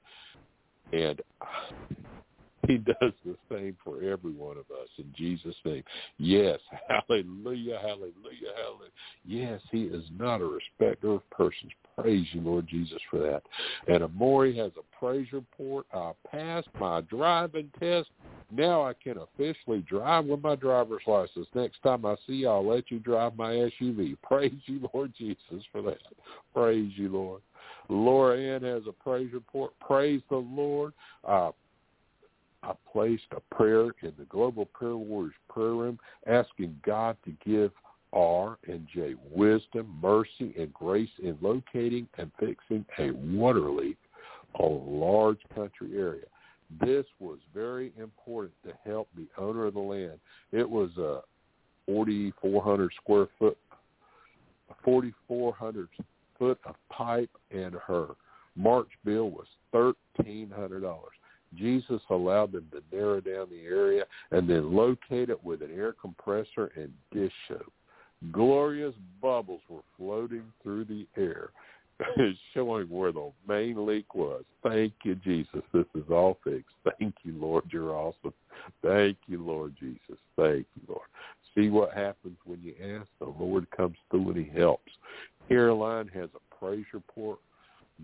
and 0.92 1.20
he 2.66 2.78
does 2.78 3.12
the 3.24 3.36
same 3.50 3.76
for 3.84 4.02
every 4.02 4.32
one 4.32 4.56
of 4.56 4.64
us 4.70 4.88
in 4.98 5.12
Jesus' 5.16 5.54
name. 5.64 5.84
Yes, 6.18 6.58
hallelujah, 6.88 7.78
hallelujah, 7.80 8.52
hallelujah. 8.56 8.92
Yes, 9.24 9.60
he 9.70 9.82
is 9.82 10.04
not 10.18 10.40
a 10.40 10.46
respecter 10.46 11.12
of 11.12 11.30
persons. 11.30 11.72
Praise 11.98 12.26
you, 12.32 12.40
Lord 12.40 12.66
Jesus, 12.68 13.00
for 13.10 13.18
that. 13.20 13.42
And 13.92 14.02
Amori 14.02 14.56
has 14.56 14.72
a 14.78 14.98
praise 14.98 15.28
report. 15.32 15.86
I 15.94 16.12
passed 16.30 16.68
my 16.78 17.00
driving 17.02 17.70
test. 17.80 18.08
Now 18.52 18.86
I 18.86 18.92
can 18.92 19.16
officially 19.18 19.80
drive 19.88 20.26
with 20.26 20.42
my 20.42 20.54
driver's 20.54 21.02
license. 21.06 21.48
Next 21.54 21.82
time 21.82 22.04
I 22.04 22.14
see 22.26 22.34
you, 22.34 22.48
I'll 22.48 22.66
let 22.66 22.90
you 22.90 22.98
drive 22.98 23.36
my 23.36 23.50
SUV. 23.50 24.16
Praise 24.22 24.52
you, 24.66 24.88
Lord 24.92 25.12
Jesus, 25.16 25.64
for 25.72 25.82
that. 25.82 25.98
Praise 26.54 26.92
you, 26.96 27.08
Lord. 27.08 27.42
Laura 27.88 28.38
Ann 28.38 28.62
has 28.62 28.82
a 28.88 28.92
praise 28.92 29.32
report. 29.32 29.72
Praise 29.80 30.20
the 30.28 30.36
Lord. 30.36 30.92
Uh, 31.26 31.50
I 32.62 32.72
placed 32.92 33.26
a 33.32 33.54
prayer 33.54 33.84
in 34.02 34.12
the 34.18 34.24
Global 34.28 34.66
Prayer 34.66 34.96
Warriors 34.96 35.34
prayer 35.48 35.74
room 35.74 35.98
asking 36.26 36.78
God 36.84 37.16
to 37.24 37.32
give 37.44 37.70
R 38.12 38.58
and 38.66 38.86
J 38.92 39.14
wisdom, 39.30 39.98
mercy, 40.02 40.54
and 40.58 40.72
grace 40.72 41.10
in 41.22 41.36
locating 41.40 42.08
and 42.18 42.30
fixing 42.40 42.84
a 42.98 43.10
water 43.10 43.70
leak 43.70 43.98
on 44.54 44.72
a 44.72 44.90
large 44.90 45.40
country 45.54 45.96
area. 45.96 46.24
This 46.80 47.04
was 47.20 47.38
very 47.54 47.92
important 47.98 48.54
to 48.64 48.72
help 48.84 49.08
the 49.16 49.28
owner 49.38 49.66
of 49.66 49.74
the 49.74 49.80
land. 49.80 50.18
It 50.50 50.68
was 50.68 50.90
a 50.96 51.20
4,400 51.86 52.90
square 53.00 53.28
foot, 53.38 53.56
4,400 54.84 55.88
foot 56.38 56.58
of 56.64 56.74
pipe, 56.90 57.30
and 57.50 57.74
her 57.74 58.08
March 58.56 58.88
bill 59.04 59.30
was 59.30 59.46
$1,300. 59.74 60.94
Jesus 61.54 62.00
allowed 62.10 62.52
them 62.52 62.66
to 62.72 62.96
narrow 62.96 63.20
down 63.20 63.48
the 63.50 63.64
area 63.64 64.04
and 64.30 64.48
then 64.48 64.74
locate 64.74 65.30
it 65.30 65.42
with 65.44 65.62
an 65.62 65.70
air 65.74 65.94
compressor 66.00 66.72
and 66.76 66.92
dish 67.12 67.32
soap. 67.48 67.72
Glorious 68.32 68.94
bubbles 69.20 69.60
were 69.68 69.82
floating 69.96 70.44
through 70.62 70.84
the 70.84 71.06
air, 71.16 71.50
showing 72.54 72.88
where 72.88 73.12
the 73.12 73.30
main 73.46 73.86
leak 73.86 74.14
was. 74.14 74.42
Thank 74.62 74.94
you, 75.04 75.14
Jesus. 75.16 75.62
This 75.72 75.86
is 75.94 76.10
all 76.10 76.38
fixed. 76.42 76.74
Thank 76.98 77.14
you, 77.22 77.34
Lord. 77.38 77.64
You're 77.70 77.94
awesome. 77.94 78.32
Thank 78.82 79.18
you, 79.26 79.42
Lord 79.44 79.74
Jesus. 79.78 80.18
Thank 80.36 80.66
you, 80.74 80.82
Lord. 80.88 81.06
See 81.54 81.68
what 81.68 81.92
happens 81.94 82.36
when 82.44 82.60
you 82.62 82.74
ask. 82.98 83.08
The 83.18 83.32
Lord 83.38 83.70
comes 83.70 83.96
through 84.10 84.30
and 84.30 84.44
he 84.44 84.58
helps. 84.58 84.92
Caroline 85.48 86.08
has 86.14 86.28
a 86.34 86.54
praise 86.54 86.86
report. 86.92 87.38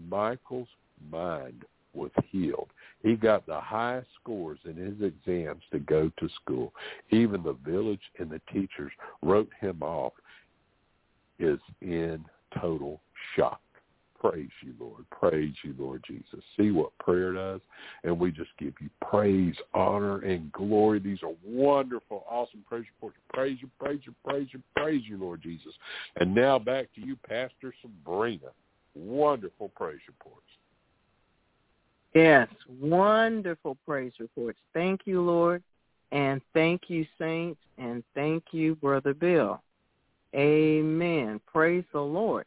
Michael's 0.09 0.69
mind 1.11 1.65
was 1.95 2.11
healed. 2.31 2.69
He 3.03 3.17
got 3.17 3.47
the 3.47 3.61
highest 3.61 4.09
scores 4.21 4.59
in 4.65 4.77
his 4.77 4.95
exams 5.03 5.63
to 5.73 5.79
go 5.79 6.11
to 6.19 6.29
school. 6.43 6.73
Even 7.11 7.43
the 7.43 7.57
village 7.65 8.01
and 8.19 8.31
the 8.31 8.41
teachers 8.53 8.93
wrote 9.23 9.51
him 9.61 9.83
off 9.83 10.13
is 11.39 11.59
in 11.81 12.25
total 12.61 13.01
shock. 13.37 13.61
Praise 14.23 14.51
you, 14.65 14.73
Lord. 14.79 15.05
Praise 15.11 15.53
you, 15.65 15.75
Lord 15.77 16.05
Jesus. 16.07 16.45
See 16.57 16.71
what 16.71 16.97
prayer 16.99 17.33
does. 17.33 17.61
And 18.05 18.21
we 18.21 18.31
just 18.31 18.51
give 18.57 18.73
you 18.81 18.89
praise, 19.11 19.57
honor, 19.75 20.21
and 20.21 20.53
glory. 20.53 21.01
These 21.01 21.25
are 21.25 21.33
wonderful, 21.45 22.25
awesome 22.31 22.65
praise 22.69 22.85
reports. 22.95 23.17
Praise 23.33 23.59
you, 23.61 23.69
praise 23.81 23.99
you, 24.05 24.15
praise 24.25 24.47
you, 24.53 24.63
praise 24.77 25.03
you, 25.07 25.19
Lord 25.19 25.43
Jesus. 25.43 25.73
And 26.17 26.33
now 26.33 26.61
back 26.61 26.87
to 26.95 27.01
you, 27.01 27.17
Pastor 27.29 27.75
Sabrina. 27.83 28.51
Wonderful 28.95 29.71
praise 29.71 30.01
reports. 30.07 30.47
Yes, 32.15 32.49
wonderful 32.81 33.77
praise 33.85 34.13
reports. 34.21 34.59
Thank 34.73 35.01
you, 35.05 35.21
Lord. 35.21 35.65
And 36.13 36.41
thank 36.55 36.83
you, 36.89 37.07
saints, 37.19 37.61
and 37.79 38.05
thank 38.15 38.45
you, 38.53 38.77
Brother 38.77 39.15
Bill. 39.15 39.61
Amen. 40.35 41.41
Praise 41.53 41.85
the 41.93 42.01
Lord. 42.01 42.45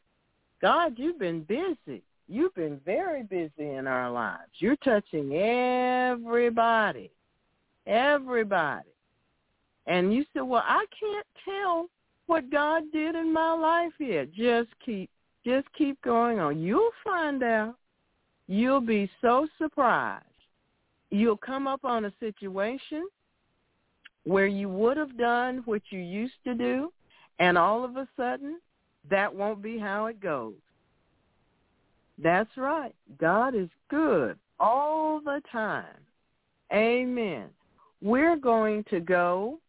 God, 0.61 0.94
you've 0.98 1.19
been 1.19 1.44
busy. 1.44 2.02
You've 2.27 2.56
been 2.56 2.80
very 2.86 3.23
busy 3.23 3.52
in 3.69 3.86
our 3.88 4.10
lives. 4.10 4.52
You're 4.57 4.77
touching 4.77 5.34
everybody. 5.34 7.11
Everybody. 7.86 8.90
And 9.86 10.14
you 10.14 10.26
said, 10.34 10.41
well, 10.41 10.64
I 10.65 10.86
can't 10.99 11.27
tell 11.45 11.88
what 12.26 12.49
God 12.52 12.84
did 12.91 13.15
in 13.15 13.32
my 13.32 13.53
life 13.53 13.94
yet. 13.99 14.34
Just 14.34 14.69
keep, 14.84 15.10
just 15.45 15.68
keep 15.77 16.02
going 16.02 16.40
on. 16.40 16.60
You'll 16.60 16.91
find 17.03 17.44
out. 17.44 17.76
You'll 18.48 18.82
be 18.82 19.10
so 19.22 19.48
surprised. 19.60 20.23
You'll 21.11 21.38
come 21.38 21.68
up 21.68 21.86
on 21.86 22.06
a 22.06 22.14
situation 22.19 23.07
where 24.23 24.48
you 24.48 24.69
would 24.69 24.98
have 24.98 25.18
done 25.18 25.61
what 25.65 25.82
you 25.91 25.99
used 25.99 26.34
to 26.45 26.56
do, 26.56 26.91
and 27.38 27.57
all 27.57 27.86
of 27.86 27.95
a 27.95 28.07
sudden, 28.18 28.60
that 29.10 29.34
won't 29.34 29.61
be 29.61 29.77
how 29.77 30.07
it 30.07 30.19
goes. 30.19 30.53
That's 32.22 32.56
right. 32.57 32.95
God 33.19 33.56
is 33.56 33.69
good 33.90 34.38
all 34.60 35.19
the 35.19 35.41
time. 35.52 35.86
Amen. 36.73 37.49
We're 38.02 38.38
going 38.38 38.84
to 38.90 38.99
go 38.99 39.60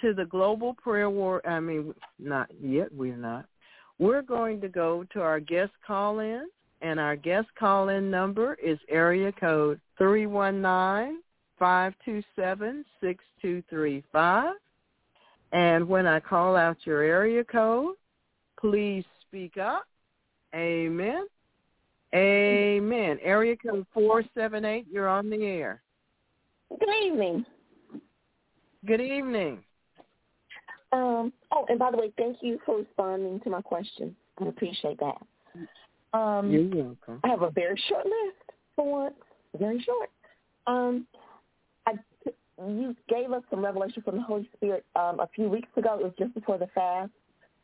to 0.00 0.14
the 0.14 0.26
global 0.26 0.74
prayer 0.74 1.10
war. 1.10 1.46
I 1.48 1.60
mean, 1.60 1.94
not 2.18 2.50
yet. 2.60 2.94
We're 2.94 3.16
not. 3.16 3.46
We're 3.98 4.22
going 4.22 4.60
to 4.60 4.68
go 4.68 5.04
to 5.12 5.20
our 5.20 5.40
guest 5.40 5.72
call-in, 5.86 6.46
and 6.82 7.00
our 7.00 7.16
guest 7.16 7.48
call-in 7.58 8.10
number 8.10 8.54
is 8.62 8.78
area 8.88 9.32
code 9.32 9.80
three 9.96 10.26
one 10.26 10.62
nine 10.62 11.18
five 11.58 11.94
two 12.04 12.22
seven 12.36 12.84
six 13.00 13.24
two 13.42 13.62
three 13.68 14.04
five. 14.12 14.54
And 15.52 15.88
when 15.88 16.06
I 16.06 16.20
call 16.20 16.54
out 16.54 16.76
your 16.84 17.02
area 17.02 17.42
code, 17.42 17.94
please 18.60 19.04
speak 19.26 19.56
up. 19.56 19.84
Amen. 20.54 21.26
Amen. 22.14 23.18
Area 23.22 23.56
code 23.56 23.86
478, 23.92 24.86
you're 24.90 25.08
on 25.08 25.28
the 25.28 25.44
air. 25.44 25.82
Good 26.70 26.88
evening. 27.04 27.44
Good 28.86 29.00
evening. 29.00 29.58
Um, 30.92 31.32
oh, 31.52 31.66
and 31.68 31.78
by 31.78 31.90
the 31.90 31.98
way, 31.98 32.12
thank 32.16 32.38
you 32.40 32.58
for 32.64 32.78
responding 32.78 33.40
to 33.40 33.50
my 33.50 33.60
question. 33.60 34.16
I 34.40 34.46
appreciate 34.46 34.98
that. 35.00 36.18
Um, 36.18 36.50
You're 36.50 36.84
welcome. 36.84 37.20
I 37.24 37.28
have 37.28 37.42
a 37.42 37.50
very 37.50 37.80
short 37.88 38.06
list 38.06 38.56
for 38.74 38.90
once, 38.90 39.14
very 39.58 39.82
short. 39.82 40.08
Um, 40.66 41.06
I, 41.86 41.92
you 42.58 42.96
gave 43.08 43.32
us 43.32 43.42
some 43.50 43.62
revelation 43.62 44.02
from 44.02 44.16
the 44.16 44.22
Holy 44.22 44.48
Spirit 44.56 44.86
um, 44.96 45.20
a 45.20 45.28
few 45.34 45.48
weeks 45.48 45.68
ago. 45.76 45.98
It 46.00 46.04
was 46.04 46.14
just 46.18 46.32
before 46.34 46.56
the 46.56 46.68
fast 46.74 47.10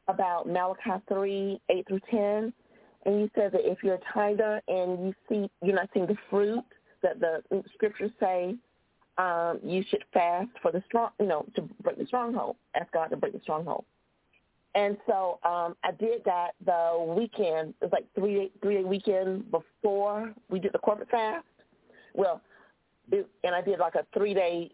about 0.09 0.47
Malachi 0.47 1.02
3, 1.09 1.60
8 1.68 1.89
through 1.89 2.01
10. 2.10 2.52
And 3.06 3.20
you 3.20 3.31
said 3.35 3.52
that 3.52 3.70
if 3.70 3.78
you're 3.82 3.94
a 3.97 4.12
tither 4.12 4.62
and 4.68 5.06
you 5.06 5.14
see 5.28 5.51
you're 5.62 5.76
not 5.76 5.90
seeing 5.93 6.06
the 6.06 6.16
fruit 6.31 6.64
that 7.02 7.20
the 7.20 7.43
scriptures 7.74 8.10
say, 8.18 8.56
um, 9.18 9.60
you 9.62 9.85
should 9.89 10.05
fast 10.12 10.48
for 10.60 10.72
the 10.72 10.82
strong, 10.86 11.10
you 11.20 11.26
know, 11.26 11.47
to 11.55 11.62
break 11.82 11.98
the 11.98 12.06
stronghold. 12.06 12.56
Ask 12.74 12.90
God 12.93 13.09
to 13.09 13.16
break 13.16 13.32
the 13.32 13.40
stronghold. 13.40 13.85
And 14.74 14.97
so 15.06 15.39
um, 15.44 15.76
I 15.85 15.93
did 15.93 16.24
that 16.24 16.52
the 16.64 17.14
weekend. 17.16 17.74
It 17.81 17.85
was 17.85 17.93
like 17.93 18.06
three 18.14 18.51
three 18.60 18.76
day 18.76 18.82
weekend 18.82 19.51
before 19.51 20.32
we 20.51 20.59
did 20.59 20.72
the 20.72 20.78
corporate 20.78 21.10
fast. 21.10 21.44
Well, 22.14 22.40
it, 23.12 23.28
and 23.44 23.55
I 23.55 23.60
did 23.60 23.78
like 23.78 23.94
a 23.94 24.05
three 24.12 24.35
day, 24.35 24.72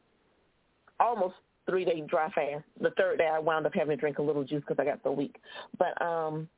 almost 0.99 1.35
three 1.71 1.85
day 1.85 2.03
dry 2.07 2.29
fast. 2.31 2.65
The 2.81 2.91
third 2.91 3.19
day 3.19 3.29
I 3.33 3.39
wound 3.39 3.65
up 3.65 3.75
having 3.75 3.97
to 3.97 4.01
drink 4.01 4.19
a 4.19 4.23
little 4.23 4.45
juice 4.45 4.63
because 4.67 4.81
I 4.81 4.85
got 4.85 5.01
so 5.05 5.13
weak. 5.13 5.37
But 5.79 6.01
um, 6.03 6.49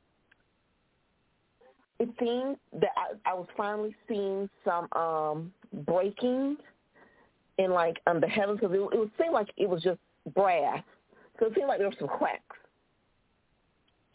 it 1.99 2.09
seemed 2.19 2.57
that 2.73 2.89
I, 2.97 3.31
I 3.31 3.33
was 3.33 3.47
finally 3.55 3.95
seeing 4.07 4.49
some 4.65 4.91
um, 4.93 5.53
breaking 5.85 6.57
in 7.59 7.71
like 7.71 8.01
um, 8.07 8.19
the 8.19 8.27
heavens 8.27 8.59
because 8.59 8.75
it, 8.75 8.79
it 8.79 8.99
would 8.99 9.11
seem 9.21 9.31
like 9.31 9.47
it 9.57 9.69
was 9.69 9.81
just 9.83 9.99
brass. 10.33 10.83
So 11.39 11.47
it 11.47 11.53
seemed 11.55 11.67
like 11.67 11.77
there 11.77 11.87
were 11.87 11.95
some 11.99 12.07
cracks. 12.07 12.57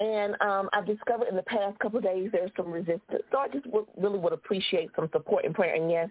And 0.00 0.40
um, 0.40 0.68
I've 0.72 0.86
discovered 0.86 1.28
in 1.28 1.34
the 1.34 1.42
past 1.42 1.78
couple 1.80 1.98
of 1.98 2.04
days 2.04 2.30
there's 2.32 2.52
some 2.56 2.70
resistance. 2.70 3.22
So 3.32 3.38
I 3.38 3.48
just 3.48 3.64
w- 3.64 3.86
really 3.96 4.18
would 4.18 4.32
appreciate 4.32 4.90
some 4.94 5.08
support 5.12 5.44
in 5.44 5.52
prayer. 5.52 5.74
And 5.74 5.90
yes, 5.90 6.08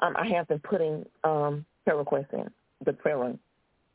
um, 0.00 0.14
I 0.16 0.26
have 0.26 0.46
been 0.48 0.58
putting 0.58 1.06
um, 1.24 1.64
prayer 1.84 1.96
requests 1.96 2.32
in 2.32 2.50
the 2.84 2.92
prayer 2.92 3.18
room. 3.18 3.38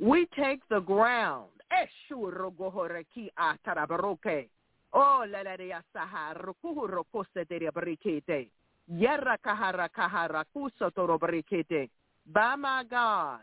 We 0.00 0.26
take 0.38 0.60
the 0.68 0.80
ground. 0.80 1.48
Oh. 4.92 5.24
By 12.32 12.56
my 12.56 12.84
God, 12.90 13.40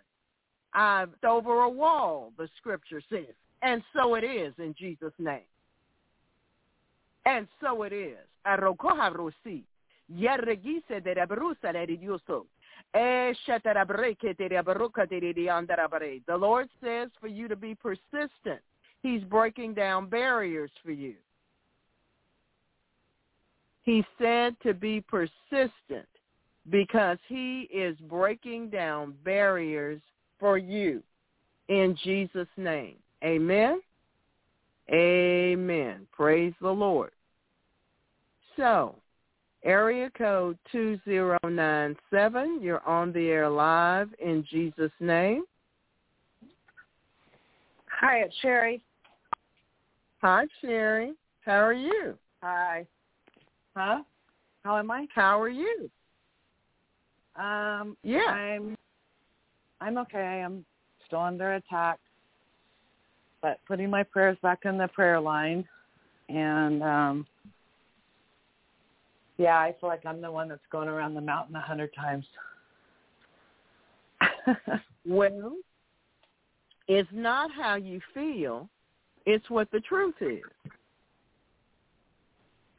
I've 0.74 1.10
over 1.24 1.62
a 1.62 1.70
wall, 1.70 2.34
the 2.38 2.50
scripture 2.58 3.02
says. 3.10 3.36
And 3.62 3.84
so 3.96 4.16
it 4.16 4.24
is 4.24 4.54
in 4.58 4.76
Jesus' 4.78 5.14
name. 5.20 5.42
And 7.26 7.48
so 7.62 7.84
it 7.84 7.94
is. 7.94 8.18
Eh, 12.96 13.34
Dioso. 15.34 16.22
The 16.28 16.38
Lord 16.38 16.70
says 16.82 17.10
for 17.20 17.28
you 17.28 17.48
to 17.50 17.56
be 17.56 17.76
persistent. 17.76 18.62
He's 19.04 19.22
breaking 19.24 19.74
down 19.74 20.08
barriers 20.08 20.72
for 20.84 20.92
you. 20.92 21.16
He 23.84 24.04
said 24.18 24.56
to 24.64 24.74
be 24.74 25.02
persistent 25.02 26.08
because 26.70 27.18
he 27.28 27.70
is 27.72 27.98
breaking 28.10 28.70
down 28.70 29.14
barriers 29.24 30.02
for 30.40 30.58
you 30.58 31.04
in 31.68 31.98
Jesus' 32.02 32.48
name. 32.58 32.96
Amen. 33.24 33.82
Amen. 34.90 36.08
Praise 36.12 36.54
the 36.62 36.72
Lord. 36.72 37.12
So, 38.56 38.96
area 39.66 40.10
code 40.18 40.58
2097, 40.72 42.60
you're 42.62 42.88
on 42.88 43.12
the 43.12 43.28
air 43.30 43.50
live 43.50 44.10
in 44.20 44.46
Jesus' 44.50 44.92
name. 45.00 45.44
Hi, 48.00 48.20
it's 48.20 48.36
Sherry. 48.42 48.82
Hi, 50.22 50.46
Sherry. 50.62 51.14
How 51.42 51.60
are 51.66 51.74
you? 51.74 52.18
Hi. 52.42 52.86
Huh? 53.76 54.04
How 54.64 54.78
am 54.78 54.92
I? 54.92 55.08
How 55.14 55.42
are 55.42 55.50
you? 55.50 55.90
Um, 57.36 57.98
Yeah. 58.04 58.30
I'm 58.30 58.78
I'm 59.82 59.98
okay. 60.00 60.42
I'm 60.44 60.66
still 61.06 61.20
under 61.20 61.56
attack, 61.56 62.00
but 63.42 63.60
putting 63.68 63.90
my 63.90 64.04
prayers 64.04 64.38
back 64.42 64.60
in 64.64 64.78
the 64.78 64.88
prayer 64.88 65.20
line, 65.20 65.68
and 66.30 66.82
um, 66.82 67.28
yeah, 69.38 69.58
I 69.58 69.76
feel 69.80 69.90
like 69.90 70.06
I'm 70.06 70.22
the 70.22 70.32
one 70.32 70.48
that's 70.50 70.62
going 70.72 70.88
around 70.88 71.14
the 71.14 71.22
mountain 71.22 71.56
a 71.56 71.62
hundred 71.62 71.94
times. 71.94 72.26
Well, 75.08 75.54
It's 76.88 77.10
not 77.12 77.52
how 77.52 77.76
you 77.76 78.02
feel, 78.14 78.68
it's 79.26 79.48
what 79.50 79.70
the 79.72 79.80
truth 79.82 80.16
is. 80.20 80.42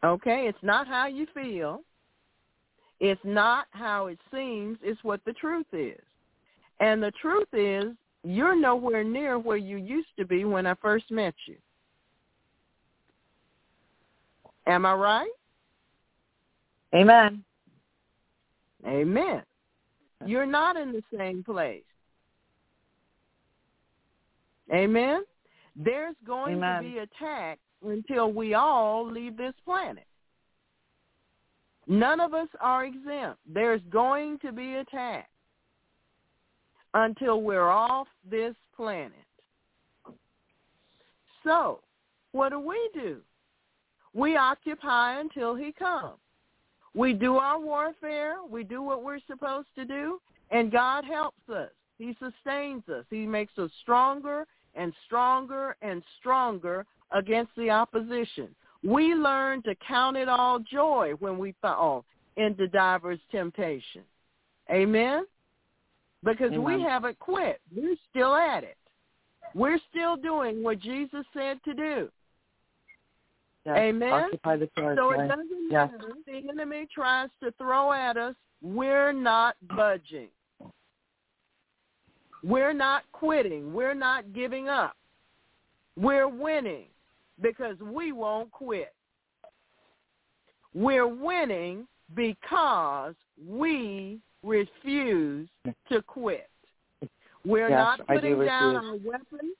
Okay? 0.05 0.47
It's 0.49 0.63
not 0.63 0.87
how 0.87 1.07
you 1.07 1.27
feel. 1.33 1.83
It's 2.99 3.21
not 3.25 3.67
how 3.71 4.07
it 4.07 4.19
seems, 4.33 4.79
it's 4.83 5.03
what 5.05 5.21
the 5.25 5.33
truth 5.35 5.67
is. 5.73 6.01
And 6.81 7.03
the 7.03 7.13
truth 7.21 7.49
is, 7.53 7.95
you're 8.25 8.59
nowhere 8.59 9.05
near 9.05 9.39
where 9.39 9.57
you 9.57 9.77
used 9.77 10.09
to 10.19 10.25
be 10.25 10.45
when 10.45 10.67
I 10.67 10.75
first 10.75 11.11
met 11.11 11.35
you. 11.47 11.57
Am 14.67 14.85
I 14.85 14.95
right? 14.95 15.31
Amen. 16.97 17.45
Amen. 18.87 19.43
You're 20.25 20.47
not 20.47 20.77
in 20.77 20.93
the 20.93 21.03
same 21.17 21.45
place. 21.45 21.83
Amen. 24.73 25.23
There's 25.77 26.17
going 26.27 26.57
Amen. 26.57 26.83
to 26.83 26.89
be 26.89 26.99
attack 26.99 27.59
until 27.85 28.33
we 28.33 28.55
all 28.55 29.11
leave 29.11 29.37
this 29.37 29.53
planet. 29.65 30.07
None 31.87 32.19
of 32.19 32.33
us 32.33 32.49
are 32.61 32.87
exempt. 32.87 33.39
There's 33.47 33.83
going 33.91 34.39
to 34.41 34.51
be 34.51 34.77
attack 34.77 35.29
until 36.95 37.43
we're 37.43 37.69
off 37.69 38.09
this 38.29 38.55
planet. 38.75 39.13
So, 41.45 41.81
what 42.33 42.49
do 42.49 42.59
we 42.59 42.91
do? 42.95 43.19
We 44.15 44.37
occupy 44.37 45.21
until 45.21 45.55
he 45.55 45.73
comes. 45.73 46.17
We 46.97 47.13
do 47.13 47.37
our 47.37 47.61
warfare. 47.61 48.37
We 48.49 48.65
do 48.65 48.83
what 48.83 49.05
we're 49.05 49.21
supposed 49.27 49.69
to 49.77 49.85
do, 49.85 50.19
and 50.51 50.73
God 50.73 51.05
helps 51.05 51.49
us. 51.49 51.71
He 51.99 52.17
sustains 52.19 52.83
us. 52.89 53.05
He 53.11 53.27
makes 53.27 53.57
us 53.59 53.71
stronger 53.83 54.47
and 54.75 54.93
stronger 55.05 55.77
and 55.83 56.03
stronger 56.19 56.87
against 57.13 57.53
the 57.57 57.71
opposition. 57.71 58.49
We 58.83 59.15
learn 59.15 59.63
to 59.63 59.75
count 59.87 60.17
it 60.17 60.29
all 60.29 60.59
joy 60.59 61.13
when 61.19 61.39
we 61.39 61.55
fall 61.61 62.05
into 62.37 62.67
divers 62.69 63.21
temptation. 63.31 64.03
Amen? 64.71 65.27
Because 66.25 66.53
we 66.53 66.81
haven't 66.81 67.19
quit. 67.19 67.61
We're 67.75 67.97
still 68.11 68.35
at 68.35 68.65
it. 68.65 68.77
We're 69.55 69.79
still 69.91 70.17
doing 70.17 70.63
what 70.63 70.81
Jesus 70.81 71.25
said 71.35 71.59
to 71.65 71.75
do. 71.75 72.09
Yes. 73.67 73.77
Amen. 73.79 74.13
Occupy 74.13 74.57
the 74.59 74.71
So 74.77 75.11
it 75.11 75.29
doesn't 75.29 75.71
Yes. 75.71 75.91
matter. 75.91 76.15
The 76.25 76.49
enemy 76.49 76.87
tries 76.87 77.29
to 77.43 77.51
throw 77.53 77.93
at 77.93 78.17
us. 78.17 78.37
We're 78.63 79.13
not 79.13 79.57
budging. 79.63 80.31
We're 82.45 82.73
not 82.73 83.11
quitting. 83.11 83.75
We're 83.75 83.95
not 83.95 84.33
giving 84.33 84.69
up. 84.69 84.97
We're 85.97 86.29
winning 86.29 86.87
because 87.41 87.77
we 87.81 88.13
won't 88.13 88.53
quit. 88.53 88.95
We're 90.73 91.09
winning 91.09 91.89
because 92.15 93.17
we 93.45 94.21
refuse 94.45 95.49
to 95.89 96.03
quit. 96.03 96.49
We're 97.45 97.69
Yes, 97.69 97.79
not 97.79 98.07
putting 98.07 98.45
down 98.45 98.77
refuse. 98.77 98.91
our 99.07 99.11
weapons. 99.13 99.57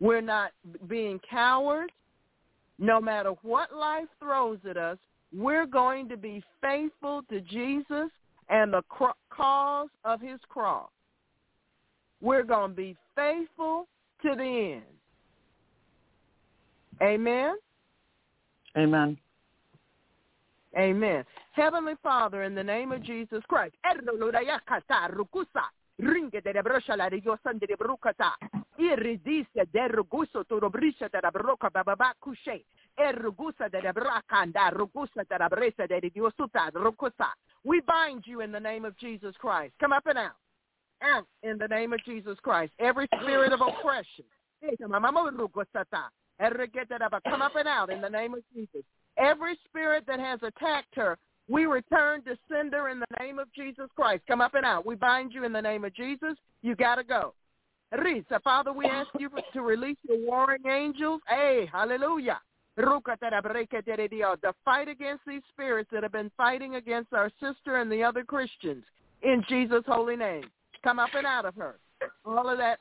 We're 0.00 0.20
not 0.20 0.52
being 0.86 1.18
cowards. 1.20 1.92
No 2.80 3.00
matter 3.00 3.34
what 3.42 3.72
life 3.74 4.08
throws 4.18 4.58
at 4.68 4.78
us, 4.78 4.96
we're 5.36 5.66
going 5.66 6.08
to 6.08 6.16
be 6.16 6.42
faithful 6.62 7.22
to 7.30 7.40
Jesus 7.42 8.10
and 8.48 8.72
the 8.72 8.82
cro- 8.88 9.12
cause 9.28 9.90
of 10.04 10.20
his 10.20 10.40
cross. 10.48 10.88
We're 12.22 12.42
going 12.42 12.70
to 12.70 12.76
be 12.76 12.96
faithful 13.14 13.86
to 14.22 14.34
the 14.34 14.72
end. 14.74 14.82
Amen. 17.02 17.56
Amen. 18.76 19.16
Amen. 20.78 21.24
Heavenly 21.52 21.94
Father, 22.02 22.44
in 22.44 22.54
the 22.54 22.64
name 22.64 22.92
of 22.92 23.02
Jesus 23.02 23.42
Christ. 23.48 23.74
Iridise 28.78 29.66
deruguso 29.72 30.44
turobrisha 30.44 31.08
terabroka 31.08 31.70
bababakushe. 31.70 32.64
Erugusa 32.96 33.68
derebrakanda 33.68 34.70
rugusa 34.70 35.24
terebresa 35.24 35.86
deridiosuta 35.86 36.70
rukusa. 36.72 37.32
We 37.64 37.80
bind 37.80 38.26
you 38.26 38.40
in 38.40 38.52
the 38.52 38.60
name 38.60 38.84
of 38.84 38.96
Jesus 38.96 39.36
Christ. 39.38 39.74
Come 39.78 39.92
up 39.92 40.06
and 40.06 40.18
out. 40.18 40.36
Out 41.02 41.26
in 41.42 41.58
the 41.58 41.68
name 41.68 41.92
of 41.92 42.00
Jesus 42.04 42.38
Christ. 42.42 42.72
Every 42.78 43.06
spirit 43.20 43.52
of 43.52 43.60
oppression. 43.60 44.24
Come 44.78 44.94
up 47.42 47.56
and 47.56 47.68
out 47.68 47.90
in 47.90 48.00
the 48.00 48.08
name 48.08 48.34
of 48.34 48.40
Jesus. 48.54 48.84
Every 49.18 49.58
spirit 49.68 50.04
that 50.06 50.20
has 50.20 50.40
attacked 50.42 50.94
her, 50.94 51.18
we 51.50 51.66
return 51.66 52.22
to 52.22 52.38
sender 52.50 52.88
in 52.88 53.00
the 53.00 53.06
name 53.18 53.40
of 53.40 53.52
Jesus 53.52 53.88
Christ. 53.96 54.22
Come 54.28 54.40
up 54.40 54.54
and 54.54 54.64
out. 54.64 54.86
We 54.86 54.94
bind 54.94 55.32
you 55.34 55.44
in 55.44 55.52
the 55.52 55.60
name 55.60 55.84
of 55.84 55.94
Jesus. 55.94 56.36
You 56.62 56.76
got 56.76 56.94
to 56.96 57.04
go. 57.04 57.34
Risa, 57.92 58.40
Father, 58.44 58.72
we 58.72 58.86
ask 58.86 59.08
you 59.18 59.28
to 59.52 59.62
release 59.62 59.98
your 60.08 60.18
warring 60.24 60.64
angels. 60.70 61.20
Hey, 61.28 61.68
hallelujah. 61.72 62.40
The 62.76 64.54
fight 64.64 64.88
against 64.88 65.22
these 65.26 65.42
spirits 65.52 65.90
that 65.92 66.04
have 66.04 66.12
been 66.12 66.30
fighting 66.36 66.76
against 66.76 67.12
our 67.12 67.30
sister 67.40 67.78
and 67.78 67.90
the 67.90 68.04
other 68.04 68.22
Christians 68.22 68.84
in 69.22 69.44
Jesus' 69.48 69.82
holy 69.88 70.14
name. 70.14 70.44
Come 70.84 71.00
up 71.00 71.10
and 71.14 71.26
out 71.26 71.46
of 71.46 71.56
her. 71.56 71.80
All 72.24 72.48
of 72.48 72.58
that, 72.58 72.78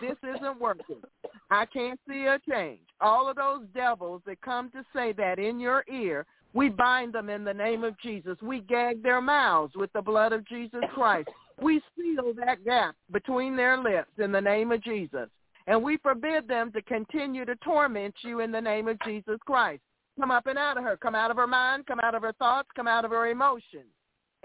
this 0.00 0.16
isn't 0.22 0.60
working. 0.60 1.02
I 1.50 1.66
can't 1.66 1.98
see 2.08 2.26
a 2.26 2.38
change. 2.48 2.80
All 3.00 3.28
of 3.28 3.36
those 3.36 3.62
devils 3.74 4.22
that 4.26 4.40
come 4.40 4.70
to 4.70 4.84
say 4.94 5.12
that 5.14 5.38
in 5.38 5.58
your 5.58 5.84
ear, 5.92 6.24
we 6.54 6.68
bind 6.68 7.12
them 7.12 7.28
in 7.28 7.44
the 7.44 7.54
name 7.54 7.84
of 7.84 7.98
Jesus. 8.00 8.36
We 8.42 8.60
gag 8.60 9.02
their 9.02 9.20
mouths 9.20 9.74
with 9.76 9.92
the 9.92 10.02
blood 10.02 10.32
of 10.32 10.46
Jesus 10.46 10.80
Christ. 10.94 11.28
We 11.60 11.80
seal 11.96 12.32
that 12.34 12.64
gap 12.64 12.94
between 13.12 13.56
their 13.56 13.76
lips 13.76 14.12
in 14.18 14.32
the 14.32 14.40
name 14.40 14.72
of 14.72 14.82
Jesus. 14.82 15.28
And 15.66 15.82
we 15.82 15.98
forbid 15.98 16.48
them 16.48 16.72
to 16.72 16.80
continue 16.82 17.44
to 17.44 17.54
torment 17.56 18.14
you 18.22 18.40
in 18.40 18.50
the 18.50 18.60
name 18.60 18.88
of 18.88 18.98
Jesus 19.04 19.38
Christ. 19.44 19.82
Come 20.18 20.30
up 20.30 20.46
and 20.46 20.58
out 20.58 20.78
of 20.78 20.84
her. 20.84 20.96
Come 20.96 21.14
out 21.14 21.30
of 21.30 21.36
her 21.36 21.46
mind. 21.46 21.86
Come 21.86 22.00
out 22.00 22.14
of 22.14 22.22
her 22.22 22.32
thoughts. 22.32 22.68
Come 22.74 22.88
out 22.88 23.04
of 23.04 23.10
her 23.10 23.28
emotions. 23.28 23.92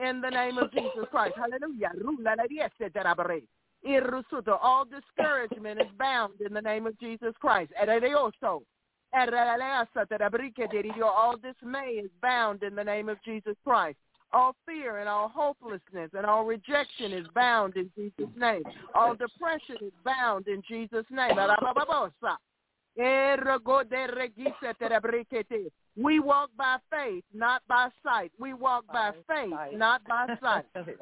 In 0.03 0.21
the 0.21 0.29
name 0.29 0.57
of 0.57 0.71
Jesus 0.71 1.05
Christ. 1.11 1.35
Hallelujah. 1.37 1.91
All 4.61 4.85
discouragement 4.85 5.81
is 5.81 5.87
bound 5.97 6.33
in 6.45 6.53
the 6.53 6.61
name 6.61 6.87
of 6.87 6.99
Jesus 6.99 7.33
Christ. 7.39 7.71
All 11.03 11.37
dismay 11.37 12.01
is 12.03 12.09
bound 12.21 12.63
in 12.63 12.75
the 12.75 12.83
name 12.83 13.09
of 13.09 13.17
Jesus 13.23 13.55
Christ. 13.63 13.97
All 14.31 14.55
fear 14.65 14.97
and 14.97 15.07
all 15.07 15.29
hopelessness 15.29 16.09
and 16.13 16.25
all 16.25 16.43
rejection 16.43 17.13
is 17.13 17.27
bound 17.35 17.75
in 17.75 17.91
Jesus' 17.95 18.33
name. 18.35 18.63
All 18.95 19.15
depression 19.15 19.77
is 19.81 19.93
bound 20.03 20.47
in 20.47 20.63
Jesus' 20.67 21.05
name. 21.11 21.35
We 25.95 26.19
walk 26.19 26.49
by 26.57 26.77
faith, 26.89 27.23
not 27.33 27.61
by 27.67 27.89
sight. 28.03 28.31
We 28.39 28.53
walk 28.53 28.85
by 28.91 29.11
faith, 29.27 29.53
not 29.73 30.03
by 30.05 30.27
sight. 30.41 30.65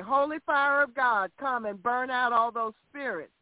Holy 0.00 0.38
fire 0.44 0.82
of 0.82 0.94
God, 0.94 1.30
come 1.38 1.66
and 1.66 1.82
burn 1.82 2.10
out 2.10 2.32
all 2.32 2.52
those 2.52 2.74
spirits 2.88 3.32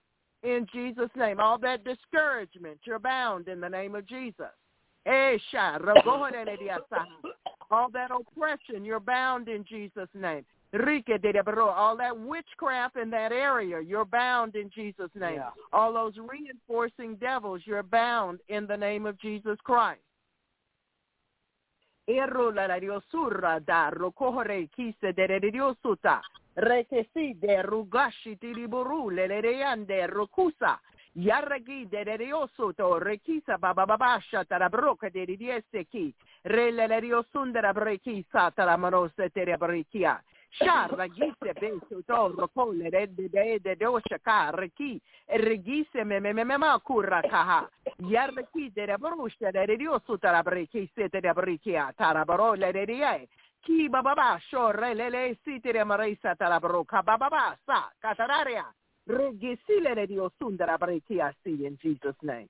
in 0.43 0.67
Jesus' 0.73 1.11
name. 1.17 1.41
All 1.41 1.59
that 1.59 1.85
discouragement, 1.85 2.79
you're 2.85 2.99
bound 2.99 3.49
in 3.49 3.61
the 3.61 3.69
name 3.69 3.95
of 3.95 4.07
Jesus. 4.07 4.47
Eh, 5.07 5.39
all 7.71 7.91
that 7.91 8.11
oppression, 8.11 8.85
you're 8.85 9.01
bound 9.01 9.49
in 9.49 9.65
Jesus' 9.65 10.09
name. 10.15 10.45
All 11.75 11.97
that 11.97 12.19
witchcraft 12.19 12.97
in 12.97 13.11
that 13.11 13.33
area, 13.33 13.81
you're 13.81 14.05
bound 14.05 14.55
in 14.55 14.71
Jesus' 14.75 15.11
name. 15.15 15.37
Yeah. 15.37 15.51
All 15.73 15.93
those 15.93 16.15
reinforcing 16.19 17.17
devils, 17.17 17.63
you're 17.65 17.83
bound 17.83 18.41
in 18.49 18.67
the 18.67 18.77
name 18.77 19.07
of 19.07 19.19
Jesus 19.19 19.57
Christ. 19.65 20.01
Ero 22.11 22.51
la 22.51 22.67
la 22.67 22.79
diosurra 22.79 23.59
da 23.61 23.91
rokohore 23.91 24.71
kise 24.73 25.13
de 25.13 25.27
de 25.27 25.51
diosuta. 25.51 26.23
Rekesi 26.55 27.35
de 27.39 27.61
rugashi 27.63 28.39
tiriburu 28.39 29.11
le 29.11 29.27
le 29.27 29.43
reande 29.43 30.07
rokusa. 30.07 30.81
Yarragi 31.13 31.87
de 31.87 32.17
diosuto 32.17 32.99
rekisa 32.99 33.59
bababasha 33.59 34.45
tarabroka 34.45 35.11
de 35.11 35.27
dieseki. 35.27 36.15
Re 36.45 36.73
le 36.73 36.87
le 36.87 37.01
diosundera 37.01 37.75
brekisa 37.75 38.51
taramarose 38.53 39.29
terebrikia. 39.29 40.19
Sharra 40.51 41.07
gise 41.09 41.53
beso 41.61 42.03
to 42.07 42.29
rokole 42.35 42.91
de 42.91 43.07
de 43.15 43.29
de 43.29 43.59
de 43.59 43.77
do 43.77 44.01
shaka 44.09 44.51
reki 44.53 45.01
regise 45.29 46.05
me 46.05 46.21
me 46.21 46.33
me 46.33 46.45
me 46.45 46.57
ma 46.57 46.79
kurra 46.79 47.23
kaha 47.23 47.69
yarra 48.09 48.43
ki 48.53 48.71
de 48.75 48.87
la 48.87 48.97
brusha 48.97 49.53
de 49.53 49.77
dio 49.77 50.01
sutara 50.07 50.43
breki 50.43 50.91
sete 50.95 51.21
de 51.21 51.33
breki 51.33 51.77
a 51.77 51.93
tara 51.97 52.25
barola 52.25 52.73
de 52.73 52.87
die 52.87 53.29
ki 53.61 53.89
baba 53.89 54.15
ba 54.15 54.41
shorre 54.51 54.95
le 54.95 55.11
le 55.11 55.39
site 55.45 55.73
de 55.73 55.85
marisa 55.85 56.35
tara 56.35 56.59
broka 56.59 57.03
baba 57.03 57.29
ba 57.29 57.57
sa 57.67 57.93
katararia 58.01 58.65
regisile 59.07 59.95
de 59.95 60.07
dio 60.07 60.33
sundara 60.39 60.79
breki 60.79 61.21
a 61.21 61.33
see 61.45 61.67
in 61.67 61.77
Jesus 61.77 62.17
name. 62.23 62.49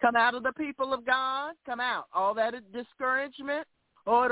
Come 0.00 0.16
out 0.16 0.34
of 0.34 0.42
the 0.42 0.52
people 0.52 0.92
of 0.92 1.04
God. 1.04 1.54
Come 1.64 1.80
out. 1.80 2.06
All 2.12 2.34
that 2.34 2.54
discouragement. 2.72 3.66
Or 4.06 4.28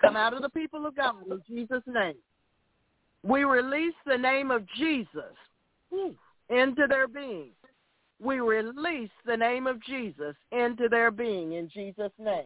come 0.00 0.16
out 0.16 0.34
of 0.34 0.42
the 0.42 0.50
people 0.50 0.86
of 0.86 0.94
God 0.94 1.26
in 1.28 1.42
Jesus 1.48 1.82
name 1.88 2.14
we 3.22 3.44
release 3.44 3.94
the 4.06 4.16
name 4.16 4.50
of 4.50 4.64
Jesus 4.76 5.34
into 6.50 6.86
their 6.88 7.08
being. 7.08 7.50
We 8.20 8.40
release 8.40 9.10
the 9.26 9.36
name 9.36 9.66
of 9.66 9.82
Jesus 9.84 10.34
into 10.50 10.88
their 10.88 11.10
being 11.10 11.52
in 11.52 11.68
Jesus' 11.68 12.12
name. 12.18 12.44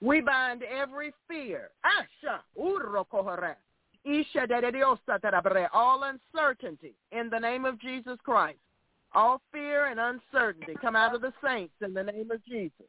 We 0.00 0.20
bind 0.20 0.62
every 0.62 1.12
fear. 1.28 1.70
Asha, 1.84 2.40
all 5.72 6.04
uncertainty 6.04 6.94
in 7.12 7.28
the 7.30 7.38
name 7.38 7.64
of 7.64 7.80
Jesus 7.80 8.18
Christ. 8.24 8.58
All 9.14 9.40
fear 9.52 9.86
and 9.86 9.98
uncertainty 9.98 10.74
come 10.80 10.94
out 10.94 11.14
of 11.14 11.22
the 11.22 11.32
saints 11.44 11.74
in 11.84 11.94
the 11.94 12.02
name 12.02 12.30
of 12.30 12.44
Jesus. 12.44 12.86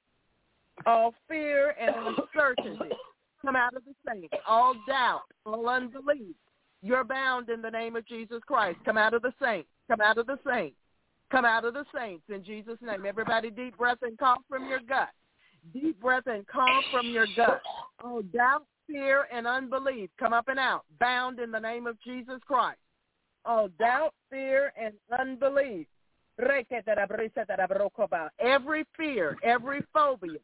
All 0.86 1.14
fear 1.28 1.76
and 1.80 1.96
uncertainty 1.96 2.96
come 3.44 3.56
out 3.56 3.76
of 3.76 3.84
the 3.86 3.94
saints. 4.08 4.34
All 4.48 4.76
doubt, 4.88 5.24
all 5.46 5.68
unbelief, 5.70 6.36
you're 6.82 7.04
bound 7.04 7.50
in 7.50 7.62
the 7.62 7.72
name 7.72 7.96
of 7.96 8.06
Jesus 8.06 8.42
Christ. 8.46 8.78
Come 8.86 8.98
out 8.98 9.14
of 9.14 9.22
the 9.22 9.34
saints. 9.42 9.70
Come 9.90 10.02
out 10.02 10.18
of 10.18 10.28
the 10.28 10.38
saints. 10.46 10.76
Come 11.32 11.46
out 11.46 11.66
of 11.66 11.74
the 11.74 11.86
saints 11.96 12.24
in 12.30 12.44
Jesus' 12.44 12.78
name. 12.82 13.06
Everybody 13.06 13.50
deep 13.50 13.78
breath 13.78 14.00
and 14.02 14.18
cough 14.18 14.42
from 14.48 14.70
your 14.70 14.80
gut. 14.88 15.10
Deep 15.74 16.00
breath 16.00 16.28
and 16.28 16.48
cough 16.48 16.84
from 16.92 17.08
your 17.08 17.28
gut. 17.36 17.62
All 18.04 18.22
doubt, 18.22 18.66
fear, 18.88 19.28
and 19.32 19.46
unbelief 19.46 20.10
come 20.20 20.34
up 20.34 20.48
and 20.48 20.60
out, 20.60 20.84
bound 21.00 21.40
in 21.40 21.52
the 21.52 21.60
name 21.60 21.88
of 21.88 22.00
Jesus 22.02 22.40
Christ. 22.46 22.80
All 23.46 23.70
doubt, 23.80 24.14
fear, 24.30 24.74
and 24.80 24.94
unbelief. 25.20 25.88
Every 28.40 28.86
fear, 28.96 29.38
every 29.44 29.82
phobia, 29.94 30.40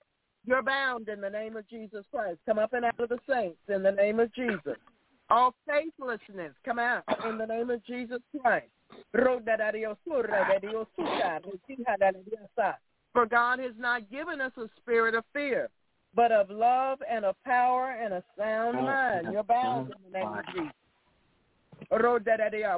you're 0.45 0.63
bound 0.63 1.07
in 1.07 1.21
the 1.21 1.29
name 1.29 1.55
of 1.55 1.69
Jesus 1.69 2.03
Christ. 2.11 2.39
Come 2.45 2.59
up 2.59 2.73
and 2.73 2.85
out 2.85 2.99
of 2.99 3.09
the 3.09 3.19
saints 3.29 3.59
in 3.69 3.83
the 3.83 3.91
name 3.91 4.19
of 4.19 4.33
Jesus. 4.33 4.77
All 5.29 5.53
faithlessness, 5.67 6.53
come 6.65 6.79
out 6.79 7.03
in 7.27 7.37
the 7.37 7.45
name 7.45 7.69
of 7.69 7.83
Jesus 7.85 8.19
Christ. 8.41 8.67
For 13.13 13.25
God 13.27 13.59
has 13.59 13.73
not 13.77 14.11
given 14.11 14.41
us 14.41 14.51
a 14.57 14.67
spirit 14.77 15.15
of 15.15 15.23
fear, 15.33 15.69
but 16.15 16.31
of 16.31 16.49
love 16.49 16.99
and 17.09 17.25
of 17.25 17.35
power 17.43 17.97
and 17.99 18.13
a 18.13 18.23
sound 18.37 18.75
mind. 18.75 19.27
You're 19.31 19.43
bound 19.43 19.87
in 19.87 20.11
the 20.11 20.19
name 20.19 20.27
of 20.27 20.45
Jesus. 20.53 20.73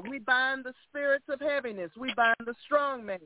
We 0.09 0.19
bind 0.19 0.63
the 0.63 0.73
spirits 0.89 1.25
of 1.29 1.39
heaviness. 1.39 1.91
We 1.97 2.13
bind 2.15 2.35
the 2.45 2.55
strong 2.65 3.05
man. 3.05 3.19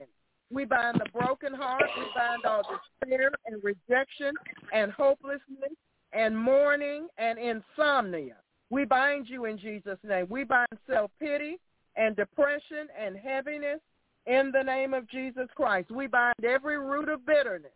We 0.51 0.65
bind 0.65 0.99
the 0.99 1.09
broken 1.11 1.53
heart. 1.53 1.83
We 1.97 2.05
bind 2.15 2.43
all 2.45 2.63
despair 2.63 3.31
and 3.45 3.63
rejection 3.63 4.33
and 4.73 4.91
hopelessness 4.91 5.73
and 6.11 6.37
mourning 6.37 7.07
and 7.17 7.37
insomnia. 7.37 8.37
We 8.71 8.85
bind 8.85 9.29
you 9.29 9.45
in 9.45 9.57
Jesus' 9.57 9.99
name. 10.03 10.27
We 10.29 10.43
bind 10.43 10.67
self-pity 10.89 11.59
and 11.95 12.15
depression 12.15 12.87
and 12.99 13.15
heaviness 13.15 13.79
in 14.25 14.51
the 14.51 14.63
name 14.63 14.93
of 14.93 15.07
Jesus 15.09 15.47
Christ. 15.55 15.91
We 15.91 16.07
bind 16.07 16.43
every 16.43 16.77
root 16.79 17.09
of 17.09 17.25
bitterness. 17.25 17.71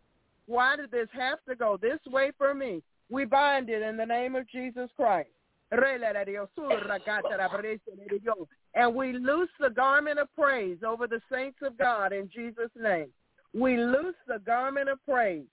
Why 0.46 0.76
did 0.76 0.90
this 0.90 1.08
have 1.12 1.38
to 1.48 1.54
go 1.54 1.76
this 1.80 2.00
way 2.06 2.32
for 2.36 2.54
me? 2.54 2.82
We 3.10 3.24
bind 3.24 3.68
it 3.70 3.82
in 3.82 3.96
the 3.96 4.06
name 4.06 4.34
of 4.34 4.48
Jesus 4.48 4.90
Christ. 4.96 5.30
And 5.70 5.80
we 8.94 9.12
loose 9.12 9.50
the 9.60 9.70
garment 9.70 10.18
of 10.18 10.34
praise 10.34 10.78
over 10.86 11.06
the 11.06 11.20
saints 11.32 11.58
of 11.62 11.78
God 11.78 12.12
in 12.12 12.28
Jesus' 12.34 12.70
name. 12.76 13.06
We 13.54 13.76
loose 13.76 14.16
the 14.26 14.40
garment 14.44 14.88
of 14.88 14.98
praise 15.04 15.46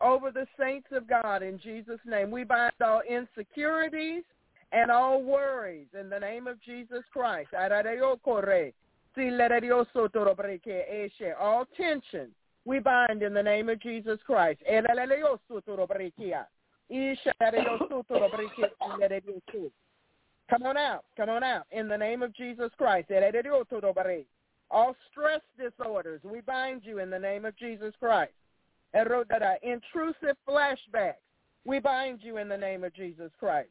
over 0.00 0.30
the 0.30 0.46
saints 0.58 0.88
of 0.92 1.06
God 1.06 1.42
in 1.42 1.58
Jesus' 1.58 2.00
name. 2.06 2.30
We 2.30 2.44
bind 2.44 2.72
all 2.84 3.02
insecurities 3.08 4.24
and 4.72 4.90
all 4.90 5.22
worries 5.22 5.88
in 5.98 6.08
the 6.08 6.18
name 6.18 6.46
of 6.46 6.60
Jesus 6.62 7.04
Christ. 7.12 7.50
All 11.40 11.66
tension 11.76 12.34
we 12.64 12.78
bind 12.78 13.22
in 13.22 13.34
the 13.34 13.42
name 13.42 13.68
of 13.68 13.80
Jesus 13.80 14.18
Christ. 14.24 14.60
Come 20.50 20.62
on 20.64 20.76
out. 20.76 21.04
Come 21.16 21.30
on 21.30 21.42
out. 21.42 21.66
In 21.70 21.88
the 21.88 21.96
name 21.96 22.22
of 22.22 22.34
Jesus 22.34 22.70
Christ. 22.78 23.10
All 24.70 24.96
stress 25.10 25.40
disorders, 25.58 26.20
we 26.24 26.40
bind 26.40 26.82
you 26.84 26.98
in 26.98 27.10
the 27.10 27.18
name 27.18 27.44
of 27.44 27.56
Jesus 27.56 27.94
Christ. 27.98 28.32
Intrusive 29.62 30.36
flashbacks, 30.48 31.14
we 31.64 31.78
bind 31.78 32.20
you 32.22 32.36
in 32.38 32.48
the 32.48 32.56
name 32.56 32.84
of 32.84 32.94
Jesus 32.94 33.30
Christ. 33.38 33.70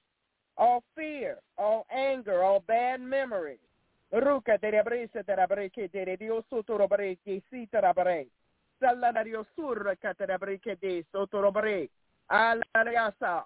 All 0.57 0.83
fear, 0.95 1.37
all 1.57 1.85
anger, 1.91 2.43
all 2.43 2.59
bad 2.67 3.01
memories. 3.01 3.59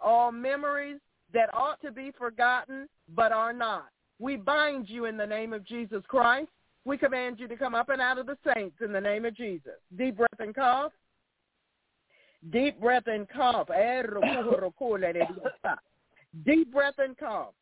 All 0.03 0.32
memories 0.32 0.99
that 1.34 1.49
ought 1.53 1.82
to 1.82 1.91
be 1.91 2.12
forgotten 2.18 2.88
but 3.14 3.32
are 3.32 3.53
not. 3.53 3.90
We 4.20 4.38
bind 4.38 4.90
you 4.90 5.06
in 5.06 5.18
the 5.18 5.26
name 5.26 5.53
of 5.53 5.66
Jesus 5.66 6.03
Christ. 6.07 6.49
We 6.86 6.98
command 6.98 7.40
you 7.40 7.48
to 7.48 7.56
come 7.56 7.76
up 7.76 7.90
and 7.90 8.02
out 8.02 8.20
of 8.20 8.28
the 8.28 8.38
saints 8.53 8.78
in 8.84 8.94
the 8.94 9.02
name 9.02 9.26
of 9.26 9.36
Jesus. 9.36 9.74
Deep 9.98 10.18
breath 10.18 10.40
and 10.40 10.53
cough. 10.53 10.91
Deep 12.52 12.80
breath 12.80 13.07
and 13.07 13.28
cough. 13.28 13.70
Deep 16.45 16.72
breath 16.72 16.99
and 16.99 17.18
cough. 17.18 17.56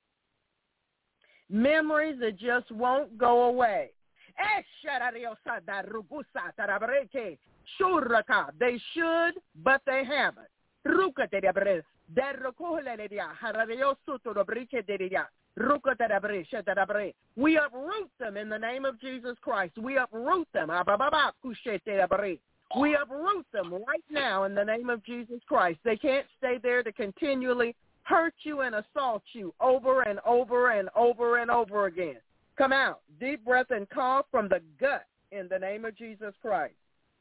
Memories 1.50 2.20
that 2.20 2.38
just 2.38 2.70
won't 2.72 3.18
go 3.18 3.44
away. 3.44 3.92
They 8.60 8.80
should, 8.94 9.36
but 9.64 9.82
they 9.86 10.04
haven't. 10.04 10.48
We 17.36 17.58
uproot 17.58 18.10
them 18.20 18.38
in 18.38 18.50
the 18.50 18.58
name 18.58 18.86
of 18.86 19.00
Jesus 19.00 19.38
Christ. 19.42 19.78
We 19.78 19.98
uproot 19.98 20.48
them. 20.54 20.70
We 22.80 22.96
uproot 22.96 23.46
them 23.54 23.72
right 23.72 24.04
now 24.10 24.44
in 24.46 24.56
the 24.56 24.64
name 24.64 24.90
of 24.90 25.04
Jesus 25.06 25.40
Christ. 25.48 25.80
They 25.86 25.96
can't 25.96 26.26
stay 26.38 26.58
there 26.62 26.84
to 26.84 26.92
continually 26.92 27.76
hurt 28.04 28.34
you 28.44 28.62
and 28.62 28.76
assault 28.76 29.24
you 29.34 29.54
over 29.62 30.02
and 30.02 30.20
over 30.26 30.72
and 30.72 30.90
over 30.96 31.38
and 31.38 31.50
over 31.52 31.86
again. 31.86 32.18
Come 32.58 32.74
out. 32.74 33.02
Deep 33.20 33.44
breath 33.44 33.72
and 33.72 33.90
cough 33.90 34.26
from 34.32 34.48
the 34.48 34.62
gut 34.80 35.06
in 35.32 35.48
the 35.50 35.58
name 35.58 35.86
of 35.86 35.98
Jesus 35.98 36.34
Christ. 36.42 36.76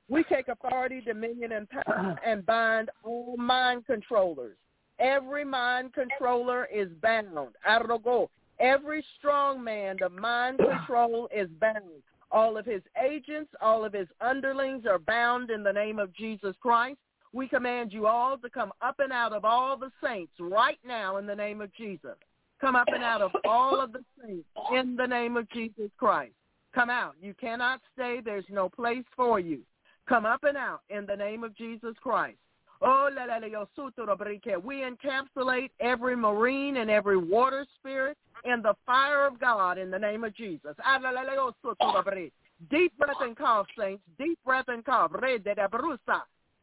We 0.09 0.25
take 0.25 0.49
authority, 0.49 1.01
dominion, 1.01 1.53
and 1.53 1.69
power 1.71 2.19
and 2.27 2.45
bind 2.45 2.91
all 3.03 3.37
mind 3.37 3.87
controllers. 3.87 4.57
Every 4.99 5.45
mind 5.45 5.95
controller 5.95 6.67
is 6.73 6.89
bound. 7.01 7.55
Arrogo. 7.67 8.31
Every 8.61 9.05
strong 9.19 9.65
man 9.65 9.97
the 9.99 10.11
mind 10.11 10.59
control 10.71 11.29
is 11.35 11.49
bound. 11.61 12.03
All 12.31 12.57
of 12.57 12.65
his 12.65 12.83
agents, 13.03 13.51
all 13.61 13.85
of 13.85 13.93
his 13.93 14.09
underlings 14.21 14.87
are 14.87 14.99
bound 14.99 15.51
in 15.51 15.63
the 15.63 15.73
name 15.73 15.99
of 15.99 16.15
Jesus 16.15 16.55
Christ. 16.61 16.99
We 17.33 17.49
command 17.49 17.93
you 17.93 18.07
all 18.07 18.37
to 18.39 18.51
come 18.51 18.73
up 18.83 18.97
and 18.99 19.13
out 19.13 19.33
of 19.33 19.45
all 19.45 19.77
the 19.77 19.91
saints 20.05 20.33
right 20.39 20.79
now 20.87 21.17
in 21.17 21.27
the 21.27 21.35
name 21.35 21.61
of 21.61 21.75
Jesus. 21.75 22.17
Come 22.63 22.77
up 22.77 22.89
and 22.95 23.03
out 23.03 23.21
of 23.21 23.33
all 23.45 23.81
of 23.81 23.93
the 23.93 24.05
saints 24.23 24.49
in 24.73 24.97
the 24.97 25.07
name 25.07 25.37
of 25.37 25.51
Jesus 25.51 25.91
Christ. 25.99 26.33
Come 26.73 26.89
out. 26.89 27.17
You 27.21 27.35
cannot 27.39 27.81
stay. 27.93 28.21
There's 28.25 28.47
no 28.49 28.69
place 28.69 29.05
for 29.15 29.41
you. 29.41 29.61
Come 30.09 30.25
up 30.25 30.45
and 30.45 30.57
out 30.57 30.81
in 30.89 31.05
the 31.05 31.17
name 31.17 31.45
of 31.45 31.55
Jesus 31.57 31.95
Christ. 32.01 32.39
Oh, 32.81 33.09
we 34.65 34.83
encapsulate 34.83 35.71
every 35.81 36.17
marine 36.17 36.79
and 36.79 36.91
every 36.91 37.17
water 37.17 37.67
spirit 37.79 38.17
in 38.45 38.63
the 38.63 38.75
fire 38.87 39.27
of 39.27 39.39
God 39.39 39.79
in 39.79 39.91
the 39.91 39.99
name 39.99 40.25
of 40.25 40.35
Jesus. 40.35 40.75
Ah, 40.85 40.99
Deep 42.71 42.97
breath 42.97 43.17
and 43.21 43.37
cough, 43.37 43.67
saints. 43.79 44.03
Deep 44.19 44.39
breath 44.45 44.69
and 44.69 44.85
cough. 44.85 45.13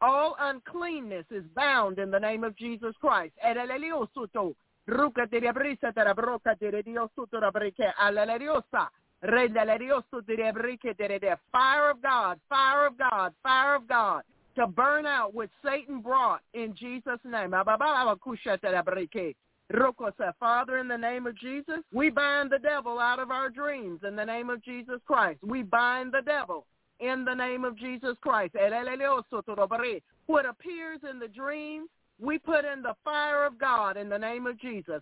All 0.01 0.35
uncleanness 0.39 1.26
is 1.30 1.43
bound 1.55 1.99
in 1.99 2.09
the 2.09 2.19
name 2.19 2.43
of 2.43 2.55
Jesus 2.57 2.95
Christ. 3.01 3.34
Eh, 3.41 3.53
Fire 11.52 11.90
of 11.90 12.02
God, 12.02 12.40
fire 12.49 12.88
of 12.88 12.98
God, 12.98 13.34
fire 13.44 13.76
of 13.76 13.88
God 13.88 14.24
to 14.56 14.68
burn 14.68 15.06
out 15.06 15.34
what 15.34 15.49
Satan 15.64 16.02
brought 16.02 16.41
in 16.53 16.76
Jesus' 16.76 17.20
name. 17.24 17.53
Said, 20.18 20.34
Father, 20.40 20.78
in 20.78 20.88
the 20.88 20.98
name 20.98 21.28
of 21.28 21.38
Jesus, 21.38 21.80
we 21.94 22.10
bind 22.10 22.52
the 22.52 22.60
devil 22.60 22.99
out 22.99 23.20
of 23.20 23.32
our 23.32 23.49
dreams 23.49 24.02
in 24.07 24.16
the 24.16 24.26
name 24.26 24.49
of 24.49 24.64
Jesus 24.64 24.99
Christ. 25.06 25.40
We 25.44 25.61
bind 25.64 26.11
the 26.11 26.24
devil 26.26 26.66
in 26.99 27.24
the 27.24 27.34
name 27.34 27.64
of 27.64 27.78
Jesus 27.78 28.18
Christ. 28.22 28.56
What 30.26 30.45
appears 30.45 30.99
in 31.10 31.20
the 31.20 31.28
dream, 31.28 31.88
we 32.22 32.38
put 32.38 32.66
in 32.66 32.82
the 32.82 32.96
fire 33.04 33.46
of 33.46 33.58
God 33.58 33.98
in 33.98 34.10
the 34.10 34.18
name 34.18 34.46
of 34.46 34.60
Jesus. 34.60 35.02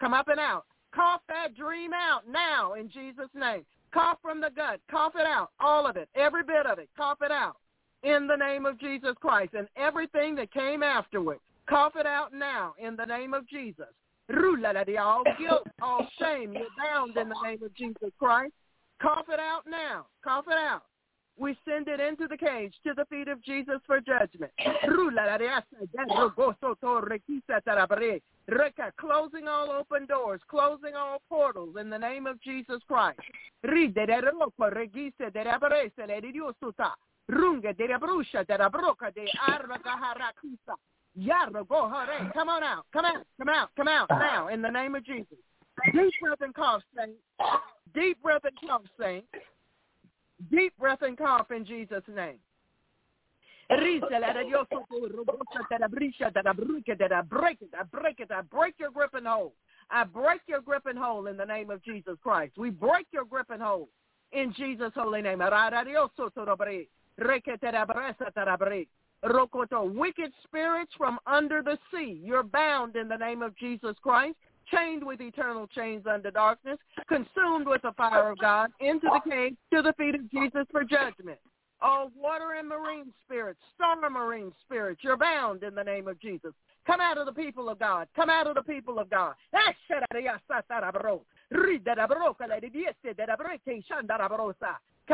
Come 0.00 0.14
up 0.14 0.28
and 0.28 0.40
out. 0.40 0.64
Cough 0.94 1.20
that 1.28 1.56
dream 1.56 1.92
out 1.92 2.22
now 2.28 2.74
in 2.74 2.88
Jesus' 2.90 3.28
name. 3.34 3.64
Cough 3.92 4.18
from 4.20 4.40
the 4.40 4.50
gut. 4.54 4.80
Cough 4.90 5.14
it 5.16 5.26
out. 5.26 5.50
All 5.60 5.86
of 5.86 5.96
it. 5.96 6.08
Every 6.14 6.42
bit 6.42 6.66
of 6.66 6.78
it. 6.78 6.88
Cough 6.96 7.18
it 7.22 7.30
out 7.30 7.56
in 8.02 8.26
the 8.26 8.36
name 8.36 8.66
of 8.66 8.78
Jesus 8.78 9.14
Christ. 9.20 9.54
And 9.54 9.68
everything 9.76 10.34
that 10.36 10.52
came 10.52 10.82
afterward, 10.82 11.38
cough 11.68 11.94
it 11.96 12.06
out 12.06 12.32
now 12.34 12.74
in 12.78 12.96
the 12.96 13.04
name 13.04 13.34
of 13.34 13.48
Jesus. 13.48 13.86
All 14.30 15.24
guilt, 15.38 15.66
all 15.80 16.06
shame, 16.20 16.52
you're 16.52 16.66
bound 16.76 17.16
in 17.16 17.28
the 17.30 17.36
name 17.42 17.62
of 17.62 17.74
Jesus 17.74 18.10
Christ. 18.18 18.52
Cough 19.00 19.26
it 19.32 19.40
out 19.40 19.62
now. 19.68 20.06
Cough 20.22 20.44
it 20.48 20.58
out. 20.58 20.82
We 21.38 21.56
send 21.64 21.86
it 21.88 22.00
into 22.00 22.26
the 22.26 22.36
cage 22.36 22.74
to 22.84 22.94
the 22.94 23.04
feet 23.06 23.28
of 23.28 23.42
Jesus 23.42 23.78
for 23.86 24.00
judgment. 24.00 24.50
Closing 28.98 29.46
all 29.46 29.70
open 29.70 30.06
doors, 30.06 30.40
closing 30.48 30.94
all 30.96 31.22
portals 31.28 31.76
in 31.78 31.90
the 31.90 31.98
name 31.98 32.26
of 32.26 32.40
Jesus 32.40 32.80
Christ. 32.88 33.20
Come 42.32 42.48
on 42.48 42.62
out. 42.62 42.86
Come 42.92 43.04
out. 43.04 43.26
Come 43.38 43.48
out. 43.48 43.70
Come 43.76 43.88
out 43.88 44.08
now 44.10 44.48
in 44.48 44.62
the 44.62 44.70
name 44.70 44.94
of 44.94 45.04
Jesus. 45.04 45.36
Deep 45.92 46.12
breath 46.20 46.40
and 46.40 46.54
cough, 46.54 46.82
saint. 46.96 47.12
Deep 47.94 48.20
breath 48.22 48.42
and 48.44 48.68
cough, 48.68 48.82
saint. 49.00 49.24
Deep 50.50 50.76
breath 50.78 51.02
and 51.02 51.18
cough 51.18 51.50
in 51.50 51.64
Jesus' 51.64 52.04
name. 52.08 52.38
Break 53.68 54.02
it, 54.02 54.12
I 54.12 54.18
break 57.22 57.58
it, 57.60 57.70
I 57.78 57.82
break 57.82 58.20
it, 58.20 58.30
I 58.30 58.42
break 58.42 58.74
your 58.78 58.90
grip 58.90 59.14
and 59.14 59.26
hold. 59.26 59.52
I 59.90 60.04
break 60.04 60.42
your 60.46 60.60
grip 60.60 60.86
and 60.86 60.98
hold 60.98 61.28
in 61.28 61.36
the 61.36 61.44
name 61.44 61.70
of 61.70 61.82
Jesus 61.82 62.16
Christ. 62.22 62.56
We 62.56 62.70
break 62.70 63.06
your 63.10 63.24
grip 63.24 63.50
and 63.50 63.62
hold 63.62 63.88
in 64.32 64.54
Jesus' 64.54 64.92
holy 64.94 65.22
name. 65.22 65.40
Rokoto, 69.24 69.92
wicked 69.92 70.32
spirits 70.44 70.92
from 70.96 71.18
under 71.26 71.60
the 71.62 71.76
sea. 71.90 72.20
You're 72.22 72.44
bound 72.44 72.96
in 72.96 73.08
the 73.08 73.16
name 73.16 73.42
of 73.42 73.56
Jesus 73.56 73.96
Christ, 74.00 74.36
chained 74.74 75.04
with 75.04 75.20
eternal 75.20 75.66
chains 75.66 76.04
under 76.10 76.30
darkness, 76.30 76.78
consumed 77.08 77.66
with 77.66 77.82
the 77.82 77.92
fire 77.92 78.30
of 78.30 78.38
God, 78.38 78.70
into 78.80 79.08
the 79.12 79.30
cave 79.30 79.56
to 79.72 79.82
the 79.82 79.92
feet 79.94 80.14
of 80.14 80.30
Jesus 80.30 80.64
for 80.70 80.84
judgment. 80.84 81.38
All 81.80 82.10
water 82.16 82.54
and 82.58 82.68
marine 82.68 83.12
spirits, 83.24 83.60
storm 83.74 84.00
marine 84.12 84.52
spirits, 84.64 85.02
you're 85.04 85.16
bound 85.16 85.62
in 85.62 85.74
the 85.74 85.84
name 85.84 86.08
of 86.08 86.20
Jesus. 86.20 86.52
Come 86.86 87.00
out 87.00 87.18
of 87.18 87.26
the 87.26 87.32
people 87.32 87.68
of 87.68 87.78
God. 87.78 88.08
Come 88.16 88.30
out 88.30 88.46
of 88.46 88.54
the 88.54 88.62
people 88.62 88.98
of 88.98 89.10
God. 89.10 89.34
Come 89.52 89.74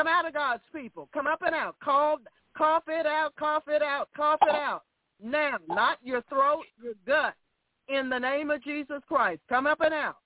out 0.09 0.27
of 0.27 0.35
God's 0.35 0.63
people. 0.75 1.09
Come 1.13 1.27
up 1.27 1.43
and 1.45 1.55
out. 1.55 1.77
Call, 1.83 2.19
cough 2.57 2.85
it 2.89 3.07
out, 3.07 3.35
cough 3.37 3.65
it 3.69 3.83
out, 3.83 4.09
cough 4.17 4.39
it 4.43 4.55
out. 4.55 4.83
Now, 5.23 5.59
not 5.69 5.99
your 6.03 6.23
throat, 6.23 6.65
your 6.83 6.95
gut. 7.07 7.35
In 7.89 8.09
the 8.09 8.19
name 8.19 8.51
of 8.51 8.63
Jesus 8.63 9.03
Christ, 9.07 9.41
come 9.49 9.67
up 9.67 9.81
and 9.81 9.93
out. 9.93 10.17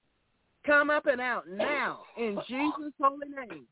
Come 0.65 0.91
up 0.91 1.07
and 1.07 1.21
out 1.21 1.49
now 1.49 2.01
in 2.17 2.39
Jesus' 2.47 2.93
holy 3.01 3.29
name. 3.29 3.67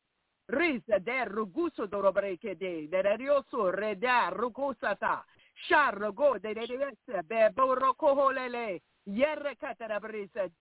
De 6.39 6.55
de 6.55 6.67
de 6.67 6.67
de. 6.67 6.91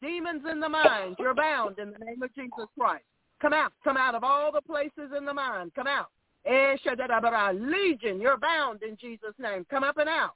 Demons 0.02 0.44
in 0.50 0.60
the 0.60 0.70
mind, 0.70 1.16
you're 1.20 1.34
bound 1.34 1.80
in 1.80 1.92
the 1.92 2.00
name 2.00 2.22
of 2.22 2.34
Jesus 2.36 2.68
Christ. 2.78 3.06
Come 3.42 3.54
out. 3.54 3.74
Come 3.84 3.98
out 3.98 4.16
of 4.16 4.24
all 4.24 4.52
the 4.52 4.62
places 4.62 5.12
in 5.18 5.26
the 5.26 5.34
mind. 5.34 5.74
Come 5.76 5.88
out. 5.88 6.08
Eh, 6.46 6.76
Legion, 7.54 8.22
you're 8.22 8.38
bound 8.38 8.84
in 8.84 8.96
Jesus' 8.98 9.34
name. 9.40 9.66
Come 9.70 9.84
up 9.84 9.98
and 9.98 10.10
out. 10.10 10.36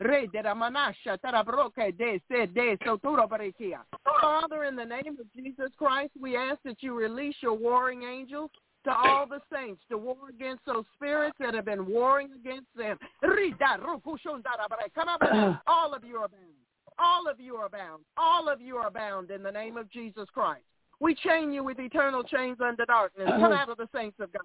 Re 0.00 0.26
de 0.28 0.42
la 0.42 0.54
manasha 0.54 1.18
tarabroke 1.18 1.96
de 1.96 2.20
se 2.26 2.46
de 2.46 2.78
soturo 2.78 3.28
barikia. 3.28 3.80
Father, 4.20 4.64
in 4.64 4.74
the 4.74 4.84
name 4.84 5.18
of 5.20 5.30
Jesus 5.34 5.70
Christ, 5.76 6.12
we 6.18 6.36
ask 6.36 6.58
that 6.64 6.82
you 6.82 6.94
release 6.94 7.36
your 7.42 7.52
warring 7.52 8.04
angels 8.04 8.50
to 8.84 8.90
all 8.90 9.26
the 9.26 9.40
saints 9.52 9.82
to 9.90 9.98
war 9.98 10.16
against 10.30 10.64
those 10.64 10.86
spirits 10.94 11.36
that 11.38 11.52
have 11.52 11.66
been 11.66 11.86
warring 11.86 12.30
against 12.32 12.68
them. 12.74 12.96
Come 13.22 15.08
up, 15.08 15.20
all 15.66 15.92
of 15.92 16.02
you 16.02 16.16
are 16.16 16.28
bound. 16.28 16.54
All 16.98 17.28
of 17.28 17.38
you 17.38 17.56
are 17.56 17.68
bound. 17.68 18.02
All 18.16 18.48
of 18.48 18.62
you 18.62 18.76
are 18.76 18.90
bound 18.90 19.30
in 19.30 19.42
the 19.42 19.52
name 19.52 19.76
of 19.76 19.90
Jesus 19.90 20.28
Christ. 20.32 20.64
We 20.98 21.14
chain 21.14 21.52
you 21.52 21.62
with 21.62 21.78
eternal 21.78 22.22
chains 22.22 22.58
under 22.62 22.86
darkness. 22.86 23.28
Come 23.28 23.52
out 23.52 23.68
of 23.68 23.76
the 23.76 23.88
saints 23.94 24.16
of 24.18 24.32
God. 24.32 24.42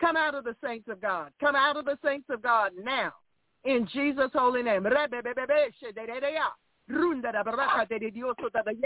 Come 0.00 0.16
out 0.16 0.34
of 0.34 0.42
the 0.42 0.56
saints 0.64 0.88
of 0.88 1.00
God. 1.00 1.30
Come 1.38 1.54
out 1.54 1.76
of 1.76 1.84
the 1.84 1.98
saints 2.04 2.26
of 2.30 2.42
God 2.42 2.72
now 2.82 3.12
in 3.64 3.86
Jesus' 3.92 4.30
holy 4.34 4.62
name. 4.62 4.82
The 4.84 4.90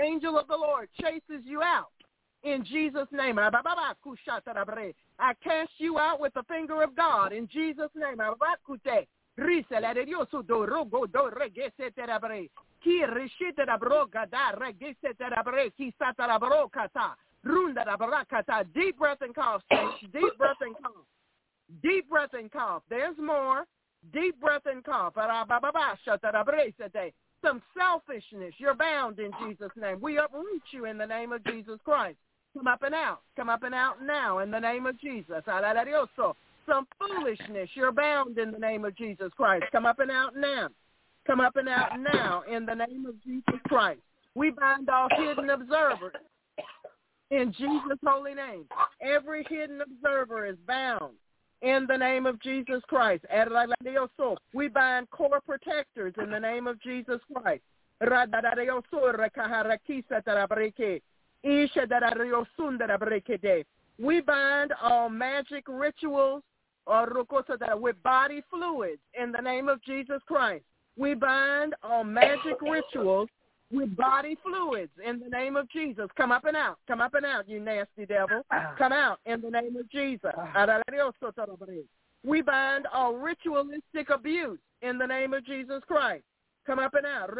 angel 0.03 0.39
of 0.39 0.49
the 0.49 0.57
Lord 0.57 0.89
chases 1.01 1.45
you 1.45 1.63
out 1.63 1.93
in 2.43 2.65
Jesus' 2.65 3.09
name. 3.13 3.39
I 3.39 3.51
cast 5.45 5.71
you 5.79 5.99
out 5.99 6.21
with 6.21 6.35
the 6.35 6.43
finger 6.45 6.83
of 6.83 6.97
God 6.97 7.33
in 7.33 7.49
Jesus' 7.49 7.91
name. 7.95 8.19
Deep 18.75 18.99
breath 18.99 19.21
and 19.21 19.35
cough, 19.35 19.63
Deep 20.13 20.37
breath 20.39 20.57
and 20.61 20.77
cough. 20.77 20.93
Deep 21.83 22.09
breath 22.09 22.35
and 22.35 22.51
cough. 22.51 22.83
There's 22.91 23.17
more. 23.19 23.65
Deep 24.13 24.41
breath 24.41 24.67
and 24.67 24.85
cough. 24.85 25.15
Some 27.45 27.63
selfishness. 27.77 28.55
You're 28.59 28.75
bound 28.75 29.19
in 29.19 29.31
Jesus' 29.43 29.71
name. 29.77 30.01
We 30.01 30.19
uproot 30.19 30.63
you 30.71 30.85
in 30.87 30.99
the 30.99 31.07
name 31.07 31.33
of 31.33 31.45
Jesus 31.45 31.79
Christ. 31.85 32.17
Come 32.57 32.67
up 32.67 32.83
and 32.83 32.95
out. 32.95 33.21
Come 33.37 33.49
up 33.49 33.63
and 33.63 33.75
out 33.75 34.03
now 34.03 34.41
in 34.41 34.51
the 34.51 34.61
name 34.61 34.87
of 34.87 35.01
Jesus. 35.01 35.43
Some 35.47 36.87
foolishness. 36.99 37.69
You're 37.75 37.93
bound 37.93 38.39
in 38.39 38.51
the 38.51 38.59
name 38.59 38.85
of 38.85 38.97
Jesus 38.97 39.33
Christ. 39.37 39.65
Come 39.73 39.87
up 39.87 39.99
and 39.99 40.11
out 40.11 40.37
now. 40.37 40.69
Come 41.27 41.41
up 41.41 41.57
and 41.57 41.69
out 41.69 41.99
now 41.99 42.43
in 42.51 42.67
the 42.67 42.75
name 42.75 43.07
of 43.07 43.23
Jesus 43.25 43.61
Christ. 43.69 44.01
We 44.35 44.51
bind 44.51 44.89
all 44.89 45.09
hidden 45.17 45.51
observers 45.51 46.15
in 47.31 47.53
Jesus' 47.53 47.99
holy 48.07 48.35
name. 48.35 48.67
Every 49.01 49.45
hidden 49.49 49.81
observer 49.81 50.47
is 50.47 50.57
bound 50.67 51.15
in 51.63 51.87
the 51.89 51.97
name 51.97 52.27
of 52.27 52.41
Jesus 52.41 52.83
Christ. 52.89 53.25
We 54.53 54.69
bind 54.69 55.11
core 55.11 55.41
protectors 55.41 56.15
in 56.23 56.31
the 56.31 56.41
name 56.41 56.67
of 56.67 56.81
Jesus 56.83 57.21
Christ. 57.33 57.63
We 63.99 64.21
bind 64.21 64.73
all 64.83 65.09
magic 65.09 65.65
rituals 65.69 66.43
with 67.79 68.03
body 68.03 68.43
fluids 68.51 69.01
in 69.21 69.33
the 69.33 69.41
name 69.41 69.69
of 69.69 69.83
Jesus 69.85 70.21
Christ. 70.27 70.65
We 70.97 71.15
bind 71.15 71.75
all 71.83 72.05
magic 72.05 72.61
rituals 72.61 73.29
with 73.73 73.97
body 73.97 74.37
fluids 74.43 74.93
in 75.05 75.19
the 75.19 75.29
name 75.29 75.57
of 75.57 75.69
Jesus. 75.71 76.09
Come 76.17 76.31
up 76.31 76.45
and 76.45 76.57
out. 76.57 76.79
Come 76.87 77.01
up 77.01 77.15
and 77.15 77.25
out, 77.25 77.49
you 77.49 77.59
nasty 77.59 78.07
devil. 78.07 78.43
Ah. 78.51 78.75
Come 78.77 78.93
out 78.93 79.19
in 79.25 79.41
the 79.41 79.51
name 79.51 79.77
of 79.77 79.91
Jesus. 79.91 80.31
Ah. 80.37 80.67
We 82.25 82.43
bind 82.43 82.87
all 82.93 83.15
ritualistic 83.15 84.11
abuse 84.11 84.61
in 84.83 84.99
the 84.99 85.07
name 85.07 85.33
of 85.33 85.45
Jesus 85.45 85.83
Christ. 85.89 86.25
Come 86.67 86.79
up 86.79 86.95
and 86.95 87.07
out. 87.07 87.31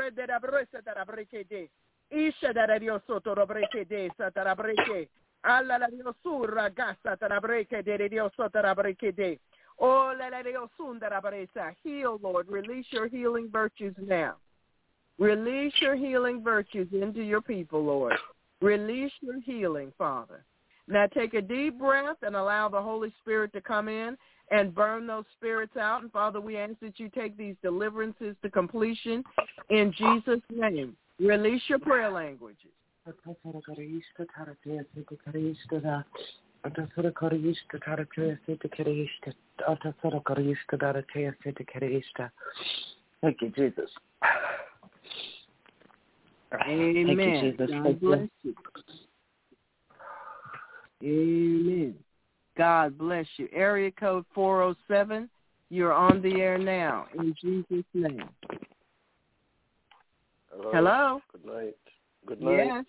Isha 2.15 2.53
da 2.53 2.79
Dios 2.79 3.03
soto 3.07 3.35
robreke 3.35 3.87
de 3.87 4.11
satarabreke. 4.17 5.09
Alla 5.45 5.79
la 5.79 5.89
Dios 5.89 6.15
surra 6.23 6.69
gasta 6.69 7.17
tarabreke 7.17 7.83
de 7.83 8.09
Dios 8.09 8.33
sotarabreke 8.37 9.13
de. 9.15 9.41
Oh 9.77 10.13
la 10.13 10.43
Dios 10.43 10.71
sundarabresa. 10.77 11.75
Heal, 11.83 12.19
Lord. 12.23 12.49
Release 12.49 12.87
your 12.91 13.09
healing 13.09 13.49
virtues 13.51 13.95
now. 13.99 14.37
Release 15.19 15.73
your 15.81 15.97
healing 15.97 16.43
virtues 16.43 16.89
into 16.93 17.23
your 17.23 17.41
people, 17.41 17.85
Lord. 17.85 18.15
Release 18.61 19.13
your 19.21 19.41
healing, 19.41 19.93
Father. 19.99 20.45
Now 20.89 21.07
take 21.07 21.35
a 21.35 21.41
deep 21.41 21.79
breath 21.79 22.17
and 22.23 22.37
allow 22.37 22.69
the 22.69 22.81
Holy 22.81 23.13
Spirit 23.21 23.53
to 23.53 23.61
come 23.61 23.89
in 23.89 24.17
and 24.51 24.75
burn 24.75 25.07
those 25.07 25.25
spirits 25.37 25.77
out. 25.77 26.03
And 26.03 26.13
Father, 26.13 26.41
we 26.41 26.57
ask 26.57 26.75
that 26.81 26.99
you 26.99 27.09
take 27.09 27.37
these 27.37 27.57
deliverances 27.63 28.37
to 28.43 28.51
completion 28.51 29.23
in 29.71 29.93
Jesus' 29.97 30.41
name. 30.51 30.97
Release 31.19 31.63
your 31.69 31.79
prayer 31.79 32.11
languages. 32.11 32.71
Thank 43.21 43.39
you, 43.41 43.51
Jesus. 43.51 43.91
Amen. 46.67 47.07
Thank 47.07 47.21
you, 47.21 47.51
Jesus. 47.53 47.71
God 47.71 48.01
bless 48.01 48.29
you. 48.43 48.55
Amen. 51.03 51.95
God 52.57 52.99
bless 52.99 53.27
you. 53.37 53.49
Area 53.53 53.91
code 53.91 54.25
407. 54.35 55.29
You're 55.71 55.93
on 55.93 56.21
the 56.21 56.41
air 56.41 56.59
now 56.59 57.07
in 57.15 57.35
Jesus' 57.41 57.85
name. 57.95 58.29
Hello. 60.51 60.71
Hello. 60.73 61.21
Good 61.33 61.47
night. 61.47 61.77
Good 62.27 62.41
night. 62.43 62.67
Yes. 62.67 62.85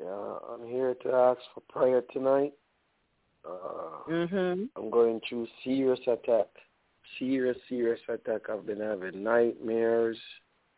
Yeah, 0.00 0.36
I'm 0.52 0.66
here 0.66 0.94
to 1.02 1.12
ask 1.12 1.40
for 1.54 1.60
prayer 1.68 2.02
tonight. 2.12 2.52
Uh, 3.44 4.02
Mhm. 4.08 4.68
I'm 4.76 4.90
going 4.90 5.20
through 5.20 5.46
serious 5.62 6.00
attack. 6.06 6.48
Serious, 7.18 7.56
serious 7.68 8.00
attack. 8.08 8.50
I've 8.50 8.66
been 8.66 8.80
having 8.80 9.22
nightmares. 9.22 10.20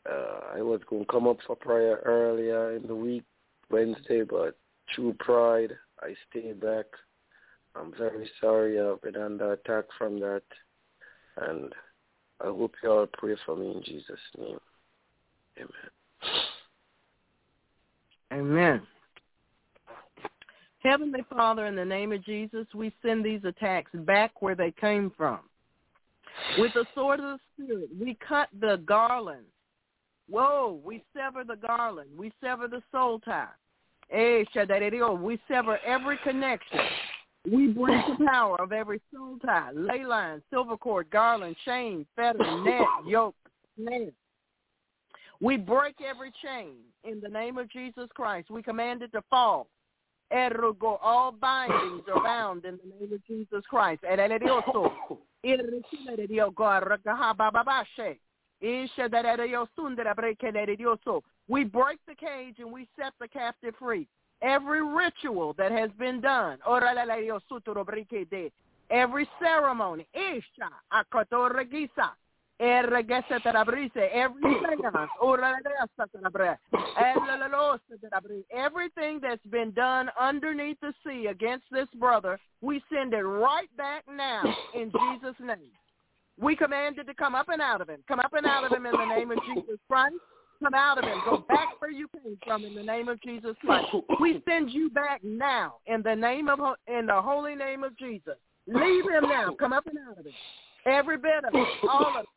Uh, 0.09 0.59
I 0.59 0.63
was 0.63 0.81
going 0.89 1.05
to 1.05 1.13
come 1.13 1.27
up 1.27 1.39
for 1.47 1.57
prayer 1.57 2.01
earlier 2.05 2.77
in 2.77 2.87
the 2.87 2.95
week, 2.95 3.25
Wednesday, 3.71 4.23
but 4.23 4.57
true 4.95 5.15
pride, 5.19 5.73
I 6.01 6.15
stayed 6.31 6.61
back. 6.61 6.87
I'm 7.75 7.93
very 7.99 8.31
sorry 8.41 8.81
I've 8.81 9.03
been 9.03 9.17
under 9.17 9.53
attack 9.53 9.85
from 9.99 10.21
that. 10.21 10.43
And 11.39 11.73
I 12.41 12.47
hope 12.47 12.75
you 12.83 12.91
all 12.91 13.07
pray 13.13 13.37
for 13.45 13.57
me 13.57 13.73
in 13.73 13.83
Jesus' 13.85 14.19
name. 14.39 14.59
Amen. 15.59 15.71
Amen. 18.33 18.83
Heavenly 20.83 21.25
Father, 21.29 21.67
in 21.67 21.75
the 21.75 21.85
name 21.85 22.13
of 22.13 22.25
Jesus, 22.25 22.67
we 22.75 22.95
send 23.03 23.25
these 23.25 23.41
attacks 23.45 23.91
back 23.93 24.41
where 24.41 24.55
they 24.55 24.73
came 24.81 25.11
from. 25.17 25.41
With 26.59 26.73
the 26.75 26.85
sword 26.95 27.21
of 27.21 27.39
the 27.39 27.65
Spirit, 27.65 27.89
we 27.99 28.17
cut 28.27 28.49
the 28.61 28.81
garland. 28.87 29.47
Whoa, 30.29 30.81
we 30.85 31.03
sever 31.17 31.45
the 31.45 31.57
garland. 31.57 32.11
We 32.17 32.33
sever 32.43 32.69
the 32.69 32.83
soul 32.91 33.21
tie. 33.21 33.47
Eh, 34.11 34.45
shadadio. 34.55 35.21
We 35.21 35.39
sever 35.49 35.79
every 35.85 36.19
connection. 36.25 36.81
We 37.51 37.69
break 37.69 38.05
the 38.19 38.25
power 38.27 38.61
of 38.61 38.73
every 38.73 39.01
soul 39.15 39.39
tie, 39.45 39.71
ley 39.73 40.05
line, 40.05 40.43
silver 40.51 40.77
cord, 40.77 41.11
garland, 41.11 41.55
chain, 41.65 42.05
fetter, 42.17 42.63
net, 42.65 42.87
yoke, 43.07 43.37
snare. 43.77 44.11
We 45.41 45.57
break 45.57 45.97
every 46.01 46.33
chain 46.43 46.79
in 47.05 47.21
the 47.21 47.29
name 47.29 47.57
of 47.59 47.71
Jesus 47.71 48.09
Christ. 48.15 48.51
We 48.51 48.63
command 48.63 49.03
it 49.03 49.13
to 49.13 49.23
fall. 49.31 49.69
Ergo, 50.33 50.99
all 51.01 51.31
bindings 51.31 52.03
are 52.13 52.23
bound 52.23 52.65
in 52.65 52.79
the 52.79 52.99
name 52.99 53.13
of 53.13 53.25
Jesus 53.27 53.63
Christ. 53.71 54.03
We 61.49 61.65
break 61.65 61.99
the 62.07 62.15
cage 62.15 62.57
and 62.59 62.73
we 62.73 62.89
set 62.99 63.13
the 63.21 63.29
captive 63.29 63.75
free. 63.79 64.09
Every 64.43 64.83
ritual 64.83 65.55
that 65.59 65.73
has 65.73 65.91
been 65.99 66.21
done, 66.21 66.59
oh, 66.67 66.73
oraleleriosutorobrikede. 66.73 68.53
every 68.91 69.29
ceremony, 69.41 70.07
isha 70.15 70.71
akotoregisa, 70.93 72.11
erregeseterabrise, 72.61 73.97
every 73.97 74.43
everything 78.51 79.21
that's 79.23 79.47
been 79.51 79.71
done 79.73 80.11
underneath 80.21 80.79
the 80.81 80.93
sea 81.05 81.27
against 81.27 81.65
this 81.71 81.89
brother, 81.99 82.39
we 82.61 82.83
send 82.93 83.15
it 83.15 83.23
right 83.23 83.75
back 83.77 84.05
now 84.11 84.43
in 84.75 84.91
Jesus' 84.91 85.37
name. 85.41 85.71
We 86.39 86.55
commanded 86.57 87.07
to 87.07 87.15
come 87.15 87.35
up 87.35 87.49
and 87.49 87.63
out 87.63 87.81
of 87.81 87.89
him. 87.89 88.01
Come 88.09 88.21
up 88.21 88.33
and 88.35 88.47
out 88.47 88.65
of 88.65 88.73
him 88.73 88.87
in 88.87 88.93
the 88.93 89.07
name 89.07 89.31
of 89.31 89.39
Jesus 89.47 89.79
Christ. 89.89 90.15
Come 90.63 90.75
out 90.75 90.99
of 90.99 91.05
him. 91.05 91.19
Go 91.25 91.39
back 91.49 91.81
where 91.81 91.91
you 91.91 92.09
came 92.23 92.39
from 92.45 92.65
in 92.65 92.75
the 92.75 92.83
name 92.83 93.09
of 93.09 93.21
Jesus 93.23 93.57
Christ. 93.65 93.89
We 94.21 94.43
send 94.49 94.71
you 94.71 94.91
back 94.91 95.23
now 95.23 95.77
in 95.87 96.03
the 96.03 96.15
name 96.15 96.49
of 96.49 96.59
in 96.87 97.07
the 97.07 97.21
holy 97.21 97.55
name 97.55 97.85
of 97.85 97.97
Jesus. 97.99 98.35
Leave 98.67 99.05
him 99.05 99.29
now. 99.29 99.55
Come 99.59 99.73
up 99.73 99.87
and 99.87 99.99
out 100.09 100.19
of 100.19 100.27
him. 100.27 100.33
Every 100.87 101.19
bit 101.19 101.45
of 101.45 101.55
it, 101.55 101.69
all 101.89 102.17
of 102.17 102.25
it. 102.25 102.29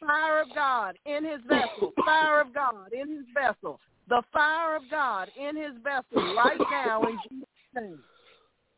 Fire 0.00 0.42
of 0.42 0.48
God 0.54 0.98
in 1.06 1.24
his 1.24 1.40
vessel. 1.48 1.92
Fire 2.04 2.40
of 2.40 2.52
God 2.54 2.92
in 2.92 3.08
his 3.08 3.26
vessel. 3.34 3.78
The 4.08 4.22
fire 4.32 4.76
of 4.76 4.82
God 4.90 5.30
in 5.36 5.56
his 5.56 5.72
vessel 5.82 6.34
right 6.34 6.58
now 6.70 7.02
in 7.04 7.18
Jesus' 7.28 7.48
name. 7.74 7.98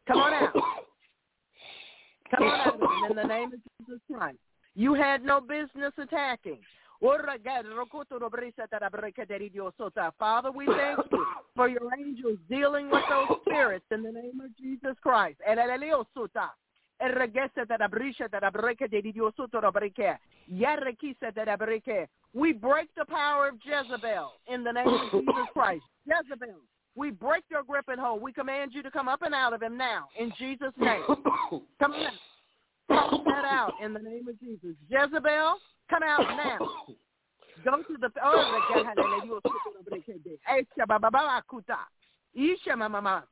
Come 0.06 0.18
on 0.18 0.34
out. 0.34 0.54
Come 2.36 2.48
out 2.48 2.74
of 2.74 2.80
him 2.80 3.10
in 3.10 3.16
the 3.16 3.24
name 3.24 3.52
of 3.52 3.60
Jesus 3.78 4.00
Christ. 4.12 4.38
You 4.74 4.94
had 4.94 5.24
no 5.24 5.40
business 5.40 5.92
attacking. 5.98 6.58
Father, 7.00 7.38
we 10.50 10.66
thank 10.66 10.98
you 11.12 11.26
for 11.54 11.68
your 11.68 11.94
angels 11.98 12.38
dealing 12.48 12.90
with 12.90 13.02
those 13.10 13.38
spirits 13.42 13.84
in 13.90 14.02
the 14.02 14.12
name 14.12 14.40
of 14.42 14.56
Jesus 14.56 14.96
Christ. 15.02 15.38
We 22.32 22.52
break 22.52 22.88
the 22.96 23.04
power 23.04 23.48
of 23.48 23.54
Jezebel 23.64 24.32
in 24.46 24.64
the 24.64 24.72
name 24.72 24.88
of 24.88 25.10
Jesus 25.12 25.46
Christ. 25.52 25.84
Jezebel, 26.06 26.60
we 26.96 27.10
break 27.10 27.44
your 27.50 27.62
grip 27.62 27.86
and 27.88 28.00
hold. 28.00 28.22
We 28.22 28.32
command 28.32 28.72
you 28.74 28.82
to 28.82 28.90
come 28.90 29.08
up 29.08 29.22
and 29.22 29.34
out 29.34 29.52
of 29.52 29.62
him 29.62 29.76
now 29.76 30.08
in 30.18 30.32
Jesus' 30.38 30.72
name. 30.78 31.02
Come 31.78 31.92
on 31.92 32.06
out. 32.06 32.12
Come 32.88 33.24
that 33.26 33.44
out 33.44 33.74
in 33.82 33.92
the 33.92 33.98
name 33.98 34.28
of 34.28 34.38
Jesus. 34.40 34.76
Jezebel, 34.90 35.56
come 35.90 36.02
out 36.02 36.20
now. 36.20 36.58
Go 37.64 37.78
to 37.78 37.96
the 37.98 38.10
oh, 38.22 38.60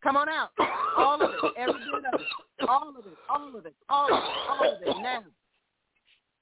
Come 0.03 0.17
on 0.17 0.29
out. 0.29 0.51
All 0.97 1.21
of 1.21 1.31
it. 1.31 1.53
Every 1.59 1.75
bit 1.75 2.05
of 2.13 2.21
it. 2.21 2.27
All 2.69 2.89
of 2.89 3.07
it. 3.07 3.17
All 3.29 3.57
of 3.57 3.67
it. 3.67 3.75
All 3.89 4.07
of 4.07 4.13
it. 4.13 4.23
All 4.49 4.75
of 4.75 4.83
it. 4.83 5.03
Now. 5.03 5.25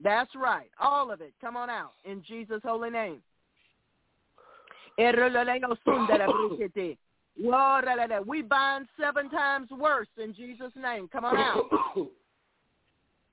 That's 0.03 0.31
right. 0.35 0.69
All 0.79 1.11
of 1.11 1.21
it. 1.21 1.33
Come 1.41 1.57
on 1.57 1.69
out. 1.69 1.93
In 2.05 2.23
Jesus' 2.23 2.61
holy 2.63 2.89
name. 2.89 3.21
We 8.25 8.41
bind 8.41 8.87
seven 8.99 9.29
times 9.29 9.69
worse 9.71 10.07
in 10.21 10.33
Jesus' 10.33 10.73
name. 10.75 11.07
Come 11.11 11.25
on 11.25 11.37
out. 11.37 11.69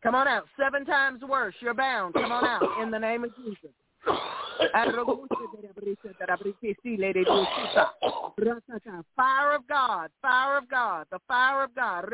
Come 0.02 0.14
on 0.14 0.28
out. 0.28 0.44
Seven 0.58 0.84
times 0.84 1.20
worse. 1.28 1.54
You're 1.60 1.74
bound. 1.74 2.14
Come 2.14 2.30
on 2.30 2.44
out 2.44 2.82
in 2.82 2.90
the 2.90 2.98
name 2.98 3.24
of 3.24 3.30
Jesus. 3.36 3.70
Fire 9.16 9.54
of 9.54 9.66
God, 9.66 10.10
fire 10.22 10.56
of 10.58 10.68
God, 10.68 11.06
the 11.10 11.18
fire 11.26 11.64
of 11.64 11.74
God. 11.74 12.04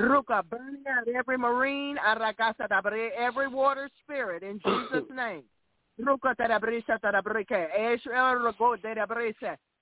Ruka, 0.00 0.42
burning 0.48 0.84
out 0.88 1.08
every 1.08 1.38
marine, 1.38 1.96
every 1.98 3.48
water 3.48 3.88
spirit 4.02 4.42
in 4.42 4.60
Jesus' 4.64 5.08
name. 5.14 5.44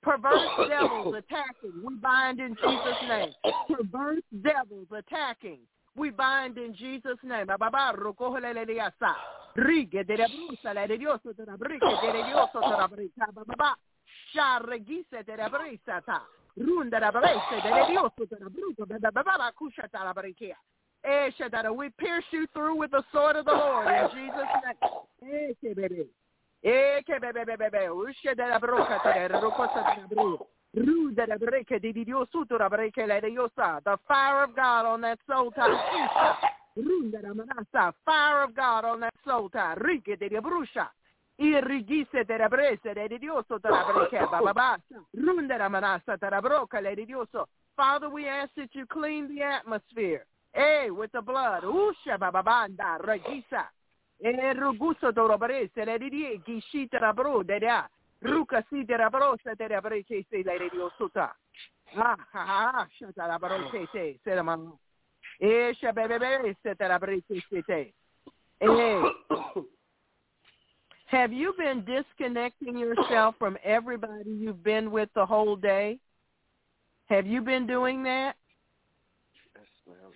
Perverse 0.02 0.48
devils 0.68 1.14
attacking, 1.16 1.72
we 1.84 1.94
bind 1.96 2.40
in 2.40 2.56
Jesus' 2.56 3.08
name. 3.08 3.32
Perverse 3.68 4.22
devils 4.42 4.88
attacking, 4.96 5.58
we 5.96 6.10
bind 6.10 6.58
in 6.58 6.74
Jesus' 6.74 7.18
name. 7.22 7.46
We 21.74 21.88
pierce 21.98 22.24
you 22.30 22.46
through 22.52 22.76
with 22.76 22.90
the 22.90 23.02
sword 23.12 23.36
of 23.36 23.44
the 23.44 23.52
Lord 23.52 23.86
in 23.86 24.08
Jesus' 24.14 24.48
name. 24.64 25.52
Eh, 25.64 25.72
The 26.62 27.02
fire 34.06 34.44
of 34.44 34.54
God 34.54 34.86
on 34.86 35.00
that 35.00 35.18
soul 35.26 35.50
tie. 35.50 35.66
Fire 38.04 38.42
of 38.42 38.54
God 38.54 38.84
on 38.84 39.00
that 39.00 39.14
soul 39.24 39.48
tie. 39.50 39.74
De 39.74 40.40
brucia. 40.40 40.92
Irrigise 41.38 42.24
de 42.24 42.38
la 42.38 42.48
bresa 42.48 42.94
de 42.94 43.18
Dioso 43.18 43.58
de 43.58 43.68
la 43.68 43.84
breca. 43.84 44.26
Bababasa. 44.26 45.04
Runda 45.14 45.58
la 45.58 45.68
manasa 45.68 46.16
de 46.16 46.30
la 46.30 46.40
broca 46.40 46.80
la 46.80 46.94
dioso. 46.94 47.48
Father, 47.74 48.08
we 48.08 48.28
ask 48.28 48.54
that 48.54 48.72
you 48.74 48.86
clean 48.86 49.34
the 49.34 49.42
atmosphere. 49.42 50.26
Hey, 50.52 50.90
with 50.90 51.10
the 51.12 51.22
blood. 51.22 51.64
Usha 51.64 52.18
bababanda 52.18 52.98
regisa. 53.00 53.68
Ruguso 54.22 55.10
do 55.10 55.26
robrese 55.26 55.84
le 55.84 55.98
di 55.98 56.40
gishita 56.44 57.00
la 57.00 57.12
bro 57.12 57.42
de 57.42 57.58
da. 57.58 57.90
Ruka 58.20 58.64
si 58.68 58.84
brosa 58.84 59.54
de 59.54 59.68
la 59.68 59.80
breche 59.80 60.24
se 60.30 60.42
la. 60.44 61.36
Ah, 61.94 62.16
ha, 62.32 62.70
ha, 62.70 62.88
shata 62.88 63.26
la 63.26 63.38
broche 63.38 63.88
se, 63.90 64.20
se 64.22 64.34
la 64.34 64.42
mano. 64.42 64.78
E 65.38 65.76
bebe 65.92 66.18
bebe 66.18 66.56
se 66.62 66.74
te 66.76 66.86
la 66.86 66.98
breche 66.98 67.42
se 67.48 67.62
te. 67.62 67.92
Eh. 68.60 69.02
Have 71.06 71.32
you 71.32 71.52
been 71.58 71.84
disconnecting 71.84 72.78
yourself 72.78 73.34
from 73.38 73.58
everybody 73.62 74.30
you've 74.30 74.62
been 74.62 74.90
with 74.90 75.10
the 75.14 75.26
whole 75.26 75.56
day? 75.56 75.98
Have 77.06 77.26
you 77.26 77.42
been 77.42 77.66
doing 77.66 78.04
that? 78.04 78.36
Yes, 79.54 79.66
ma'am. 79.86 80.12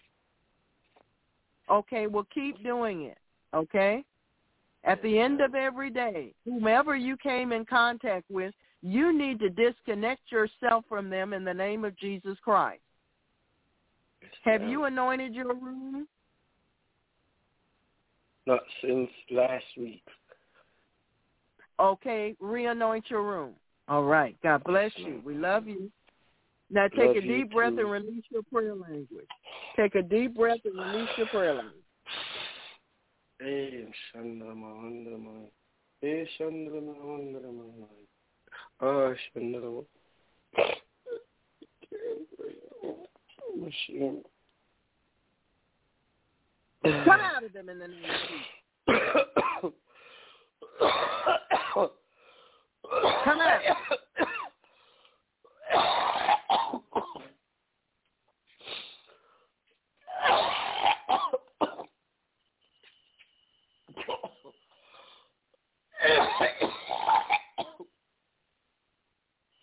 Okay, 1.68 2.06
well 2.06 2.26
keep 2.32 2.62
doing 2.62 3.02
it. 3.02 3.18
Okay? 3.54 4.04
At 4.84 5.02
the 5.02 5.18
end 5.18 5.40
of 5.40 5.54
every 5.54 5.90
day, 5.90 6.32
whomever 6.44 6.94
you 6.94 7.16
came 7.16 7.52
in 7.52 7.64
contact 7.64 8.30
with, 8.30 8.54
you 8.82 9.16
need 9.16 9.40
to 9.40 9.50
disconnect 9.50 10.30
yourself 10.30 10.84
from 10.88 11.10
them 11.10 11.32
in 11.32 11.44
the 11.44 11.54
name 11.54 11.84
of 11.84 11.98
Jesus 11.98 12.36
Christ. 12.44 12.82
Have 14.42 14.62
you 14.62 14.84
anointed 14.84 15.34
your 15.34 15.54
room? 15.54 16.06
Not 18.46 18.60
since 18.80 19.10
last 19.30 19.64
week. 19.76 20.04
Okay, 21.80 22.36
re-anoint 22.40 23.04
your 23.10 23.22
room. 23.22 23.54
All 23.88 24.04
right. 24.04 24.36
God 24.42 24.62
bless 24.64 24.92
you. 24.96 25.20
We 25.24 25.34
love 25.34 25.66
you. 25.66 25.90
Now 26.70 26.88
take 26.88 27.08
Love 27.08 27.16
a 27.16 27.20
deep 27.20 27.52
breath 27.52 27.74
too. 27.74 27.80
and 27.80 27.90
release 27.90 28.24
your 28.30 28.42
prayer 28.52 28.74
language. 28.74 29.26
Take 29.76 29.94
a 29.94 30.02
deep 30.02 30.34
breath 30.34 30.58
and 30.64 30.78
release 30.78 31.08
your 31.16 31.26
prayer 31.26 31.54
language. 31.54 31.74
Hey, 33.38 33.86
Shandarama, 34.14 34.68
Handarama. 34.80 35.50
Hey, 36.00 36.28
Shandarama, 36.38 36.94
Handarama. 37.04 37.64
Ah. 38.80 39.14
Machine. 43.56 44.22
Come 46.82 47.20
out 47.20 47.44
of 47.44 47.52
them 47.52 47.68
in 47.68 47.78
the 47.78 47.88
name 47.88 48.04
of 48.04 48.10
Jesus. 48.28 49.72
Come 53.24 53.40
out. 53.40 53.62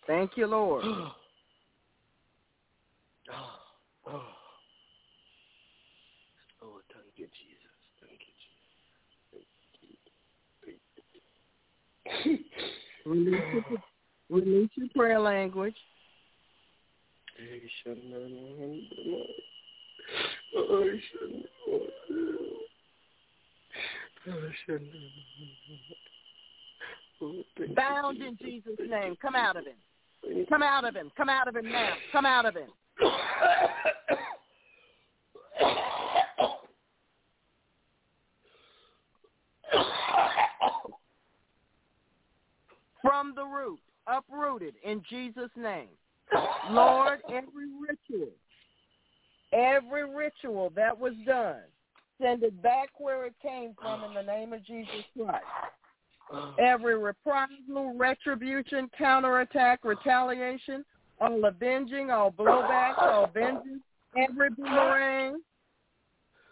Thank 0.06 0.36
you, 0.36 0.46
Lord. 0.46 0.84
Oh, 6.62 6.80
thank 6.92 7.06
you, 7.16 7.26
Jesus. 7.26 7.74
Thank 8.00 8.20
you, 8.20 8.34
Jesus. 12.24 12.40
Release 13.06 13.64
your, 13.70 13.82
release 14.30 14.70
your 14.76 14.88
prayer 14.94 15.20
language. 15.20 15.76
Bound 27.74 28.20
in 28.22 28.36
Jesus. 28.36 28.72
Name. 28.88 29.16
Come 29.20 29.34
out 29.34 29.56
of 29.56 29.64
him. 29.64 30.46
Come 30.48 30.62
out 30.62 30.84
of 30.86 30.94
him. 30.94 31.10
Come 31.16 31.28
out 31.28 31.48
of 31.48 31.56
him 31.56 31.70
now. 31.70 31.92
Come 32.12 32.26
out 32.26 32.46
of 32.46 32.54
him. 32.54 32.70
From 43.02 43.34
the 43.34 43.44
root, 43.44 43.80
uprooted 44.06 44.74
in 44.82 45.02
Jesus' 45.08 45.50
name. 45.56 45.88
Lord, 46.70 47.20
every 47.28 47.68
ritual, 47.78 48.32
every 49.52 50.08
ritual 50.08 50.72
that 50.74 50.98
was 50.98 51.12
done, 51.26 51.60
send 52.20 52.42
it 52.42 52.62
back 52.62 52.88
where 52.98 53.26
it 53.26 53.34
came 53.42 53.74
from 53.80 54.04
in 54.04 54.14
the 54.14 54.22
name 54.22 54.52
of 54.54 54.64
Jesus 54.64 55.04
Christ. 55.16 55.44
Every 56.58 56.98
reprisal, 56.98 57.94
retribution, 57.96 58.90
counterattack, 58.96 59.84
retaliation, 59.84 60.84
all 61.20 61.44
avenging, 61.44 62.10
all 62.10 62.32
blowback, 62.32 62.98
all 62.98 63.30
vengeance, 63.32 63.82
every 64.16 64.50
boomerang, 64.50 65.40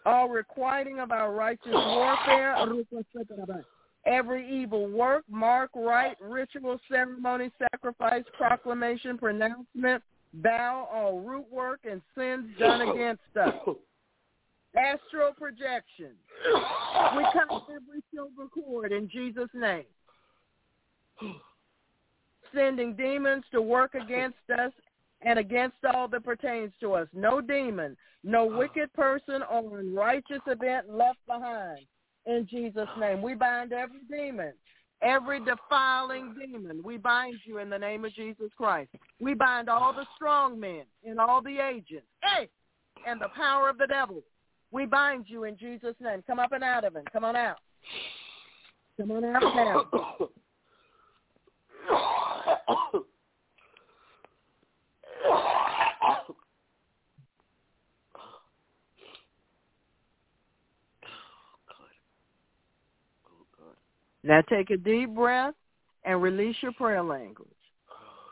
all 0.05 0.29
requiting 0.29 0.99
of 0.99 1.11
our 1.11 1.33
righteous 1.33 1.73
warfare, 1.73 2.55
every 4.05 4.49
evil 4.49 4.87
work, 4.87 5.23
mark, 5.29 5.71
rite, 5.75 6.17
ritual, 6.21 6.79
ceremony, 6.89 7.51
sacrifice, 7.71 8.23
proclamation, 8.37 9.17
pronouncement, 9.17 10.03
vow, 10.41 10.87
all 10.91 11.19
root 11.19 11.45
work, 11.51 11.79
and 11.89 12.01
sins 12.15 12.47
done 12.59 12.81
against 12.89 13.21
us. 13.39 13.53
Astral 14.75 15.33
projection. 15.37 16.11
We 17.15 17.23
cut 17.33 17.63
every 17.69 18.01
silver 18.13 18.49
cord 18.51 18.91
in 18.91 19.09
Jesus' 19.09 19.49
name. 19.53 19.85
Sending 22.53 22.95
demons 22.95 23.43
to 23.51 23.61
work 23.61 23.93
against 23.95 24.37
us 24.57 24.71
and 25.21 25.39
against 25.39 25.77
all 25.93 26.07
that 26.07 26.23
pertains 26.23 26.71
to 26.81 26.93
us. 26.93 27.07
No 27.13 27.39
demon, 27.39 27.95
no 28.23 28.45
wicked 28.45 28.91
person 28.93 29.41
or 29.49 29.79
unrighteous 29.79 30.41
event 30.47 30.89
left 30.89 31.19
behind. 31.27 31.85
In 32.25 32.47
Jesus' 32.49 32.87
name. 32.99 33.21
We 33.21 33.35
bind 33.35 33.73
every 33.73 34.01
demon, 34.09 34.53
every 35.01 35.39
defiling 35.39 36.33
demon. 36.33 36.81
We 36.83 36.97
bind 36.97 37.35
you 37.45 37.59
in 37.59 37.69
the 37.69 37.77
name 37.77 38.05
of 38.05 38.13
Jesus 38.13 38.49
Christ. 38.57 38.89
We 39.19 39.33
bind 39.33 39.69
all 39.69 39.93
the 39.93 40.05
strong 40.15 40.59
men 40.59 40.83
and 41.05 41.19
all 41.19 41.41
the 41.41 41.59
agents. 41.59 42.07
Hey! 42.21 42.49
And 43.05 43.19
the 43.19 43.29
power 43.35 43.69
of 43.69 43.77
the 43.77 43.87
devil. 43.87 44.23
We 44.73 44.87
bind 44.87 45.25
you 45.27 45.43
in 45.43 45.55
Jesus' 45.55 45.95
name. 46.01 46.23
Come 46.25 46.39
up 46.39 46.51
and 46.51 46.63
out 46.63 46.83
of 46.83 46.95
him. 46.95 47.03
Come 47.13 47.23
on 47.23 47.35
out. 47.35 47.57
Come 48.99 49.11
on 49.11 49.23
out 49.23 49.43
now. 49.43 49.85
Oh, 49.91 50.29
Now 64.23 64.41
take 64.49 64.71
a 64.71 64.77
deep 64.77 65.13
breath 65.13 65.53
and 66.03 66.19
release 66.21 66.55
your 66.61 66.71
prayer 66.71 67.03
language. 67.03 67.47
Oh, 67.91 68.31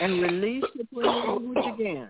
and 0.00 0.22
release 0.22 0.64
the 0.76 0.84
prayer 0.84 1.10
language 1.10 1.64
again. 1.74 2.08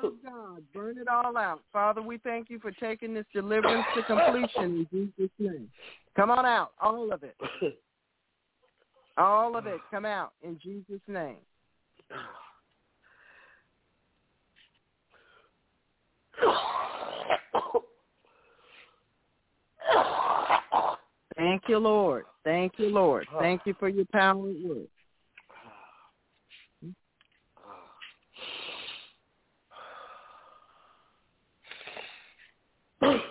Of 0.00 0.12
God, 0.24 0.62
burn 0.72 0.96
it 0.98 1.08
all 1.08 1.36
out. 1.36 1.60
Father, 1.72 2.00
we 2.00 2.18
thank 2.18 2.48
you 2.48 2.58
for 2.58 2.70
taking 2.70 3.12
this 3.12 3.26
deliverance 3.34 3.86
to 3.96 4.02
completion 4.04 4.86
in 4.92 5.12
Jesus' 5.16 5.30
name. 5.38 5.68
Come 6.16 6.30
on 6.30 6.46
out, 6.46 6.72
all 6.80 7.12
of 7.12 7.22
it. 7.22 7.36
All 9.18 9.56
of 9.56 9.66
it, 9.66 9.80
come 9.90 10.04
out 10.04 10.32
in 10.42 10.58
Jesus' 10.62 11.00
name. 11.06 11.36
Thank 21.36 21.62
you, 21.68 21.78
Lord. 21.78 22.24
Thank 22.48 22.78
you, 22.78 22.88
Lord. 22.88 23.28
Oh. 23.34 23.40
Thank 23.40 23.60
you 23.66 23.74
for 23.78 23.90
your 23.90 24.06
power 24.06 24.48
at 24.48 24.56
work. 24.64 24.88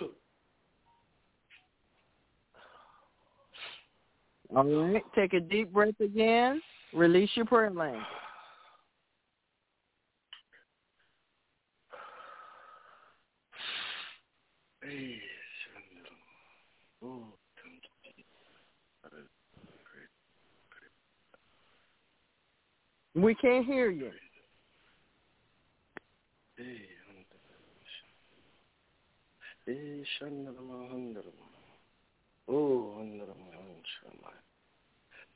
All 4.55 4.63
right. 4.63 5.03
Take 5.15 5.33
a 5.33 5.39
deep 5.39 5.73
breath 5.73 5.99
again. 5.99 6.61
Release 6.93 7.31
your 7.33 7.45
prayer 7.47 7.71
language. 7.71 8.03
Hey, 14.83 15.17
Shanna. 15.63 16.05
Oh, 17.01 17.23
thank 17.55 17.81
you. 17.81 18.23
We 23.17 23.33
can't 23.33 23.65
hear 23.65 23.89
you. 23.89 24.11
Hey, 26.55 26.81
Hey, 29.65 30.03
Shanna, 30.19 30.51
Oh, 32.47 32.93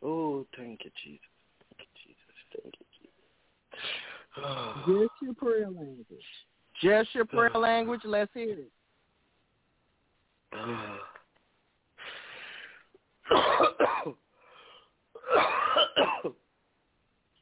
Oh, 0.04 0.46
thank 0.56 0.86
you, 0.86 0.92
Jesus. 1.04 1.20
Thank 1.60 1.80
you, 1.80 1.88
Jesus. 2.06 2.36
Thank 2.54 2.74
you, 2.80 2.86
Jesus. 3.00 3.26
Just 4.86 5.22
your 5.24 5.34
prayer 5.40 5.70
language. 5.70 6.26
Just 6.82 7.16
your 7.16 7.26
prayer 7.26 7.56
uh, 7.58 7.60
language. 7.60 8.02
Let's 8.06 8.32
hear 8.34 8.60
it. 8.60 8.72
Uh, 10.54 10.98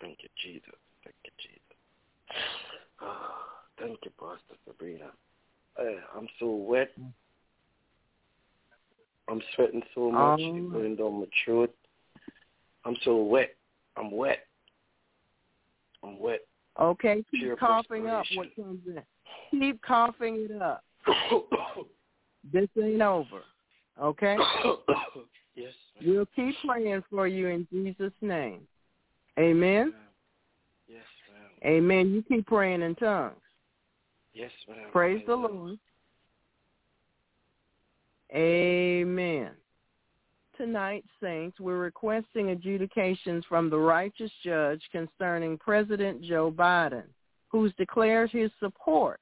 Thank 0.00 0.18
you, 0.22 0.28
Jesus. 0.42 0.74
Thank 1.04 1.16
you, 1.24 1.30
Jesus. 1.38 2.40
Ah, 3.00 3.34
thank 3.78 3.98
you, 4.04 4.10
Pastor 4.18 4.58
Sabrina. 4.66 5.10
Eh, 5.78 6.00
I'm 6.16 6.28
so 6.38 6.50
wet. 6.50 6.90
I'm 9.28 9.40
sweating 9.54 9.82
so 9.94 10.10
much. 10.10 10.40
Oh. 10.40 10.56
It's 10.56 10.72
going 10.72 10.96
down 10.96 11.20
my 11.20 11.26
throat. 11.44 11.74
I'm 12.84 12.96
so 13.04 13.22
wet. 13.22 13.54
I'm 13.96 14.10
wet. 14.10 14.46
I'm 16.02 16.18
wet. 16.18 16.40
Okay, 16.80 17.24
keep 17.30 17.40
Pure 17.40 17.56
coughing 17.56 18.08
up 18.08 18.24
what 18.34 18.54
comes 18.56 18.80
in. 18.86 19.02
Keep 19.50 19.80
coughing 19.82 20.48
it 20.50 20.62
up. 20.62 20.84
This 22.52 22.68
ain't 22.78 23.00
over. 23.00 23.42
Okay? 24.00 24.36
yes. 25.54 25.72
We'll 26.04 26.26
keep 26.36 26.54
praying 26.66 27.02
for 27.10 27.26
you 27.26 27.48
in 27.48 27.66
Jesus' 27.72 28.12
name. 28.20 28.60
Amen. 29.38 29.92
Yes, 30.86 31.02
ma'am. 31.32 31.72
Amen. 31.72 32.10
You 32.12 32.22
keep 32.22 32.46
praying 32.46 32.82
in 32.82 32.94
tongues. 32.94 33.34
Yes, 34.32 34.50
ma'am. 34.68 34.90
Praise 34.92 35.22
I 35.24 35.26
the. 35.26 35.36
Lord. 35.36 35.78
Amen. 38.34 39.50
Tonight, 40.56 41.04
saints, 41.20 41.58
we're 41.58 41.78
requesting 41.78 42.50
adjudications 42.50 43.44
from 43.48 43.70
the 43.70 43.78
righteous 43.78 44.30
judge 44.44 44.82
concerning 44.92 45.58
President 45.58 46.22
Joe 46.22 46.52
Biden, 46.52 47.04
who's 47.48 47.72
declared 47.76 48.30
his 48.30 48.50
support 48.60 49.20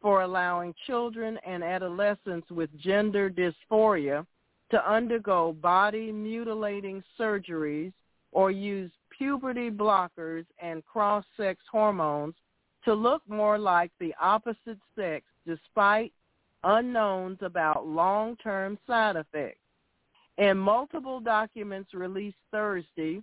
for 0.00 0.22
allowing 0.22 0.74
children 0.86 1.38
and 1.44 1.64
adolescents 1.64 2.48
with 2.50 2.70
gender 2.78 3.28
dysphoria 3.28 4.24
to 4.70 4.90
undergo 4.90 5.52
body 5.60 6.12
mutilating 6.12 7.02
surgeries 7.18 7.92
or 8.30 8.50
use 8.50 8.92
puberty 9.18 9.70
blockers 9.70 10.46
and 10.62 10.84
cross-sex 10.86 11.60
hormones 11.70 12.34
to 12.84 12.94
look 12.94 13.22
more 13.28 13.58
like 13.58 13.90
the 13.98 14.14
opposite 14.20 14.78
sex 14.96 15.26
despite 15.46 16.12
unknowns 16.64 17.38
about 17.42 17.86
long-term 17.86 18.78
side 18.86 19.16
effects. 19.16 19.58
In 20.38 20.56
multiple 20.56 21.18
documents 21.18 21.92
released 21.92 22.36
Thursday, 22.52 23.20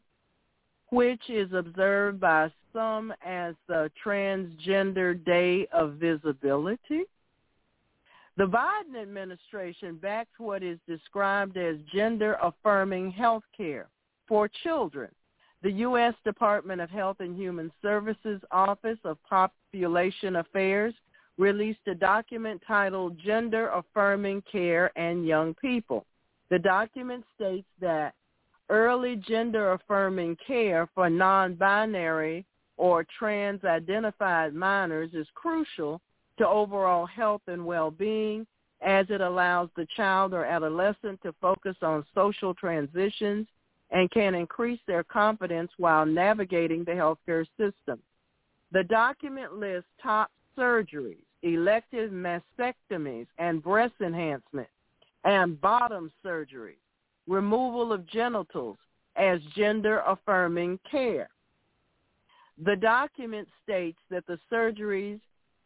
which 0.90 1.30
is 1.30 1.51
observed 1.53 2.19
by 2.19 2.51
some 2.74 3.14
as 3.25 3.56
the 3.67 3.90
Transgender 4.06 5.24
Day 5.25 5.65
of 5.72 5.93
Visibility, 5.93 7.03
the 8.38 8.45
Biden 8.45 9.01
administration 9.01 9.95
backs 9.95 10.32
what 10.38 10.61
is 10.61 10.77
described 10.88 11.56
as 11.57 11.77
gender-affirming 11.93 13.11
health 13.11 13.43
care 13.56 13.88
for 14.27 14.49
children. 14.64 15.09
The 15.66 15.72
U.S. 15.72 16.14
Department 16.24 16.80
of 16.80 16.92
Health 16.92 17.22
and 17.22 17.35
Human 17.35 17.72
Services 17.82 18.40
Office 18.52 19.00
of 19.03 19.18
Population 19.27 20.35
Affairs 20.35 20.94
released 21.40 21.80
a 21.88 21.95
document 21.95 22.61
titled 22.68 23.18
Gender 23.18 23.69
Affirming 23.69 24.44
Care 24.44 24.92
and 24.95 25.26
Young 25.26 25.56
People. 25.56 26.06
The 26.52 26.60
document 26.60 27.26
states 27.34 27.66
that 27.82 28.14
early 28.69 29.16
gender 29.16 29.72
affirming 29.72 30.38
care 30.45 30.88
for 30.94 31.10
non-binary 31.10 32.45
or 32.77 33.03
trans-identified 33.18 34.53
minors 34.53 35.16
is 35.16 35.26
crucial 35.34 36.00
to 36.38 36.48
overall 36.48 37.08
health 37.08 37.42
and 37.48 37.66
well-being 37.66 38.45
as 38.84 39.08
it 39.10 39.22
allows 39.22 39.69
the 39.76 39.88
child 39.98 40.35
or 40.35 40.45
adolescent 40.45 41.19
to 41.24 41.34
focus 41.42 41.76
on 41.82 42.06
social 42.14 42.53
transitions 42.53 43.48
and 43.91 44.09
can 44.11 44.35
increase 44.35 44.80
their 44.88 45.03
confidence 45.03 45.72
while 45.77 46.05
navigating 46.05 46.83
the 46.83 46.91
healthcare 46.91 47.45
system. 47.57 47.99
The 48.72 48.83
document 48.83 49.53
lists 49.53 49.89
top 50.01 50.31
surgeries, 50.57 51.23
elective 51.43 52.11
mastectomies 52.11 53.27
and 53.38 53.64
breast 53.64 53.93
enhancement, 54.01 54.67
and 55.23 55.59
bottom 55.61 56.11
surgery, 56.23 56.77
removal 57.27 57.93
of 57.93 58.07
genitals 58.07 58.77
as 59.15 59.39
gender-affirming 59.55 60.80
care. 60.89 61.30
The 62.64 62.75
document 62.75 63.47
states 63.64 63.99
that 64.09 64.25
the 64.27 64.39
surgeries 64.51 65.19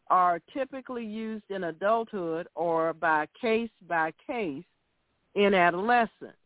are 0.08 0.40
typically 0.52 1.04
used 1.04 1.44
in 1.50 1.64
adulthood 1.64 2.48
or 2.54 2.92
by 2.92 3.26
case 3.40 3.70
by 3.88 4.12
case 4.26 4.64
in 5.36 5.54
adolescence. 5.54 6.39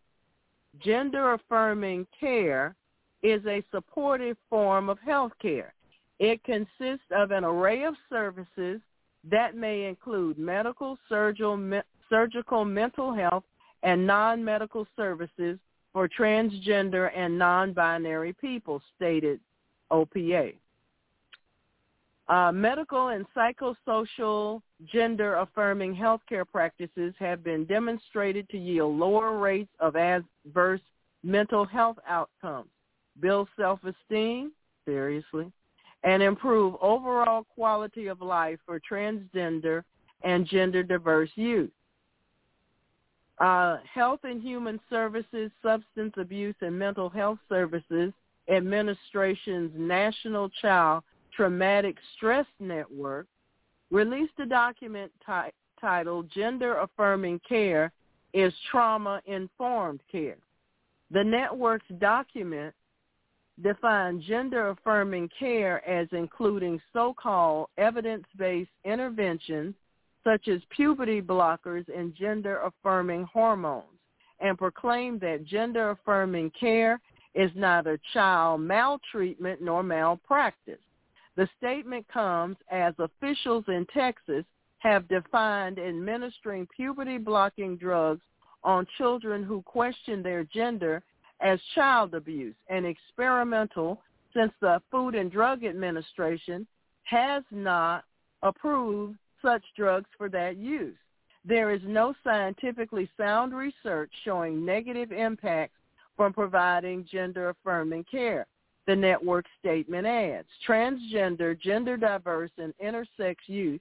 Gender-affirming 0.81 2.07
care 2.19 2.75
is 3.23 3.45
a 3.47 3.65
supportive 3.71 4.37
form 4.51 4.89
of 4.89 4.99
health 5.01 5.33
care. 5.41 5.73
It 6.19 6.43
consists 6.45 7.07
of 7.11 7.31
an 7.31 7.45
array 7.45 7.85
of 7.85 7.95
services 8.11 8.81
that 9.31 9.57
may 9.57 9.87
include 9.87 10.39
medical, 10.39 10.99
surgical, 11.09 11.57
me- 11.57 11.81
surgical 12.11 12.65
mental 12.65 13.15
health 13.15 13.45
and 13.83 14.07
non-medical 14.07 14.87
services 14.97 15.59
for 15.93 16.09
transgender 16.09 17.11
and 17.17 17.39
non-binary 17.39 18.35
people, 18.35 18.83
stated 18.97 19.41
OPA. 19.91 20.55
Uh, 22.29 22.51
medical 22.51 23.09
and 23.09 23.27
psychosocial 23.37 24.63
gender-affirming 24.87 25.95
healthcare 25.95 26.45
practices 26.51 27.13
have 27.19 27.45
been 27.45 27.67
demonstrated 27.67 28.49
to 28.49 28.57
yield 28.57 28.99
lower 28.99 29.39
rates 29.39 29.71
of 29.79 29.95
adverse 29.95 30.81
mental 31.23 31.67
health 31.67 31.99
outcomes, 32.09 32.71
build 33.21 33.47
self-esteem, 33.59 34.53
seriously, 34.87 35.53
and 36.03 36.23
improve 36.23 36.75
overall 36.81 37.45
quality 37.55 38.07
of 38.07 38.23
life 38.23 38.59
for 38.65 38.81
transgender 38.81 39.83
and 40.23 40.47
gender 40.47 40.83
diverse 40.83 41.31
youth. 41.35 41.71
Uh, 43.39 43.79
Health 43.93 44.21
and 44.25 44.41
Human 44.41 44.81
Services, 44.89 45.51
Substance 45.63 46.15
Abuse 46.17 46.55
and 46.61 46.79
Mental 46.79 47.09
Health 47.09 47.39
Services 47.49 48.13
Administration's 48.49 49.73
National 49.77 50.49
Child 50.63 51.03
Traumatic 51.37 51.97
Stress 52.17 52.47
Network 52.61 53.27
released 53.91 54.39
a 54.41 54.47
document 54.47 55.11
t- 55.27 55.51
titled 55.81 56.31
Gender 56.31 56.79
Affirming 56.79 57.41
Care 57.49 57.93
is 58.33 58.53
Trauma 58.71 59.21
Informed 59.27 60.01
Care. 60.11 60.37
The 61.11 61.23
network's 61.23 61.87
document 61.99 62.75
defined 63.63 64.23
gender 64.23 64.71
affirming 64.71 65.29
care 65.39 65.87
as 65.89 66.09
including 66.13 66.81
so-called 66.93 67.69
evidence-based 67.79 68.71
interventions 68.85 69.75
such 70.25 70.49
as 70.49 70.61
puberty 70.71 71.21
blockers 71.23 71.85
and 71.97 72.15
gender 72.17 72.59
affirming 72.63 73.25
hormones 73.25 73.85
and 74.41 74.59
proclaimed 74.59 75.21
that 75.21 75.45
gender 75.45 75.91
affirming 75.91 76.51
care 76.59 77.01
is 77.35 77.51
neither 77.55 78.01
child 78.13 78.61
maltreatment 78.61 79.63
nor 79.63 79.83
malpractice. 79.83 80.81
The 81.37 81.49
statement 81.59 82.07
comes 82.09 82.57
as 82.71 82.95
officials 82.99 83.65
in 83.69 83.87
Texas 83.93 84.45
have 84.79 85.09
defined 85.09 85.79
administering 85.79 86.69
puberty 86.75 87.19
blocking 87.19 87.77
drugs 87.77 88.23
on 88.63 88.87
children 88.99 89.43
who 89.43 89.63
question 89.63 90.23
their 90.23 90.45
gender 90.45 91.03
as 91.41 91.59
child 91.75 92.15
abuse 92.15 92.55
and 92.69 92.87
experimental 92.87 94.01
since 94.35 94.53
the 94.61 94.81
Food 94.91 95.15
and 95.15 95.31
Drug 95.31 95.65
Administration 95.65 96.67
has 97.05 97.43
not 97.51 98.05
approved 98.43 99.19
such 99.43 99.63
drugs 99.77 100.09
for 100.17 100.29
that 100.29 100.57
use. 100.57 100.97
There 101.45 101.71
is 101.71 101.83
no 101.85 102.15
scientifically 102.25 103.11
sound 103.17 103.55
research 103.55 104.11
showing 104.25 104.65
negative 104.65 105.13
impacts 105.13 105.77
from 106.17 106.33
providing 106.33 107.07
gender-affirming 107.11 108.05
care. 108.11 108.47
The 108.87 108.97
network 108.97 109.47
statement 109.61 110.07
adds, 110.07 110.49
transgender, 110.69 111.59
gender 111.59 111.97
diverse, 111.97 112.51
and 112.59 112.75
intersex 112.85 113.37
youth 113.47 113.81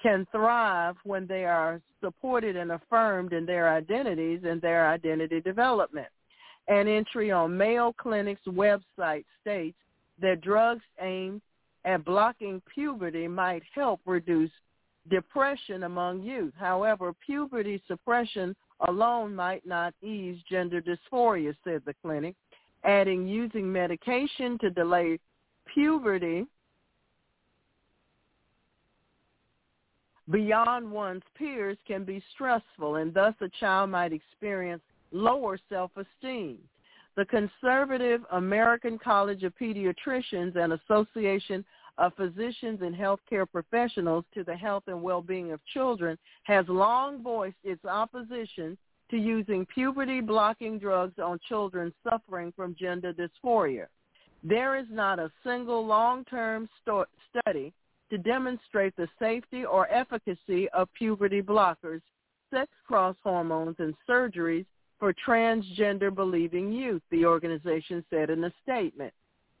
can 0.00 0.26
thrive 0.30 0.94
when 1.04 1.26
they 1.26 1.44
are 1.44 1.80
supported 2.00 2.54
and 2.54 2.72
affirmed 2.72 3.32
in 3.32 3.44
their 3.44 3.70
identities 3.70 4.40
and 4.44 4.60
their 4.60 4.88
identity 4.88 5.40
development. 5.40 6.08
An 6.68 6.86
entry 6.86 7.30
on 7.30 7.56
Mayo 7.56 7.92
Clinic's 7.98 8.46
website 8.46 9.24
states 9.40 9.78
that 10.20 10.42
drugs 10.42 10.84
aimed 11.00 11.40
at 11.84 12.04
blocking 12.04 12.60
puberty 12.72 13.26
might 13.26 13.62
help 13.74 14.00
reduce 14.06 14.50
depression 15.08 15.84
among 15.84 16.22
youth. 16.22 16.52
However, 16.58 17.12
puberty 17.24 17.80
suppression 17.86 18.54
alone 18.88 19.34
might 19.34 19.64
not 19.66 19.94
ease 20.02 20.38
gender 20.50 20.82
dysphoria, 20.82 21.54
said 21.64 21.82
the 21.86 21.94
clinic, 22.02 22.34
adding 22.86 23.26
using 23.26 23.70
medication 23.70 24.58
to 24.58 24.70
delay 24.70 25.18
puberty 25.72 26.46
beyond 30.30 30.90
one's 30.90 31.22
peers 31.36 31.76
can 31.86 32.04
be 32.04 32.22
stressful 32.34 32.96
and 32.96 33.12
thus 33.12 33.34
a 33.40 33.48
child 33.60 33.90
might 33.90 34.12
experience 34.12 34.82
lower 35.12 35.58
self-esteem. 35.68 36.58
The 37.16 37.24
conservative 37.24 38.22
American 38.32 38.98
College 38.98 39.42
of 39.42 39.54
Pediatricians 39.60 40.56
and 40.56 40.74
Association 40.74 41.64
of 41.98 42.12
Physicians 42.14 42.80
and 42.82 42.94
Healthcare 42.94 43.50
Professionals 43.50 44.24
to 44.34 44.44
the 44.44 44.54
health 44.54 44.84
and 44.86 45.02
well-being 45.02 45.52
of 45.52 45.60
children 45.72 46.18
has 46.42 46.66
long 46.68 47.22
voiced 47.22 47.56
its 47.64 47.84
opposition 47.84 48.76
to 49.10 49.16
using 49.16 49.66
puberty-blocking 49.66 50.78
drugs 50.78 51.18
on 51.18 51.38
children 51.48 51.92
suffering 52.08 52.52
from 52.56 52.76
gender 52.78 53.12
dysphoria. 53.12 53.86
There 54.42 54.76
is 54.76 54.86
not 54.90 55.18
a 55.18 55.30
single 55.44 55.84
long-term 55.84 56.68
study 56.82 57.72
to 58.10 58.18
demonstrate 58.18 58.94
the 58.96 59.08
safety 59.18 59.64
or 59.64 59.90
efficacy 59.90 60.68
of 60.70 60.92
puberty 60.94 61.42
blockers, 61.42 62.00
sex 62.52 62.70
cross 62.86 63.16
hormones, 63.22 63.76
and 63.78 63.94
surgeries 64.08 64.66
for 64.98 65.12
transgender 65.26 66.14
believing 66.14 66.72
youth, 66.72 67.02
the 67.10 67.26
organization 67.26 68.04
said 68.10 68.30
in 68.30 68.44
a 68.44 68.52
statement. 68.62 69.12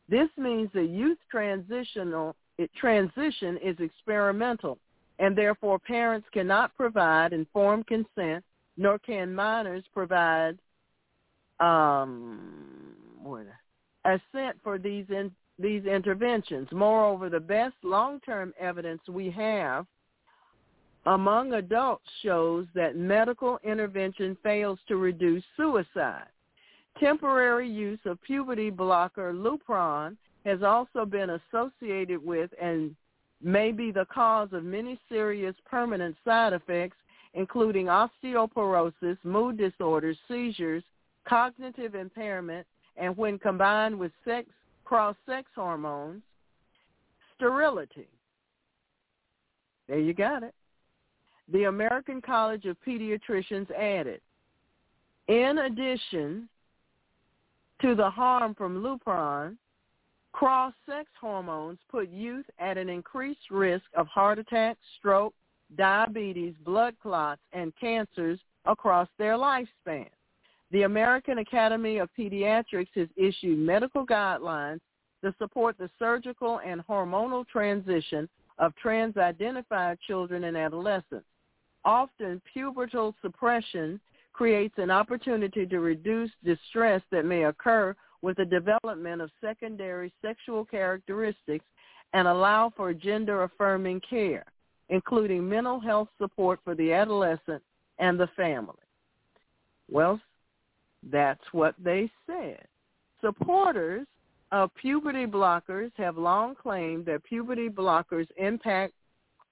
This 0.08 0.28
means 0.36 0.70
the 0.72 0.84
youth 0.84 1.18
transitional 1.30 2.36
transition 2.76 3.58
is 3.62 3.76
experimental, 3.80 4.78
and 5.18 5.36
therefore 5.36 5.78
parents 5.78 6.28
cannot 6.32 6.74
provide 6.76 7.32
informed 7.32 7.86
consent, 7.86 8.44
nor 8.76 8.98
can 8.98 9.34
minors 9.34 9.84
provide 9.92 10.58
um, 11.60 12.94
assent 14.04 14.56
for 14.62 14.78
these 14.78 15.06
in, 15.08 15.30
these 15.58 15.84
interventions. 15.84 16.68
Moreover, 16.70 17.28
the 17.28 17.40
best 17.40 17.74
long-term 17.82 18.52
evidence 18.60 19.00
we 19.08 19.30
have 19.30 19.86
among 21.06 21.54
adults 21.54 22.04
shows 22.22 22.66
that 22.74 22.96
medical 22.96 23.58
intervention 23.64 24.36
fails 24.42 24.78
to 24.88 24.96
reduce 24.96 25.44
suicide. 25.56 26.26
Temporary 26.98 27.70
use 27.70 28.00
of 28.04 28.20
puberty 28.22 28.70
blocker 28.70 29.32
Lupron 29.32 30.16
has 30.44 30.62
also 30.62 31.04
been 31.04 31.30
associated 31.30 32.24
with 32.24 32.50
and 32.60 32.94
may 33.42 33.70
be 33.70 33.90
the 33.90 34.06
cause 34.06 34.48
of 34.52 34.64
many 34.64 34.98
serious 35.08 35.54
permanent 35.68 36.16
side 36.24 36.52
effects, 36.52 36.96
including 37.36 37.86
osteoporosis, 37.86 39.16
mood 39.22 39.56
disorders, 39.56 40.18
seizures, 40.26 40.82
cognitive 41.28 41.94
impairment, 41.94 42.66
and 42.96 43.16
when 43.16 43.38
combined 43.38 43.96
with 43.96 44.10
sex 44.24 44.48
cross-sex 44.84 45.48
hormones, 45.54 46.22
sterility. 47.34 48.08
There 49.88 49.98
you 49.98 50.14
got 50.14 50.42
it 50.42 50.54
the 51.52 51.64
American 51.64 52.20
College 52.20 52.64
of 52.64 52.76
Pediatricians 52.86 53.70
added, 53.72 54.20
in 55.28 55.58
addition 55.58 56.48
to 57.80 57.94
the 57.94 58.08
harm 58.10 58.54
from 58.54 58.82
Lupron, 58.82 59.56
cross-sex 60.32 61.08
hormones 61.20 61.78
put 61.90 62.08
youth 62.10 62.46
at 62.58 62.76
an 62.76 62.88
increased 62.88 63.50
risk 63.50 63.84
of 63.94 64.06
heart 64.08 64.38
attack, 64.38 64.76
stroke, 64.98 65.34
diabetes, 65.76 66.54
blood 66.64 66.94
clots, 67.02 67.40
and 67.52 67.72
cancers 67.80 68.38
across 68.64 69.08
their 69.18 69.34
lifespan. 69.34 70.08
The 70.70 70.82
American 70.82 71.38
Academy 71.38 71.98
of 71.98 72.08
Pediatrics 72.18 72.88
has 72.94 73.08
issued 73.16 73.58
medical 73.58 74.06
guidelines 74.06 74.80
to 75.24 75.34
support 75.38 75.76
the 75.78 75.90
surgical 75.98 76.60
and 76.66 76.86
hormonal 76.86 77.46
transition 77.46 78.28
of 78.58 78.74
trans-identified 78.76 79.98
children 80.06 80.44
and 80.44 80.56
adolescents 80.56 81.26
often 81.86 82.42
pubertal 82.54 83.14
suppression 83.22 83.98
creates 84.32 84.74
an 84.76 84.90
opportunity 84.90 85.64
to 85.64 85.78
reduce 85.78 86.30
distress 86.44 87.00
that 87.10 87.24
may 87.24 87.44
occur 87.44 87.94
with 88.20 88.36
the 88.36 88.44
development 88.44 89.22
of 89.22 89.30
secondary 89.40 90.12
sexual 90.20 90.64
characteristics 90.64 91.64
and 92.12 92.28
allow 92.28 92.70
for 92.76 92.92
gender-affirming 92.92 94.00
care, 94.08 94.44
including 94.88 95.48
mental 95.48 95.80
health 95.80 96.08
support 96.18 96.60
for 96.64 96.74
the 96.74 96.92
adolescent 96.92 97.62
and 97.98 98.18
the 98.18 98.28
family. 98.36 98.74
Well, 99.90 100.20
that's 101.10 101.42
what 101.52 101.74
they 101.82 102.10
said. 102.26 102.66
Supporters 103.20 104.06
of 104.52 104.74
puberty 104.74 105.26
blockers 105.26 105.90
have 105.96 106.16
long 106.16 106.54
claimed 106.54 107.06
that 107.06 107.24
puberty 107.24 107.68
blockers 107.68 108.26
impact 108.36 108.92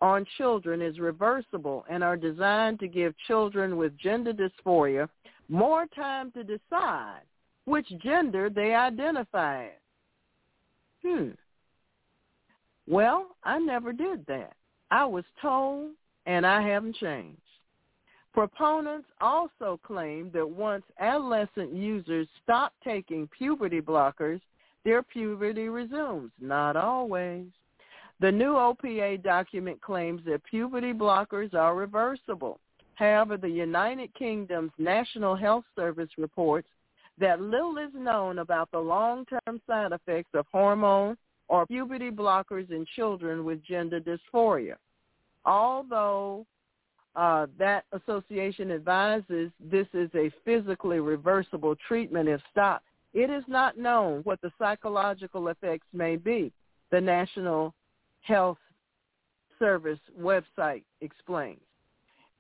on 0.00 0.26
children 0.36 0.82
is 0.82 0.98
reversible 0.98 1.84
and 1.88 2.04
are 2.04 2.16
designed 2.16 2.78
to 2.80 2.88
give 2.88 3.14
children 3.26 3.76
with 3.76 3.96
gender 3.98 4.32
dysphoria 4.32 5.08
more 5.48 5.86
time 5.94 6.30
to 6.32 6.44
decide 6.44 7.22
which 7.64 7.86
gender 8.02 8.50
they 8.50 8.74
identify 8.74 9.64
as. 9.64 9.70
Hmm. 11.04 11.28
Well, 12.86 13.28
I 13.42 13.58
never 13.58 13.92
did 13.92 14.26
that. 14.26 14.52
I 14.90 15.04
was 15.04 15.24
told 15.40 15.90
and 16.26 16.46
I 16.46 16.62
haven't 16.66 16.96
changed. 16.96 17.40
Proponents 18.32 19.08
also 19.20 19.78
claim 19.84 20.30
that 20.34 20.48
once 20.48 20.84
adolescent 20.98 21.72
users 21.72 22.26
stop 22.42 22.72
taking 22.82 23.28
puberty 23.28 23.80
blockers, 23.80 24.40
their 24.84 25.02
puberty 25.02 25.68
resumes. 25.68 26.32
Not 26.40 26.76
always. 26.76 27.46
The 28.20 28.32
new 28.32 28.54
OPA 28.54 29.22
document 29.22 29.80
claims 29.80 30.20
that 30.26 30.44
puberty 30.44 30.92
blockers 30.92 31.54
are 31.54 31.76
reversible. 31.76 32.58
However, 32.94 33.36
the 33.36 33.48
United 33.48 34.14
Kingdom's 34.14 34.72
National 34.78 35.34
Health 35.36 35.64
Service 35.76 36.10
reports 36.18 36.68
that 37.18 37.40
little 37.40 37.78
is 37.78 37.90
known 37.94 38.38
about 38.38 38.70
the 38.72 38.78
long-term 38.78 39.60
side 39.66 39.92
effects 39.92 40.30
of 40.34 40.46
hormone 40.50 41.16
or 41.48 41.66
puberty 41.66 42.10
blockers 42.10 42.70
in 42.70 42.86
children 42.96 43.44
with 43.44 43.64
gender 43.64 44.00
dysphoria. 44.00 44.76
Although 45.44 46.46
uh, 47.16 47.46
that 47.58 47.84
association 47.92 48.70
advises 48.70 49.50
this 49.60 49.86
is 49.92 50.10
a 50.14 50.32
physically 50.44 51.00
reversible 51.00 51.76
treatment 51.86 52.28
if 52.28 52.40
stopped, 52.50 52.86
it 53.12 53.30
is 53.30 53.44
not 53.46 53.78
known 53.78 54.20
what 54.22 54.40
the 54.40 54.50
psychological 54.58 55.48
effects 55.48 55.86
may 55.92 56.16
be, 56.16 56.52
the 56.90 57.00
National 57.00 57.74
Health 58.22 58.58
Service 59.58 60.00
website 60.20 60.82
explains. 61.00 61.60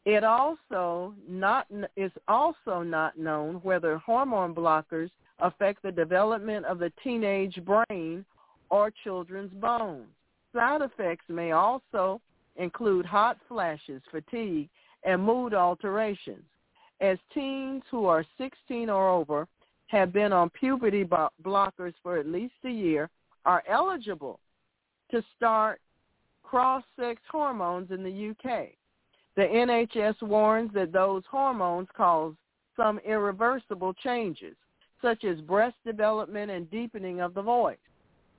It 0.04 0.24
also 0.24 1.14
not 1.28 1.66
is 1.96 2.10
also 2.28 2.82
not 2.82 3.16
known 3.16 3.54
whether 3.62 3.96
hormone 3.98 4.54
blockers 4.54 5.10
affect 5.38 5.82
the 5.82 5.92
development 5.92 6.66
of 6.66 6.78
the 6.78 6.92
teenage 7.02 7.58
brain 7.64 8.24
or 8.70 8.90
children's 9.02 9.52
bones. 9.54 10.06
Side 10.54 10.82
effects 10.82 11.24
may 11.28 11.52
also 11.52 12.20
include 12.56 13.04
hot 13.04 13.38
flashes, 13.48 14.02
fatigue, 14.10 14.68
and 15.04 15.22
mood 15.22 15.54
alterations. 15.54 16.44
As 17.00 17.18
teens 17.32 17.82
who 17.90 18.06
are 18.06 18.24
16 18.38 18.88
or 18.88 19.10
over 19.10 19.48
have 19.88 20.12
been 20.12 20.32
on 20.32 20.50
puberty 20.50 21.04
blockers 21.44 21.94
for 22.02 22.18
at 22.18 22.26
least 22.26 22.54
a 22.64 22.70
year 22.70 23.10
are 23.44 23.62
eligible 23.68 24.40
to 25.10 25.22
start 25.36 25.80
cross-sex 26.42 27.20
hormones 27.30 27.90
in 27.90 28.02
the 28.02 28.30
UK. 28.30 28.68
The 29.36 29.42
NHS 29.42 30.22
warns 30.22 30.70
that 30.74 30.92
those 30.92 31.24
hormones 31.30 31.88
cause 31.96 32.34
some 32.76 33.00
irreversible 33.00 33.92
changes, 33.94 34.54
such 35.02 35.24
as 35.24 35.40
breast 35.40 35.76
development 35.84 36.50
and 36.50 36.70
deepening 36.70 37.20
of 37.20 37.34
the 37.34 37.42
voice. 37.42 37.76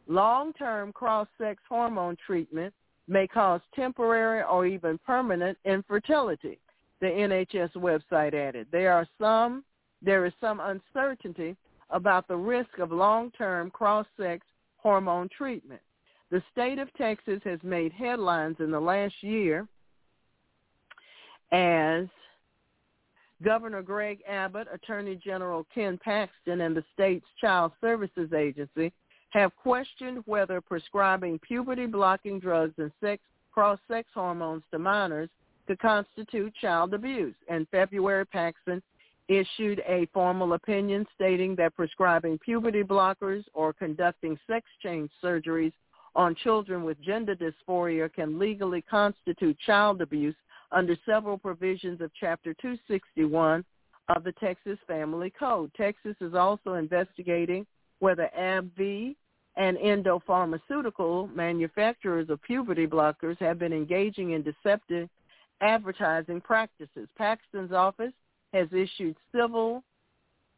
Long-term 0.07 0.93
cross-sex 0.93 1.61
hormone 1.67 2.17
treatment 2.25 2.73
may 3.07 3.27
cause 3.27 3.61
temporary 3.73 4.43
or 4.43 4.65
even 4.65 4.99
permanent 5.05 5.57
infertility, 5.65 6.59
the 7.01 7.07
NHS 7.07 7.73
website 7.73 8.33
added. 8.33 8.67
There 8.71 8.91
are 8.93 9.07
some 9.19 9.63
there 10.01 10.25
is 10.25 10.33
some 10.39 10.59
uncertainty 10.59 11.55
about 11.89 12.27
the 12.27 12.35
risk 12.35 12.77
of 12.79 12.91
long-term 12.91 13.71
cross-sex 13.71 14.45
hormone 14.77 15.29
treatment. 15.35 15.81
The 16.29 16.43
state 16.51 16.77
of 16.79 16.93
Texas 16.93 17.39
has 17.43 17.59
made 17.63 17.91
headlines 17.91 18.57
in 18.59 18.69
the 18.69 18.79
last 18.79 19.15
year 19.21 19.67
as 21.51 22.07
Governor 23.43 23.81
Greg 23.81 24.19
Abbott, 24.27 24.67
Attorney 24.71 25.15
General 25.15 25.65
Ken 25.73 25.99
Paxton, 26.03 26.61
and 26.61 26.75
the 26.75 26.83
state's 26.93 27.27
Child 27.39 27.71
Services 27.81 28.31
Agency 28.33 28.91
have 29.29 29.55
questioned 29.55 30.23
whether 30.25 30.61
prescribing 30.61 31.39
puberty-blocking 31.39 32.39
drugs 32.39 32.73
and 32.77 32.91
sex 33.01 33.21
cross-sex 33.53 34.07
hormones 34.13 34.63
to 34.71 34.79
minors 34.79 35.29
could 35.67 35.79
constitute 35.79 36.53
child 36.55 36.93
abuse. 36.93 37.35
In 37.49 37.65
February, 37.71 38.25
Paxton 38.25 38.81
issued 39.27 39.81
a 39.87 40.07
formal 40.13 40.53
opinion 40.53 41.05
stating 41.15 41.55
that 41.55 41.75
prescribing 41.75 42.37
puberty 42.39 42.83
blockers 42.83 43.43
or 43.53 43.73
conducting 43.73 44.37
sex 44.45 44.65
change 44.83 45.09
surgeries 45.23 45.73
on 46.15 46.35
children 46.35 46.83
with 46.83 47.01
gender 47.01 47.35
dysphoria 47.35 48.13
can 48.13 48.39
legally 48.39 48.81
constitute 48.81 49.57
child 49.65 50.01
abuse 50.01 50.35
under 50.71 50.95
several 51.05 51.37
provisions 51.37 52.01
of 52.01 52.11
Chapter 52.19 52.53
261 52.61 53.65
of 54.15 54.23
the 54.23 54.31
Texas 54.33 54.77
Family 54.87 55.33
Code. 55.37 55.71
Texas 55.75 56.15
is 56.21 56.33
also 56.33 56.75
investigating 56.75 57.65
whether 58.05 58.29
AbbVie 58.39 59.15
and 59.55 59.79
Endo 59.79 60.21
pharmaceutical 60.27 61.25
manufacturers 61.33 62.29
of 62.29 62.39
puberty 62.43 62.85
blockers 62.85 63.35
have 63.39 63.57
been 63.57 63.73
engaging 63.73 64.33
in 64.33 64.43
deceptive 64.43 65.09
advertising 65.61 66.39
practices. 66.39 67.07
Paxton's 67.17 67.71
office 67.71 68.13
has 68.53 68.67
issued 68.71 69.15
civil 69.33 69.83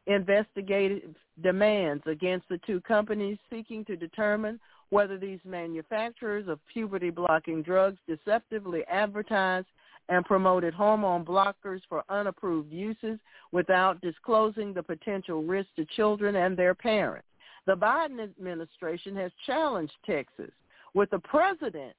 investigative 0.06 1.14
demands 1.42 2.02
against 2.04 2.46
the 2.50 2.60
two 2.66 2.82
companies 2.82 3.38
seeking 3.48 3.82
to 3.86 3.96
determine 3.96 4.60
whether 4.90 5.16
these 5.16 5.40
manufacturers 5.46 6.48
of 6.48 6.60
puberty 6.70 7.08
blocking 7.08 7.62
drugs 7.62 7.96
deceptively 8.06 8.84
advertise 8.90 9.64
and 10.10 10.22
promoted 10.26 10.74
hormone 10.74 11.24
blockers 11.24 11.80
for 11.88 12.04
unapproved 12.10 12.70
uses 12.70 13.18
without 13.52 13.98
disclosing 14.02 14.74
the 14.74 14.82
potential 14.82 15.42
risk 15.42 15.68
to 15.76 15.86
children 15.96 16.36
and 16.36 16.54
their 16.54 16.74
parents. 16.74 17.24
The 17.68 17.76
Biden 17.76 18.18
administration 18.18 19.14
has 19.16 19.30
challenged 19.44 19.92
Texas 20.06 20.50
with 20.94 21.12
a 21.12 21.18
president 21.18 21.94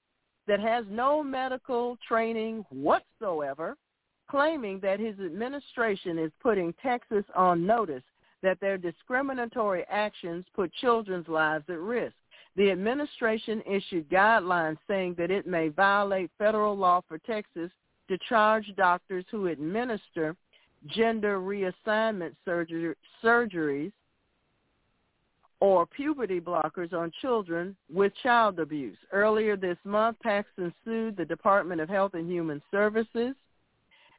that 0.48 0.60
has 0.60 0.84
no 0.90 1.24
medical 1.24 1.96
training 2.08 2.66
whatsoever, 2.72 3.78
claiming 4.32 4.80
that 4.80 5.00
his 5.00 5.20
administration 5.20 6.18
is 6.18 6.32
putting 6.42 6.74
Texas 6.82 7.24
on 7.36 7.68
notice 7.68 8.02
that 8.42 8.60
their 8.60 8.80
discriminatory 8.80 9.86
actions 9.92 10.44
put 10.56 10.74
children's 10.74 11.28
lives 11.28 11.66
at 11.70 11.78
risk. 11.78 12.16
The 12.56 12.72
administration 12.72 13.62
issued 13.68 14.10
guidelines 14.10 14.80
saying 14.88 15.18
that 15.20 15.30
it 15.30 15.46
may 15.46 15.68
violate 15.68 16.32
federal 16.40 16.76
law 16.76 17.02
for 17.08 17.20
Texas 17.20 17.70
to 18.08 18.18
charge 18.28 18.74
doctors 18.76 19.26
who 19.30 19.46
administer 19.46 20.36
gender 20.88 21.38
reassignment 21.38 22.34
surgeries 22.48 23.92
or 25.62 25.86
puberty 25.86 26.40
blockers 26.40 26.94
on 26.94 27.12
children 27.22 27.76
with 27.94 28.14
child 28.24 28.60
abuse. 28.60 28.98
Earlier 29.12 29.58
this 29.58 29.78
month, 29.84 30.18
Paxton 30.22 30.74
sued 30.86 31.18
the 31.18 31.26
Department 31.26 31.82
of 31.82 31.90
Health 31.90 32.14
and 32.14 32.32
Human 32.32 32.62
Services 32.72 33.36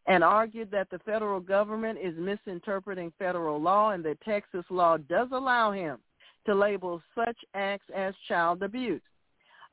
and 0.07 0.23
argued 0.25 0.71
that 0.71 0.91
the 0.91 0.99
federal 1.01 1.41
government 1.41 1.99
is 2.03 2.15
misinterpreting 2.19 3.13
federal 3.19 3.61
law 3.61 3.91
and 3.91 4.05
that 4.05 4.21
Texas 4.23 4.65
law 4.71 4.97
does 4.97 5.29
allow 5.33 5.73
him 5.73 5.99
to 6.47 6.55
label 6.55 7.03
such 7.15 7.37
acts 7.55 7.87
as 7.95 8.15
child 8.29 8.63
abuse. 8.63 9.03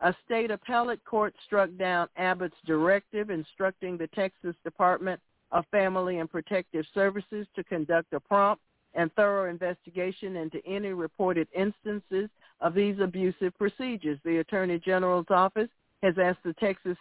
A 0.02 0.14
state 0.26 0.52
appellate 0.52 1.04
court 1.06 1.34
struck 1.46 1.70
down 1.78 2.08
Abbott's 2.18 2.56
directive 2.66 3.30
instructing 3.30 3.98
the 3.98 4.08
Texas 4.08 4.56
Department 4.64 5.20
of 5.52 5.66
Family 5.72 6.20
and 6.20 6.30
Protective 6.30 6.86
Services 6.94 7.48
to 7.56 7.64
conduct 7.64 8.14
a 8.14 8.20
prompt 8.20 8.62
and 8.94 9.14
thorough 9.14 9.50
investigation 9.50 10.38
into 10.38 10.66
any 10.66 10.90
reported 10.90 11.48
instances 11.56 12.30
of 12.62 12.74
these 12.74 13.00
abusive 13.00 13.58
procedures. 13.58 14.20
The 14.24 14.38
Attorney 14.38 14.80
General's 14.80 15.28
office 15.30 15.70
has 16.04 16.16
asked 16.22 16.44
the 16.44 16.54
Texas 16.54 16.98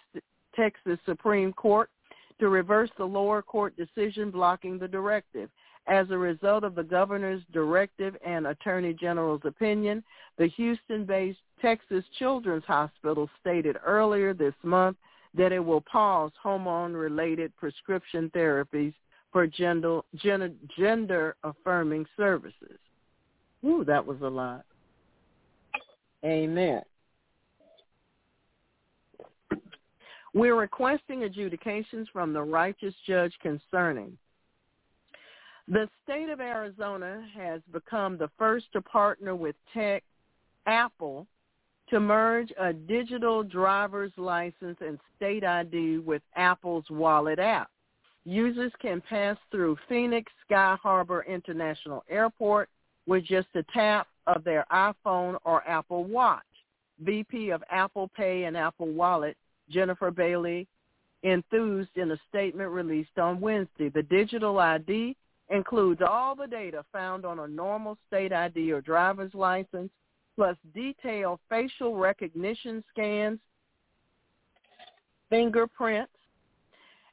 Texas 0.55 0.99
Supreme 1.05 1.53
Court 1.53 1.91
to 2.41 2.49
reverse 2.49 2.91
the 2.97 3.05
lower 3.05 3.43
court 3.43 3.75
decision 3.77 4.31
blocking 4.31 4.79
the 4.79 4.89
directive. 4.89 5.51
As 5.87 6.11
a 6.11 6.19
result 6.19 6.65
of 6.65 6.75
the 6.75 6.83
governor's 6.83 7.43
directive 7.53 8.17
and 8.27 8.49
attorney 8.49 8.93
general's 8.93 9.43
opinion, 9.45 10.03
the 10.37 10.49
Houston-based 10.49 11.39
Texas 11.63 12.05
Children's 12.19 12.65
Hospital 12.65 13.31
stated 13.41 13.77
earlier 13.85 14.35
this 14.35 14.55
month 14.63 14.97
that 15.35 15.53
it 15.53 15.65
will 15.65 15.83
pause 15.83 16.33
hormone-related 16.43 17.55
prescription 17.57 18.31
therapies 18.35 18.95
for 19.37 19.47
gender, 19.47 20.01
gender, 20.15 20.51
gender-affirming 20.79 22.07
services. 22.17 22.79
Ooh, 23.67 23.85
that 23.85 24.07
was 24.07 24.17
a 24.23 24.27
lot. 24.27 24.65
Amen. 26.25 26.81
We're 30.33 30.59
requesting 30.59 31.25
adjudications 31.25 32.09
from 32.15 32.33
the 32.33 32.41
righteous 32.41 32.95
judge 33.07 33.35
concerning 33.43 34.17
the 35.69 35.87
state 36.03 36.31
of 36.31 36.41
Arizona 36.41 37.23
has 37.37 37.61
become 37.75 38.17
the 38.17 38.31
first 38.39 38.73
to 38.73 38.81
partner 38.81 39.37
with 39.37 39.55
tech 39.75 40.03
Apple 40.65 41.27
to 41.91 42.01
merge 42.01 42.55
a 42.59 42.73
digital 42.73 43.43
driver's 43.43 44.13
license 44.17 44.79
and 44.81 44.99
state 45.15 45.45
ID 45.45 45.99
with 45.99 46.23
Apple's 46.37 46.87
Wallet 46.89 47.39
app. 47.39 47.69
Users 48.27 48.73
can 48.83 49.01
pass 49.01 49.37
through 49.53 49.79
Phoenix 49.89 50.33
Sky 50.45 50.77
Harbor 50.83 51.25
International 51.29 52.05
Airport 52.11 52.69
with 53.07 53.25
just 53.25 53.47
a 53.55 53.63
tap 53.73 54.09
of 54.27 54.43
their 54.43 54.67
iPhone 54.73 55.37
or 55.45 55.67
Apple 55.67 56.03
Watch. 56.03 56.43
VP 57.05 57.51
of 57.51 57.63
Apple 57.71 58.11
Pay 58.17 58.45
and 58.45 58.57
Apple 58.57 58.89
Wallet, 58.89 59.37
Jennifer 59.71 60.11
Bailey, 60.11 60.67
enthused 61.23 61.97
in 61.97 62.11
a 62.11 62.19
statement 62.29 62.71
released 62.71 63.17
on 63.17 63.41
Wednesday. 63.41 63.91
The 63.91 64.03
digital 64.03 64.59
ID 64.59 65.15
includes 65.51 66.01
all 66.05 66.35
the 66.35 66.49
data 66.49 66.85
found 66.93 67.25
on 67.25 67.39
a 67.39 67.47
normal 67.47 67.97
state 68.09 68.33
ID 68.33 68.73
or 68.73 68.81
driver's 68.81 69.35
license, 69.35 69.91
plus 70.35 70.57
detailed 70.75 71.39
facial 71.49 71.95
recognition 71.97 72.83
scans, 72.91 73.39
fingerprints, 75.31 76.11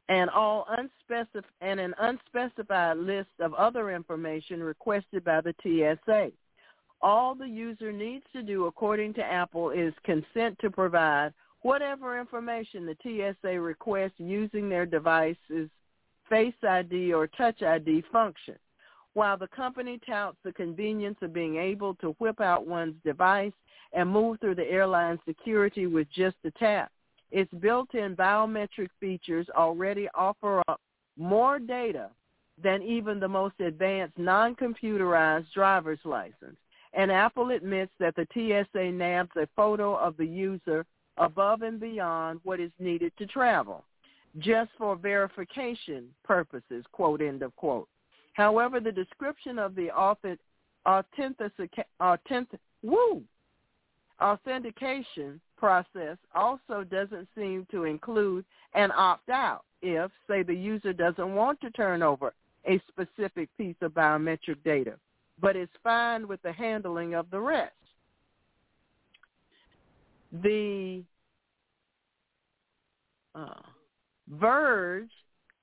and 0.10 0.30
all 0.30 0.66
unspecified 0.70 1.50
and 1.62 1.80
an 1.80 1.94
unspecified 2.00 2.98
list 2.98 3.30
of 3.40 3.54
other 3.54 3.92
information 3.92 4.62
requested 4.62 5.24
by 5.24 5.42
the 5.42 5.56
TSA. 5.64 6.32
All 7.02 7.36
the 7.36 7.48
user 7.48 7.92
needs 7.92 8.24
to 8.34 8.42
do, 8.42 8.66
according 8.66 9.14
to 9.16 9.24
Apple, 9.24 9.72
is 9.72 9.94
consent 10.04 10.58
to 10.60 10.70
provide 10.70 11.34
whatever 11.62 12.20
information 12.20 12.86
the 12.86 12.98
TSA 13.42 13.60
requests 13.60 14.14
using 14.18 14.70
their 14.70 14.86
device's 14.86 15.70
Face 16.30 16.54
ID 16.68 17.14
or 17.14 17.28
Touch 17.28 17.62
ID 17.62 18.04
function. 18.12 18.56
While 19.14 19.38
the 19.38 19.48
company 19.48 20.00
touts 20.08 20.38
the 20.44 20.54
convenience 20.54 21.18
of 21.22 21.34
being 21.34 21.58
able 21.58 21.96
to 21.96 22.16
whip 22.20 22.42
out 22.42 22.66
one's 22.66 22.96
device 23.06 23.52
and 23.92 24.10
move 24.10 24.40
through 24.40 24.56
the 24.56 24.70
airline 24.70 25.20
security 25.28 25.86
with 25.86 26.08
just 26.10 26.38
a 26.46 26.52
tap, 26.52 26.92
its 27.34 27.52
built-in 27.56 28.16
biometric 28.16 28.90
features 29.00 29.48
already 29.58 30.08
offer 30.14 30.62
up 30.68 30.80
more 31.18 31.58
data 31.58 32.10
than 32.62 32.84
even 32.84 33.20
the 33.20 33.28
most 33.28 33.60
advanced 33.60 34.18
non-computerized 34.20 35.52
driver's 35.52 36.00
license. 36.06 36.58
And 36.94 37.12
Apple 37.12 37.50
admits 37.50 37.92
that 38.00 38.16
the 38.16 38.28
TSA 38.34 38.92
nabs 38.92 39.32
a 39.36 39.48
photo 39.56 39.96
of 39.96 40.16
the 40.16 40.28
user 40.28 40.86
above 41.18 41.64
and 41.64 41.80
beyond 41.80 42.40
what 42.44 42.60
is 42.60 42.72
needed 42.78 43.12
to 43.18 43.26
travel, 43.26 43.84
just 44.38 44.70
for 44.78 44.96
verification 44.96 46.06
purposes, 46.24 46.86
quote, 46.92 47.22
end 47.22 47.42
of 47.42 47.56
quote. 47.56 47.88
However, 48.34 48.80
the 48.80 48.92
description 48.92 49.58
of 49.58 49.74
the 49.74 49.90
authentic, 49.92 50.40
authentic, 50.86 51.52
authentic, 52.00 52.60
woo, 52.84 53.24
authentication 54.22 55.40
process 55.58 56.18
also 56.36 56.84
doesn't 56.84 57.28
seem 57.36 57.68
to 57.72 57.86
include 57.86 58.46
an 58.74 58.92
opt-out 58.92 59.64
if, 59.82 60.12
say, 60.28 60.44
the 60.44 60.54
user 60.54 60.94
doesn't 60.94 61.36
want 61.36 61.60
to 61.62 61.70
turn 61.72 62.02
over 62.02 62.34
a 62.66 62.82
specific 62.88 63.50
piece 63.58 63.76
of 63.82 63.92
biometric 63.92 64.58
data, 64.64 64.96
but 65.42 65.56
is 65.56 65.70
fine 65.84 66.28
with 66.28 66.42
the 66.42 66.52
handling 66.52 67.14
of 67.14 67.30
the 67.32 67.40
rest. 67.40 67.74
The 70.42 71.04
uh, 73.36 73.62
Verge 74.30 75.10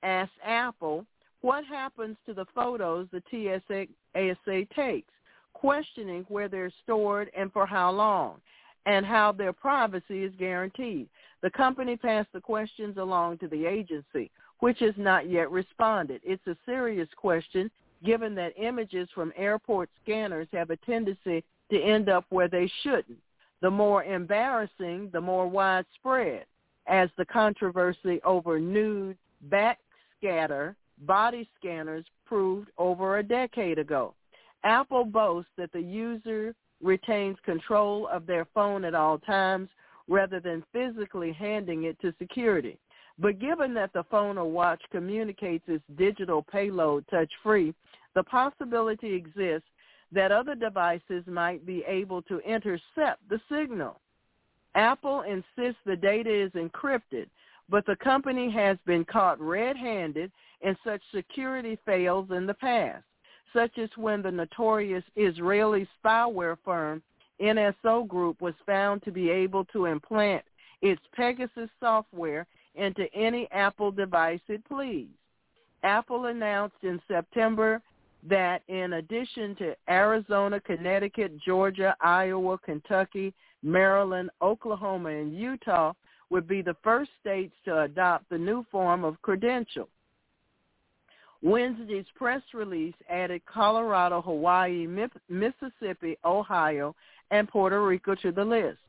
asked 0.03 0.31
Apple 0.45 1.05
what 1.41 1.65
happens 1.65 2.17
to 2.27 2.33
the 2.33 2.45
photos 2.53 3.07
the 3.11 3.23
TSA 3.31 4.65
takes, 4.75 5.13
questioning 5.53 6.25
where 6.29 6.47
they're 6.47 6.71
stored 6.83 7.29
and 7.37 7.51
for 7.51 7.65
how 7.65 7.91
long, 7.91 8.41
and 8.85 9.05
how 9.05 9.31
their 9.31 9.53
privacy 9.53 10.23
is 10.23 10.33
guaranteed. 10.37 11.07
The 11.41 11.51
company 11.51 11.95
passed 11.95 12.31
the 12.33 12.41
questions 12.41 12.97
along 12.97 13.39
to 13.39 13.47
the 13.47 13.65
agency, 13.65 14.31
which 14.59 14.79
has 14.79 14.93
not 14.97 15.29
yet 15.29 15.51
responded. 15.51 16.21
It's 16.23 16.45
a 16.47 16.57
serious 16.65 17.09
question 17.15 17.69
given 18.03 18.33
that 18.35 18.57
images 18.57 19.07
from 19.13 19.31
airport 19.35 19.89
scanners 20.03 20.47
have 20.51 20.71
a 20.71 20.77
tendency 20.77 21.43
to 21.69 21.79
end 21.79 22.09
up 22.09 22.25
where 22.29 22.47
they 22.47 22.71
shouldn't 22.81 23.19
the 23.61 23.69
more 23.69 24.03
embarrassing, 24.03 25.09
the 25.13 25.21
more 25.21 25.47
widespread, 25.47 26.45
as 26.87 27.09
the 27.17 27.25
controversy 27.25 28.19
over 28.25 28.59
nude 28.59 29.17
backscatter 29.49 30.75
body 31.05 31.47
scanners 31.59 32.05
proved 32.25 32.69
over 32.77 33.19
a 33.19 33.23
decade 33.23 33.79
ago. 33.79 34.13
Apple 34.63 35.05
boasts 35.05 35.51
that 35.57 35.71
the 35.71 35.81
user 35.81 36.53
retains 36.81 37.37
control 37.43 38.07
of 38.07 38.25
their 38.25 38.45
phone 38.53 38.85
at 38.85 38.95
all 38.95 39.17
times 39.19 39.69
rather 40.07 40.39
than 40.39 40.63
physically 40.73 41.31
handing 41.31 41.83
it 41.83 41.99
to 42.01 42.13
security. 42.19 42.77
But 43.19 43.39
given 43.39 43.73
that 43.75 43.93
the 43.93 44.03
phone 44.09 44.37
or 44.37 44.49
watch 44.49 44.81
communicates 44.91 45.65
its 45.67 45.83
digital 45.95 46.41
payload 46.43 47.05
touch-free, 47.09 47.73
the 48.15 48.23
possibility 48.23 49.13
exists 49.13 49.69
that 50.11 50.31
other 50.31 50.55
devices 50.55 51.23
might 51.27 51.65
be 51.65 51.83
able 51.87 52.21
to 52.23 52.39
intercept 52.39 53.27
the 53.29 53.39
signal. 53.49 53.99
Apple 54.75 55.21
insists 55.21 55.81
the 55.85 55.95
data 55.95 56.33
is 56.33 56.51
encrypted, 56.51 57.27
but 57.69 57.85
the 57.85 57.95
company 57.97 58.49
has 58.51 58.77
been 58.85 59.05
caught 59.05 59.39
red-handed 59.39 60.31
in 60.61 60.77
such 60.83 61.01
security 61.13 61.77
fails 61.85 62.29
in 62.31 62.45
the 62.45 62.53
past, 62.53 63.03
such 63.53 63.77
as 63.77 63.89
when 63.95 64.21
the 64.21 64.31
notorious 64.31 65.03
Israeli 65.15 65.87
spyware 66.03 66.57
firm 66.63 67.01
NSO 67.41 68.07
Group 68.07 68.41
was 68.41 68.53
found 68.65 69.03
to 69.03 69.11
be 69.11 69.29
able 69.29 69.65
to 69.65 69.85
implant 69.85 70.43
its 70.81 71.01
Pegasus 71.15 71.69
software 71.79 72.45
into 72.75 73.11
any 73.13 73.49
Apple 73.51 73.91
device 73.91 74.39
it 74.47 74.63
pleased. 74.65 75.09
Apple 75.83 76.25
announced 76.25 76.83
in 76.83 77.01
September 77.07 77.81
that 78.27 78.61
in 78.67 78.93
addition 78.93 79.55
to 79.55 79.75
Arizona, 79.89 80.59
Connecticut, 80.59 81.39
Georgia, 81.39 81.95
Iowa, 82.01 82.57
Kentucky, 82.59 83.33
Maryland, 83.63 84.29
Oklahoma, 84.41 85.09
and 85.09 85.35
Utah 85.35 85.93
would 86.29 86.47
be 86.47 86.61
the 86.61 86.75
first 86.83 87.11
states 87.19 87.53
to 87.65 87.81
adopt 87.81 88.29
the 88.29 88.37
new 88.37 88.65
form 88.71 89.03
of 89.03 89.21
credential. 89.21 89.89
Wednesday's 91.43 92.05
press 92.15 92.41
release 92.53 92.93
added 93.09 93.41
Colorado, 93.45 94.21
Hawaii, 94.21 94.87
Mississippi, 95.29 96.17
Ohio, 96.23 96.95
and 97.31 97.47
Puerto 97.47 97.83
Rico 97.83 98.15
to 98.15 98.31
the 98.31 98.43
list. 98.43 98.79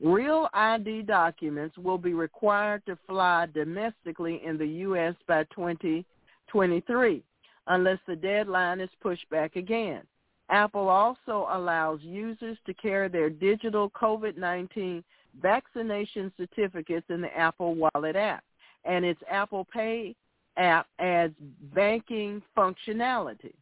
Real 0.00 0.48
ID 0.54 1.02
documents 1.02 1.76
will 1.76 1.98
be 1.98 2.14
required 2.14 2.84
to 2.86 2.98
fly 3.06 3.46
domestically 3.52 4.40
in 4.44 4.56
the 4.56 4.66
U.S. 4.66 5.14
by 5.28 5.44
2023 5.44 7.22
unless 7.66 7.98
the 8.06 8.16
deadline 8.16 8.80
is 8.80 8.90
pushed 9.00 9.28
back 9.30 9.56
again. 9.56 10.02
Apple 10.48 10.88
also 10.88 11.46
allows 11.52 12.00
users 12.02 12.58
to 12.66 12.74
carry 12.74 13.08
their 13.08 13.30
digital 13.30 13.90
COVID-19 13.90 15.04
vaccination 15.40 16.32
certificates 16.36 17.06
in 17.08 17.20
the 17.20 17.36
Apple 17.36 17.76
Wallet 17.76 18.16
app, 18.16 18.42
and 18.84 19.04
its 19.04 19.20
Apple 19.30 19.66
Pay 19.72 20.16
app 20.56 20.86
adds 20.98 21.34
banking 21.74 22.42
functionality, 22.56 23.54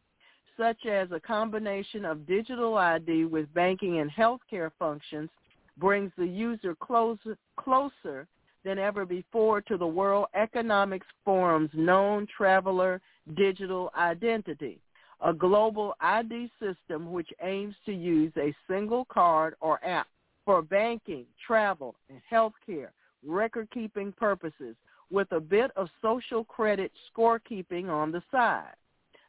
such 0.57 0.85
as 0.85 1.11
a 1.11 1.19
combination 1.19 2.05
of 2.05 2.27
digital 2.27 2.77
ID 2.77 3.25
with 3.25 3.53
banking 3.53 3.99
and 3.99 4.11
healthcare 4.11 4.71
functions 4.77 5.29
brings 5.77 6.11
the 6.17 6.25
user 6.25 6.75
closer, 6.75 7.37
closer 7.57 8.27
than 8.65 8.77
ever 8.77 9.05
before 9.05 9.61
to 9.61 9.77
the 9.77 9.87
World 9.87 10.27
Economics 10.35 11.07
Forum's 11.25 11.71
known 11.73 12.27
traveler 12.35 12.99
digital 13.37 13.89
identity, 13.97 14.79
a 15.23 15.33
global 15.33 15.95
ID 16.01 16.51
system 16.59 17.11
which 17.11 17.29
aims 17.41 17.75
to 17.85 17.93
use 17.93 18.33
a 18.37 18.53
single 18.69 19.05
card 19.05 19.55
or 19.61 19.83
app 19.85 20.07
for 20.43 20.61
banking, 20.61 21.25
travel, 21.45 21.95
and 22.09 22.21
healthcare, 22.31 22.89
record-keeping 23.25 24.11
purposes 24.13 24.75
with 25.11 25.31
a 25.31 25.39
bit 25.39 25.71
of 25.75 25.89
social 26.01 26.43
credit 26.43 26.91
scorekeeping 27.11 27.89
on 27.89 28.11
the 28.11 28.21
side. 28.31 28.75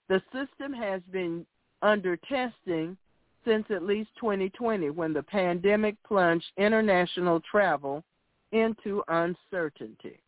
The 0.08 0.22
system 0.32 0.72
has 0.72 1.00
been 1.12 1.46
under 1.82 2.16
testing 2.16 2.96
since 3.44 3.64
at 3.70 3.82
least 3.82 4.10
2020 4.20 4.90
when 4.90 5.12
the 5.12 5.22
pandemic 5.22 5.96
plunged 6.02 6.46
international 6.56 7.40
travel 7.50 8.04
into 8.52 9.02
uncertainty. 9.08 10.18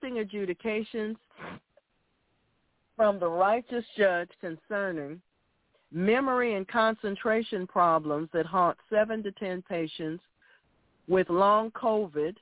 Adjudications 0.00 1.16
from 2.96 3.18
the 3.18 3.28
righteous 3.28 3.84
judge 3.96 4.30
concerning 4.40 5.20
memory 5.92 6.54
and 6.54 6.66
concentration 6.68 7.66
problems 7.66 8.28
that 8.32 8.46
haunt 8.46 8.78
7 8.90 9.22
to 9.24 9.32
10 9.32 9.62
patients 9.62 10.22
with 11.08 11.28
long 11.30 11.70
COVID. 11.72 12.36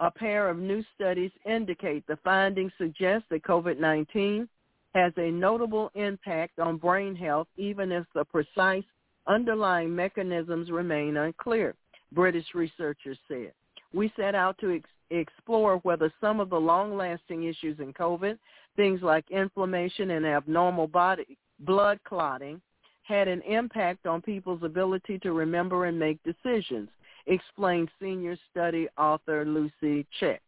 A 0.00 0.10
pair 0.10 0.48
of 0.48 0.58
new 0.58 0.84
studies 0.94 1.32
indicate 1.44 2.06
the 2.06 2.18
findings 2.22 2.72
suggest 2.78 3.24
that 3.30 3.42
COVID-19 3.42 4.48
has 4.94 5.12
a 5.16 5.30
notable 5.30 5.90
impact 5.94 6.58
on 6.58 6.76
brain 6.76 7.16
health 7.16 7.48
even 7.56 7.90
if 7.92 8.04
the 8.14 8.24
precise 8.24 8.84
underlying 9.26 9.94
mechanisms 9.94 10.70
remain 10.70 11.16
unclear, 11.16 11.74
British 12.12 12.46
researchers 12.54 13.18
said. 13.28 13.52
We 13.92 14.12
set 14.16 14.34
out 14.34 14.56
to 14.58 14.76
ex- 14.76 14.90
explore 15.10 15.78
whether 15.78 16.12
some 16.20 16.40
of 16.40 16.50
the 16.50 16.60
long-lasting 16.60 17.44
issues 17.44 17.78
in 17.80 17.92
COVID 17.92 18.38
things 18.76 19.02
like 19.02 19.24
inflammation 19.30 20.12
and 20.12 20.24
abnormal 20.24 20.86
body 20.86 21.36
blood 21.60 21.98
clotting 22.04 22.60
had 23.02 23.26
an 23.26 23.42
impact 23.42 24.06
on 24.06 24.22
people's 24.22 24.62
ability 24.62 25.18
to 25.18 25.32
remember 25.32 25.86
and 25.86 25.98
make 25.98 26.18
decisions, 26.22 26.88
explained 27.28 27.88
senior 28.00 28.36
study 28.50 28.88
author 28.98 29.44
Lucy 29.44 30.06
Cheke. 30.20 30.38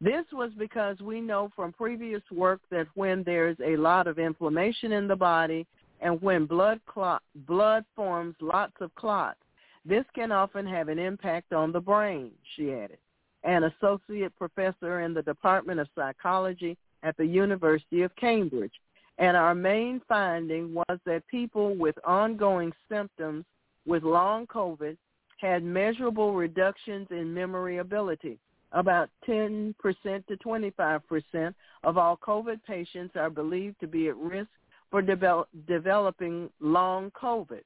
This 0.00 0.24
was 0.32 0.50
because 0.58 1.00
we 1.00 1.20
know 1.20 1.50
from 1.56 1.72
previous 1.72 2.22
work 2.30 2.60
that 2.70 2.86
when 2.94 3.22
there's 3.24 3.56
a 3.64 3.76
lot 3.76 4.06
of 4.06 4.18
inflammation 4.18 4.92
in 4.92 5.08
the 5.08 5.16
body 5.16 5.66
and 6.00 6.20
when 6.20 6.46
blood 6.46 6.80
clot, 6.86 7.22
blood 7.46 7.84
forms 7.96 8.34
lots 8.40 8.74
of 8.80 8.94
clots, 8.94 9.38
this 9.84 10.04
can 10.14 10.32
often 10.32 10.66
have 10.66 10.88
an 10.88 10.98
impact 10.98 11.52
on 11.52 11.72
the 11.72 11.80
brain, 11.80 12.30
she 12.54 12.72
added. 12.72 12.98
An 13.44 13.64
associate 13.64 14.36
professor 14.36 15.00
in 15.00 15.14
the 15.14 15.22
Department 15.22 15.80
of 15.80 15.88
Psychology 15.94 16.76
at 17.02 17.16
the 17.16 17.26
University 17.26 18.02
of 18.02 18.14
Cambridge. 18.16 18.72
And 19.18 19.36
our 19.36 19.54
main 19.54 20.00
finding 20.08 20.74
was 20.74 20.98
that 21.06 21.26
people 21.28 21.76
with 21.76 21.96
ongoing 22.04 22.72
symptoms 22.90 23.44
with 23.86 24.02
long 24.02 24.46
COVID 24.46 24.96
had 25.40 25.62
measurable 25.62 26.32
reductions 26.34 27.08
in 27.10 27.32
memory 27.32 27.78
ability. 27.78 28.38
About 28.72 29.08
10% 29.28 29.74
to 29.82 30.36
25% 30.36 31.54
of 31.84 31.98
all 31.98 32.16
COVID 32.16 32.60
patients 32.66 33.14
are 33.16 33.30
believed 33.30 33.78
to 33.80 33.86
be 33.86 34.08
at 34.08 34.16
risk 34.16 34.48
for 34.90 35.00
develop, 35.00 35.48
developing 35.66 36.50
long 36.60 37.10
COVID 37.12 37.62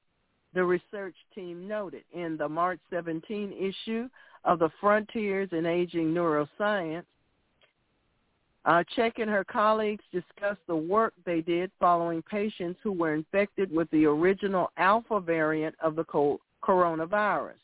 the 0.54 0.64
research 0.64 1.14
team 1.34 1.68
noted 1.68 2.04
in 2.12 2.36
the 2.36 2.48
March 2.48 2.80
17 2.90 3.52
issue 3.52 4.08
of 4.44 4.58
the 4.58 4.70
Frontiers 4.80 5.48
in 5.52 5.66
Aging 5.66 6.14
Neuroscience. 6.14 7.04
Uh, 8.64 8.82
Cheke 8.96 9.22
and 9.22 9.30
her 9.30 9.44
colleagues 9.44 10.04
discussed 10.12 10.60
the 10.66 10.76
work 10.76 11.14
they 11.24 11.40
did 11.40 11.70
following 11.78 12.22
patients 12.22 12.78
who 12.82 12.92
were 12.92 13.14
infected 13.14 13.70
with 13.70 13.90
the 13.90 14.04
original 14.04 14.70
alpha 14.76 15.20
variant 15.20 15.74
of 15.80 15.96
the 15.96 16.04
coronavirus. 16.62 17.54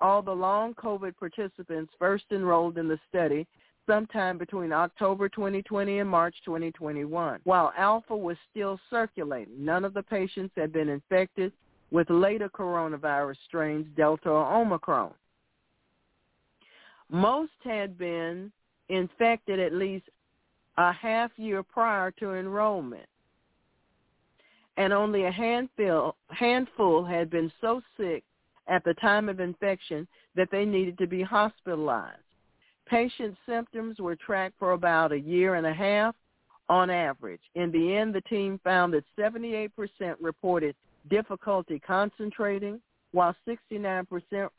All 0.00 0.22
the 0.22 0.32
long 0.32 0.74
COVID 0.74 1.16
participants 1.16 1.92
first 1.98 2.24
enrolled 2.30 2.78
in 2.78 2.88
the 2.88 2.98
study 3.08 3.46
sometime 3.86 4.36
between 4.36 4.72
October 4.72 5.28
2020 5.28 6.00
and 6.00 6.10
March 6.10 6.34
2021. 6.44 7.40
While 7.44 7.72
alpha 7.76 8.16
was 8.16 8.36
still 8.50 8.78
circulating, 8.90 9.64
none 9.64 9.84
of 9.84 9.94
the 9.94 10.02
patients 10.02 10.52
had 10.56 10.72
been 10.72 10.88
infected 10.88 11.52
with 11.90 12.10
later 12.10 12.48
coronavirus 12.48 13.36
strains, 13.46 13.86
Delta 13.96 14.28
or 14.28 14.60
Omicron. 14.60 15.12
Most 17.08 17.52
had 17.62 17.96
been 17.96 18.50
infected 18.88 19.60
at 19.60 19.72
least 19.72 20.08
a 20.76 20.92
half 20.92 21.30
year 21.36 21.62
prior 21.62 22.10
to 22.12 22.34
enrollment. 22.34 23.06
And 24.76 24.92
only 24.92 25.24
a 25.24 25.30
handful, 25.30 26.16
handful 26.28 27.04
had 27.04 27.30
been 27.30 27.50
so 27.60 27.80
sick 27.96 28.24
at 28.68 28.84
the 28.84 28.94
time 28.94 29.28
of 29.28 29.40
infection 29.40 30.06
that 30.34 30.48
they 30.50 30.64
needed 30.64 30.98
to 30.98 31.06
be 31.06 31.22
hospitalized. 31.22 32.20
Patient 32.86 33.36
symptoms 33.46 33.98
were 33.98 34.16
tracked 34.16 34.58
for 34.58 34.72
about 34.72 35.12
a 35.12 35.18
year 35.18 35.54
and 35.54 35.66
a 35.66 35.72
half 35.72 36.14
on 36.68 36.90
average. 36.90 37.40
In 37.54 37.70
the 37.72 37.96
end, 37.96 38.14
the 38.14 38.20
team 38.22 38.60
found 38.62 38.92
that 38.92 39.04
78% 39.18 39.70
reported 40.20 40.74
difficulty 41.08 41.78
concentrating, 41.78 42.80
while 43.12 43.34
69% 43.48 44.06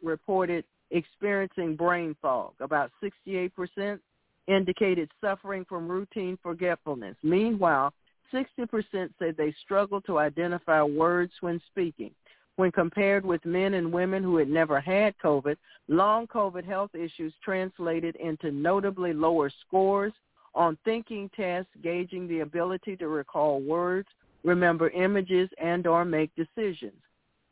reported 0.01 0.63
experiencing 0.91 1.75
brain 1.75 2.15
fog. 2.21 2.53
About 2.59 2.91
68% 3.03 3.99
indicated 4.47 5.09
suffering 5.19 5.65
from 5.67 5.87
routine 5.87 6.37
forgetfulness. 6.41 7.15
Meanwhile, 7.23 7.93
60% 8.33 9.09
said 9.19 9.35
they 9.37 9.53
struggled 9.63 10.05
to 10.05 10.19
identify 10.19 10.81
words 10.83 11.33
when 11.41 11.61
speaking. 11.67 12.11
When 12.55 12.71
compared 12.71 13.25
with 13.25 13.45
men 13.45 13.75
and 13.75 13.93
women 13.93 14.23
who 14.23 14.37
had 14.37 14.49
never 14.49 14.79
had 14.79 15.17
COVID, 15.23 15.57
long 15.87 16.25
COVID 16.27 16.65
health 16.65 16.95
issues 16.95 17.33
translated 17.43 18.15
into 18.15 18.51
notably 18.51 19.13
lower 19.13 19.51
scores 19.67 20.13
on 20.55 20.77
thinking 20.83 21.29
tests 21.35 21.71
gauging 21.83 22.27
the 22.27 22.39
ability 22.39 22.97
to 22.97 23.07
recall 23.07 23.61
words 23.61 24.07
remember 24.47 24.89
images, 24.89 25.49
and 25.61 25.85
or 25.85 26.05
make 26.05 26.31
decisions. 26.35 27.01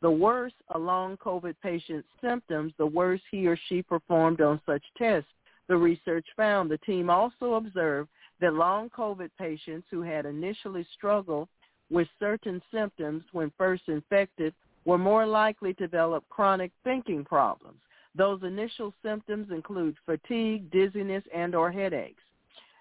The 0.02 0.10
worse 0.10 0.52
a 0.74 0.78
long 0.78 1.16
COVID 1.18 1.54
patient's 1.62 2.08
symptoms, 2.20 2.72
the 2.78 2.86
worse 2.86 3.20
he 3.30 3.46
or 3.46 3.58
she 3.68 3.82
performed 3.82 4.40
on 4.40 4.60
such 4.66 4.82
tests, 4.96 5.30
the 5.68 5.76
research 5.76 6.26
found. 6.36 6.70
The 6.70 6.78
team 6.78 7.10
also 7.10 7.54
observed 7.54 8.08
that 8.40 8.54
long 8.54 8.90
COVID 8.90 9.30
patients 9.38 9.86
who 9.90 10.02
had 10.02 10.26
initially 10.26 10.86
struggled 10.94 11.48
with 11.90 12.08
certain 12.18 12.60
symptoms 12.72 13.22
when 13.32 13.52
first 13.56 13.84
infected 13.88 14.54
were 14.84 14.98
more 14.98 15.26
likely 15.26 15.74
to 15.74 15.86
develop 15.86 16.24
chronic 16.28 16.70
thinking 16.84 17.24
problems. 17.24 17.78
Those 18.14 18.42
initial 18.42 18.94
symptoms 19.04 19.48
include 19.50 19.96
fatigue, 20.06 20.70
dizziness, 20.70 21.24
and 21.34 21.54
or 21.54 21.70
headaches. 21.70 22.22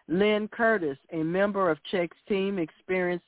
Lynn 0.08 0.48
Curtis, 0.48 0.98
a 1.12 1.24
member 1.24 1.70
of 1.70 1.84
Cheke's 1.92 2.18
team, 2.28 2.60
experienced 2.60 3.26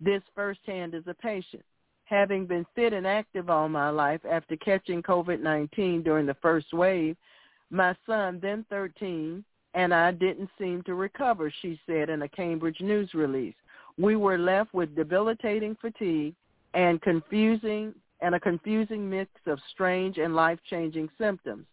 this 0.00 0.22
firsthand 0.34 0.94
as 0.94 1.04
a 1.06 1.14
patient. 1.14 1.64
Having 2.04 2.46
been 2.46 2.66
fit 2.74 2.92
and 2.92 3.06
active 3.06 3.50
all 3.50 3.68
my 3.68 3.90
life 3.90 4.20
after 4.30 4.56
catching 4.56 5.02
COVID-19 5.02 6.04
during 6.04 6.26
the 6.26 6.36
first 6.40 6.72
wave, 6.72 7.16
my 7.70 7.94
son, 8.06 8.38
then 8.40 8.64
13, 8.70 9.44
and 9.78 9.94
I 9.94 10.10
didn't 10.10 10.50
seem 10.58 10.82
to 10.82 10.94
recover, 10.94 11.52
she 11.62 11.78
said 11.86 12.10
in 12.10 12.22
a 12.22 12.28
Cambridge 12.28 12.80
news 12.80 13.14
release. 13.14 13.54
We 13.96 14.16
were 14.16 14.36
left 14.36 14.74
with 14.74 14.96
debilitating 14.96 15.76
fatigue 15.80 16.34
and 16.74 17.00
confusing 17.00 17.94
and 18.20 18.34
a 18.34 18.40
confusing 18.40 19.08
mix 19.08 19.30
of 19.46 19.60
strange 19.70 20.18
and 20.18 20.34
life-changing 20.34 21.08
symptoms. 21.16 21.64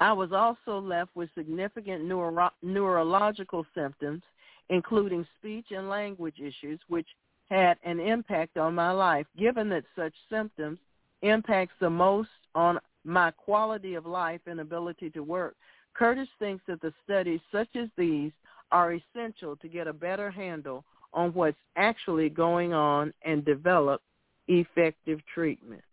I 0.00 0.12
was 0.12 0.32
also 0.32 0.80
left 0.80 1.10
with 1.14 1.30
significant 1.36 2.04
neuro- 2.04 2.50
neurological 2.60 3.64
symptoms 3.72 4.22
including 4.68 5.24
speech 5.38 5.66
and 5.70 5.88
language 5.88 6.40
issues, 6.40 6.80
which 6.88 7.06
had 7.50 7.78
an 7.84 8.00
impact 8.00 8.56
on 8.56 8.74
my 8.74 8.90
life, 8.90 9.26
given 9.38 9.68
that 9.68 9.84
such 9.94 10.12
symptoms 10.28 10.80
impacts 11.22 11.74
the 11.78 11.88
most 11.88 12.28
on 12.56 12.78
my 13.04 13.30
quality 13.30 13.94
of 13.94 14.04
life 14.04 14.40
and 14.46 14.58
ability 14.58 15.08
to 15.10 15.22
work. 15.22 15.54
Curtis 15.96 16.28
thinks 16.38 16.62
that 16.66 16.80
the 16.82 16.92
studies 17.04 17.40
such 17.50 17.68
as 17.74 17.88
these 17.96 18.32
are 18.70 18.94
essential 18.94 19.56
to 19.56 19.68
get 19.68 19.86
a 19.86 19.92
better 19.92 20.30
handle 20.30 20.84
on 21.14 21.32
what's 21.32 21.56
actually 21.76 22.28
going 22.28 22.74
on 22.74 23.12
and 23.24 23.44
develop 23.44 24.02
effective 24.48 25.20
treatments. 25.32 25.84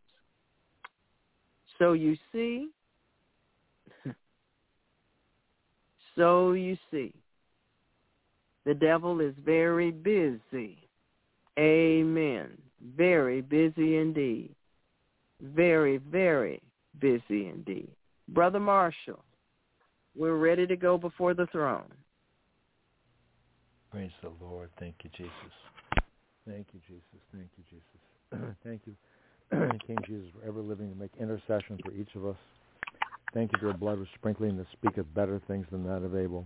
So 1.79 1.93
you 1.93 2.17
see, 2.31 2.69
so 6.17 6.51
you 6.51 6.77
see, 6.91 7.13
the 8.65 8.73
devil 8.73 9.21
is 9.21 9.33
very 9.45 9.91
busy. 9.91 10.77
Amen. 11.57 12.49
Very 12.97 13.41
busy 13.41 13.97
indeed. 13.97 14.53
Very, 15.41 15.97
very 15.97 16.61
busy 16.99 17.47
indeed. 17.47 17.89
Brother 18.29 18.59
Marshall, 18.59 19.23
we're 20.15 20.35
ready 20.35 20.67
to 20.67 20.75
go 20.75 20.97
before 20.97 21.33
the 21.33 21.47
throne. 21.47 21.91
Praise 23.91 24.11
the 24.21 24.31
Lord. 24.43 24.69
Thank 24.79 24.95
you, 25.03 25.09
Jesus. 25.15 25.31
Thank 26.47 26.67
you, 26.73 26.79
Jesus. 26.87 27.03
Thank 27.31 27.49
you, 27.57 27.63
Jesus. 27.69 28.55
Thank 28.63 28.81
you, 28.85 28.95
King 29.87 29.97
Jesus, 30.07 30.27
for 30.33 30.47
ever 30.47 30.61
living 30.61 30.89
to 30.89 30.95
make 30.95 31.11
intercession 31.19 31.79
for 31.83 31.91
each 31.91 32.09
of 32.15 32.25
us. 32.25 32.37
Thank 33.33 33.51
you 33.51 33.59
for 33.59 33.65
your 33.67 33.77
blood 33.77 33.99
was 33.99 34.07
sprinkling 34.15 34.57
that 34.57 34.67
speaketh 34.73 35.05
better 35.15 35.41
things 35.47 35.65
than 35.71 35.83
that 35.85 36.03
of 36.03 36.15
Abel. 36.15 36.43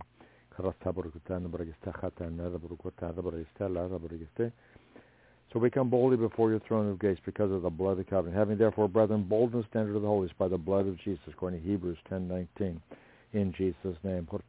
So 5.52 5.58
we 5.58 5.70
come 5.70 5.88
boldly 5.88 6.16
before 6.16 6.50
your 6.50 6.60
throne 6.60 6.90
of 6.90 6.98
grace 6.98 7.18
because 7.24 7.52
of 7.52 7.62
the 7.62 7.70
blood 7.70 7.92
of 7.92 7.98
the 7.98 8.04
covenant. 8.04 8.36
Having 8.36 8.58
therefore, 8.58 8.88
brethren, 8.88 9.22
boldness 9.22 9.66
to 9.72 9.78
enter 9.78 9.92
the 9.92 10.00
holies 10.00 10.30
by 10.38 10.48
the 10.48 10.58
blood 10.58 10.86
of 10.88 10.98
Jesus, 10.98 11.20
according 11.28 11.62
to 11.62 11.68
Hebrews 11.68 11.98
10:19. 12.10 12.80
In 13.32 13.52
Jesus' 13.52 13.96
name. 14.02 14.26
For 14.30 14.40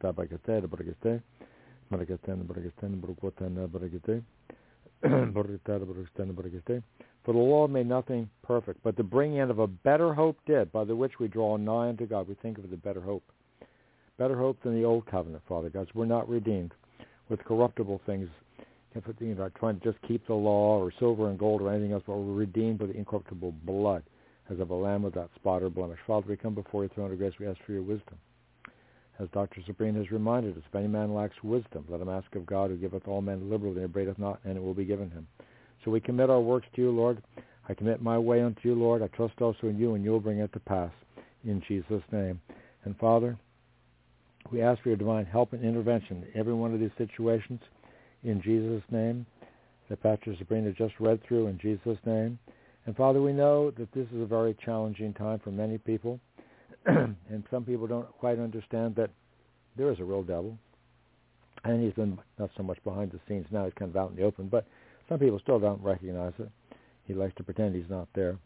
the 7.32 7.38
law 7.38 7.66
made 7.66 7.86
nothing 7.86 8.30
perfect, 8.42 8.82
but 8.82 8.96
the 8.96 9.02
bringing 9.02 9.38
in 9.38 9.50
of 9.50 9.58
a 9.58 9.66
better 9.66 10.14
hope 10.14 10.38
did, 10.46 10.72
by 10.72 10.84
the 10.84 10.96
which 10.96 11.18
we 11.18 11.28
draw 11.28 11.56
nigh 11.56 11.88
unto 11.88 12.06
God. 12.06 12.28
We 12.28 12.34
think 12.34 12.58
of 12.58 12.70
the 12.70 12.76
better 12.76 13.00
hope 13.00 13.24
better 14.20 14.36
hope 14.36 14.62
than 14.62 14.74
the 14.74 14.84
old 14.84 15.06
covenant, 15.06 15.42
Father 15.48 15.70
God. 15.70 15.90
We're 15.94 16.04
not 16.04 16.28
redeemed 16.28 16.72
with 17.30 17.42
corruptible 17.42 18.02
things, 18.04 18.28
you 18.94 19.34
know, 19.34 19.50
trying 19.58 19.80
to 19.80 19.92
just 19.92 20.02
keep 20.06 20.26
the 20.26 20.34
law 20.34 20.78
or 20.78 20.92
silver 20.98 21.30
and 21.30 21.38
gold 21.38 21.62
or 21.62 21.72
anything 21.72 21.92
else, 21.92 22.02
but 22.06 22.18
we're 22.18 22.34
redeemed 22.34 22.80
with 22.80 22.92
the 22.92 22.98
incorruptible 22.98 23.54
blood 23.64 24.02
as 24.50 24.60
of 24.60 24.68
a 24.68 24.74
lamb 24.74 25.02
without 25.02 25.30
spot 25.36 25.62
or 25.62 25.70
blemish. 25.70 25.98
Father, 26.06 26.26
we 26.28 26.36
come 26.36 26.54
before 26.54 26.82
your 26.82 26.90
throne 26.90 27.10
of 27.10 27.16
grace. 27.16 27.32
We 27.40 27.46
ask 27.46 27.58
for 27.64 27.72
your 27.72 27.82
wisdom. 27.82 28.18
As 29.20 29.28
Dr. 29.32 29.60
Sabrina 29.66 29.98
has 29.98 30.10
reminded 30.10 30.56
us, 30.56 30.62
if 30.66 30.74
any 30.74 30.88
man 30.88 31.14
lacks 31.14 31.36
wisdom, 31.42 31.84
let 31.88 32.00
him 32.00 32.08
ask 32.08 32.34
of 32.34 32.46
God 32.46 32.70
who 32.70 32.76
giveth 32.76 33.06
all 33.06 33.20
men 33.20 33.50
liberally 33.50 33.82
and 33.82 33.92
abradeth 33.92 34.18
not, 34.18 34.40
and 34.44 34.56
it 34.56 34.62
will 34.62 34.74
be 34.74 34.84
given 34.86 35.10
him. 35.10 35.26
So 35.84 35.90
we 35.90 36.00
commit 36.00 36.30
our 36.30 36.40
works 36.40 36.66
to 36.74 36.80
you, 36.82 36.90
Lord. 36.90 37.22
I 37.68 37.74
commit 37.74 38.00
my 38.00 38.18
way 38.18 38.40
unto 38.40 38.60
you, 38.64 38.74
Lord. 38.74 39.02
I 39.02 39.08
trust 39.08 39.40
also 39.40 39.66
in 39.66 39.78
you, 39.78 39.94
and 39.94 40.02
you 40.02 40.10
will 40.10 40.20
bring 40.20 40.38
it 40.38 40.52
to 40.54 40.60
pass. 40.60 40.90
In 41.44 41.62
Jesus' 41.68 42.02
name. 42.12 42.40
And 42.84 42.96
Father, 42.98 43.38
We 44.50 44.62
ask 44.62 44.82
for 44.82 44.88
your 44.88 44.96
divine 44.96 45.26
help 45.26 45.52
and 45.52 45.64
intervention 45.64 46.24
in 46.24 46.40
every 46.40 46.54
one 46.54 46.74
of 46.74 46.80
these 46.80 46.90
situations 46.98 47.60
in 48.24 48.40
Jesus' 48.42 48.82
name 48.90 49.26
that 49.88 50.02
Pastor 50.02 50.34
Sabrina 50.38 50.72
just 50.72 50.94
read 50.98 51.22
through 51.24 51.46
in 51.48 51.58
Jesus' 51.58 51.98
name. 52.04 52.38
And 52.86 52.96
Father, 52.96 53.20
we 53.20 53.32
know 53.32 53.70
that 53.72 53.92
this 53.92 54.06
is 54.12 54.22
a 54.22 54.26
very 54.26 54.56
challenging 54.64 55.12
time 55.12 55.38
for 55.40 55.50
many 55.50 55.78
people. 55.78 56.18
and 56.86 57.44
some 57.50 57.64
people 57.64 57.86
don't 57.86 58.08
quite 58.18 58.38
understand 58.38 58.94
that 58.96 59.10
there 59.76 59.90
is 59.90 60.00
a 60.00 60.04
real 60.04 60.22
devil. 60.22 60.56
And 61.64 61.82
he's 61.82 61.92
been 61.92 62.18
not 62.38 62.50
so 62.56 62.62
much 62.62 62.82
behind 62.84 63.12
the 63.12 63.20
scenes 63.28 63.46
now, 63.50 63.64
he's 63.64 63.74
kind 63.74 63.90
of 63.90 63.96
out 63.96 64.10
in 64.10 64.16
the 64.16 64.22
open, 64.22 64.48
but 64.48 64.66
some 65.08 65.18
people 65.18 65.38
still 65.40 65.58
don't 65.58 65.82
recognize 65.82 66.32
it. 66.38 66.48
He 67.04 67.12
likes 67.14 67.34
to 67.36 67.42
pretend 67.42 67.74
he's 67.74 67.90
not 67.90 68.08
there. 68.14 68.38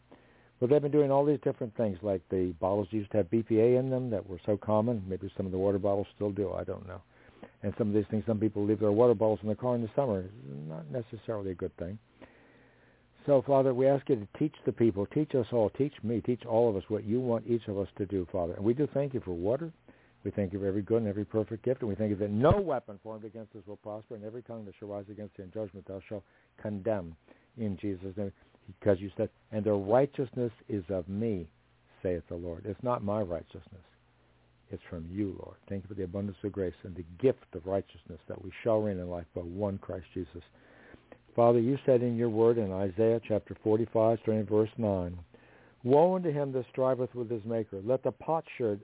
But 0.59 0.69
they've 0.69 0.81
been 0.81 0.91
doing 0.91 1.11
all 1.11 1.25
these 1.25 1.39
different 1.43 1.75
things, 1.75 1.97
like 2.01 2.21
the 2.29 2.53
bottles 2.59 2.87
used 2.91 3.11
to 3.11 3.17
have 3.17 3.29
BPA 3.29 3.77
in 3.79 3.89
them 3.89 4.09
that 4.09 4.27
were 4.27 4.39
so 4.45 4.57
common. 4.57 5.03
Maybe 5.07 5.31
some 5.35 5.45
of 5.45 5.51
the 5.51 5.57
water 5.57 5.77
bottles 5.77 6.07
still 6.15 6.31
do. 6.31 6.53
I 6.53 6.63
don't 6.63 6.87
know. 6.87 7.01
And 7.61 7.73
some 7.77 7.89
of 7.89 7.93
these 7.93 8.05
things, 8.09 8.23
some 8.25 8.39
people 8.39 8.65
leave 8.65 8.79
their 8.79 8.91
water 8.91 9.13
bottles 9.13 9.39
in 9.43 9.49
the 9.49 9.55
car 9.55 9.75
in 9.75 9.81
the 9.81 9.89
summer. 9.95 10.25
Not 10.67 10.85
necessarily 10.91 11.51
a 11.51 11.55
good 11.55 11.75
thing. 11.77 11.99
So, 13.25 13.43
Father, 13.45 13.73
we 13.73 13.87
ask 13.87 14.07
you 14.07 14.17
to 14.17 14.27
teach 14.37 14.53
the 14.65 14.71
people, 14.71 15.07
teach 15.07 15.33
us 15.33 15.47
all, 15.51 15.71
teach 15.71 15.93
me, 16.03 16.21
teach 16.21 16.45
all 16.45 16.69
of 16.69 16.75
us 16.75 16.83
what 16.89 17.05
you 17.05 17.19
want 17.19 17.47
each 17.47 17.67
of 17.67 17.79
us 17.79 17.87
to 17.97 18.05
do, 18.05 18.27
Father. 18.31 18.53
And 18.53 18.63
we 18.63 18.75
do 18.75 18.87
thank 18.93 19.15
you 19.15 19.21
for 19.25 19.33
water. 19.33 19.71
We 20.23 20.31
thank 20.31 20.53
you 20.53 20.59
for 20.59 20.67
every 20.67 20.83
good 20.83 20.97
and 20.97 21.07
every 21.07 21.25
perfect 21.25 21.65
gift. 21.65 21.81
And 21.81 21.89
we 21.89 21.95
thank 21.95 22.11
you 22.11 22.15
that 22.17 22.29
no 22.29 22.51
weapon 22.51 22.99
formed 23.01 23.25
against 23.25 23.55
us 23.55 23.63
will 23.65 23.77
prosper, 23.77 24.15
and 24.15 24.23
every 24.23 24.43
tongue 24.43 24.65
that 24.65 24.75
shall 24.79 24.89
rise 24.89 25.05
against 25.09 25.37
thee 25.37 25.43
in 25.43 25.51
judgment 25.51 25.87
thou 25.87 26.01
shalt 26.07 26.23
condemn 26.61 27.15
in 27.57 27.77
Jesus' 27.77 28.15
name 28.15 28.31
because 28.67 28.99
you 28.99 29.09
said, 29.17 29.29
and 29.51 29.63
the 29.63 29.73
righteousness 29.73 30.51
is 30.69 30.83
of 30.89 31.07
me, 31.07 31.47
saith 32.03 32.23
the 32.29 32.35
Lord. 32.35 32.63
It's 32.65 32.83
not 32.83 33.03
my 33.03 33.21
righteousness. 33.21 33.83
It's 34.71 34.81
from 34.89 35.07
you, 35.11 35.35
Lord. 35.43 35.57
Thank 35.69 35.83
you 35.83 35.87
for 35.87 35.93
the 35.93 36.03
abundance 36.03 36.37
of 36.43 36.51
grace 36.51 36.73
and 36.83 36.95
the 36.95 37.05
gift 37.21 37.45
of 37.53 37.65
righteousness 37.65 38.19
that 38.27 38.43
we 38.43 38.51
shall 38.63 38.81
reign 38.81 38.99
in 38.99 39.09
life 39.09 39.25
by 39.35 39.41
one 39.41 39.77
Christ 39.77 40.05
Jesus. 40.13 40.43
Father, 41.35 41.59
you 41.59 41.77
said 41.85 42.01
in 42.01 42.15
your 42.15 42.29
word 42.29 42.57
in 42.57 42.71
Isaiah 42.71 43.19
chapter 43.27 43.57
45, 43.61 44.19
starting 44.21 44.45
verse 44.45 44.69
9, 44.77 45.17
Woe 45.83 46.15
unto 46.15 46.31
him 46.31 46.53
that 46.53 46.65
striveth 46.71 47.13
with 47.13 47.29
his 47.29 47.43
maker. 47.43 47.81
Let 47.83 48.03
the 48.03 48.13
potsherd 48.13 48.79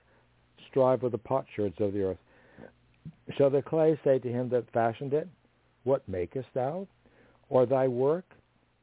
strive 0.69 1.01
with 1.01 1.13
the 1.13 1.17
potsherds 1.17 1.75
of 1.79 1.93
the 1.93 2.03
earth. 2.03 2.17
Shall 3.37 3.49
the 3.49 3.61
clay 3.61 3.97
say 4.03 4.19
to 4.19 4.27
him 4.27 4.49
that 4.49 4.69
fashioned 4.71 5.13
it, 5.13 5.29
What 5.85 6.07
makest 6.09 6.49
thou? 6.53 6.87
Or 7.49 7.65
thy 7.65 7.87
work, 7.87 8.25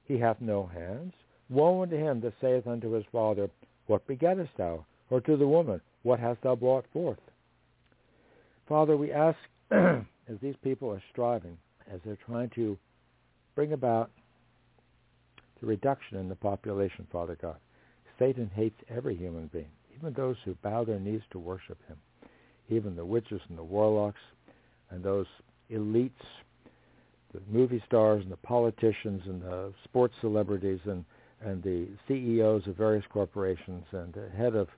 he 0.06 0.18
hath 0.18 0.40
no 0.40 0.66
hands. 0.66 1.12
Woe 1.50 1.82
unto 1.82 1.96
him 1.96 2.20
that 2.22 2.32
saith 2.40 2.66
unto 2.66 2.92
his 2.92 3.04
father, 3.12 3.50
What 3.86 4.06
begettest 4.06 4.56
thou? 4.56 4.86
Or 5.10 5.20
to 5.20 5.36
the 5.36 5.46
woman, 5.46 5.82
What 6.04 6.20
hast 6.20 6.40
thou 6.40 6.56
brought 6.56 6.86
forth? 6.92 7.20
Father, 8.66 8.96
we 8.96 9.12
ask, 9.12 9.38
as 9.70 10.38
these 10.40 10.56
people 10.64 10.90
are 10.90 11.02
striving, 11.12 11.58
as 11.92 12.00
they're 12.04 12.18
trying 12.26 12.50
to 12.50 12.78
bring 13.58 13.72
about 13.72 14.12
the 15.60 15.66
reduction 15.66 16.16
in 16.16 16.28
the 16.28 16.36
population, 16.36 17.04
Father 17.10 17.36
God, 17.42 17.56
Satan 18.16 18.48
hates 18.54 18.76
every 18.88 19.16
human 19.16 19.48
being, 19.52 19.72
even 19.98 20.12
those 20.12 20.36
who 20.44 20.54
bow 20.62 20.84
their 20.84 21.00
knees 21.00 21.22
to 21.32 21.40
worship 21.40 21.76
him, 21.88 21.96
even 22.68 22.94
the 22.94 23.04
witches 23.04 23.40
and 23.48 23.58
the 23.58 23.64
warlocks 23.64 24.20
and 24.90 25.02
those 25.02 25.26
elites 25.72 26.12
the 27.34 27.40
movie 27.50 27.82
stars 27.84 28.22
and 28.22 28.30
the 28.30 28.36
politicians 28.36 29.22
and 29.26 29.42
the 29.42 29.72
sports 29.82 30.14
celebrities 30.20 30.78
and 30.84 31.04
and 31.40 31.60
the 31.64 31.88
CEOs 32.06 32.64
of 32.68 32.76
various 32.76 33.04
corporations 33.12 33.84
and 33.90 34.14
the 34.14 34.28
head 34.36 34.54
of 34.54 34.68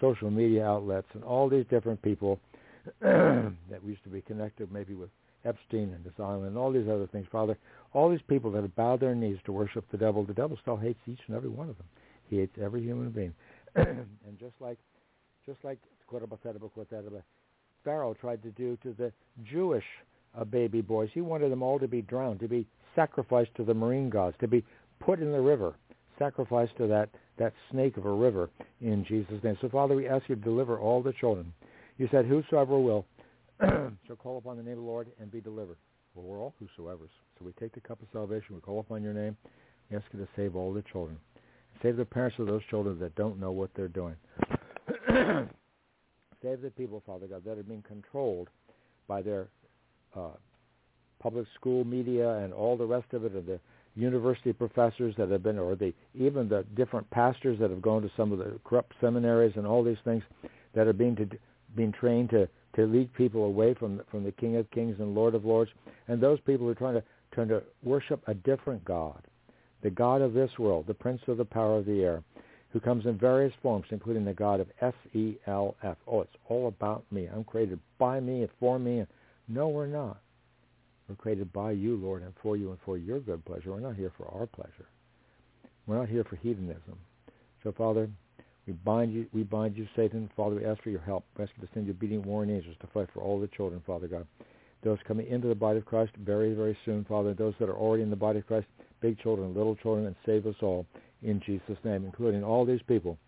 social 0.00 0.30
media 0.30 0.64
outlets 0.64 1.08
and 1.12 1.22
all 1.24 1.46
these 1.46 1.66
different 1.68 2.00
people 2.00 2.40
that 3.02 3.84
we 3.84 3.90
used 3.90 4.02
to 4.02 4.08
be 4.08 4.22
connected 4.22 4.72
maybe 4.72 4.94
with 4.94 5.10
Epstein 5.44 5.92
and 5.94 6.04
this 6.04 6.12
island 6.18 6.46
and 6.46 6.58
all 6.58 6.72
these 6.72 6.88
other 6.88 7.06
things, 7.06 7.26
Father, 7.30 7.56
all 7.92 8.10
these 8.10 8.20
people 8.28 8.50
that 8.52 8.62
have 8.62 8.74
bowed 8.76 9.00
their 9.00 9.14
knees 9.14 9.38
to 9.44 9.52
worship 9.52 9.84
the 9.90 9.98
devil, 9.98 10.24
the 10.24 10.34
devil 10.34 10.56
still 10.60 10.76
hates 10.76 11.00
each 11.06 11.20
and 11.26 11.36
every 11.36 11.48
one 11.48 11.68
of 11.68 11.76
them. 11.76 11.86
He 12.28 12.38
hates 12.38 12.56
every 12.62 12.82
human 12.82 13.10
being. 13.10 13.34
and 13.74 14.38
just 14.38 14.54
like 14.60 14.78
just 15.46 15.58
like 15.64 15.78
Pharaoh 17.84 18.14
tried 18.20 18.42
to 18.42 18.50
do 18.50 18.76
to 18.82 18.92
the 18.92 19.12
Jewish 19.44 19.84
uh, 20.38 20.44
baby 20.44 20.80
boys. 20.80 21.08
He 21.12 21.20
wanted 21.20 21.50
them 21.50 21.62
all 21.62 21.78
to 21.78 21.88
be 21.88 22.02
drowned, 22.02 22.40
to 22.40 22.48
be 22.48 22.66
sacrificed 22.94 23.54
to 23.56 23.64
the 23.64 23.74
marine 23.74 24.10
gods, 24.10 24.36
to 24.40 24.48
be 24.48 24.64
put 24.98 25.20
in 25.20 25.32
the 25.32 25.40
river, 25.40 25.74
sacrificed 26.18 26.76
to 26.76 26.86
that, 26.88 27.08
that 27.38 27.52
snake 27.70 27.96
of 27.96 28.06
a 28.06 28.12
river 28.12 28.50
in 28.80 29.04
Jesus' 29.04 29.42
name. 29.42 29.56
So, 29.60 29.68
Father, 29.68 29.94
we 29.94 30.08
ask 30.08 30.28
you 30.28 30.36
to 30.36 30.40
deliver 30.40 30.78
all 30.78 31.02
the 31.02 31.12
children. 31.14 31.52
You 31.96 32.08
said, 32.10 32.26
whosoever 32.26 32.78
will 32.78 33.06
shall 33.60 34.16
call 34.18 34.38
upon 34.38 34.56
the 34.56 34.62
name 34.62 34.72
of 34.72 34.78
the 34.78 34.84
Lord 34.84 35.08
and 35.20 35.30
be 35.30 35.40
delivered. 35.40 35.76
Well, 36.14 36.26
we're 36.26 36.38
all 36.38 36.54
whosoever's. 36.58 37.10
So 37.38 37.44
we 37.44 37.52
take 37.52 37.74
the 37.74 37.80
cup 37.80 38.00
of 38.02 38.08
salvation, 38.12 38.54
we 38.54 38.60
call 38.60 38.80
upon 38.80 39.02
your 39.02 39.14
name, 39.14 39.36
we 39.90 39.96
ask 39.96 40.06
you 40.12 40.18
to 40.20 40.28
save 40.36 40.56
all 40.56 40.72
the 40.72 40.82
children. 40.92 41.18
Save 41.82 41.96
the 41.96 42.04
parents 42.04 42.38
of 42.38 42.46
those 42.46 42.62
children 42.68 42.98
that 42.98 43.14
don't 43.14 43.40
know 43.40 43.52
what 43.52 43.70
they're 43.74 43.88
doing. 43.88 44.16
save 46.42 46.60
the 46.60 46.70
people, 46.76 47.02
Father 47.06 47.26
God, 47.26 47.42
that 47.44 47.58
are 47.58 47.62
being 47.62 47.84
controlled 47.86 48.48
by 49.08 49.22
their 49.22 49.48
uh, 50.14 50.30
public 51.22 51.46
school 51.54 51.84
media 51.84 52.38
and 52.38 52.52
all 52.52 52.76
the 52.76 52.84
rest 52.86 53.12
of 53.12 53.24
it, 53.24 53.34
or 53.34 53.40
the 53.40 53.60
university 53.94 54.52
professors 54.52 55.14
that 55.16 55.30
have 55.30 55.42
been, 55.42 55.58
or 55.58 55.74
the 55.74 55.92
even 56.14 56.48
the 56.48 56.64
different 56.74 57.08
pastors 57.10 57.58
that 57.58 57.70
have 57.70 57.82
gone 57.82 58.02
to 58.02 58.10
some 58.16 58.32
of 58.32 58.38
the 58.38 58.58
corrupt 58.64 58.92
seminaries 59.00 59.52
and 59.56 59.66
all 59.66 59.82
these 59.82 59.96
things 60.04 60.22
that 60.74 60.86
are 60.86 60.92
being 60.92 61.16
to, 61.16 61.28
being 61.76 61.92
trained 61.92 62.30
to 62.30 62.48
to 62.74 62.86
lead 62.86 63.12
people 63.14 63.44
away 63.44 63.74
from 63.74 64.00
from 64.10 64.24
the 64.24 64.32
King 64.32 64.56
of 64.56 64.70
Kings 64.70 64.96
and 65.00 65.14
Lord 65.14 65.34
of 65.34 65.44
Lords, 65.44 65.70
and 66.08 66.20
those 66.20 66.40
people 66.40 66.66
who 66.66 66.72
are 66.72 66.74
trying 66.74 66.94
to 66.94 67.02
trying 67.32 67.48
to 67.48 67.62
worship 67.82 68.22
a 68.26 68.34
different 68.34 68.84
God, 68.84 69.22
the 69.82 69.90
God 69.90 70.20
of 70.20 70.34
this 70.34 70.50
world, 70.58 70.86
the 70.86 70.94
Prince 70.94 71.22
of 71.28 71.36
the 71.36 71.44
power 71.44 71.78
of 71.78 71.86
the 71.86 72.02
air, 72.02 72.22
who 72.72 72.80
comes 72.80 73.06
in 73.06 73.18
various 73.18 73.52
forms, 73.62 73.86
including 73.90 74.24
the 74.24 74.32
God 74.32 74.60
of 74.60 74.68
S-E-L-F. 74.80 75.96
Oh, 76.06 76.20
it's 76.22 76.36
all 76.48 76.68
about 76.68 77.04
me. 77.10 77.28
I'm 77.32 77.44
created 77.44 77.78
by 77.98 78.20
me 78.20 78.42
and 78.42 78.50
for 78.58 78.78
me, 78.78 79.06
no, 79.48 79.68
we're 79.68 79.86
not. 79.86 80.20
We're 81.08 81.16
created 81.16 81.52
by 81.52 81.72
you, 81.72 81.96
Lord, 81.96 82.22
and 82.22 82.32
for 82.42 82.56
you 82.56 82.70
and 82.70 82.78
for 82.84 82.96
your 82.96 83.18
good 83.20 83.44
pleasure. 83.44 83.72
We're 83.72 83.80
not 83.80 83.96
here 83.96 84.12
for 84.16 84.28
our 84.32 84.46
pleasure. 84.46 84.86
We're 85.86 85.98
not 85.98 86.08
here 86.08 86.24
for 86.24 86.36
hedonism. 86.36 86.98
So, 87.64 87.72
Father, 87.72 88.08
we 88.70 88.76
bind 88.84 89.12
you, 89.12 89.26
we 89.32 89.42
bind 89.42 89.76
you, 89.76 89.88
Satan. 89.96 90.30
Father, 90.36 90.54
we 90.54 90.64
ask 90.64 90.80
for 90.80 90.90
your 90.90 91.00
help. 91.00 91.24
We 91.36 91.42
ask 91.42 91.52
you 91.58 91.66
to 91.66 91.72
send 91.74 91.86
your 91.86 91.94
beating 91.94 92.22
warring 92.22 92.50
angels 92.50 92.76
to 92.80 92.86
fight 92.94 93.08
for 93.12 93.20
all 93.20 93.40
the 93.40 93.48
children, 93.48 93.82
Father 93.84 94.06
God. 94.06 94.28
Those 94.84 94.98
coming 95.08 95.26
into 95.26 95.48
the 95.48 95.56
body 95.56 95.78
of 95.78 95.84
Christ 95.84 96.12
very, 96.24 96.54
very 96.54 96.78
soon, 96.84 97.04
Father. 97.04 97.34
Those 97.34 97.54
that 97.58 97.68
are 97.68 97.74
already 97.74 98.04
in 98.04 98.10
the 98.10 98.16
body 98.16 98.38
of 98.38 98.46
Christ, 98.46 98.68
big 99.00 99.18
children, 99.18 99.54
little 99.54 99.74
children, 99.74 100.06
and 100.06 100.14
save 100.24 100.46
us 100.46 100.54
all 100.62 100.86
in 101.24 101.42
Jesus' 101.44 101.78
name, 101.82 102.04
including 102.04 102.44
all 102.44 102.64
these 102.64 102.80
people 102.86 103.18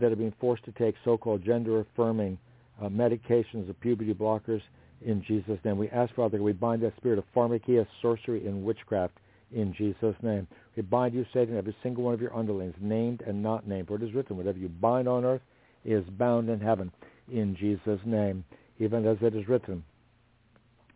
that 0.00 0.10
are 0.10 0.16
being 0.16 0.34
forced 0.40 0.64
to 0.64 0.72
take 0.72 0.96
so-called 1.04 1.44
gender-affirming 1.44 2.36
uh, 2.82 2.88
medications 2.88 3.70
of 3.70 3.78
puberty 3.80 4.12
blockers 4.12 4.60
in 5.02 5.22
Jesus' 5.22 5.60
name. 5.64 5.78
We 5.78 5.88
ask, 5.90 6.12
Father, 6.16 6.42
we 6.42 6.52
bind 6.52 6.82
that 6.82 6.96
spirit 6.96 7.20
of 7.20 7.24
pharmakeia, 7.34 7.86
sorcery, 8.00 8.44
and 8.44 8.64
witchcraft 8.64 9.14
in 9.54 9.74
Jesus' 9.74 10.16
name. 10.22 10.46
We 10.76 10.82
bind 10.82 11.14
you, 11.14 11.24
Satan, 11.32 11.56
every 11.56 11.76
single 11.82 12.04
one 12.04 12.14
of 12.14 12.20
your 12.20 12.34
underlings, 12.34 12.74
named 12.80 13.22
and 13.26 13.42
not 13.42 13.66
named. 13.66 13.88
For 13.88 13.96
it 13.96 14.02
is 14.02 14.14
written, 14.14 14.36
whatever 14.36 14.58
you 14.58 14.68
bind 14.68 15.08
on 15.08 15.24
earth 15.24 15.42
is 15.84 16.04
bound 16.18 16.48
in 16.48 16.60
heaven 16.60 16.90
in 17.30 17.56
Jesus' 17.56 18.00
name, 18.04 18.44
even 18.78 19.06
as 19.06 19.16
it 19.20 19.34
is 19.34 19.48
written 19.48 19.84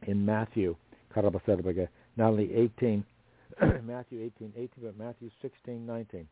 in 0.07 0.25
Matthew, 0.25 0.77
not 1.15 2.29
only 2.31 2.55
18, 2.55 3.05
Matthew 3.85 4.31
18, 4.39 4.53
18, 4.55 4.69
but 4.83 4.99
Matthew 4.99 5.31
16, 5.41 5.87
19. 5.87 6.29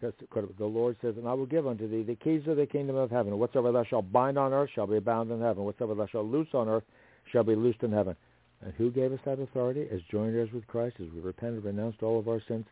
Because 0.00 0.48
the 0.58 0.64
Lord 0.64 0.96
says, 1.00 1.14
And 1.16 1.28
I 1.28 1.34
will 1.34 1.46
give 1.46 1.66
unto 1.66 1.88
thee 1.88 2.02
the 2.02 2.16
keys 2.16 2.42
of 2.48 2.56
the 2.56 2.66
kingdom 2.66 2.96
of 2.96 3.10
heaven. 3.10 3.38
Whatsoever 3.38 3.70
thou 3.70 3.84
shalt 3.84 4.10
bind 4.10 4.38
on 4.38 4.52
earth 4.52 4.70
shall 4.74 4.86
be 4.86 4.98
bound 4.98 5.30
in 5.30 5.40
heaven. 5.40 5.64
Whatsoever 5.64 5.94
thou 5.94 6.06
shalt 6.06 6.26
loose 6.26 6.48
on 6.54 6.68
earth 6.68 6.82
shall 7.30 7.44
be 7.44 7.54
loosed 7.54 7.82
in 7.82 7.92
heaven. 7.92 8.16
And 8.62 8.72
who 8.74 8.90
gave 8.90 9.12
us 9.12 9.18
that 9.24 9.40
authority? 9.40 9.86
As 9.92 10.00
joint 10.10 10.34
heirs 10.34 10.52
with 10.52 10.66
Christ, 10.66 10.96
as 11.00 11.08
we 11.12 11.20
repented 11.20 11.56
and 11.56 11.64
renounced 11.64 12.02
all 12.02 12.18
of 12.18 12.28
our 12.28 12.40
sins, 12.46 12.64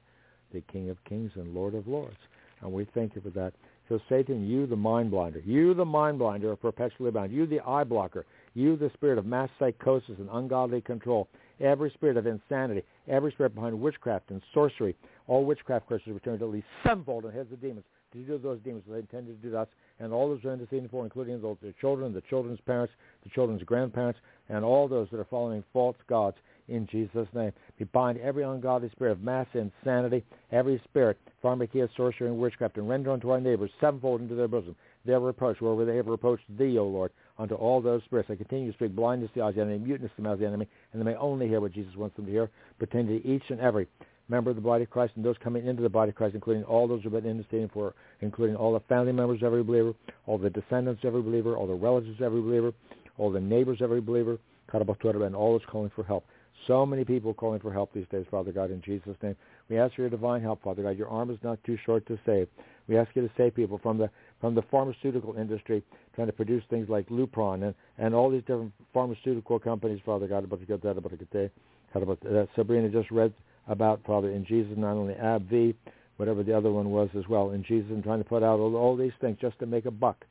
the 0.52 0.62
King 0.72 0.90
of 0.90 1.02
kings 1.04 1.32
and 1.34 1.54
Lord 1.54 1.74
of 1.74 1.88
lords. 1.88 2.16
And 2.62 2.72
we 2.72 2.86
thank 2.94 3.14
you 3.14 3.20
for 3.20 3.30
that. 3.30 3.52
So 3.88 3.98
Satan, 4.08 4.48
you 4.48 4.66
the 4.66 4.76
mind 4.76 5.10
blinder, 5.10 5.40
you 5.40 5.74
the 5.74 5.84
mind 5.84 6.18
blinder 6.20 6.52
are 6.52 6.56
perpetually 6.56 7.10
bound. 7.10 7.32
You 7.32 7.46
the 7.46 7.60
eye 7.66 7.82
blocker, 7.82 8.24
you 8.54 8.76
the 8.76 8.90
spirit 8.94 9.18
of 9.18 9.26
mass 9.26 9.50
psychosis 9.58 10.16
and 10.18 10.28
ungodly 10.30 10.80
control, 10.80 11.28
every 11.60 11.90
spirit 11.90 12.16
of 12.16 12.26
insanity, 12.26 12.84
every 13.08 13.32
spirit 13.32 13.54
behind 13.54 13.80
witchcraft 13.80 14.30
and 14.30 14.42
sorcery, 14.54 14.94
all 15.26 15.44
witchcraft 15.44 15.88
curses 15.88 16.08
returned 16.08 16.40
at 16.42 16.48
least 16.48 16.66
sevenfold 16.86 17.24
in 17.24 17.30
the 17.30 17.36
heads 17.36 17.52
of 17.52 17.60
demons 17.60 17.84
to 18.12 18.18
do 18.18 18.38
those 18.38 18.60
demons 18.64 18.84
they 18.88 18.98
intended 18.98 19.40
to 19.42 19.50
do 19.50 19.56
us, 19.56 19.68
and 19.98 20.12
all 20.12 20.28
those 20.28 20.40
who 20.42 20.48
are 20.48 20.54
interceding 20.54 20.88
for, 20.88 21.04
including 21.04 21.40
those, 21.40 21.56
the 21.62 21.74
children, 21.80 22.12
the 22.12 22.22
children's 22.22 22.60
parents, 22.60 22.92
the 23.22 23.30
children's 23.30 23.62
grandparents, 23.62 24.18
and 24.48 24.64
all 24.64 24.88
those 24.88 25.08
that 25.10 25.20
are 25.20 25.26
following 25.30 25.62
false 25.72 25.96
gods 26.08 26.36
in 26.68 26.86
Jesus' 26.86 27.28
name. 27.34 27.52
We 27.78 27.86
bind 27.86 28.18
every 28.18 28.44
ungodly 28.44 28.90
spirit 28.90 29.12
of 29.12 29.22
mass 29.22 29.46
insanity, 29.54 30.24
every 30.52 30.80
spirit, 30.88 31.18
pharmakeia, 31.42 31.88
sorcery, 31.96 32.28
and 32.28 32.38
witchcraft, 32.38 32.76
and 32.76 32.88
render 32.88 33.10
unto 33.10 33.30
our 33.30 33.40
neighbors 33.40 33.70
sevenfold 33.80 34.20
into 34.20 34.34
their 34.34 34.48
bosom 34.48 34.76
their 35.04 35.20
reproach, 35.20 35.60
wherever 35.60 35.84
they 35.84 35.96
have 35.96 36.06
reproached 36.06 36.44
thee, 36.58 36.78
O 36.78 36.86
Lord, 36.86 37.10
unto 37.38 37.54
all 37.54 37.80
those 37.80 38.02
spirits 38.04 38.28
that 38.28 38.36
continue 38.36 38.70
to 38.70 38.76
speak 38.76 38.94
blindness 38.94 39.30
to 39.30 39.40
the 39.40 39.44
eyes 39.44 39.50
of 39.50 39.56
the 39.56 39.62
enemy, 39.62 39.78
muteness 39.78 40.10
to 40.10 40.16
the 40.16 40.22
mouth 40.22 40.34
of 40.34 40.40
the 40.40 40.46
enemy, 40.46 40.68
and 40.92 41.00
they 41.00 41.06
may 41.06 41.16
only 41.16 41.48
hear 41.48 41.60
what 41.60 41.72
Jesus 41.72 41.96
wants 41.96 42.16
them 42.16 42.26
to 42.26 42.30
hear, 42.30 42.50
pertaining 42.78 43.20
to 43.20 43.26
each 43.26 43.44
and 43.48 43.60
every 43.60 43.86
member 44.30 44.50
of 44.50 44.56
the 44.56 44.62
body 44.62 44.84
of 44.84 44.90
Christ 44.90 45.12
and 45.16 45.24
those 45.24 45.36
coming 45.42 45.66
into 45.66 45.82
the 45.82 45.88
body 45.88 46.10
of 46.10 46.14
Christ, 46.14 46.34
including 46.34 46.64
all 46.64 46.86
those 46.86 47.02
who 47.02 47.10
have 47.10 47.22
been 47.22 47.30
interceding 47.30 47.68
for, 47.72 47.94
including 48.20 48.56
all 48.56 48.72
the 48.72 48.80
family 48.80 49.12
members 49.12 49.38
of 49.38 49.44
every 49.44 49.62
believer, 49.62 49.92
all 50.26 50.38
the 50.38 50.50
descendants 50.50 51.02
of 51.04 51.08
every 51.08 51.22
believer, 51.22 51.56
all 51.56 51.66
the 51.66 51.74
relatives 51.74 52.18
of 52.20 52.22
every 52.22 52.40
believer, 52.40 52.72
all 53.18 53.30
the 53.30 53.40
neighbors 53.40 53.78
of 53.80 53.84
every 53.84 54.00
believer, 54.00 54.38
and 54.72 55.34
all 55.34 55.58
those 55.58 55.66
calling 55.68 55.90
for 55.96 56.04
help. 56.04 56.24
So 56.66 56.86
many 56.86 57.04
people 57.04 57.34
calling 57.34 57.58
for 57.58 57.72
help 57.72 57.92
these 57.92 58.06
days, 58.12 58.24
Father 58.30 58.52
God, 58.52 58.70
in 58.70 58.80
Jesus' 58.82 59.16
name. 59.22 59.34
We 59.68 59.78
ask 59.78 59.94
for 59.94 60.02
your 60.02 60.10
divine 60.10 60.42
help, 60.42 60.62
Father 60.62 60.82
God. 60.82 60.96
Your 60.96 61.08
arm 61.08 61.30
is 61.30 61.38
not 61.42 61.58
too 61.64 61.76
short 61.84 62.06
to 62.06 62.18
save. 62.24 62.46
We 62.86 62.96
ask 62.96 63.10
you 63.14 63.22
to 63.22 63.30
save 63.36 63.54
people 63.54 63.80
from 63.82 63.98
the 63.98 64.10
from 64.40 64.54
the 64.54 64.62
pharmaceutical 64.70 65.36
industry 65.36 65.82
trying 66.14 66.26
to 66.28 66.32
produce 66.32 66.62
things 66.70 66.88
like 66.88 67.08
Lupron 67.08 67.64
and, 67.64 67.74
and 67.98 68.14
all 68.14 68.30
these 68.30 68.42
different 68.42 68.72
pharmaceutical 68.92 69.58
companies, 69.58 70.00
Father 70.04 70.26
God, 70.26 70.44
about 70.44 70.60
to 70.60 70.66
get 70.66 70.82
that, 70.82 70.96
about 70.96 71.10
to 71.10 71.16
get 71.16 71.30
that. 71.32 72.48
Sabrina 72.54 72.88
just 72.88 73.10
read 73.10 73.32
about, 73.70 74.02
Father, 74.04 74.30
in 74.30 74.44
Jesus, 74.44 74.74
not 74.76 74.92
only 74.92 75.14
AbbVie, 75.14 75.74
whatever 76.18 76.42
the 76.42 76.54
other 76.54 76.70
one 76.70 76.90
was 76.90 77.08
as 77.16 77.26
well, 77.28 77.52
in 77.52 77.64
Jesus, 77.64 77.90
and 77.90 78.04
trying 78.04 78.22
to 78.22 78.28
put 78.28 78.42
out 78.42 78.60
all, 78.60 78.76
all 78.76 78.96
these 78.96 79.12
things 79.22 79.38
just 79.40 79.58
to 79.60 79.66
make 79.66 79.86
a 79.86 79.90
buck 79.90 80.26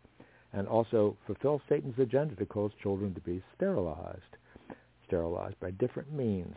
and 0.54 0.68
also 0.68 1.16
fulfill 1.26 1.62
Satan's 1.70 2.00
agenda 2.00 2.36
to 2.36 2.46
cause 2.46 2.72
children 2.82 3.14
to 3.14 3.22
be 3.22 3.42
sterilized, 3.56 4.38
sterilized 5.08 5.60
by 5.60 5.72
different 5.72 6.12
means, 6.12 6.56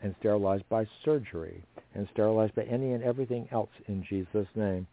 and 0.00 0.14
sterilized 0.18 0.68
by 0.68 0.86
surgery, 1.04 1.62
and 1.94 2.08
sterilized 2.12 2.54
by 2.54 2.62
any 2.64 2.92
and 2.92 3.04
everything 3.04 3.46
else 3.52 3.70
in 3.86 4.04
Jesus' 4.08 4.48
name. 4.56 4.86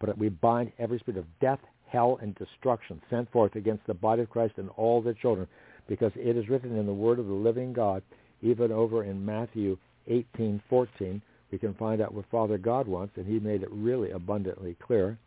But 0.00 0.18
we 0.18 0.28
bind 0.28 0.72
every 0.78 0.98
spirit 0.98 1.18
of 1.18 1.38
death, 1.40 1.60
hell, 1.88 2.18
and 2.22 2.34
destruction 2.36 3.02
sent 3.10 3.30
forth 3.32 3.56
against 3.56 3.86
the 3.86 3.94
body 3.94 4.22
of 4.22 4.30
Christ 4.30 4.54
and 4.58 4.70
all 4.76 5.02
the 5.02 5.14
children, 5.14 5.48
because 5.88 6.12
it 6.16 6.36
is 6.36 6.48
written 6.48 6.76
in 6.76 6.86
the 6.86 6.92
word 6.92 7.18
of 7.18 7.26
the 7.26 7.32
living 7.32 7.72
God, 7.72 8.02
even 8.42 8.72
over 8.72 9.04
in 9.04 9.24
Matthew 9.24 9.76
18:14, 10.08 11.20
we 11.50 11.58
can 11.58 11.74
find 11.74 12.00
out 12.00 12.12
what 12.14 12.26
Father 12.30 12.58
God 12.58 12.86
wants, 12.88 13.16
and 13.16 13.26
he 13.26 13.38
made 13.38 13.62
it 13.62 13.70
really 13.70 14.10
abundantly 14.10 14.74
clear 14.80 15.18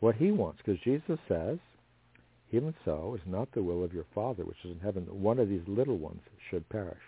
what 0.00 0.14
he 0.16 0.30
wants, 0.30 0.58
because 0.58 0.80
Jesus 0.80 1.18
says, 1.28 1.58
even 2.52 2.74
so 2.84 3.14
is 3.14 3.26
not 3.26 3.50
the 3.52 3.62
will 3.62 3.82
of 3.82 3.92
your 3.92 4.06
Father 4.14 4.44
which 4.44 4.64
is 4.64 4.70
in 4.70 4.80
heaven 4.80 5.04
that 5.04 5.14
one 5.14 5.38
of 5.38 5.48
these 5.48 5.66
little 5.66 5.96
ones 5.96 6.20
should 6.50 6.68
perish, 6.68 7.02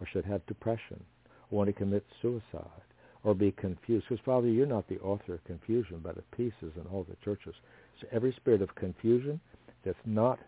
or 0.00 0.06
should 0.06 0.24
have 0.24 0.44
depression, 0.46 1.02
or 1.50 1.58
want 1.58 1.68
to 1.68 1.72
commit 1.72 2.04
suicide, 2.20 2.82
or 3.24 3.34
be 3.34 3.52
confused. 3.52 4.06
Because, 4.08 4.24
Father, 4.24 4.48
you're 4.48 4.66
not 4.66 4.88
the 4.88 4.98
author 5.00 5.34
of 5.34 5.44
confusion, 5.44 6.00
but 6.02 6.16
of 6.16 6.30
peace 6.32 6.52
in 6.62 6.86
all 6.92 7.04
the 7.04 7.16
churches. 7.24 7.54
So 8.00 8.06
every 8.12 8.32
spirit 8.32 8.60
of 8.60 8.74
confusion 8.74 9.40
that's 9.84 9.98
not 10.04 10.38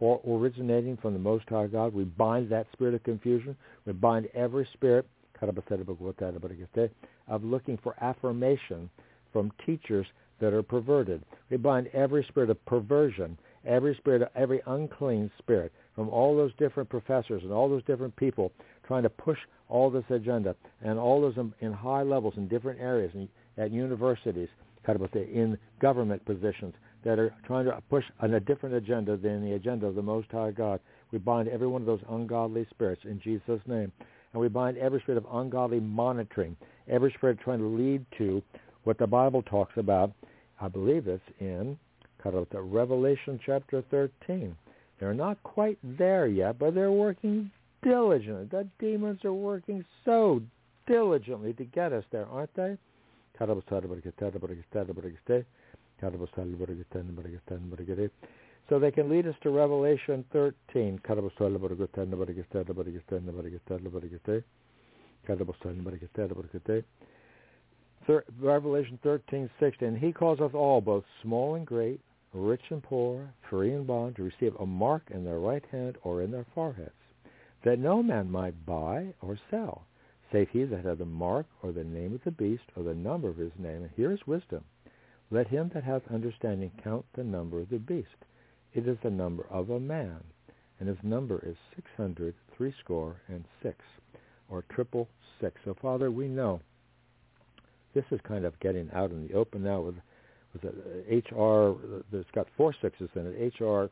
or 0.00 0.20
originating 0.28 0.96
from 0.96 1.12
the 1.12 1.18
Most 1.18 1.48
High 1.48 1.66
God, 1.66 1.94
we 1.94 2.04
bind 2.04 2.50
that 2.50 2.66
spirit 2.72 2.94
of 2.94 3.02
confusion. 3.04 3.56
We 3.86 3.92
bind 3.92 4.28
every 4.34 4.68
spirit 4.72 5.06
of 7.28 7.44
looking 7.44 7.78
for 7.82 7.94
affirmation 8.00 8.90
from 9.32 9.52
teachers 9.64 10.06
that 10.40 10.52
are 10.52 10.62
perverted. 10.62 11.22
We 11.50 11.56
bind 11.56 11.88
every 11.88 12.24
spirit 12.28 12.50
of 12.50 12.64
perversion, 12.66 13.38
every 13.64 13.94
spirit 13.96 14.22
every 14.34 14.60
unclean 14.66 15.30
spirit 15.38 15.72
from 15.94 16.08
all 16.08 16.36
those 16.36 16.52
different 16.58 16.88
professors 16.88 17.42
and 17.42 17.52
all 17.52 17.68
those 17.68 17.84
different 17.84 18.14
people 18.16 18.52
trying 18.86 19.04
to 19.04 19.10
push 19.10 19.38
all 19.68 19.90
this 19.90 20.04
agenda 20.10 20.54
and 20.82 20.98
all 20.98 21.20
those 21.20 21.36
in, 21.60 21.72
high 21.72 22.02
levels 22.02 22.34
in 22.36 22.48
different 22.48 22.80
areas 22.80 23.12
at 23.56 23.70
universities, 23.70 24.48
in 25.32 25.56
government 25.80 26.24
positions 26.24 26.74
that 27.04 27.18
are 27.18 27.34
trying 27.46 27.66
to 27.66 27.82
push 27.90 28.04
on 28.20 28.34
a 28.34 28.40
different 28.40 28.74
agenda 28.74 29.16
than 29.16 29.44
the 29.44 29.52
agenda 29.52 29.86
of 29.86 29.94
the 29.94 30.02
Most 30.02 30.30
High 30.30 30.50
God. 30.50 30.80
We 31.12 31.18
bind 31.18 31.48
every 31.48 31.66
one 31.66 31.82
of 31.82 31.86
those 31.86 32.02
ungodly 32.08 32.66
spirits 32.70 33.02
in 33.04 33.20
Jesus' 33.20 33.60
name. 33.66 33.92
And 34.32 34.40
we 34.40 34.48
bind 34.48 34.78
every 34.78 35.00
spirit 35.00 35.18
of 35.18 35.26
ungodly 35.32 35.80
monitoring, 35.80 36.56
every 36.88 37.12
spirit 37.12 37.38
trying 37.38 37.60
to 37.60 37.66
lead 37.66 38.04
to 38.18 38.42
what 38.82 38.98
the 38.98 39.06
Bible 39.06 39.42
talks 39.42 39.76
about. 39.76 40.12
I 40.60 40.68
believe 40.68 41.06
it's 41.06 41.22
in 41.40 41.78
Revelation 42.24 43.38
chapter 43.44 43.84
13. 43.90 44.56
They're 44.98 45.14
not 45.14 45.42
quite 45.42 45.78
there 45.98 46.26
yet, 46.26 46.58
but 46.58 46.74
they're 46.74 46.90
working 46.90 47.50
diligently. 47.82 48.46
The 48.50 48.66
demons 48.78 49.24
are 49.24 49.34
working 49.34 49.84
so 50.04 50.40
diligently 50.86 51.52
to 51.52 51.64
get 51.64 51.92
us 51.92 52.04
there, 52.10 52.26
aren't 52.26 52.54
they? 52.54 52.78
So 58.68 58.78
they 58.78 58.90
can 58.90 59.10
lead 59.10 59.26
us 59.26 59.34
to 59.42 59.50
Revelation 59.50 60.24
13. 60.32 61.00
Revelation 68.40 68.98
13, 69.02 69.50
16. 69.60 69.96
He 69.96 70.12
causeth 70.12 70.54
all, 70.54 70.80
both 70.80 71.04
small 71.22 71.54
and 71.54 71.66
great, 71.66 72.00
rich 72.32 72.62
and 72.70 72.82
poor, 72.82 73.32
free 73.48 73.72
and 73.72 73.86
bond, 73.86 74.16
to 74.16 74.22
receive 74.22 74.54
a 74.56 74.66
mark 74.66 75.02
in 75.10 75.24
their 75.24 75.38
right 75.38 75.64
hand 75.70 75.96
or 76.02 76.22
in 76.22 76.30
their 76.30 76.46
foreheads, 76.54 76.90
that 77.64 77.78
no 77.78 78.02
man 78.02 78.30
might 78.30 78.66
buy 78.66 79.14
or 79.22 79.38
sell, 79.50 79.86
save 80.32 80.48
he 80.50 80.64
that 80.64 80.84
had 80.84 80.98
the 80.98 81.04
mark 81.04 81.46
or 81.62 81.72
the 81.72 81.84
name 81.84 82.14
of 82.14 82.24
the 82.24 82.30
beast 82.30 82.64
or 82.76 82.82
the 82.82 82.94
number 82.94 83.28
of 83.28 83.36
his 83.36 83.52
name. 83.58 83.82
And 83.82 83.90
here 83.96 84.12
is 84.12 84.26
wisdom. 84.26 84.64
Let 85.30 85.48
him 85.48 85.70
that 85.74 85.84
hath 85.84 86.02
understanding 86.12 86.70
count 86.82 87.04
the 87.14 87.24
number 87.24 87.60
of 87.60 87.70
the 87.70 87.78
beast 87.78 88.16
it 88.74 88.88
is 88.88 88.98
the 89.02 89.10
number 89.10 89.46
of 89.50 89.70
a 89.70 89.78
man, 89.78 90.20
and 90.80 90.88
his 90.88 90.98
number 91.04 91.40
is 91.46 91.56
six 91.76 91.88
hundred 91.96 92.34
threescore 92.56 93.16
and 93.28 93.44
six, 93.62 93.78
or 94.50 94.64
triple 94.74 95.08
six. 95.40 95.60
So, 95.64 95.76
Father, 95.80 96.10
we 96.10 96.26
know 96.26 96.60
this 97.94 98.04
is 98.10 98.20
kind 98.26 98.44
of 98.44 98.58
getting 98.58 98.90
out 98.92 99.12
in 99.12 99.26
the 99.26 99.34
open 99.34 99.62
now 99.62 99.80
with 99.80 99.94
with 100.52 100.64
HR 101.08 101.76
that's 102.12 102.30
got 102.32 102.48
four 102.56 102.74
sixes 102.82 103.08
in 103.14 103.26
it, 103.26 103.60
HR 103.60 103.90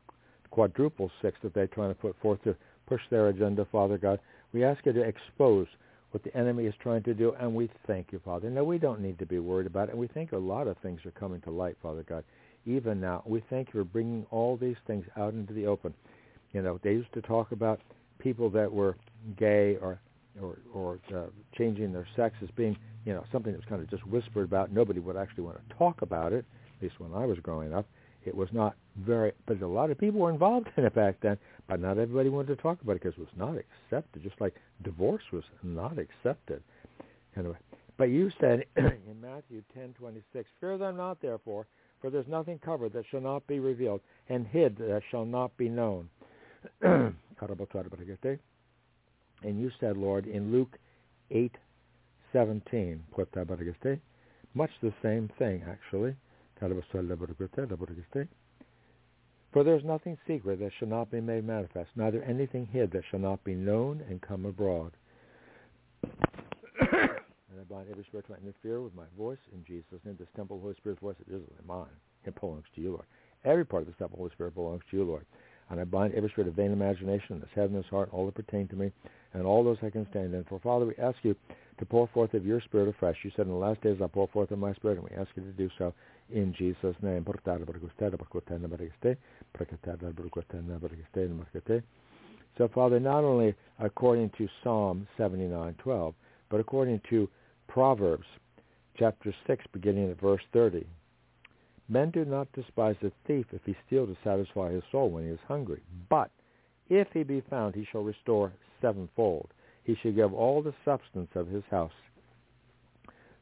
quadruple 0.50 1.10
six 1.20 1.38
that 1.42 1.54
they're 1.54 1.66
trying 1.68 1.90
to 1.90 2.00
put 2.00 2.16
forth 2.20 2.42
to 2.44 2.56
push 2.86 3.00
their 3.10 3.28
agenda, 3.28 3.66
Father 3.70 3.98
God. 3.98 4.18
We 4.52 4.64
ask 4.64 4.84
you 4.84 4.92
to 4.92 5.00
expose 5.00 5.66
what 6.12 6.22
the 6.22 6.36
enemy 6.36 6.66
is 6.66 6.74
trying 6.80 7.02
to 7.04 7.14
do, 7.14 7.34
and 7.40 7.54
we 7.54 7.68
thank 7.86 8.12
you, 8.12 8.20
Father. 8.24 8.48
No, 8.50 8.64
we 8.64 8.78
don't 8.78 9.00
need 9.00 9.18
to 9.18 9.26
be 9.26 9.38
worried 9.38 9.66
about 9.66 9.88
it, 9.88 9.92
and 9.92 10.00
we 10.00 10.08
think 10.08 10.32
a 10.32 10.38
lot 10.38 10.66
of 10.66 10.76
things 10.78 11.00
are 11.04 11.10
coming 11.12 11.40
to 11.42 11.50
light, 11.50 11.76
Father 11.82 12.04
God 12.08 12.24
even 12.66 13.00
now. 13.00 13.22
We 13.26 13.42
thank 13.50 13.68
you 13.68 13.80
for 13.80 13.84
bringing 13.84 14.26
all 14.30 14.56
these 14.56 14.76
things 14.86 15.04
out 15.16 15.34
into 15.34 15.52
the 15.52 15.66
open. 15.66 15.94
You 16.52 16.62
know, 16.62 16.78
they 16.82 16.92
used 16.92 17.12
to 17.14 17.22
talk 17.22 17.52
about 17.52 17.80
people 18.18 18.50
that 18.50 18.70
were 18.72 18.96
gay 19.36 19.76
or 19.80 19.98
or, 20.40 20.56
or 20.72 20.98
uh, 21.14 21.24
changing 21.58 21.92
their 21.92 22.08
sex 22.16 22.34
as 22.42 22.48
being, 22.56 22.74
you 23.04 23.12
know, 23.12 23.22
something 23.30 23.52
that 23.52 23.58
was 23.58 23.68
kind 23.68 23.82
of 23.82 23.90
just 23.90 24.06
whispered 24.06 24.44
about. 24.44 24.72
Nobody 24.72 24.98
would 24.98 25.14
actually 25.14 25.44
want 25.44 25.58
to 25.58 25.74
talk 25.76 26.00
about 26.00 26.32
it. 26.32 26.46
At 26.78 26.82
least 26.82 26.98
when 26.98 27.12
I 27.12 27.26
was 27.26 27.38
growing 27.40 27.74
up, 27.74 27.86
it 28.24 28.34
was 28.34 28.48
not 28.52 28.76
very. 28.96 29.32
But 29.46 29.60
a 29.62 29.66
lot 29.66 29.90
of 29.90 29.98
people 29.98 30.20
were 30.20 30.30
involved 30.30 30.68
in 30.76 30.84
it 30.84 30.94
back 30.94 31.16
then. 31.20 31.38
But 31.68 31.80
not 31.80 31.98
everybody 31.98 32.28
wanted 32.28 32.56
to 32.56 32.62
talk 32.62 32.80
about 32.82 32.96
it 32.96 33.02
because 33.02 33.18
it 33.18 33.20
was 33.20 33.28
not 33.36 33.56
accepted. 33.56 34.22
Just 34.22 34.40
like 34.40 34.54
divorce 34.82 35.22
was 35.32 35.44
not 35.62 35.98
accepted. 35.98 36.62
Anyway, 37.36 37.56
but 37.96 38.10
you 38.10 38.30
said 38.40 38.64
in 38.76 39.20
Matthew 39.20 39.62
ten 39.74 39.94
twenty 39.98 40.22
six, 40.32 40.48
"Fear 40.60 40.78
them 40.78 40.96
not, 40.96 41.20
therefore." 41.20 41.66
For 42.00 42.10
there's 42.10 42.26
nothing 42.26 42.58
covered 42.58 42.92
that 42.94 43.04
shall 43.10 43.20
not 43.20 43.46
be 43.46 43.60
revealed, 43.60 44.00
and 44.28 44.44
hid 44.44 44.76
that 44.78 45.02
shall 45.12 45.24
not 45.24 45.56
be 45.56 45.68
known. 45.68 46.10
and 46.82 47.14
you 49.60 49.70
said, 49.80 49.96
Lord, 49.96 50.26
in 50.26 50.52
Luke 50.52 50.78
8:17, 51.30 52.98
much 54.54 54.70
the 54.82 54.92
same 55.02 55.30
thing, 55.38 55.62
actually. 55.68 56.14
For 59.52 59.64
there 59.64 59.76
is 59.76 59.84
nothing 59.84 60.16
secret 60.26 60.60
that 60.60 60.70
shall 60.78 60.88
not 60.88 61.10
be 61.10 61.20
made 61.20 61.44
manifest, 61.44 61.90
neither 61.94 62.22
anything 62.22 62.66
hid 62.66 62.92
that 62.92 63.02
shall 63.10 63.20
not 63.20 63.42
be 63.44 63.54
known 63.54 64.02
and 64.08 64.20
come 64.22 64.46
abroad. 64.46 64.92
And 67.52 67.60
I 67.60 67.64
bind 67.68 67.88
every 67.90 68.04
spirit 68.04 68.26
to 68.28 68.36
interfere 68.36 68.80
with 68.80 68.94
my 68.94 69.04
voice 69.18 69.36
in 69.52 69.62
Jesus' 69.66 70.00
name. 70.06 70.16
This 70.18 70.28
temple 70.34 70.56
of 70.56 70.62
the 70.62 70.64
Holy 70.64 70.76
Spirit's 70.76 71.02
voice 71.02 71.16
isn't 71.28 71.66
mine. 71.66 71.92
It 72.24 72.40
belongs 72.40 72.64
to 72.74 72.80
you, 72.80 72.92
Lord. 72.92 73.04
Every 73.44 73.66
part 73.66 73.82
of 73.82 73.88
this 73.88 73.96
temple 73.98 74.14
of 74.14 74.18
the 74.18 74.22
Holy 74.22 74.30
Spirit 74.30 74.54
belongs 74.54 74.82
to 74.90 74.96
you, 74.96 75.04
Lord. 75.04 75.26
And 75.68 75.78
I 75.78 75.84
bind 75.84 76.14
every 76.14 76.30
spirit 76.30 76.48
of 76.48 76.54
vain 76.54 76.72
imagination, 76.72 77.40
this 77.40 77.50
head 77.54 77.68
and 77.70 77.78
this 77.78 77.90
heart, 77.90 78.08
all 78.10 78.24
that 78.24 78.34
pertain 78.34 78.68
to 78.68 78.76
me, 78.76 78.90
and 79.34 79.44
all 79.44 79.62
those 79.62 79.76
I 79.82 79.90
can 79.90 80.06
stand 80.10 80.32
in. 80.32 80.44
For 80.44 80.60
Father, 80.60 80.86
we 80.86 80.94
ask 80.96 81.18
you 81.22 81.36
to 81.78 81.84
pour 81.84 82.08
forth 82.08 82.32
of 82.32 82.46
your 82.46 82.60
spirit 82.62 82.88
afresh. 82.88 83.16
You 83.22 83.30
said 83.36 83.46
in 83.46 83.52
the 83.52 83.58
last 83.58 83.82
days 83.82 83.98
I'll 84.00 84.08
pour 84.08 84.28
forth 84.28 84.50
of 84.50 84.58
my 84.58 84.72
spirit, 84.74 84.98
and 84.98 85.08
we 85.08 85.16
ask 85.16 85.28
you 85.34 85.42
to 85.42 85.52
do 85.52 85.68
so 85.76 85.92
in 86.32 86.54
Jesus' 86.56 86.96
name. 87.02 87.24
So, 92.58 92.68
Father, 92.68 93.00
not 93.00 93.24
only 93.24 93.54
according 93.78 94.30
to 94.38 94.48
Psalm 94.62 95.06
79.12, 95.18 96.14
but 96.50 96.60
according 96.60 97.00
to 97.10 97.28
Proverbs 97.68 98.26
chapter 98.98 99.34
6, 99.46 99.64
beginning 99.72 100.10
at 100.10 100.20
verse 100.20 100.42
30. 100.52 100.86
Men 101.88 102.10
do 102.10 102.24
not 102.24 102.52
despise 102.52 102.96
a 103.02 103.10
thief 103.26 103.46
if 103.52 103.60
he 103.64 103.76
steal 103.86 104.06
to 104.06 104.16
satisfy 104.22 104.72
his 104.72 104.82
soul 104.92 105.10
when 105.10 105.24
he 105.24 105.30
is 105.30 105.38
hungry. 105.48 105.80
But 106.08 106.30
if 106.88 107.08
he 107.12 107.22
be 107.22 107.42
found, 107.48 107.74
he 107.74 107.86
shall 107.90 108.02
restore 108.02 108.52
sevenfold. 108.80 109.48
He 109.84 109.96
shall 110.02 110.12
give 110.12 110.32
all 110.32 110.62
the 110.62 110.74
substance 110.84 111.30
of 111.34 111.48
his 111.48 111.64
house. 111.70 111.92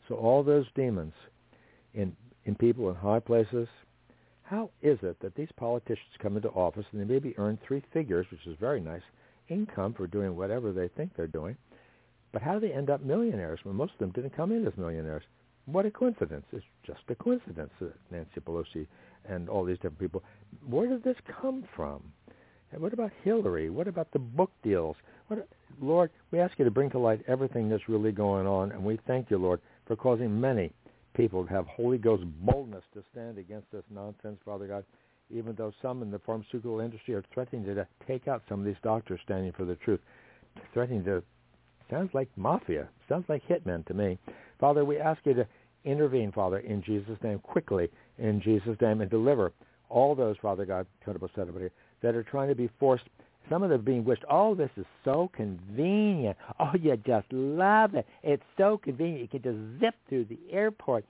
So 0.08 0.14
all 0.14 0.42
those 0.42 0.66
demons 0.74 1.12
in, 1.94 2.16
in 2.44 2.54
people 2.54 2.88
in 2.88 2.96
high 2.96 3.20
places, 3.20 3.68
how 4.42 4.70
is 4.82 4.98
it 5.02 5.16
that 5.20 5.34
these 5.34 5.52
politicians 5.56 6.08
come 6.18 6.36
into 6.36 6.48
office 6.50 6.86
and 6.92 7.00
they 7.00 7.04
maybe 7.04 7.34
earn 7.38 7.58
three 7.66 7.82
figures, 7.92 8.26
which 8.30 8.46
is 8.46 8.56
very 8.58 8.80
nice, 8.80 9.02
income 9.48 9.94
for 9.94 10.06
doing 10.06 10.36
whatever 10.36 10.72
they 10.72 10.88
think 10.88 11.10
they're 11.16 11.26
doing, 11.26 11.56
but 12.32 12.42
how 12.42 12.54
do 12.58 12.60
they 12.60 12.72
end 12.72 12.90
up 12.90 13.02
millionaires 13.02 13.60
when 13.64 13.76
most 13.76 13.92
of 13.92 13.98
them 13.98 14.10
didn't 14.10 14.36
come 14.36 14.52
in 14.52 14.66
as 14.66 14.76
millionaires? 14.76 15.24
What 15.66 15.86
a 15.86 15.90
coincidence. 15.90 16.46
It's 16.52 16.64
just 16.86 17.00
a 17.08 17.14
coincidence 17.14 17.70
that 17.80 17.94
Nancy 18.10 18.40
Pelosi 18.40 18.86
and 19.28 19.48
all 19.48 19.64
these 19.64 19.76
different 19.76 19.98
people. 19.98 20.22
Where 20.66 20.88
did 20.88 21.04
this 21.04 21.16
come 21.40 21.64
from? 21.76 22.02
And 22.72 22.80
what 22.80 22.92
about 22.92 23.10
Hillary? 23.24 23.68
What 23.68 23.88
about 23.88 24.12
the 24.12 24.18
book 24.18 24.50
deals? 24.62 24.96
What, 25.28 25.46
Lord, 25.80 26.10
we 26.30 26.38
ask 26.38 26.58
you 26.58 26.64
to 26.64 26.70
bring 26.70 26.90
to 26.90 26.98
light 26.98 27.22
everything 27.26 27.68
that's 27.68 27.88
really 27.88 28.12
going 28.12 28.46
on, 28.46 28.72
and 28.72 28.84
we 28.84 28.98
thank 29.06 29.30
you, 29.30 29.38
Lord, 29.38 29.60
for 29.86 29.96
causing 29.96 30.40
many 30.40 30.72
people 31.14 31.44
have 31.46 31.66
Holy 31.66 31.98
Ghost 31.98 32.24
boldness 32.40 32.84
to 32.94 33.02
stand 33.12 33.38
against 33.38 33.70
this 33.72 33.84
nonsense, 33.90 34.38
Father 34.44 34.66
God, 34.66 34.84
even 35.30 35.54
though 35.56 35.72
some 35.80 36.02
in 36.02 36.10
the 36.10 36.18
pharmaceutical 36.18 36.80
industry 36.80 37.14
are 37.14 37.24
threatening 37.32 37.64
to 37.64 37.86
take 38.06 38.28
out 38.28 38.42
some 38.48 38.60
of 38.60 38.66
these 38.66 38.76
doctors 38.82 39.20
standing 39.24 39.52
for 39.52 39.64
the 39.64 39.76
truth, 39.76 40.00
threatening 40.72 41.04
to, 41.04 41.22
sounds 41.88 42.10
like 42.14 42.28
mafia, 42.36 42.88
sounds 43.08 43.24
like 43.28 43.42
hitmen 43.48 43.86
to 43.86 43.94
me. 43.94 44.18
Father, 44.58 44.84
we 44.84 44.98
ask 44.98 45.20
you 45.24 45.34
to 45.34 45.46
intervene, 45.84 46.32
Father, 46.32 46.58
in 46.58 46.82
Jesus' 46.82 47.18
name, 47.22 47.38
quickly, 47.38 47.88
in 48.18 48.40
Jesus' 48.40 48.76
name, 48.80 49.00
and 49.00 49.10
deliver 49.10 49.52
all 49.88 50.14
those, 50.14 50.36
Father 50.40 50.64
God, 50.64 50.86
that 51.06 52.14
are 52.14 52.22
trying 52.22 52.48
to 52.48 52.54
be 52.54 52.70
forced 52.78 53.04
some 53.48 53.62
of 53.62 53.70
them 53.70 53.82
being 53.82 54.04
wished, 54.04 54.24
oh, 54.30 54.54
this 54.54 54.70
is 54.76 54.86
so 55.04 55.30
convenient. 55.34 56.36
Oh, 56.58 56.70
you 56.80 56.96
just 57.04 57.26
love 57.32 57.94
it. 57.94 58.06
It's 58.22 58.42
so 58.56 58.78
convenient. 58.78 59.22
You 59.22 59.40
can 59.40 59.42
just 59.42 59.80
zip 59.80 59.94
through 60.08 60.26
the 60.26 60.38
airport. 60.50 61.04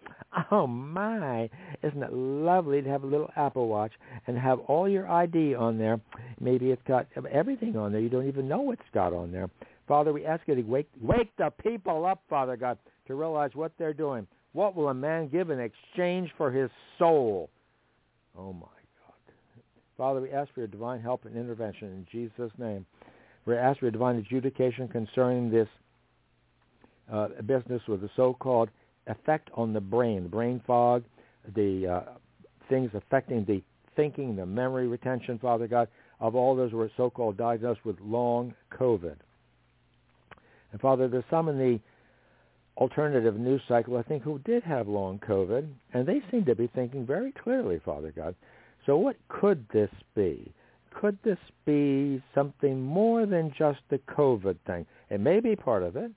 Oh, 0.50 0.66
my. 0.66 1.50
Isn't 1.82 2.02
it 2.02 2.12
lovely 2.12 2.80
to 2.82 2.88
have 2.88 3.02
a 3.02 3.06
little 3.06 3.30
Apple 3.36 3.68
Watch 3.68 3.92
and 4.26 4.38
have 4.38 4.60
all 4.60 4.88
your 4.88 5.10
ID 5.10 5.54
on 5.54 5.76
there? 5.76 6.00
Maybe 6.40 6.70
it's 6.70 6.82
got 6.86 7.06
everything 7.30 7.76
on 7.76 7.92
there. 7.92 8.00
You 8.00 8.08
don't 8.08 8.28
even 8.28 8.48
know 8.48 8.60
what's 8.60 8.80
got 8.94 9.12
on 9.12 9.32
there. 9.32 9.50
Father, 9.88 10.12
we 10.12 10.24
ask 10.24 10.46
you 10.46 10.54
to 10.54 10.62
wake, 10.62 10.88
wake 11.02 11.30
the 11.36 11.50
people 11.62 12.06
up, 12.06 12.22
Father 12.30 12.56
God, 12.56 12.78
to 13.08 13.14
realize 13.16 13.50
what 13.54 13.72
they're 13.76 13.92
doing. 13.92 14.26
What 14.52 14.76
will 14.76 14.88
a 14.88 14.94
man 14.94 15.28
give 15.28 15.50
in 15.50 15.60
exchange 15.60 16.30
for 16.36 16.50
his 16.50 16.70
soul? 16.98 17.50
Oh, 18.38 18.52
my. 18.52 18.66
Father, 20.00 20.22
we 20.22 20.30
ask 20.30 20.50
for 20.54 20.60
your 20.60 20.66
divine 20.66 20.98
help 20.98 21.26
and 21.26 21.36
intervention 21.36 21.88
in 21.88 22.06
Jesus' 22.10 22.50
name. 22.56 22.86
We 23.44 23.54
ask 23.54 23.80
for 23.80 23.84
your 23.84 23.92
divine 23.92 24.16
adjudication 24.16 24.88
concerning 24.88 25.50
this 25.50 25.68
uh, 27.12 27.28
business 27.46 27.82
with 27.86 28.00
the 28.00 28.08
so-called 28.16 28.70
effect 29.08 29.50
on 29.52 29.74
the 29.74 29.80
brain, 29.80 30.22
the 30.22 30.30
brain 30.30 30.62
fog, 30.66 31.04
the 31.54 31.86
uh, 31.86 32.12
things 32.70 32.90
affecting 32.94 33.44
the 33.44 33.62
thinking, 33.94 34.36
the 34.36 34.46
memory 34.46 34.88
retention, 34.88 35.38
Father 35.38 35.68
God, 35.68 35.86
of 36.18 36.34
all 36.34 36.56
those 36.56 36.70
who 36.70 36.80
are 36.80 36.90
so-called 36.96 37.36
diagnosed 37.36 37.84
with 37.84 38.00
long 38.00 38.54
COVID. 38.72 39.16
And 40.72 40.80
Father, 40.80 41.08
there's 41.08 41.24
some 41.28 41.50
in 41.50 41.58
the 41.58 41.78
alternative 42.78 43.36
news 43.36 43.60
cycle, 43.68 43.98
I 43.98 44.02
think, 44.02 44.22
who 44.22 44.38
did 44.46 44.62
have 44.62 44.88
long 44.88 45.18
COVID, 45.18 45.68
and 45.92 46.08
they 46.08 46.22
seem 46.30 46.46
to 46.46 46.54
be 46.54 46.68
thinking 46.74 47.04
very 47.04 47.32
clearly, 47.32 47.82
Father 47.84 48.14
God. 48.16 48.34
So 48.90 48.96
what 48.96 49.14
could 49.28 49.68
this 49.72 49.90
be? 50.16 50.52
Could 51.00 51.16
this 51.22 51.38
be 51.64 52.20
something 52.34 52.82
more 52.82 53.24
than 53.24 53.54
just 53.56 53.78
the 53.88 53.98
COVID 53.98 54.56
thing? 54.66 54.84
It 55.10 55.20
may 55.20 55.38
be 55.38 55.54
part 55.54 55.84
of 55.84 55.94
it, 55.94 56.10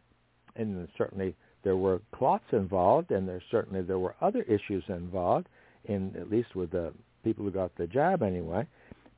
and 0.56 0.88
certainly 0.98 1.35
there 1.64 1.77
were 1.77 2.02
clots 2.16 2.45
involved, 2.52 3.11
and 3.11 3.30
there 3.30 3.43
certainly 3.52 3.84
there 3.84 4.00
were 4.00 4.16
other 4.22 4.42
issues 4.42 4.84
involved, 4.88 5.50
in 5.85 6.16
at 6.19 6.32
least 6.32 6.56
with 6.56 6.72
the 6.72 6.92
people 7.24 7.45
who 7.45 7.52
got 7.52 7.76
the 7.76 7.85
jab 7.85 8.24
anyway, 8.24 8.66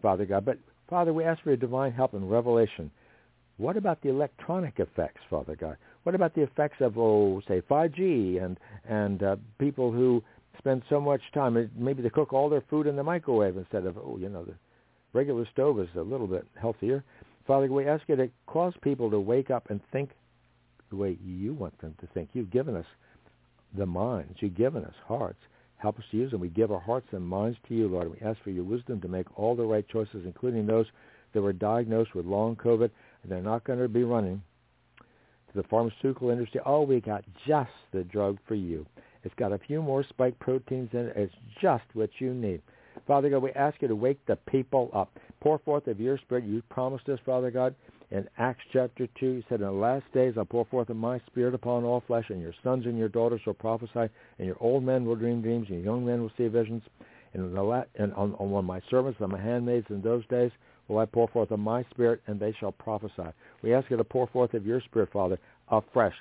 Father 0.01 0.25
God. 0.25 0.43
But 0.43 0.57
Father, 0.89 1.13
we 1.13 1.23
ask 1.23 1.41
for 1.41 1.51
your 1.51 1.55
divine 1.55 1.93
help 1.93 2.13
and 2.13 2.29
revelation. 2.29 2.91
What 3.55 3.77
about 3.77 4.01
the 4.01 4.09
electronic 4.09 4.81
effects, 4.81 5.21
Father 5.29 5.55
God? 5.55 5.77
What 6.03 6.13
about 6.13 6.35
the 6.35 6.41
effects 6.41 6.81
of, 6.81 6.97
oh, 6.97 7.41
say, 7.47 7.61
5G 7.61 8.43
and 8.43 8.59
and 8.83 9.23
uh, 9.23 9.37
people 9.59 9.93
who 9.93 10.21
spend 10.57 10.83
so 10.89 10.99
much 10.99 11.21
time. 11.33 11.69
Maybe 11.75 12.01
they 12.01 12.09
cook 12.09 12.33
all 12.33 12.49
their 12.49 12.63
food 12.69 12.87
in 12.87 12.95
the 12.95 13.03
microwave 13.03 13.57
instead 13.57 13.85
of, 13.85 13.97
oh, 13.97 14.17
you 14.19 14.29
know, 14.29 14.43
the 14.43 14.55
regular 15.13 15.47
stove 15.51 15.79
is 15.79 15.89
a 15.95 16.01
little 16.01 16.27
bit 16.27 16.45
healthier. 16.59 17.03
Father, 17.47 17.67
we 17.67 17.87
ask 17.87 18.03
you 18.07 18.15
to 18.15 18.29
cause 18.47 18.73
people 18.81 19.09
to 19.11 19.19
wake 19.19 19.51
up 19.51 19.69
and 19.69 19.79
think 19.91 20.11
the 20.89 20.95
way 20.95 21.17
you 21.23 21.53
want 21.53 21.79
them 21.79 21.95
to 22.01 22.07
think. 22.07 22.29
You've 22.33 22.51
given 22.51 22.75
us 22.75 22.85
the 23.77 23.85
minds. 23.85 24.37
You've 24.39 24.55
given 24.55 24.83
us 24.83 24.93
hearts. 25.07 25.39
Help 25.77 25.99
us 25.99 26.05
to 26.11 26.17
use 26.17 26.31
them. 26.31 26.41
We 26.41 26.49
give 26.49 26.71
our 26.71 26.79
hearts 26.79 27.07
and 27.11 27.25
minds 27.25 27.57
to 27.67 27.75
you, 27.75 27.87
Lord. 27.87 28.11
We 28.11 28.25
ask 28.25 28.41
for 28.43 28.49
your 28.49 28.63
wisdom 28.63 29.01
to 29.01 29.07
make 29.07 29.27
all 29.37 29.55
the 29.55 29.65
right 29.65 29.87
choices, 29.87 30.23
including 30.25 30.65
those 30.65 30.87
that 31.33 31.41
were 31.41 31.53
diagnosed 31.53 32.15
with 32.15 32.25
long 32.25 32.55
COVID, 32.55 32.89
and 33.23 33.31
they're 33.31 33.41
not 33.41 33.63
going 33.65 33.79
to 33.79 33.89
be 33.89 34.03
running 34.03 34.41
to 34.99 35.61
the 35.61 35.67
pharmaceutical 35.67 36.29
industry. 36.29 36.61
Oh, 36.65 36.81
we 36.81 37.01
got 37.01 37.23
just 37.45 37.71
the 37.91 38.03
drug 38.03 38.37
for 38.47 38.55
you. 38.55 38.85
It's 39.25 39.35
got 39.35 39.51
a 39.51 39.57
few 39.57 39.81
more 39.81 40.03
spike 40.03 40.37
proteins 40.39 40.89
in 40.93 40.99
it. 40.99 41.13
It's 41.17 41.33
just 41.59 41.83
what 41.93 42.09
you 42.19 42.33
need. 42.33 42.61
Father 43.07 43.29
God, 43.29 43.41
we 43.41 43.51
ask 43.51 43.81
you 43.81 43.87
to 43.87 43.95
wake 43.95 44.23
the 44.25 44.35
people 44.35 44.89
up. 44.93 45.19
Pour 45.41 45.59
forth 45.59 45.87
of 45.87 45.99
your 45.99 46.17
spirit. 46.19 46.45
You 46.45 46.61
promised 46.69 47.09
us, 47.09 47.19
Father 47.25 47.51
God, 47.51 47.75
in 48.11 48.27
Acts 48.37 48.63
chapter 48.71 49.07
2. 49.19 49.25
You 49.25 49.43
said, 49.49 49.61
in 49.61 49.65
the 49.65 49.71
last 49.71 50.05
days 50.13 50.35
I'll 50.37 50.45
pour 50.45 50.65
forth 50.65 50.89
of 50.89 50.95
my 50.95 51.19
spirit 51.27 51.53
upon 51.53 51.83
all 51.83 52.03
flesh, 52.07 52.25
and 52.29 52.39
your 52.39 52.53
sons 52.63 52.85
and 52.85 52.97
your 52.97 53.09
daughters 53.09 53.41
shall 53.43 53.53
prophesy, 53.53 54.09
and 54.37 54.47
your 54.47 54.57
old 54.59 54.83
men 54.83 55.05
will 55.05 55.15
dream 55.15 55.41
dreams, 55.41 55.67
and 55.69 55.83
your 55.83 55.93
young 55.93 56.05
men 56.05 56.21
will 56.21 56.31
see 56.37 56.47
visions. 56.47 56.83
And, 57.33 57.53
la- 57.53 57.83
and 57.95 58.13
on, 58.13 58.33
on 58.35 58.63
my 58.63 58.81
servants 58.89 59.19
and 59.19 59.31
my 59.31 59.41
handmaids 59.41 59.87
in 59.89 60.01
those 60.01 60.25
days 60.27 60.51
will 60.87 60.99
I 60.99 61.05
pour 61.05 61.27
forth 61.27 61.51
of 61.51 61.59
my 61.59 61.83
spirit, 61.89 62.21
and 62.27 62.39
they 62.39 62.55
shall 62.59 62.71
prophesy. 62.71 63.33
We 63.63 63.73
ask 63.73 63.89
you 63.89 63.97
to 63.97 64.03
pour 64.03 64.27
forth 64.27 64.53
of 64.53 64.65
your 64.65 64.81
spirit, 64.81 65.09
Father, 65.11 65.39
afresh. 65.69 66.13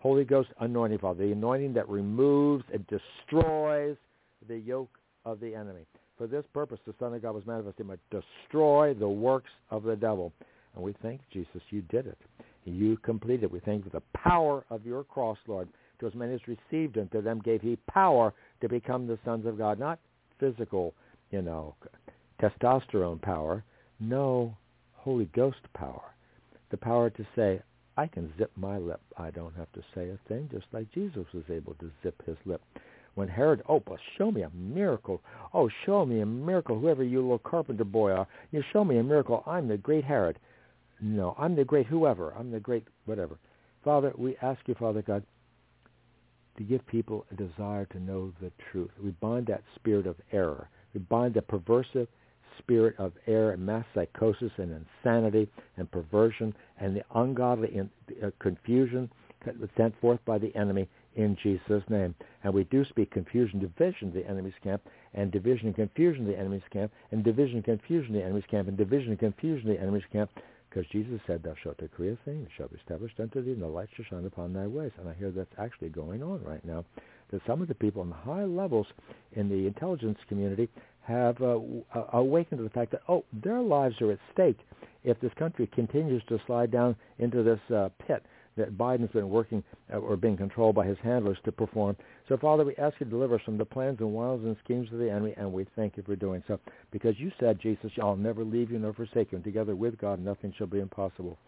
Holy 0.00 0.24
Ghost 0.24 0.48
anointing, 0.60 0.98
Father, 0.98 1.26
the 1.26 1.32
anointing 1.32 1.74
that 1.74 1.88
removes 1.88 2.64
and 2.72 2.86
destroys 2.86 3.96
the 4.48 4.56
yoke 4.56 4.98
of 5.26 5.40
the 5.40 5.54
enemy. 5.54 5.82
For 6.16 6.26
this 6.26 6.44
purpose, 6.52 6.80
the 6.86 6.94
Son 6.98 7.14
of 7.14 7.22
God 7.22 7.34
was 7.34 7.46
manifested, 7.46 7.86
to 7.86 8.20
destroy 8.20 8.94
the 8.94 9.08
works 9.08 9.50
of 9.70 9.82
the 9.82 9.96
devil. 9.96 10.32
And 10.74 10.82
we 10.82 10.94
thank 11.02 11.20
Jesus, 11.32 11.60
you 11.70 11.82
did 11.82 12.06
it. 12.06 12.18
You 12.64 12.96
completed 12.98 13.44
it. 13.44 13.52
We 13.52 13.60
thank 13.60 13.84
for 13.84 13.90
the 13.90 14.02
power 14.16 14.64
of 14.70 14.86
your 14.86 15.04
cross, 15.04 15.38
Lord. 15.46 15.68
To 16.00 16.06
as 16.06 16.14
many 16.14 16.34
as 16.34 16.40
received 16.46 16.96
him, 16.96 17.08
to 17.12 17.20
them 17.20 17.40
gave 17.40 17.60
he 17.60 17.76
power 17.90 18.32
to 18.62 18.68
become 18.68 19.06
the 19.06 19.18
sons 19.24 19.44
of 19.44 19.58
God. 19.58 19.78
Not 19.78 19.98
physical, 20.38 20.94
you 21.30 21.42
know, 21.42 21.74
testosterone 22.40 23.20
power. 23.20 23.62
No, 23.98 24.56
Holy 24.94 25.26
Ghost 25.34 25.60
power. 25.74 26.14
The 26.70 26.78
power 26.78 27.10
to 27.10 27.26
say, 27.36 27.60
I 28.00 28.06
can 28.06 28.32
zip 28.38 28.50
my 28.56 28.78
lip. 28.78 29.02
I 29.18 29.30
don't 29.30 29.54
have 29.56 29.70
to 29.72 29.82
say 29.94 30.08
a 30.08 30.18
thing, 30.26 30.48
just 30.50 30.64
like 30.72 30.90
Jesus 30.90 31.26
was 31.34 31.44
able 31.50 31.74
to 31.74 31.90
zip 32.02 32.14
his 32.24 32.38
lip. 32.46 32.62
When 33.14 33.28
Herod, 33.28 33.62
oh, 33.68 33.80
but 33.80 33.98
show 34.16 34.30
me 34.30 34.40
a 34.40 34.48
miracle. 34.54 35.20
Oh, 35.52 35.68
show 35.84 36.06
me 36.06 36.20
a 36.20 36.26
miracle, 36.26 36.80
whoever 36.80 37.04
you 37.04 37.20
little 37.20 37.38
carpenter 37.38 37.84
boy 37.84 38.12
are. 38.12 38.26
You 38.52 38.62
show 38.72 38.84
me 38.84 38.96
a 38.96 39.02
miracle. 39.02 39.42
I'm 39.46 39.68
the 39.68 39.76
great 39.76 40.04
Herod. 40.04 40.38
No, 41.02 41.34
I'm 41.38 41.54
the 41.54 41.64
great 41.66 41.86
whoever. 41.88 42.32
I'm 42.38 42.50
the 42.50 42.58
great 42.58 42.86
whatever. 43.04 43.36
Father, 43.84 44.14
we 44.16 44.34
ask 44.40 44.60
you, 44.66 44.74
Father 44.76 45.02
God, 45.02 45.22
to 46.56 46.62
give 46.62 46.86
people 46.86 47.26
a 47.30 47.34
desire 47.34 47.84
to 47.84 48.00
know 48.00 48.32
the 48.40 48.50
truth. 48.72 48.92
We 49.02 49.10
bind 49.10 49.48
that 49.48 49.62
spirit 49.74 50.06
of 50.06 50.16
error. 50.32 50.70
We 50.94 51.00
bind 51.00 51.34
the 51.34 51.42
perversive 51.42 52.08
spirit 52.62 52.94
of 52.98 53.12
error 53.26 53.52
and 53.52 53.64
mass 53.64 53.84
psychosis 53.94 54.52
and 54.58 54.86
insanity 55.04 55.48
and 55.76 55.90
perversion 55.90 56.54
and 56.78 56.96
the 56.96 57.02
ungodly 57.14 57.74
in, 57.74 57.90
uh, 58.22 58.30
confusion 58.38 59.10
sent 59.76 59.98
forth 60.00 60.20
by 60.26 60.38
the 60.38 60.54
enemy 60.54 60.86
in 61.16 61.36
Jesus' 61.42 61.82
name. 61.88 62.14
And 62.44 62.52
we 62.52 62.64
do 62.64 62.84
speak 62.84 63.10
confusion, 63.10 63.58
division 63.58 64.12
the 64.12 64.26
enemy's 64.28 64.52
camp, 64.62 64.82
and 65.14 65.32
division 65.32 65.66
and 65.68 65.74
confusion 65.74 66.26
the 66.26 66.38
enemy's 66.38 66.62
camp, 66.70 66.92
and 67.10 67.24
division 67.24 67.56
and 67.56 67.64
confusion 67.64 68.12
the 68.12 68.22
enemy's 68.22 68.44
camp, 68.50 68.68
and 68.68 68.76
division 68.76 69.10
and 69.10 69.18
confusion 69.18 69.70
the 69.70 69.80
enemy's 69.80 70.04
camp, 70.12 70.30
because 70.68 70.86
Jesus 70.92 71.20
said, 71.26 71.42
thou 71.42 71.54
shalt 71.62 71.78
decree 71.78 72.12
a 72.12 72.18
thing, 72.24 72.42
it 72.42 72.48
shall 72.56 72.68
be 72.68 72.76
established 72.76 73.18
unto 73.18 73.42
thee, 73.42 73.52
and 73.52 73.62
the 73.62 73.66
light 73.66 73.88
shall 73.96 74.04
shine 74.04 74.26
upon 74.26 74.52
thy 74.52 74.66
ways. 74.66 74.92
And 74.98 75.08
I 75.08 75.14
hear 75.14 75.30
that's 75.30 75.50
actually 75.58 75.88
going 75.88 76.22
on 76.22 76.44
right 76.44 76.64
now, 76.64 76.84
that 77.32 77.40
some 77.46 77.60
of 77.60 77.68
the 77.68 77.74
people 77.74 78.02
on 78.02 78.10
the 78.10 78.14
high 78.14 78.44
levels 78.44 78.86
in 79.32 79.48
the 79.48 79.66
intelligence 79.66 80.18
community 80.28 80.68
have 81.02 81.40
uh, 81.42 81.58
awakened 82.12 82.58
to 82.58 82.64
the 82.64 82.70
fact 82.70 82.92
that, 82.92 83.02
oh, 83.08 83.24
their 83.32 83.60
lives 83.60 84.00
are 84.00 84.12
at 84.12 84.18
stake 84.32 84.58
if 85.04 85.18
this 85.20 85.32
country 85.38 85.68
continues 85.74 86.22
to 86.28 86.38
slide 86.46 86.70
down 86.70 86.94
into 87.18 87.42
this 87.42 87.60
uh, 87.74 87.88
pit. 88.06 88.22
that 88.56 88.76
Biden's 88.76 89.12
been 89.12 89.30
working 89.30 89.62
uh, 89.92 89.98
or 89.98 90.16
being 90.16 90.36
controlled 90.36 90.74
by 90.74 90.86
his 90.86 90.98
handlers 91.02 91.38
to 91.44 91.52
perform. 91.52 91.96
So, 92.28 92.36
Father, 92.36 92.64
we 92.64 92.76
ask 92.76 92.94
you 93.00 93.06
to 93.06 93.10
deliver 93.10 93.36
us 93.36 93.40
from 93.44 93.58
the 93.58 93.64
plans 93.64 94.00
and 94.00 94.12
wiles 94.12 94.44
and 94.44 94.56
schemes 94.62 94.88
of 94.92 94.98
the 94.98 95.10
enemy, 95.10 95.34
and 95.36 95.52
we 95.52 95.66
thank 95.76 95.96
you 95.96 96.02
for 96.02 96.16
doing 96.16 96.42
so. 96.46 96.60
Because 96.90 97.18
you 97.18 97.32
said, 97.40 97.60
Jesus, 97.60 97.90
I'll 98.00 98.16
never 98.16 98.44
leave 98.44 98.70
you 98.70 98.78
nor 98.78 98.92
forsake 98.92 99.32
you, 99.32 99.36
and 99.36 99.44
together 99.44 99.74
with 99.74 99.98
God 99.98 100.22
nothing 100.22 100.52
shall 100.56 100.66
be 100.66 100.80
impossible. 100.80 101.38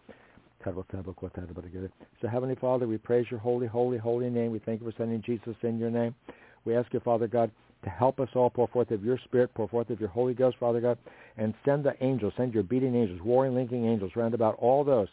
So, 0.63 2.27
Heavenly 2.31 2.55
Father, 2.55 2.87
we 2.87 2.97
praise 2.97 3.25
your 3.29 3.39
holy, 3.39 3.67
holy, 3.67 3.97
holy 3.97 4.29
name. 4.29 4.51
We 4.51 4.59
thank 4.59 4.81
you 4.81 4.89
for 4.89 4.95
sending 4.97 5.21
Jesus 5.21 5.55
in 5.61 5.77
your 5.77 5.91
name. 5.91 6.15
We 6.63 6.75
ask 6.75 6.93
you, 6.93 7.01
Father 7.01 7.27
God, 7.27 7.51
to 7.83 7.89
help 7.89 8.19
us 8.19 8.29
all 8.35 8.49
pour 8.49 8.67
forth 8.67 8.91
of 8.91 9.03
your 9.03 9.17
Spirit, 9.25 9.53
pour 9.53 9.67
forth 9.67 9.89
of 9.89 9.99
your 9.99 10.09
Holy 10.09 10.33
Ghost, 10.33 10.57
Father 10.59 10.81
God, 10.81 10.97
and 11.37 11.53
send 11.65 11.83
the 11.83 11.93
angels, 12.01 12.33
send 12.37 12.53
your 12.53 12.63
beating 12.63 12.95
angels, 12.95 13.19
warring, 13.23 13.55
linking 13.55 13.85
angels 13.85 14.11
round 14.15 14.33
about 14.33 14.55
all 14.59 14.83
those 14.83 15.07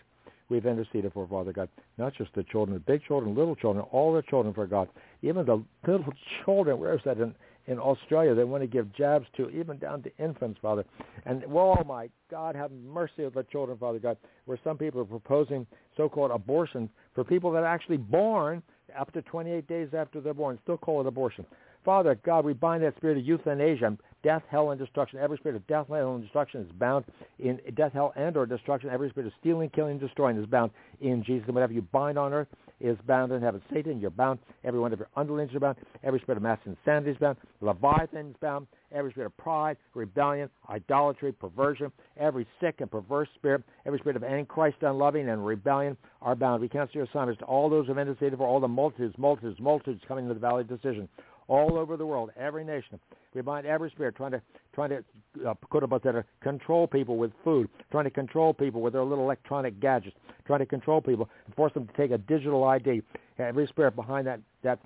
we've 0.49 0.67
interceded 0.67 1.13
for, 1.13 1.27
Father 1.27 1.53
God. 1.53 1.69
Not 1.97 2.15
just 2.15 2.35
the 2.35 2.43
children, 2.45 2.75
the 2.75 2.93
big 2.93 3.05
children, 3.05 3.35
little 3.35 3.57
children, 3.57 3.85
all 3.93 4.13
the 4.13 4.23
children, 4.23 4.53
for 4.53 4.67
God. 4.67 4.89
Even 5.23 5.47
the 5.47 5.63
little 5.87 6.13
children, 6.45 6.79
where 6.79 6.95
is 6.95 7.01
that 7.05 7.19
in, 7.19 7.35
in 7.67 7.79
Australia, 7.79 8.35
they 8.35 8.45
want 8.45 8.63
to 8.63 8.67
give 8.67 8.93
jabs 8.95 9.27
to, 9.37 9.49
even 9.51 9.79
down 9.79 10.03
to 10.03 10.11
infants, 10.19 10.59
Father. 10.61 10.85
And, 11.25 11.45
well, 11.47 11.77
oh 11.79 11.85
my 11.85 12.11
God, 12.31 12.57
have 12.57 12.73
mercy 12.73 13.25
of 13.25 13.35
the 13.35 13.45
children, 13.45 13.79
Father 13.79 13.99
God, 13.99 14.17
where 14.47 14.59
some 14.65 14.77
people 14.77 15.01
are 15.01 15.05
proposing 15.05 15.67
so-called 15.97 16.31
abortion 16.33 16.91
for 17.15 17.25
people 17.25 17.53
that 17.53 17.63
are 17.63 17.67
actually 17.67 17.99
born 17.99 18.63
up 18.99 19.13
to 19.13 19.23
28 19.23 19.69
days 19.69 19.89
after 19.97 20.21
they're 20.21 20.35
born, 20.35 20.59
still 20.63 20.77
call 20.77 21.01
it 21.01 21.07
abortion. 21.07 21.47
Father 21.85 22.19
God, 22.25 22.45
we 22.45 22.53
bind 22.53 22.83
that 22.83 22.97
spirit 22.97 23.19
of 23.19 23.25
euthanasia, 23.25 23.97
death, 24.23 24.43
hell, 24.51 24.71
and 24.71 24.79
destruction. 24.79 25.19
Every 25.19 25.39
spirit 25.39 25.57
of 25.57 25.67
death, 25.67 25.87
hell, 25.89 26.15
and 26.15 26.23
destruction 26.23 26.61
is 26.61 26.73
bound 26.79 27.07
in 27.39 27.59
death, 27.75 27.93
hell, 27.93 28.13
and 28.17 28.37
or 28.37 28.45
destruction. 28.45 28.91
Every 28.91 29.09
spirit 29.11 29.29
of 29.29 29.33
stealing, 29.41 29.71
killing, 29.71 29.99
destroying 29.99 30.37
is 30.39 30.47
bound 30.47 30.73
in 31.01 31.25
Jesus. 31.25 31.45
And 31.47 31.55
whatever 31.55 31.73
you 31.73 31.83
bind 31.83 32.19
on 32.19 32.35
earth 32.35 32.49
is 32.81 32.97
bound 33.07 33.33
in 33.33 33.41
heaven. 33.41 33.63
Satan, 33.73 34.01
you're 34.01 34.11
bound. 34.11 34.39
Every 34.65 34.81
one 34.81 34.93
of 34.93 34.99
your 34.99 35.09
underlings 35.17 35.55
are 35.55 35.61
bound. 35.61 35.77
Every 36.03 36.21
spirit 36.21 36.37
of 36.37 36.43
mass 36.43 36.59
insanity 36.67 37.13
is 37.13 37.17
bound. 37.19 37.39
Leviathan 37.63 38.31
is 38.31 38.37
bound. 38.41 38.67
Every 38.93 39.13
spirit 39.13 39.27
of 39.27 39.37
pride, 39.37 39.77
rebellion, 39.95 40.51
idolatry, 40.69 41.33
perversion, 41.33 41.93
every 42.19 42.47
sick 42.61 42.77
and 42.81 42.91
perverse 42.91 43.29
spirit, 43.37 43.63
every 43.87 44.01
spirit 44.01 44.17
of 44.17 44.25
antichrist, 44.25 44.79
unloving, 44.83 45.29
and 45.29 45.47
rebellion 45.47 45.97
are 46.23 46.35
bound. 46.35 46.61
We 46.61 46.69
cancel 46.69 46.97
your 46.97 47.05
assignments 47.05 47.39
to 47.39 47.45
all 47.45 47.71
those 47.71 47.87
who 47.87 47.95
have 47.95 47.99
interceded 47.99 48.39
for 48.39 48.49
all 48.49 48.59
the 48.59 48.67
multitudes, 48.67 49.15
multitudes, 49.17 49.61
multitudes 49.61 50.03
coming 50.09 50.25
into 50.25 50.35
the 50.35 50.41
valley 50.41 50.63
of 50.63 50.69
decision 50.69 51.09
all 51.51 51.77
over 51.77 51.97
the 51.97 52.07
world, 52.07 52.31
every 52.39 52.65
nation. 52.65 52.99
We 53.35 53.43
bind 53.43 53.67
every 53.67 53.91
spirit 53.91 54.17
trying 54.17 54.31
to 54.31 54.41
trying 54.73 54.91
to 54.91 55.05
uh, 55.49 55.55
that 55.73 56.25
control 56.41 56.87
people 56.87 57.17
with 57.17 57.33
food, 57.43 57.69
trying 57.91 58.05
to 58.05 58.11
control 58.11 58.55
people 58.55 58.81
with 58.81 58.93
their 58.93 59.03
little 59.03 59.25
electronic 59.25 59.81
gadgets, 59.81 60.17
trying 60.47 60.61
to 60.61 60.67
control 60.67 61.01
people 61.01 61.29
and 61.47 61.55
force 61.57 61.75
them 61.75 61.89
to 61.89 61.93
take 61.95 62.13
a 62.13 62.19
digital 62.19 62.65
ID. 62.65 63.03
Every 63.39 63.67
spirit 63.67 63.97
behind 63.97 64.29
that 64.29 64.41
that 64.63 64.79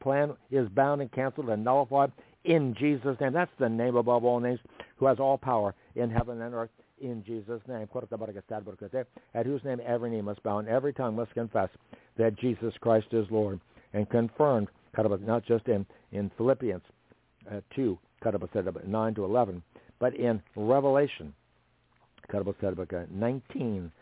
plan 0.00 0.32
is 0.50 0.68
bound 0.70 1.02
and 1.02 1.12
canceled 1.12 1.50
and 1.50 1.62
nullified 1.62 2.12
in 2.44 2.74
Jesus' 2.78 3.16
name. 3.20 3.34
That's 3.34 3.50
the 3.58 3.68
name 3.68 3.96
above 3.96 4.24
all 4.24 4.40
names, 4.40 4.60
who 4.96 5.06
has 5.06 5.18
all 5.20 5.36
power 5.36 5.74
in 5.96 6.10
heaven 6.10 6.40
and 6.40 6.54
earth. 6.54 6.70
In 6.98 7.22
Jesus' 7.26 7.60
name, 7.68 7.86
at 9.34 9.46
whose 9.46 9.64
name 9.64 9.80
every 9.84 10.10
knee 10.10 10.22
must 10.22 10.42
bow 10.42 10.58
and 10.58 10.68
every 10.68 10.94
tongue 10.94 11.14
must 11.14 11.34
confess 11.34 11.68
that 12.16 12.38
Jesus 12.38 12.72
Christ 12.80 13.08
is 13.12 13.26
Lord, 13.30 13.60
and 13.92 14.08
confirmed 14.08 14.68
not 14.96 15.44
just 15.44 15.66
in, 15.68 15.86
in 16.12 16.30
Philippians 16.36 16.82
uh, 17.50 17.60
2, 17.74 17.98
9 18.86 19.14
to 19.14 19.24
11, 19.24 19.62
but 19.98 20.14
in 20.16 20.42
Revelation 20.56 21.32
19, 22.32 23.92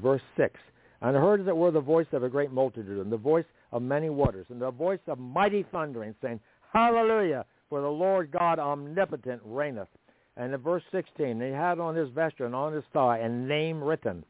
verse 0.00 0.22
6. 0.36 0.60
And 1.02 1.16
I 1.16 1.20
heard 1.20 1.40
as 1.40 1.48
it 1.48 1.56
were 1.56 1.70
the 1.70 1.80
voice 1.80 2.06
of 2.12 2.22
a 2.22 2.28
great 2.28 2.52
multitude, 2.52 2.98
and 2.98 3.10
the 3.10 3.16
voice 3.16 3.46
of 3.72 3.82
many 3.82 4.10
waters, 4.10 4.46
and 4.50 4.60
the 4.60 4.70
voice 4.70 5.00
of 5.06 5.18
mighty 5.18 5.64
thundering, 5.72 6.14
saying, 6.22 6.40
Hallelujah, 6.72 7.44
for 7.68 7.80
the 7.80 7.88
Lord 7.88 8.30
God 8.30 8.58
omnipotent 8.58 9.40
reigneth. 9.44 9.88
And 10.36 10.52
in 10.54 10.60
verse 10.60 10.82
16, 10.92 11.40
he 11.40 11.48
had 11.48 11.80
on 11.80 11.94
his 11.94 12.10
vesture 12.10 12.46
and 12.46 12.54
on 12.54 12.72
his 12.72 12.84
thigh 12.92 13.18
a 13.18 13.28
name 13.28 13.82
written, 13.82 14.24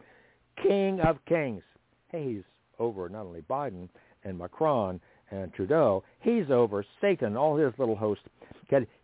King 0.62 1.00
of 1.00 1.18
Kings. 1.26 1.62
Hey, 2.08 2.34
he's 2.34 2.42
over 2.78 3.08
not 3.08 3.26
only 3.26 3.42
Biden 3.42 3.88
and 4.24 4.38
Macron 4.38 5.00
and 5.30 5.52
Trudeau, 5.54 6.02
he's 6.20 6.50
over 6.50 6.84
Satan, 7.00 7.36
all 7.36 7.56
his 7.56 7.72
little 7.78 7.96
host. 7.96 8.20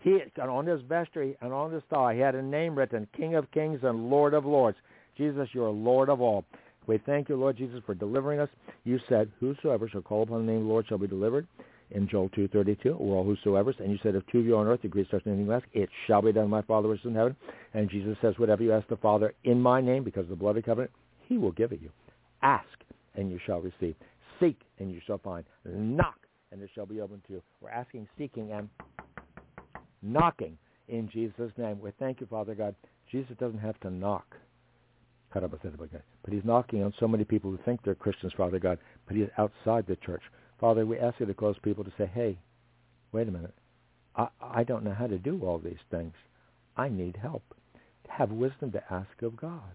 He 0.00 0.20
on 0.40 0.66
his 0.66 0.80
vestry 0.82 1.36
and 1.40 1.52
on 1.52 1.72
his 1.72 1.82
thigh, 1.90 2.14
he 2.14 2.20
had 2.20 2.36
a 2.36 2.42
name 2.42 2.76
written, 2.76 3.08
King 3.16 3.34
of 3.34 3.50
Kings 3.50 3.80
and 3.82 4.08
Lord 4.08 4.32
of 4.32 4.44
Lords. 4.44 4.78
Jesus, 5.16 5.48
you 5.52 5.64
are 5.64 5.70
Lord 5.70 6.08
of 6.08 6.20
all. 6.20 6.44
We 6.86 6.98
thank 6.98 7.28
you, 7.28 7.36
Lord 7.36 7.56
Jesus, 7.56 7.80
for 7.84 7.94
delivering 7.94 8.38
us. 8.38 8.48
You 8.84 9.00
said, 9.08 9.28
whosoever 9.40 9.88
shall 9.88 10.02
call 10.02 10.22
upon 10.22 10.46
the 10.46 10.52
name 10.52 10.60
of 10.60 10.66
the 10.66 10.68
Lord 10.68 10.86
shall 10.88 10.98
be 10.98 11.08
delivered. 11.08 11.48
In 11.90 12.08
Joel 12.08 12.28
2.32, 12.30 12.98
we're 12.98 13.16
all 13.16 13.24
whosoever. 13.24 13.72
And 13.78 13.90
you 13.90 13.98
said, 14.02 14.14
if 14.14 14.24
two 14.26 14.38
of 14.38 14.46
you 14.46 14.56
on 14.56 14.66
earth 14.68 14.84
agree 14.84 15.04
to 15.04 15.10
such 15.10 15.26
anything 15.26 15.48
less, 15.48 15.62
it 15.72 15.88
shall 16.06 16.22
be 16.22 16.32
done 16.32 16.48
my 16.48 16.62
Father 16.62 16.88
which 16.88 17.00
is 17.00 17.06
in 17.06 17.14
heaven. 17.14 17.34
And 17.74 17.90
Jesus 17.90 18.16
says, 18.20 18.34
whatever 18.38 18.62
you 18.62 18.72
ask 18.72 18.86
the 18.88 18.96
Father 18.96 19.34
in 19.44 19.60
my 19.60 19.80
name, 19.80 20.04
because 20.04 20.24
of 20.24 20.30
the 20.30 20.36
blood 20.36 20.50
of 20.50 20.56
the 20.56 20.62
covenant, 20.62 20.92
he 21.28 21.38
will 21.38 21.52
give 21.52 21.72
it 21.72 21.80
you. 21.82 21.90
Ask, 22.42 22.66
and 23.16 23.30
you 23.30 23.40
shall 23.46 23.60
receive. 23.60 23.96
Seek, 24.38 24.60
and 24.78 24.90
you 24.90 25.00
shall 25.06 25.18
find. 25.18 25.44
Knock, 25.64 26.26
and 26.52 26.62
it 26.62 26.70
shall 26.74 26.86
be 26.86 27.00
opened 27.00 27.22
to 27.26 27.34
you. 27.34 27.42
We're 27.60 27.70
asking, 27.70 28.08
seeking, 28.18 28.52
and 28.52 28.68
knocking 30.02 30.58
in 30.88 31.08
Jesus' 31.08 31.52
name. 31.56 31.80
We 31.80 31.90
thank 31.98 32.20
you, 32.20 32.26
Father 32.26 32.54
God. 32.54 32.74
Jesus 33.10 33.36
doesn't 33.38 33.58
have 33.58 33.78
to 33.80 33.90
knock. 33.90 34.36
But 35.32 36.32
he's 36.32 36.44
knocking 36.44 36.82
on 36.82 36.94
so 36.98 37.06
many 37.06 37.24
people 37.24 37.50
who 37.50 37.58
think 37.64 37.80
they're 37.82 37.94
Christians, 37.94 38.32
Father 38.36 38.58
God, 38.58 38.78
but 39.06 39.16
he's 39.16 39.28
outside 39.36 39.86
the 39.86 39.96
church. 39.96 40.22
Father, 40.60 40.86
we 40.86 40.98
ask 40.98 41.20
you 41.20 41.26
to 41.26 41.34
cause 41.34 41.56
people 41.62 41.84
to 41.84 41.92
say, 41.98 42.10
hey, 42.14 42.38
wait 43.12 43.28
a 43.28 43.30
minute. 43.30 43.54
I, 44.16 44.28
I 44.40 44.64
don't 44.64 44.84
know 44.84 44.94
how 44.94 45.06
to 45.06 45.18
do 45.18 45.40
all 45.42 45.58
these 45.58 45.74
things. 45.90 46.14
I 46.76 46.88
need 46.88 47.18
help. 47.20 47.42
Have 48.08 48.30
wisdom 48.30 48.72
to 48.72 48.82
ask 48.90 49.22
of 49.22 49.36
God 49.36 49.74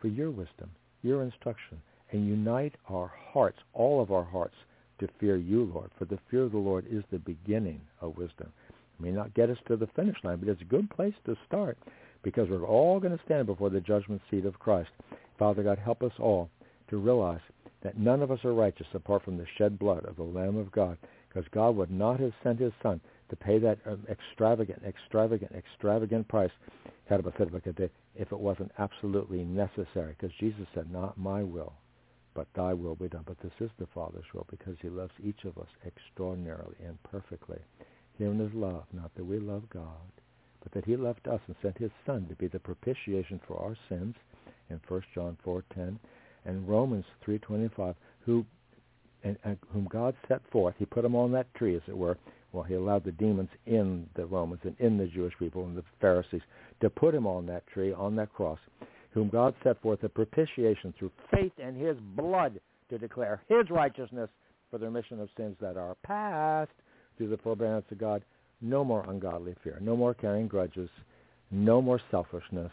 for 0.00 0.08
your 0.08 0.30
wisdom, 0.30 0.70
your 1.02 1.22
instruction, 1.22 1.80
and 2.12 2.26
unite 2.26 2.74
our 2.88 3.12
hearts, 3.32 3.58
all 3.72 4.02
of 4.02 4.10
our 4.12 4.24
hearts, 4.24 4.54
to 4.98 5.08
fear 5.18 5.36
you, 5.36 5.70
Lord. 5.74 5.90
For 5.98 6.04
the 6.04 6.18
fear 6.30 6.42
of 6.42 6.52
the 6.52 6.58
Lord 6.58 6.86
is 6.90 7.02
the 7.10 7.18
beginning 7.18 7.80
of 8.00 8.16
wisdom. 8.16 8.52
It 8.68 9.02
may 9.02 9.10
not 9.10 9.34
get 9.34 9.50
us 9.50 9.58
to 9.68 9.76
the 9.76 9.86
finish 9.88 10.16
line, 10.22 10.38
but 10.38 10.48
it's 10.48 10.60
a 10.60 10.66
good 10.66 10.90
place 10.90 11.14
to 11.26 11.36
start 11.46 11.78
because 12.22 12.48
we're 12.48 12.66
all 12.66 13.00
going 13.00 13.16
to 13.16 13.24
stand 13.24 13.46
before 13.46 13.70
the 13.70 13.80
judgment 13.80 14.20
seat 14.30 14.44
of 14.44 14.58
Christ. 14.58 14.90
Father 15.38 15.62
God, 15.62 15.78
help 15.78 16.02
us 16.02 16.12
all 16.18 16.50
to 16.88 16.98
realize 16.98 17.40
that 17.82 17.98
none 17.98 18.22
of 18.22 18.30
us 18.30 18.44
are 18.44 18.52
righteous 18.52 18.86
apart 18.92 19.24
from 19.24 19.38
the 19.38 19.46
shed 19.56 19.78
blood 19.78 20.04
of 20.04 20.16
the 20.16 20.22
Lamb 20.22 20.56
of 20.56 20.70
God 20.70 20.98
because 21.28 21.48
God 21.52 21.76
would 21.76 21.90
not 21.90 22.20
have 22.20 22.32
sent 22.42 22.60
his 22.60 22.72
son 22.82 23.00
to 23.30 23.36
pay 23.36 23.58
that 23.58 23.78
um, 23.86 24.04
extravagant, 24.10 24.82
extravagant, 24.84 25.52
extravagant 25.52 26.28
price 26.28 26.50
if 27.08 28.32
it 28.32 28.38
wasn't 28.38 28.70
absolutely 28.78 29.44
necessary 29.44 30.14
because 30.18 30.36
Jesus 30.38 30.66
said, 30.74 30.92
not 30.92 31.16
my 31.16 31.42
will, 31.42 31.72
but 32.34 32.46
thy 32.54 32.72
will 32.72 32.94
be 32.94 33.08
done. 33.08 33.24
But 33.26 33.40
this 33.42 33.52
is 33.60 33.70
the 33.78 33.86
Father's 33.94 34.24
will 34.34 34.46
because 34.50 34.76
he 34.80 34.88
loves 34.88 35.12
each 35.22 35.44
of 35.44 35.58
us 35.58 35.68
extraordinarily 35.86 36.76
and 36.84 37.02
perfectly. 37.02 37.58
Herein 38.18 38.40
is 38.40 38.52
love, 38.54 38.84
not 38.92 39.14
that 39.14 39.24
we 39.24 39.38
love 39.38 39.62
God, 39.70 40.12
but 40.62 40.72
that 40.72 40.84
he 40.84 40.96
loved 40.96 41.26
us 41.26 41.40
and 41.46 41.56
sent 41.62 41.78
his 41.78 41.90
Son 42.06 42.26
to 42.28 42.36
be 42.36 42.46
the 42.46 42.58
propitiation 42.58 43.40
for 43.46 43.58
our 43.58 43.76
sins 43.88 44.14
in 44.68 44.80
1 44.86 45.02
John 45.14 45.36
4.10 45.44 45.96
and 46.44 46.68
Romans 46.68 47.04
3.25, 47.26 47.94
who 48.24 48.44
and, 49.22 49.36
and 49.44 49.58
whom 49.72 49.86
God 49.90 50.14
set 50.28 50.40
forth. 50.50 50.74
He 50.78 50.86
put 50.86 51.02
them 51.02 51.14
on 51.14 51.32
that 51.32 51.52
tree, 51.54 51.76
as 51.76 51.82
it 51.86 51.96
were. 51.96 52.16
Well, 52.52 52.64
he 52.64 52.74
allowed 52.74 53.04
the 53.04 53.12
demons 53.12 53.50
in 53.66 54.08
the 54.14 54.26
Romans 54.26 54.62
and 54.64 54.74
in 54.80 54.96
the 54.96 55.06
Jewish 55.06 55.34
people 55.38 55.64
and 55.64 55.76
the 55.76 55.84
Pharisees 56.00 56.40
to 56.80 56.90
put 56.90 57.14
him 57.14 57.26
on 57.26 57.46
that 57.46 57.66
tree, 57.66 57.92
on 57.92 58.16
that 58.16 58.32
cross 58.32 58.58
whom 59.12 59.28
God 59.28 59.54
set 59.64 59.80
forth 59.82 60.02
a 60.02 60.08
propitiation 60.08 60.94
through 60.98 61.10
faith 61.32 61.52
in 61.58 61.74
his 61.74 61.96
blood 62.16 62.60
to 62.88 62.98
declare 62.98 63.42
his 63.48 63.70
righteousness 63.70 64.28
for 64.70 64.78
the 64.78 64.86
remission 64.86 65.20
of 65.20 65.28
sins 65.36 65.56
that 65.60 65.76
are 65.76 65.96
past 66.02 66.70
through 67.16 67.28
the 67.28 67.38
forbearance 67.38 67.86
of 67.90 67.98
God. 67.98 68.22
No 68.60 68.84
more 68.84 69.08
ungodly 69.08 69.54
fear. 69.64 69.78
No 69.80 69.96
more 69.96 70.14
carrying 70.14 70.48
grudges. 70.48 70.88
No 71.50 71.82
more 71.82 72.00
selfishness. 72.10 72.70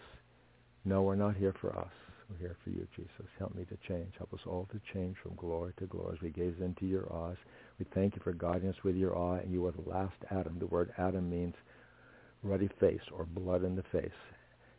No, 0.85 1.01
we're 1.01 1.15
not 1.15 1.35
here 1.35 1.55
for 1.59 1.77
us. 1.77 1.91
We're 2.29 2.37
here 2.37 2.57
for 2.63 2.69
you, 2.69 2.87
Jesus. 2.95 3.31
Help 3.39 3.55
me 3.55 3.65
to 3.65 3.77
change. 3.87 4.13
Help 4.17 4.33
us 4.33 4.39
all 4.45 4.67
to 4.71 4.81
change 4.93 5.15
from 5.23 5.35
glory 5.35 5.73
to 5.79 5.85
glory 5.85 6.17
as 6.17 6.21
we 6.21 6.29
gaze 6.29 6.55
into 6.61 6.85
your 6.85 7.11
eyes. 7.11 7.37
We 7.79 7.85
thank 7.95 8.15
you 8.15 8.21
for 8.23 8.33
guiding 8.33 8.69
us 8.69 8.75
with 8.83 8.95
your 8.95 9.17
eye, 9.17 9.39
and 9.39 9.51
you 9.51 9.65
are 9.65 9.71
the 9.71 9.89
last 9.89 10.15
Adam. 10.29 10.57
The 10.59 10.67
word 10.67 10.91
Adam 10.97 11.29
means 11.29 11.55
ruddy 12.43 12.69
face 12.79 12.99
or 13.17 13.25
blood 13.25 13.63
in 13.63 13.75
the 13.75 13.83
face 13.91 14.11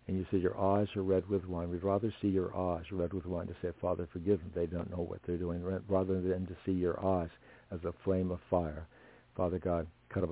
and 0.08 0.16
you 0.16 0.26
say 0.30 0.38
your 0.38 0.58
eyes 0.58 0.88
are 0.96 1.02
red 1.02 1.28
with 1.28 1.44
wine. 1.44 1.70
We'd 1.70 1.84
rather 1.84 2.12
see 2.20 2.28
your 2.28 2.56
eyes 2.56 2.84
red 2.90 3.12
with 3.12 3.26
wine 3.26 3.46
to 3.46 3.54
say, 3.62 3.68
Father, 3.80 4.08
forgive 4.12 4.40
them. 4.40 4.50
They 4.54 4.66
don't 4.66 4.90
know 4.90 5.02
what 5.02 5.20
they're 5.26 5.36
doing, 5.36 5.62
rather 5.86 6.20
than 6.20 6.46
to 6.46 6.56
see 6.64 6.72
your 6.72 6.98
eyes 7.04 7.28
as 7.70 7.84
a 7.84 7.92
flame 8.04 8.30
of 8.30 8.40
fire. 8.50 8.88
Father 9.36 9.58
God, 9.58 9.86
we 10.16 10.22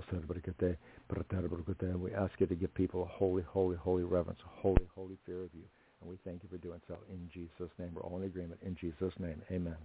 ask 2.15 2.33
you 2.41 2.47
to 2.47 2.55
give 2.55 2.75
people 2.75 3.03
a 3.03 3.07
holy, 3.07 3.43
holy, 3.43 3.77
holy 3.77 4.05
reverence, 4.05 4.41
a 4.45 4.61
holy, 4.61 4.89
holy 4.95 5.19
fear 5.27 5.43
of 5.43 5.51
you. 5.55 5.65
And 6.01 6.11
we 6.11 6.17
thank 6.25 6.43
you 6.43 6.49
for 6.51 6.57
doing 6.57 6.81
so 6.89 6.97
in 7.11 7.29
Jesus' 7.33 7.71
name. 7.79 7.91
We're 7.95 8.03
all 8.03 8.17
in 8.17 8.25
agreement 8.25 8.61
in 8.65 8.75
Jesus' 8.75 9.13
name. 9.19 9.43
Amen. 9.51 9.77